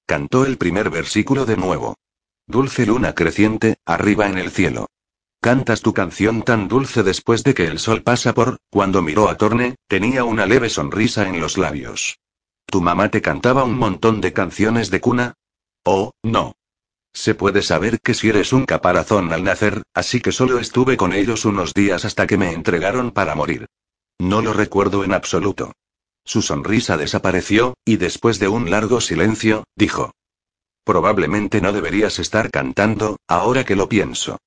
Cantó 0.05 0.45
el 0.45 0.59
primer 0.59 0.91
versículo 0.91 1.47
de 1.47 1.57
nuevo. 1.57 1.95
Dulce 2.47 2.85
luna 2.85 3.15
creciente, 3.15 3.77
arriba 3.87 4.27
en 4.29 4.39
el 4.39 4.51
cielo. 4.51 4.87
Cantas 5.41 5.81
tu 5.81 5.93
canción 5.93 6.43
tan 6.43 6.69
dulce 6.69 7.03
después 7.03 7.43
de 7.43 7.55
que 7.55 7.67
el 7.67 7.79
sol 7.79 8.03
pasa 8.03 8.35
por, 8.35 8.59
cuando 8.71 9.03
miró 9.03 9.29
a 9.29 9.37
Torne, 9.37 9.77
tenía 9.89 10.25
una 10.25 10.47
leve 10.47 10.69
sonrisa 10.69 11.29
en 11.29 11.41
los 11.41 11.59
labios. 11.59 12.19
¿Tu 12.67 12.81
mamá 12.81 13.11
te 13.11 13.23
cantaba 13.23 13.65
un 13.65 13.79
montón 13.79 14.21
de 14.21 14.33
canciones 14.33 14.91
de 14.91 15.01
cuna? 15.01 15.35
Oh, 15.85 16.13
no. 16.23 16.55
Se 17.13 17.35
puede 17.35 17.63
saber 17.63 18.01
que 18.01 18.15
si 18.15 18.29
eres 18.29 18.53
un 18.53 18.67
caparazón 18.67 19.33
al 19.33 19.45
nacer, 19.45 19.83
así 19.95 20.21
que 20.21 20.33
solo 20.33 20.59
estuve 20.59 20.97
con 20.97 21.13
ellos 21.13 21.45
unos 21.45 21.73
días 21.73 22.05
hasta 22.05 22.27
que 22.27 22.37
me 22.37 22.53
entregaron 22.53 23.11
para 23.11 23.35
morir. 23.35 23.67
No 24.19 24.43
lo 24.43 24.53
recuerdo 24.53 25.05
en 25.05 25.13
absoluto. 25.13 25.73
Su 26.25 26.43
sonrisa 26.43 26.97
desapareció, 26.97 27.75
y 27.85 27.97
después 27.97 28.39
de 28.39 28.49
un 28.49 28.71
largo 28.71 29.01
silencio, 29.01 29.65
dijo. 29.77 30.13
Probablemente 30.85 31.61
no 31.61 31.73
deberías 31.73 32.19
estar 32.19 32.51
cantando, 32.51 33.17
ahora 33.27 33.65
que 33.65 33.75
lo 33.75 33.89
pienso. 33.89 34.39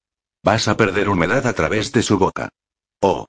Vas 0.43 0.67
a 0.67 0.77
perder 0.77 1.09
humedad 1.09 1.47
a 1.47 1.53
través 1.53 1.91
de 1.91 2.03
su 2.03 2.17
boca. 2.19 2.49
Oh. 3.01 3.25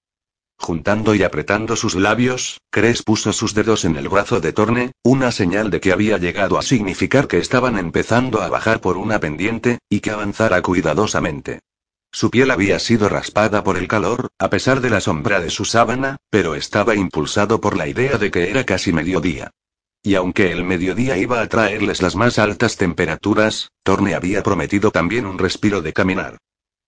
Juntando 0.58 1.14
y 1.14 1.22
apretando 1.22 1.76
sus 1.76 1.94
labios, 1.94 2.60
Cres 2.70 3.02
puso 3.02 3.32
sus 3.32 3.54
dedos 3.54 3.84
en 3.84 3.96
el 3.96 4.08
brazo 4.08 4.40
de 4.40 4.52
Torne, 4.52 4.92
una 5.02 5.32
señal 5.32 5.70
de 5.70 5.80
que 5.80 5.92
había 5.92 6.18
llegado 6.18 6.58
a 6.58 6.62
significar 6.62 7.28
que 7.28 7.38
estaban 7.38 7.78
empezando 7.78 8.42
a 8.42 8.48
bajar 8.48 8.80
por 8.80 8.98
una 8.98 9.20
pendiente, 9.20 9.78
y 9.88 10.00
que 10.00 10.10
avanzara 10.10 10.60
cuidadosamente. 10.60 11.60
Su 12.10 12.30
piel 12.30 12.50
había 12.50 12.78
sido 12.78 13.08
raspada 13.08 13.62
por 13.62 13.76
el 13.76 13.86
calor, 13.86 14.28
a 14.38 14.50
pesar 14.50 14.80
de 14.80 14.90
la 14.90 15.00
sombra 15.00 15.40
de 15.40 15.50
su 15.50 15.64
sábana, 15.64 16.16
pero 16.30 16.54
estaba 16.54 16.94
impulsado 16.94 17.60
por 17.60 17.76
la 17.76 17.86
idea 17.86 18.18
de 18.18 18.30
que 18.30 18.50
era 18.50 18.64
casi 18.64 18.92
mediodía. 18.92 19.52
Y 20.02 20.14
aunque 20.14 20.52
el 20.52 20.64
mediodía 20.64 21.16
iba 21.16 21.40
a 21.40 21.48
traerles 21.48 22.02
las 22.02 22.16
más 22.16 22.38
altas 22.38 22.76
temperaturas, 22.76 23.70
Torne 23.82 24.14
había 24.14 24.42
prometido 24.42 24.90
también 24.90 25.26
un 25.26 25.38
respiro 25.38 25.82
de 25.82 25.92
caminar. 25.92 26.38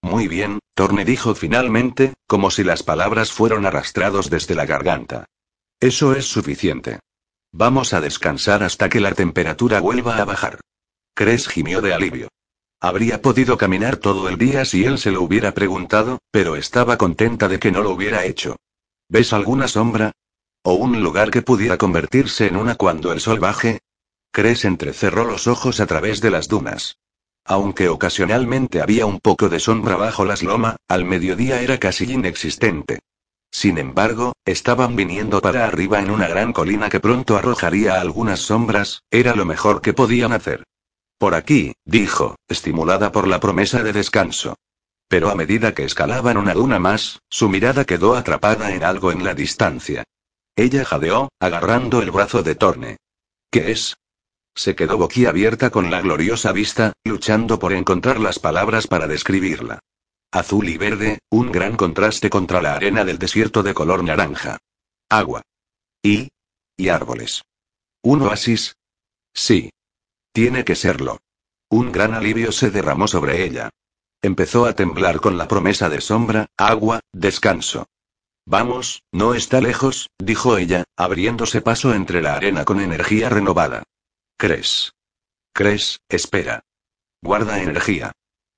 Muy 0.02 0.28
bien, 0.28 0.60
Torne 0.74 1.04
dijo 1.04 1.34
finalmente, 1.34 2.14
como 2.26 2.50
si 2.50 2.64
las 2.64 2.82
palabras 2.82 3.32
fueran 3.32 3.66
arrastrados 3.66 4.30
desde 4.30 4.54
la 4.54 4.64
garganta. 4.64 5.26
Eso 5.80 6.14
es 6.14 6.26
suficiente. 6.26 7.00
Vamos 7.52 7.92
a 7.92 8.00
descansar 8.00 8.62
hasta 8.62 8.88
que 8.88 9.00
la 9.00 9.12
temperatura 9.12 9.80
vuelva 9.80 10.18
a 10.18 10.24
bajar. 10.24 10.60
Cres 11.14 11.48
gimió 11.48 11.80
de 11.80 11.92
alivio. 11.92 12.28
Habría 12.80 13.20
podido 13.20 13.58
caminar 13.58 13.98
todo 13.98 14.28
el 14.28 14.38
día 14.38 14.64
si 14.64 14.84
él 14.84 14.98
se 14.98 15.10
lo 15.10 15.20
hubiera 15.20 15.52
preguntado, 15.52 16.20
pero 16.30 16.56
estaba 16.56 16.96
contenta 16.96 17.48
de 17.48 17.58
que 17.58 17.72
no 17.72 17.82
lo 17.82 17.90
hubiera 17.90 18.24
hecho. 18.24 18.56
¿Ves 19.08 19.32
alguna 19.32 19.68
sombra? 19.68 20.12
¿O 20.62 20.74
un 20.74 21.02
lugar 21.02 21.30
que 21.30 21.40
pudiera 21.40 21.78
convertirse 21.78 22.46
en 22.46 22.56
una 22.56 22.74
cuando 22.74 23.12
el 23.12 23.20
sol 23.20 23.40
baje? 23.40 23.80
Cres 24.30 24.66
entrecerró 24.66 25.24
los 25.24 25.46
ojos 25.46 25.80
a 25.80 25.86
través 25.86 26.20
de 26.20 26.30
las 26.30 26.48
dunas. 26.48 26.98
Aunque 27.46 27.88
ocasionalmente 27.88 28.82
había 28.82 29.06
un 29.06 29.20
poco 29.20 29.48
de 29.48 29.58
sombra 29.58 29.96
bajo 29.96 30.26
las 30.26 30.42
lomas, 30.42 30.76
al 30.86 31.06
mediodía 31.06 31.62
era 31.62 31.78
casi 31.78 32.12
inexistente. 32.12 32.98
Sin 33.50 33.78
embargo, 33.78 34.34
estaban 34.44 34.96
viniendo 34.96 35.40
para 35.40 35.64
arriba 35.64 35.98
en 35.98 36.10
una 36.10 36.28
gran 36.28 36.52
colina 36.52 36.90
que 36.90 37.00
pronto 37.00 37.38
arrojaría 37.38 37.98
algunas 37.98 38.40
sombras, 38.40 39.02
era 39.10 39.34
lo 39.34 39.46
mejor 39.46 39.80
que 39.80 39.94
podían 39.94 40.34
hacer. 40.34 40.64
Por 41.16 41.34
aquí, 41.34 41.72
dijo, 41.86 42.36
estimulada 42.48 43.12
por 43.12 43.26
la 43.26 43.40
promesa 43.40 43.82
de 43.82 43.94
descanso. 43.94 44.56
Pero 45.08 45.30
a 45.30 45.34
medida 45.34 45.74
que 45.74 45.84
escalaban 45.84 46.36
una 46.36 46.52
duna 46.52 46.78
más, 46.78 47.20
su 47.30 47.48
mirada 47.48 47.86
quedó 47.86 48.14
atrapada 48.14 48.72
en 48.72 48.84
algo 48.84 49.10
en 49.10 49.24
la 49.24 49.34
distancia. 49.34 50.04
Ella 50.56 50.84
jadeó, 50.84 51.30
agarrando 51.40 52.02
el 52.02 52.10
brazo 52.10 52.42
de 52.42 52.54
Torne. 52.54 52.96
¿Qué 53.50 53.70
es? 53.70 53.96
Se 54.54 54.74
quedó 54.74 54.98
boquiabierta 54.98 55.70
con 55.70 55.90
la 55.90 56.00
gloriosa 56.00 56.52
vista, 56.52 56.92
luchando 57.04 57.58
por 57.58 57.72
encontrar 57.72 58.20
las 58.20 58.38
palabras 58.38 58.86
para 58.86 59.06
describirla. 59.06 59.80
Azul 60.32 60.68
y 60.68 60.76
verde, 60.76 61.18
un 61.30 61.50
gran 61.50 61.76
contraste 61.76 62.30
contra 62.30 62.62
la 62.62 62.74
arena 62.74 63.04
del 63.04 63.18
desierto 63.18 63.62
de 63.62 63.74
color 63.74 64.04
naranja. 64.04 64.58
Agua. 65.08 65.42
Y. 66.02 66.28
y 66.76 66.88
árboles. 66.88 67.42
¿Un 68.02 68.22
oasis? 68.22 68.76
Sí. 69.34 69.70
Tiene 70.32 70.64
que 70.64 70.76
serlo. 70.76 71.18
Un 71.68 71.92
gran 71.92 72.14
alivio 72.14 72.52
se 72.52 72.70
derramó 72.70 73.08
sobre 73.08 73.44
ella. 73.44 73.70
Empezó 74.22 74.66
a 74.66 74.74
temblar 74.74 75.20
con 75.20 75.38
la 75.38 75.48
promesa 75.48 75.88
de 75.88 76.00
sombra, 76.00 76.46
agua, 76.56 77.00
descanso. 77.12 77.86
Vamos, 78.50 79.04
no 79.12 79.34
está 79.34 79.60
lejos, 79.60 80.10
dijo 80.18 80.58
ella, 80.58 80.82
abriéndose 80.96 81.60
paso 81.60 81.94
entre 81.94 82.20
la 82.20 82.34
arena 82.34 82.64
con 82.64 82.80
energía 82.80 83.28
renovada. 83.28 83.84
¿Crees? 84.36 84.90
¿Crees? 85.52 86.00
Espera. 86.08 86.64
Guarda 87.22 87.62
energía. 87.62 88.10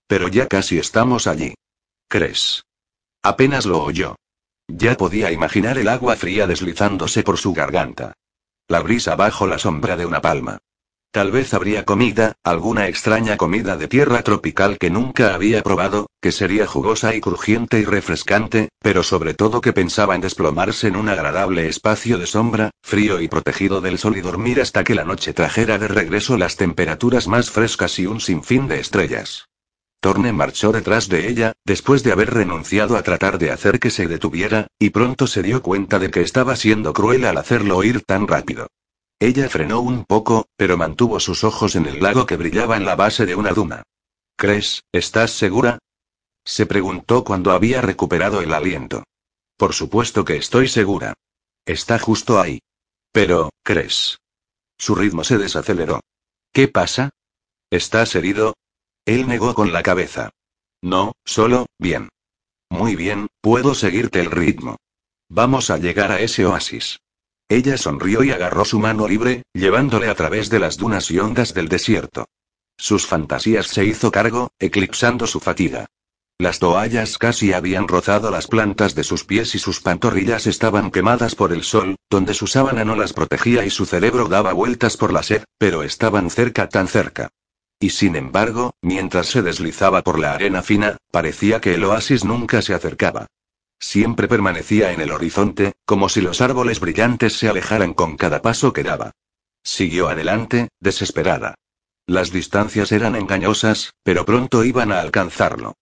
Pero 0.06 0.28
ya 0.28 0.46
casi 0.46 0.78
estamos 0.78 1.26
allí. 1.26 1.52
¿Crees? 2.08 2.62
Apenas 3.22 3.66
lo 3.66 3.82
oyó. 3.82 4.16
Ya 4.66 4.96
podía 4.96 5.30
imaginar 5.30 5.76
el 5.76 5.88
agua 5.88 6.16
fría 6.16 6.46
deslizándose 6.46 7.22
por 7.22 7.36
su 7.36 7.52
garganta. 7.52 8.14
La 8.68 8.80
brisa 8.80 9.14
bajo 9.14 9.46
la 9.46 9.58
sombra 9.58 9.94
de 9.98 10.06
una 10.06 10.22
palma. 10.22 10.56
Tal 11.12 11.30
vez 11.30 11.52
habría 11.52 11.84
comida, 11.84 12.32
alguna 12.42 12.88
extraña 12.88 13.36
comida 13.36 13.76
de 13.76 13.86
tierra 13.86 14.22
tropical 14.22 14.78
que 14.78 14.88
nunca 14.88 15.34
había 15.34 15.62
probado, 15.62 16.08
que 16.22 16.32
sería 16.32 16.66
jugosa 16.66 17.14
y 17.14 17.20
crujiente 17.20 17.80
y 17.80 17.84
refrescante, 17.84 18.70
pero 18.80 19.02
sobre 19.02 19.34
todo 19.34 19.60
que 19.60 19.74
pensaba 19.74 20.14
en 20.14 20.22
desplomarse 20.22 20.88
en 20.88 20.96
un 20.96 21.10
agradable 21.10 21.68
espacio 21.68 22.16
de 22.16 22.26
sombra, 22.26 22.70
frío 22.82 23.20
y 23.20 23.28
protegido 23.28 23.82
del 23.82 23.98
sol 23.98 24.16
y 24.16 24.22
dormir 24.22 24.62
hasta 24.62 24.84
que 24.84 24.94
la 24.94 25.04
noche 25.04 25.34
trajera 25.34 25.76
de 25.76 25.88
regreso 25.88 26.38
las 26.38 26.56
temperaturas 26.56 27.28
más 27.28 27.50
frescas 27.50 27.98
y 27.98 28.06
un 28.06 28.18
sinfín 28.18 28.66
de 28.66 28.80
estrellas. 28.80 29.44
Torne 30.00 30.32
marchó 30.32 30.72
detrás 30.72 31.10
de 31.10 31.28
ella, 31.28 31.52
después 31.66 32.02
de 32.04 32.12
haber 32.12 32.32
renunciado 32.32 32.96
a 32.96 33.02
tratar 33.02 33.36
de 33.36 33.50
hacer 33.50 33.80
que 33.80 33.90
se 33.90 34.06
detuviera, 34.06 34.66
y 34.78 34.88
pronto 34.88 35.26
se 35.26 35.42
dio 35.42 35.60
cuenta 35.60 35.98
de 35.98 36.10
que 36.10 36.22
estaba 36.22 36.56
siendo 36.56 36.94
cruel 36.94 37.26
al 37.26 37.36
hacerlo 37.36 37.84
ir 37.84 38.00
tan 38.00 38.26
rápido. 38.26 38.68
Ella 39.22 39.48
frenó 39.48 39.80
un 39.80 40.04
poco, 40.04 40.48
pero 40.56 40.76
mantuvo 40.76 41.20
sus 41.20 41.44
ojos 41.44 41.76
en 41.76 41.86
el 41.86 42.02
lago 42.02 42.26
que 42.26 42.36
brillaba 42.36 42.76
en 42.76 42.84
la 42.84 42.96
base 42.96 43.24
de 43.24 43.36
una 43.36 43.52
duna. 43.52 43.84
¿Crees, 44.36 44.82
estás 44.90 45.30
segura? 45.30 45.78
Se 46.44 46.66
preguntó 46.66 47.22
cuando 47.22 47.52
había 47.52 47.80
recuperado 47.82 48.40
el 48.40 48.52
aliento. 48.52 49.04
Por 49.56 49.74
supuesto 49.74 50.24
que 50.24 50.34
estoy 50.34 50.66
segura. 50.66 51.14
Está 51.64 52.00
justo 52.00 52.40
ahí. 52.40 52.62
Pero, 53.12 53.50
¿crees? 53.62 54.18
Su 54.76 54.96
ritmo 54.96 55.22
se 55.22 55.38
desaceleró. 55.38 56.00
¿Qué 56.52 56.66
pasa? 56.66 57.10
¿Estás 57.70 58.16
herido? 58.16 58.54
Él 59.06 59.28
negó 59.28 59.54
con 59.54 59.72
la 59.72 59.84
cabeza. 59.84 60.30
No, 60.82 61.12
solo, 61.24 61.66
bien. 61.78 62.08
Muy 62.70 62.96
bien, 62.96 63.28
puedo 63.40 63.76
seguirte 63.76 64.18
el 64.18 64.32
ritmo. 64.32 64.78
Vamos 65.28 65.70
a 65.70 65.78
llegar 65.78 66.10
a 66.10 66.18
ese 66.18 66.44
oasis. 66.44 66.98
Ella 67.48 67.76
sonrió 67.76 68.22
y 68.24 68.30
agarró 68.30 68.64
su 68.64 68.78
mano 68.78 69.06
libre, 69.06 69.42
llevándole 69.52 70.08
a 70.08 70.14
través 70.14 70.48
de 70.50 70.58
las 70.58 70.76
dunas 70.76 71.10
y 71.10 71.18
ondas 71.18 71.54
del 71.54 71.68
desierto. 71.68 72.26
Sus 72.76 73.06
fantasías 73.06 73.66
se 73.66 73.84
hizo 73.84 74.10
cargo, 74.10 74.50
eclipsando 74.58 75.26
su 75.26 75.40
fatiga. 75.40 75.86
Las 76.38 76.58
toallas 76.58 77.18
casi 77.18 77.52
habían 77.52 77.86
rozado 77.86 78.30
las 78.30 78.48
plantas 78.48 78.94
de 78.94 79.04
sus 79.04 79.24
pies 79.24 79.54
y 79.54 79.58
sus 79.58 79.80
pantorrillas 79.80 80.46
estaban 80.46 80.90
quemadas 80.90 81.36
por 81.36 81.52
el 81.52 81.62
sol, 81.62 81.96
donde 82.10 82.34
su 82.34 82.48
sábana 82.48 82.84
no 82.84 82.96
las 82.96 83.12
protegía 83.12 83.64
y 83.64 83.70
su 83.70 83.86
cerebro 83.86 84.26
daba 84.26 84.52
vueltas 84.52 84.96
por 84.96 85.12
la 85.12 85.22
sed, 85.22 85.44
pero 85.58 85.84
estaban 85.84 86.30
cerca 86.30 86.68
tan 86.68 86.88
cerca. 86.88 87.28
Y 87.78 87.90
sin 87.90 88.16
embargo, 88.16 88.74
mientras 88.80 89.28
se 89.28 89.42
deslizaba 89.42 90.02
por 90.02 90.18
la 90.18 90.32
arena 90.34 90.62
fina, 90.62 90.96
parecía 91.10 91.60
que 91.60 91.74
el 91.74 91.84
oasis 91.84 92.24
nunca 92.24 92.62
se 92.62 92.74
acercaba. 92.74 93.26
Siempre 93.82 94.28
permanecía 94.28 94.92
en 94.92 95.00
el 95.00 95.10
horizonte, 95.10 95.72
como 95.84 96.08
si 96.08 96.20
los 96.20 96.40
árboles 96.40 96.78
brillantes 96.78 97.32
se 97.32 97.48
alejaran 97.48 97.94
con 97.94 98.16
cada 98.16 98.40
paso 98.40 98.72
que 98.72 98.84
daba. 98.84 99.10
Siguió 99.64 100.08
adelante, 100.08 100.68
desesperada. 100.78 101.56
Las 102.06 102.30
distancias 102.30 102.92
eran 102.92 103.16
engañosas, 103.16 103.92
pero 104.04 104.24
pronto 104.24 104.62
iban 104.64 104.92
a 104.92 105.00
alcanzarlo. 105.00 105.74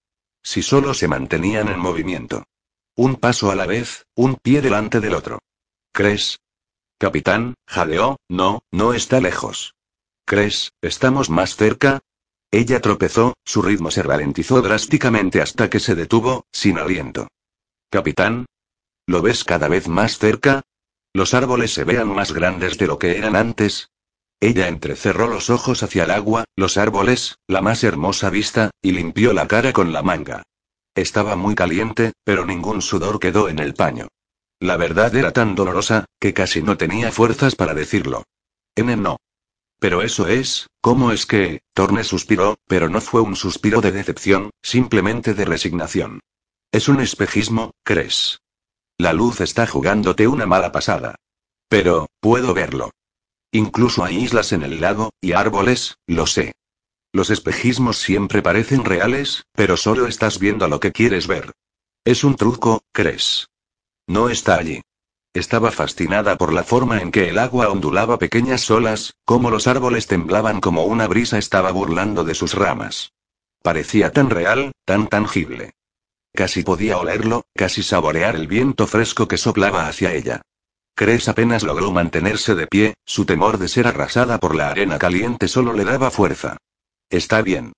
Si 0.43 0.63
solo 0.63 0.95
se 0.95 1.09
mantenían 1.09 1.69
en 1.69 1.79
movimiento. 1.79 2.45
Un 2.97 3.17
paso 3.17 3.51
a 3.51 3.55
la 3.55 3.67
vez, 3.67 4.07
un 4.15 4.37
pie 4.37 4.63
delante 4.63 5.01
del 5.01 5.13
otro. 5.13 5.39
¿Crees? 5.93 6.41
Capitán, 6.99 7.55
jadeó, 7.67 8.17
no, 8.31 8.63
no 8.73 8.95
está 8.95 9.21
lejos. 9.21 9.75
¿Crees, 10.25 10.73
estamos 10.81 11.29
más 11.29 11.55
cerca? 11.55 12.01
Ella 12.51 12.81
tropezó, 12.81 13.35
su 13.45 13.61
ritmo 13.61 13.91
se 13.91 14.03
ralentizó 14.03 14.63
drásticamente 14.63 15.43
hasta 15.43 15.69
que 15.69 15.81
se 15.81 15.95
detuvo, 15.95 16.47
sin 16.51 16.79
aliento. 16.79 17.29
Capitán. 17.91 18.47
¿Lo 19.07 19.21
ves 19.21 19.43
cada 19.43 19.67
vez 19.67 19.89
más 19.89 20.17
cerca? 20.19 20.63
Los 21.13 21.35
árboles 21.35 21.75
se 21.75 21.83
vean 21.83 22.07
más 22.07 22.33
grandes 22.33 22.79
de 22.79 22.87
lo 22.87 23.01
que 23.01 23.19
eran 23.19 23.35
antes. 23.35 23.91
Ella 24.39 24.69
entrecerró 24.69 25.27
los 25.27 25.51
ojos 25.51 25.83
hacia 25.83 26.05
el 26.05 26.13
agua, 26.13 26.45
los 26.55 26.77
árboles, 26.77 27.35
la 27.49 27.63
más 27.63 27.83
hermosa 27.83 28.31
vista, 28.31 28.71
y 28.81 28.93
limpió 28.93 29.33
la 29.33 29.49
cara 29.49 29.73
con 29.73 29.93
la 29.93 30.03
manga. 30.03 30.45
Estaba 30.95 31.35
muy 31.35 31.57
caliente, 31.57 32.13
pero 32.23 32.47
ningún 32.47 32.81
sudor 32.81 33.19
quedó 33.19 33.49
en 33.49 33.59
el 33.59 33.75
paño. 33.75 34.07
La 34.61 34.77
verdad 34.77 35.13
era 35.17 35.33
tan 35.33 35.57
dolorosa, 35.57 36.05
que 36.21 36.33
casi 36.33 36.63
no 36.63 36.77
tenía 36.77 37.11
fuerzas 37.11 37.57
para 37.57 37.75
decirlo. 37.75 38.23
N 38.77 38.97
no. 38.97 39.17
Pero 39.81 40.03
eso 40.03 40.29
es, 40.29 40.69
¿cómo 40.81 41.11
es 41.11 41.27
que? 41.27 41.63
Torne 41.75 42.05
suspiró, 42.05 42.57
pero 42.69 42.89
no 42.89 43.01
fue 43.01 43.21
un 43.21 43.35
suspiro 43.35 43.81
de 43.81 43.91
decepción, 43.91 44.51
simplemente 44.63 45.35
de 45.35 45.45
resignación. 45.45 46.21
Es 46.73 46.89
un 46.89 47.01
espejismo, 47.01 47.73
¿crees? 47.83 48.41
La 48.97 49.13
luz 49.13 49.41
está 49.41 49.67
jugándote 49.67 50.29
una 50.29 50.47
mala 50.47 50.71
pasada. 50.71 51.17
Pero, 51.69 52.07
puedo 52.21 52.55
verlo. 52.55 52.91
Incluso 53.51 54.05
hay 54.05 54.19
islas 54.19 54.53
en 54.53 54.63
el 54.63 54.81
lago, 54.81 55.11
y 55.21 55.33
árboles, 55.33 55.97
lo 56.07 56.29
sé. 56.29 56.53
Los 57.13 57.31
espejismos 57.31 57.99
siempre 57.99 58.41
parecen 58.41 58.85
reales, 58.85 59.47
pero 59.53 59.77
solo 59.77 60.07
estás 60.07 60.39
viendo 60.39 60.69
lo 60.69 60.79
que 60.79 60.93
quieres 60.93 61.27
ver. 61.27 61.51
Es 62.05 62.23
un 62.23 62.37
truco, 62.37 62.83
¿crees? 62.93 63.49
No 64.07 64.29
está 64.29 64.55
allí. 64.57 64.81
Estaba 65.35 65.73
fascinada 65.73 66.37
por 66.37 66.53
la 66.53 66.63
forma 66.63 67.01
en 67.01 67.11
que 67.11 67.29
el 67.29 67.39
agua 67.39 67.69
ondulaba 67.69 68.19
pequeñas 68.19 68.71
olas, 68.71 69.15
como 69.25 69.51
los 69.51 69.67
árboles 69.67 70.07
temblaban 70.07 70.61
como 70.61 70.85
una 70.85 71.09
brisa 71.09 71.39
estaba 71.39 71.73
burlando 71.73 72.23
de 72.23 72.35
sus 72.35 72.55
ramas. 72.55 73.13
Parecía 73.63 74.13
tan 74.13 74.31
real, 74.31 74.73
tan 74.85 75.09
tangible. 75.09 75.73
Casi 76.33 76.63
podía 76.63 76.99
olerlo, 76.99 77.45
casi 77.55 77.83
saborear 77.83 78.37
el 78.37 78.47
viento 78.47 78.87
fresco 78.87 79.29
que 79.29 79.37
soplaba 79.37 79.89
hacia 79.89 80.15
ella. 80.15 80.43
Cres 80.95 81.29
apenas 81.29 81.63
logró 81.63 81.91
mantenerse 81.93 82.55
de 82.55 82.67
pie, 82.67 82.95
su 83.05 83.25
temor 83.25 83.59
de 83.59 83.69
ser 83.69 83.87
arrasada 83.87 84.39
por 84.39 84.55
la 84.55 84.69
arena 84.69 84.99
caliente 84.99 85.49
solo 85.49 85.73
le 85.73 85.85
daba 85.85 86.11
fuerza. 86.11 86.57
Está 87.09 87.43
bien. 87.43 87.73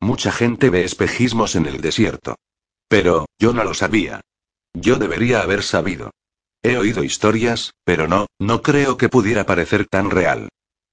Mucha 0.00 0.32
gente 0.32 0.68
ve 0.68 0.84
espejismos 0.84 1.56
en 1.56 1.66
el 1.66 1.80
desierto. 1.80 2.36
Pero, 2.88 3.26
yo 3.38 3.52
no 3.52 3.64
lo 3.64 3.74
sabía. 3.74 4.20
Yo 4.74 4.96
debería 4.96 5.40
haber 5.40 5.62
sabido. 5.62 6.10
He 6.62 6.76
oído 6.76 7.04
historias, 7.04 7.72
pero 7.84 8.08
no, 8.08 8.26
no 8.38 8.62
creo 8.62 8.96
que 8.96 9.08
pudiera 9.08 9.46
parecer 9.46 9.86
tan 9.86 10.10
real. 10.10 10.48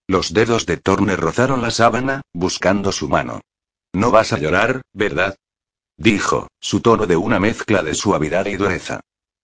Los 0.08 0.34
dedos 0.34 0.66
de 0.66 0.78
Torne 0.78 1.16
rozaron 1.16 1.62
la 1.62 1.72
sábana, 1.72 2.22
buscando 2.34 2.92
su 2.92 3.10
mano. 3.10 3.42
No 3.94 4.12
vas 4.12 4.34
a 4.34 4.38
llorar, 4.38 4.82
¿verdad? 4.94 5.36
Dijo, 5.98 6.48
su 6.60 6.82
tono 6.82 7.06
de 7.06 7.16
una 7.16 7.40
mezcla 7.40 7.84
de 7.84 7.94
suavidad 7.94 8.46
y 8.48 8.56
dureza. 8.56 9.02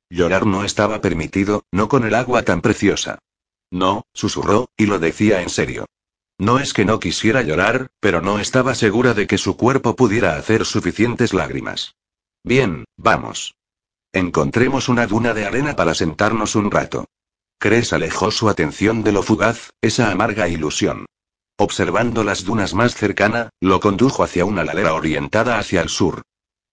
Llorar 0.10 0.46
no 0.46 0.64
estaba 0.64 1.02
permitido, 1.02 1.64
no 1.72 1.88
con 1.88 2.04
el 2.04 2.16
agua 2.16 2.44
tan 2.44 2.62
preciosa. 2.62 3.20
No, 3.72 4.04
susurró, 4.14 4.70
y 4.76 4.88
lo 4.88 4.98
decía 4.98 5.42
en 5.42 5.50
serio. 5.50 5.86
No 6.40 6.60
es 6.60 6.74
que 6.74 6.86
no 6.86 7.00
quisiera 7.00 7.44
llorar, 7.44 7.92
pero 8.00 8.22
no 8.22 8.40
estaba 8.40 8.74
segura 8.74 9.14
de 9.14 9.28
que 9.28 9.38
su 9.38 9.58
cuerpo 9.58 9.96
pudiera 9.96 10.38
hacer 10.38 10.66
suficientes 10.66 11.34
lágrimas. 11.34 11.96
Bien, 12.44 12.86
vamos. 12.98 13.56
Encontremos 14.14 14.90
una 14.90 15.06
duna 15.06 15.34
de 15.34 15.46
arena 15.46 15.76
para 15.76 15.94
sentarnos 15.94 16.56
un 16.56 16.72
rato. 16.72 17.06
Cres 17.60 17.94
alejó 17.94 18.32
su 18.32 18.50
atención 18.50 19.04
de 19.04 19.12
lo 19.12 19.22
fugaz, 19.22 19.72
esa 19.82 20.12
amarga 20.12 20.48
ilusión. 20.48 21.06
Observando 21.58 22.24
las 22.24 22.46
dunas 22.46 22.74
más 22.74 22.96
cercana, 22.96 23.50
lo 23.60 23.82
condujo 23.82 24.24
hacia 24.24 24.46
una 24.46 24.64
ladera 24.64 24.94
orientada 24.94 25.60
hacia 25.60 25.82
el 25.82 25.90
sur. 25.90 26.24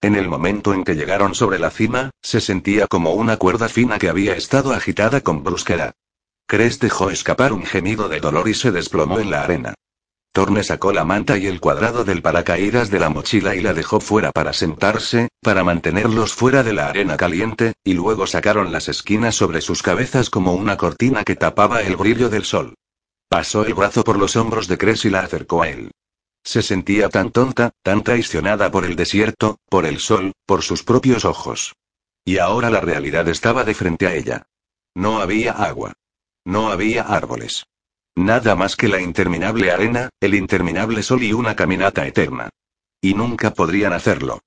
En 0.02 0.14
el 0.14 0.28
momento 0.28 0.74
en 0.74 0.84
que 0.84 0.94
llegaron 0.94 1.34
sobre 1.34 1.58
la 1.58 1.70
cima, 1.70 2.10
se 2.22 2.40
sentía 2.40 2.86
como 2.86 3.12
una 3.14 3.38
cuerda 3.38 3.68
fina 3.68 3.98
que 3.98 4.08
había 4.08 4.36
estado 4.36 4.72
agitada 4.72 5.22
con 5.22 5.42
brusquedad. 5.42 5.94
Cres 6.46 6.78
dejó 6.78 7.10
escapar 7.10 7.52
un 7.52 7.64
gemido 7.64 8.08
de 8.08 8.20
dolor 8.20 8.48
y 8.48 8.54
se 8.54 8.70
desplomó 8.70 9.18
en 9.18 9.30
la 9.30 9.42
arena. 9.42 9.74
Torne 10.32 10.62
sacó 10.62 10.92
la 10.92 11.06
manta 11.06 11.38
y 11.38 11.46
el 11.46 11.60
cuadrado 11.60 12.04
del 12.04 12.20
paracaídas 12.20 12.90
de 12.90 12.98
la 12.98 13.08
mochila 13.08 13.56
y 13.56 13.62
la 13.62 13.72
dejó 13.72 14.00
fuera 14.00 14.32
para 14.32 14.52
sentarse, 14.52 15.28
para 15.40 15.64
mantenerlos 15.64 16.34
fuera 16.34 16.62
de 16.62 16.74
la 16.74 16.88
arena 16.88 17.16
caliente, 17.16 17.72
y 17.82 17.94
luego 17.94 18.26
sacaron 18.26 18.70
las 18.70 18.90
esquinas 18.90 19.34
sobre 19.34 19.62
sus 19.62 19.82
cabezas 19.82 20.28
como 20.28 20.52
una 20.52 20.76
cortina 20.76 21.24
que 21.24 21.36
tapaba 21.36 21.80
el 21.80 21.96
brillo 21.96 22.28
del 22.28 22.44
sol. 22.44 22.74
Pasó 23.30 23.64
el 23.64 23.72
brazo 23.72 24.04
por 24.04 24.18
los 24.18 24.36
hombros 24.36 24.68
de 24.68 24.76
Cres 24.76 25.06
y 25.06 25.10
la 25.10 25.20
acercó 25.20 25.62
a 25.62 25.70
él. 25.70 25.90
Se 26.46 26.62
sentía 26.62 27.08
tan 27.08 27.32
tonta, 27.32 27.72
tan 27.82 28.04
traicionada 28.04 28.70
por 28.70 28.84
el 28.84 28.94
desierto, 28.94 29.58
por 29.68 29.84
el 29.84 29.98
sol, 29.98 30.32
por 30.46 30.62
sus 30.62 30.84
propios 30.84 31.24
ojos. 31.24 31.74
Y 32.24 32.38
ahora 32.38 32.70
la 32.70 32.80
realidad 32.80 33.26
estaba 33.28 33.64
de 33.64 33.74
frente 33.74 34.06
a 34.06 34.14
ella. 34.14 34.46
No 34.94 35.20
había 35.20 35.50
agua. 35.50 35.94
No 36.44 36.70
había 36.70 37.02
árboles. 37.02 37.66
Nada 38.14 38.54
más 38.54 38.76
que 38.76 38.86
la 38.86 39.00
interminable 39.00 39.72
arena, 39.72 40.10
el 40.20 40.36
interminable 40.36 41.02
sol 41.02 41.24
y 41.24 41.32
una 41.32 41.56
caminata 41.56 42.06
eterna. 42.06 42.48
Y 43.00 43.14
nunca 43.14 43.52
podrían 43.52 43.92
hacerlo. 43.92 44.38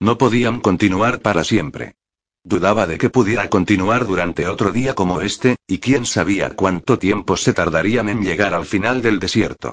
No 0.00 0.18
podían 0.18 0.60
continuar 0.60 1.20
para 1.20 1.44
siempre. 1.44 1.94
Dudaba 2.42 2.88
de 2.88 2.98
que 2.98 3.10
pudiera 3.10 3.48
continuar 3.48 4.08
durante 4.08 4.48
otro 4.48 4.72
día 4.72 4.94
como 4.94 5.20
este, 5.20 5.54
y 5.68 5.78
quién 5.78 6.04
sabía 6.04 6.56
cuánto 6.56 6.98
tiempo 6.98 7.36
se 7.36 7.52
tardarían 7.52 8.08
en 8.08 8.24
llegar 8.24 8.54
al 8.54 8.66
final 8.66 9.02
del 9.02 9.20
desierto. 9.20 9.72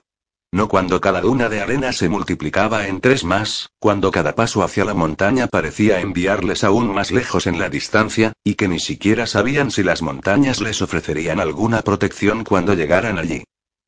No 0.54 0.68
cuando 0.68 1.00
cada 1.00 1.22
duna 1.22 1.48
de 1.48 1.62
arena 1.62 1.94
se 1.94 2.10
multiplicaba 2.10 2.88
en 2.88 3.00
tres 3.00 3.24
más, 3.24 3.70
cuando 3.80 4.12
cada 4.12 4.36
paso 4.36 4.64
hacia 4.64 4.84
la 4.84 4.94
montaña 4.94 5.48
parecía 5.48 6.02
enviarles 6.02 6.66
aún 6.66 6.94
más 6.94 7.12
lejos 7.12 7.48
en 7.48 7.58
la 7.58 7.70
distancia, 7.70 8.34
y 8.44 8.56
que 8.56 8.68
ni 8.68 8.80
siquiera 8.80 9.28
sabían 9.28 9.72
si 9.72 9.82
las 9.82 10.02
montañas 10.02 10.60
les 10.60 10.82
ofrecerían 10.82 11.40
alguna 11.40 11.82
protección 11.84 12.44
cuando 12.44 12.74
llegaran 12.74 13.18
allí. 13.18 13.46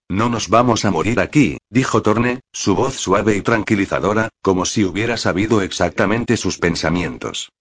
No 0.09 0.29
nos 0.29 0.47
vamos 0.47 0.85
a 0.85 0.91
morir 0.91 1.19
aquí, 1.19 1.57
dijo 1.69 2.01
Torne, 2.01 2.39
su 2.53 2.75
voz 2.75 2.95
suave 2.95 3.35
y 3.35 3.41
tranquilizadora, 3.41 4.29
como 4.41 4.65
si 4.65 4.85
hubiera 4.85 5.17
sabido 5.17 5.61
exactamente 5.61 6.37
sus 6.37 6.59
pensamientos. 6.59 7.51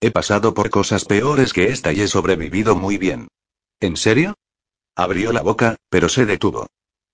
He 0.00 0.12
pasado 0.12 0.54
por 0.54 0.70
cosas 0.70 1.04
peores 1.04 1.52
que 1.52 1.70
esta 1.70 1.92
y 1.92 2.00
he 2.00 2.08
sobrevivido 2.08 2.76
muy 2.76 2.96
bien. 2.96 3.28
¿En 3.80 3.96
serio? 3.96 4.34
Abrió 4.94 5.32
la 5.32 5.42
boca, 5.42 5.76
pero 5.88 6.08
se 6.08 6.26
detuvo. 6.26 6.68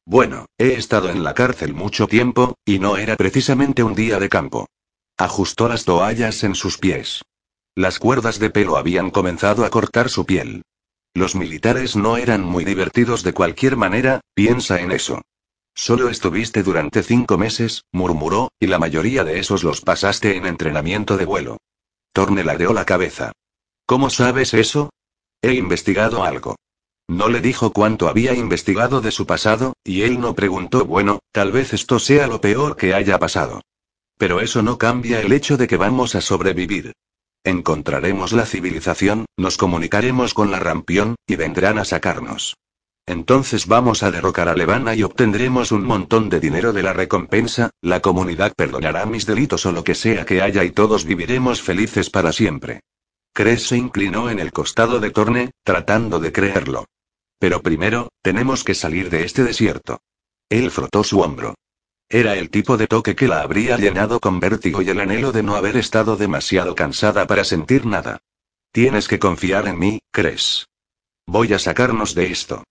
Bueno, 0.09 0.47
he 0.57 0.73
estado 0.73 1.11
en 1.11 1.23
la 1.23 1.35
cárcel 1.35 1.75
mucho 1.75 2.07
tiempo, 2.07 2.57
y 2.65 2.79
no 2.79 2.97
era 2.97 3.15
precisamente 3.15 3.83
un 3.83 3.95
día 3.95 4.19
de 4.19 4.31
campo. 4.31 4.67
Ajustó 5.19 5.69
las 5.69 5.85
toallas 5.85 6.45
en 6.45 6.55
sus 6.55 6.79
pies. 6.79 7.21
Las 7.75 7.99
cuerdas 7.99 8.39
de 8.39 8.49
pelo 8.49 8.79
habían 8.79 9.11
comenzado 9.11 9.67
a 9.67 9.69
cortar 9.69 10.09
su 10.09 10.25
piel. 10.25 10.63
Los 11.13 11.35
militares 11.35 11.95
no 11.95 12.17
eran 12.17 12.43
muy 12.43 12.65
divertidos 12.65 13.23
de 13.23 13.35
cualquier 13.35 13.77
manera, 13.77 14.23
piensa 14.33 14.81
en 14.81 14.93
eso. 14.93 15.21
Solo 15.75 16.09
estuviste 16.09 16.63
durante 16.63 17.03
cinco 17.03 17.37
meses, 17.37 17.85
murmuró, 17.93 18.51
y 18.59 18.67
la 18.67 18.79
mayoría 18.79 19.25
de 19.25 19.39
esos 19.39 19.63
los 19.63 19.83
pasaste 19.83 20.39
en 20.39 20.47
entrenamiento 20.47 21.19
de 21.19 21.27
vuelo. 21.27 21.59
Torne 22.15 22.45
ladeó 22.45 22.73
la 22.73 22.87
cabeza. 22.87 23.33
¿Cómo 23.85 24.09
sabes 24.09 24.55
eso? 24.55 24.89
He 25.43 25.53
investigado 25.53 26.25
algo. 26.25 26.57
No 27.09 27.31
le 27.31 27.41
dijo 27.41 27.73
cuánto 27.73 28.09
había 28.09 28.35
investigado 28.35 29.01
de 29.01 29.11
su 29.11 29.27
pasado, 29.27 29.73
y 29.83 30.03
él 30.03 30.21
no 30.21 30.35
preguntó, 30.35 30.85
bueno, 30.85 31.21
tal 31.33 31.53
vez 31.53 31.73
esto 31.73 31.99
sea 31.99 32.27
lo 32.27 32.43
peor 32.43 32.77
que 32.77 32.93
haya 32.93 33.19
pasado. 33.19 33.63
Pero 34.19 34.41
eso 34.41 34.63
no 34.63 34.77
cambia 34.77 35.21
el 35.23 35.33
hecho 35.33 35.57
de 35.57 35.67
que 35.67 35.79
vamos 35.79 36.15
a 36.15 36.21
sobrevivir. 36.21 36.93
Encontraremos 37.45 38.33
la 38.33 38.45
civilización, 38.45 39.25
nos 39.39 39.57
comunicaremos 39.57 40.35
con 40.35 40.51
la 40.51 40.61
Rampión, 40.61 41.17
y 41.27 41.37
vendrán 41.37 41.79
a 41.79 41.87
sacarnos. 41.87 42.57
Entonces 43.07 43.67
vamos 43.67 44.03
a 44.03 44.11
derrocar 44.11 44.51
a 44.51 44.55
Levana 44.55 44.95
y 44.95 45.03
obtendremos 45.03 45.73
un 45.73 45.85
montón 45.85 46.29
de 46.29 46.41
dinero 46.41 46.75
de 46.75 46.83
la 46.83 46.93
recompensa, 46.93 47.71
la 47.81 48.01
comunidad 48.01 48.53
perdonará 48.55 49.07
mis 49.07 49.25
delitos 49.25 49.65
o 49.65 49.73
lo 49.73 49.83
que 49.83 49.95
sea 49.95 50.27
que 50.27 50.43
haya 50.43 50.63
y 50.63 50.73
todos 50.73 51.07
viviremos 51.07 51.63
felices 51.63 52.11
para 52.11 52.33
siempre. 52.33 52.81
Cres 53.33 53.67
se 53.67 53.79
inclinó 53.79 54.29
en 54.29 54.41
el 54.41 54.53
costado 54.53 55.01
de 55.01 55.11
Torne, 55.11 55.53
tratando 55.65 56.21
de 56.21 56.33
creerlo. 56.33 56.85
Pero 57.39 57.63
primero, 57.63 58.09
tenemos 58.23 58.65
que 58.65 58.75
salir 58.75 59.11
de 59.11 59.25
este 59.25 59.45
desierto. 59.45 60.01
Él 60.49 60.71
frotó 60.71 61.05
su 61.05 61.21
hombro. 61.21 61.55
Era 62.09 62.37
el 62.37 62.49
tipo 62.51 62.77
de 62.77 62.87
toque 62.87 63.15
que 63.15 63.29
la 63.29 63.43
habría 63.43 63.77
llenado 63.77 64.19
con 64.19 64.41
vértigo 64.41 64.81
y 64.81 64.89
el 64.89 65.01
anhelo 65.01 65.31
de 65.31 65.43
no 65.43 65.57
haber 65.57 65.77
estado 65.77 66.17
demasiado 66.17 66.75
cansada 66.75 67.27
para 67.27 67.45
sentir 67.45 67.85
nada. 67.85 68.21
Tienes 68.73 69.09
que 69.09 69.19
confiar 69.19 69.69
en 69.69 69.79
mí, 69.79 70.01
¿crees? 70.11 70.69
Voy 71.27 71.53
a 71.53 71.59
sacarnos 71.59 72.15
de 72.15 72.33
esto. 72.33 72.65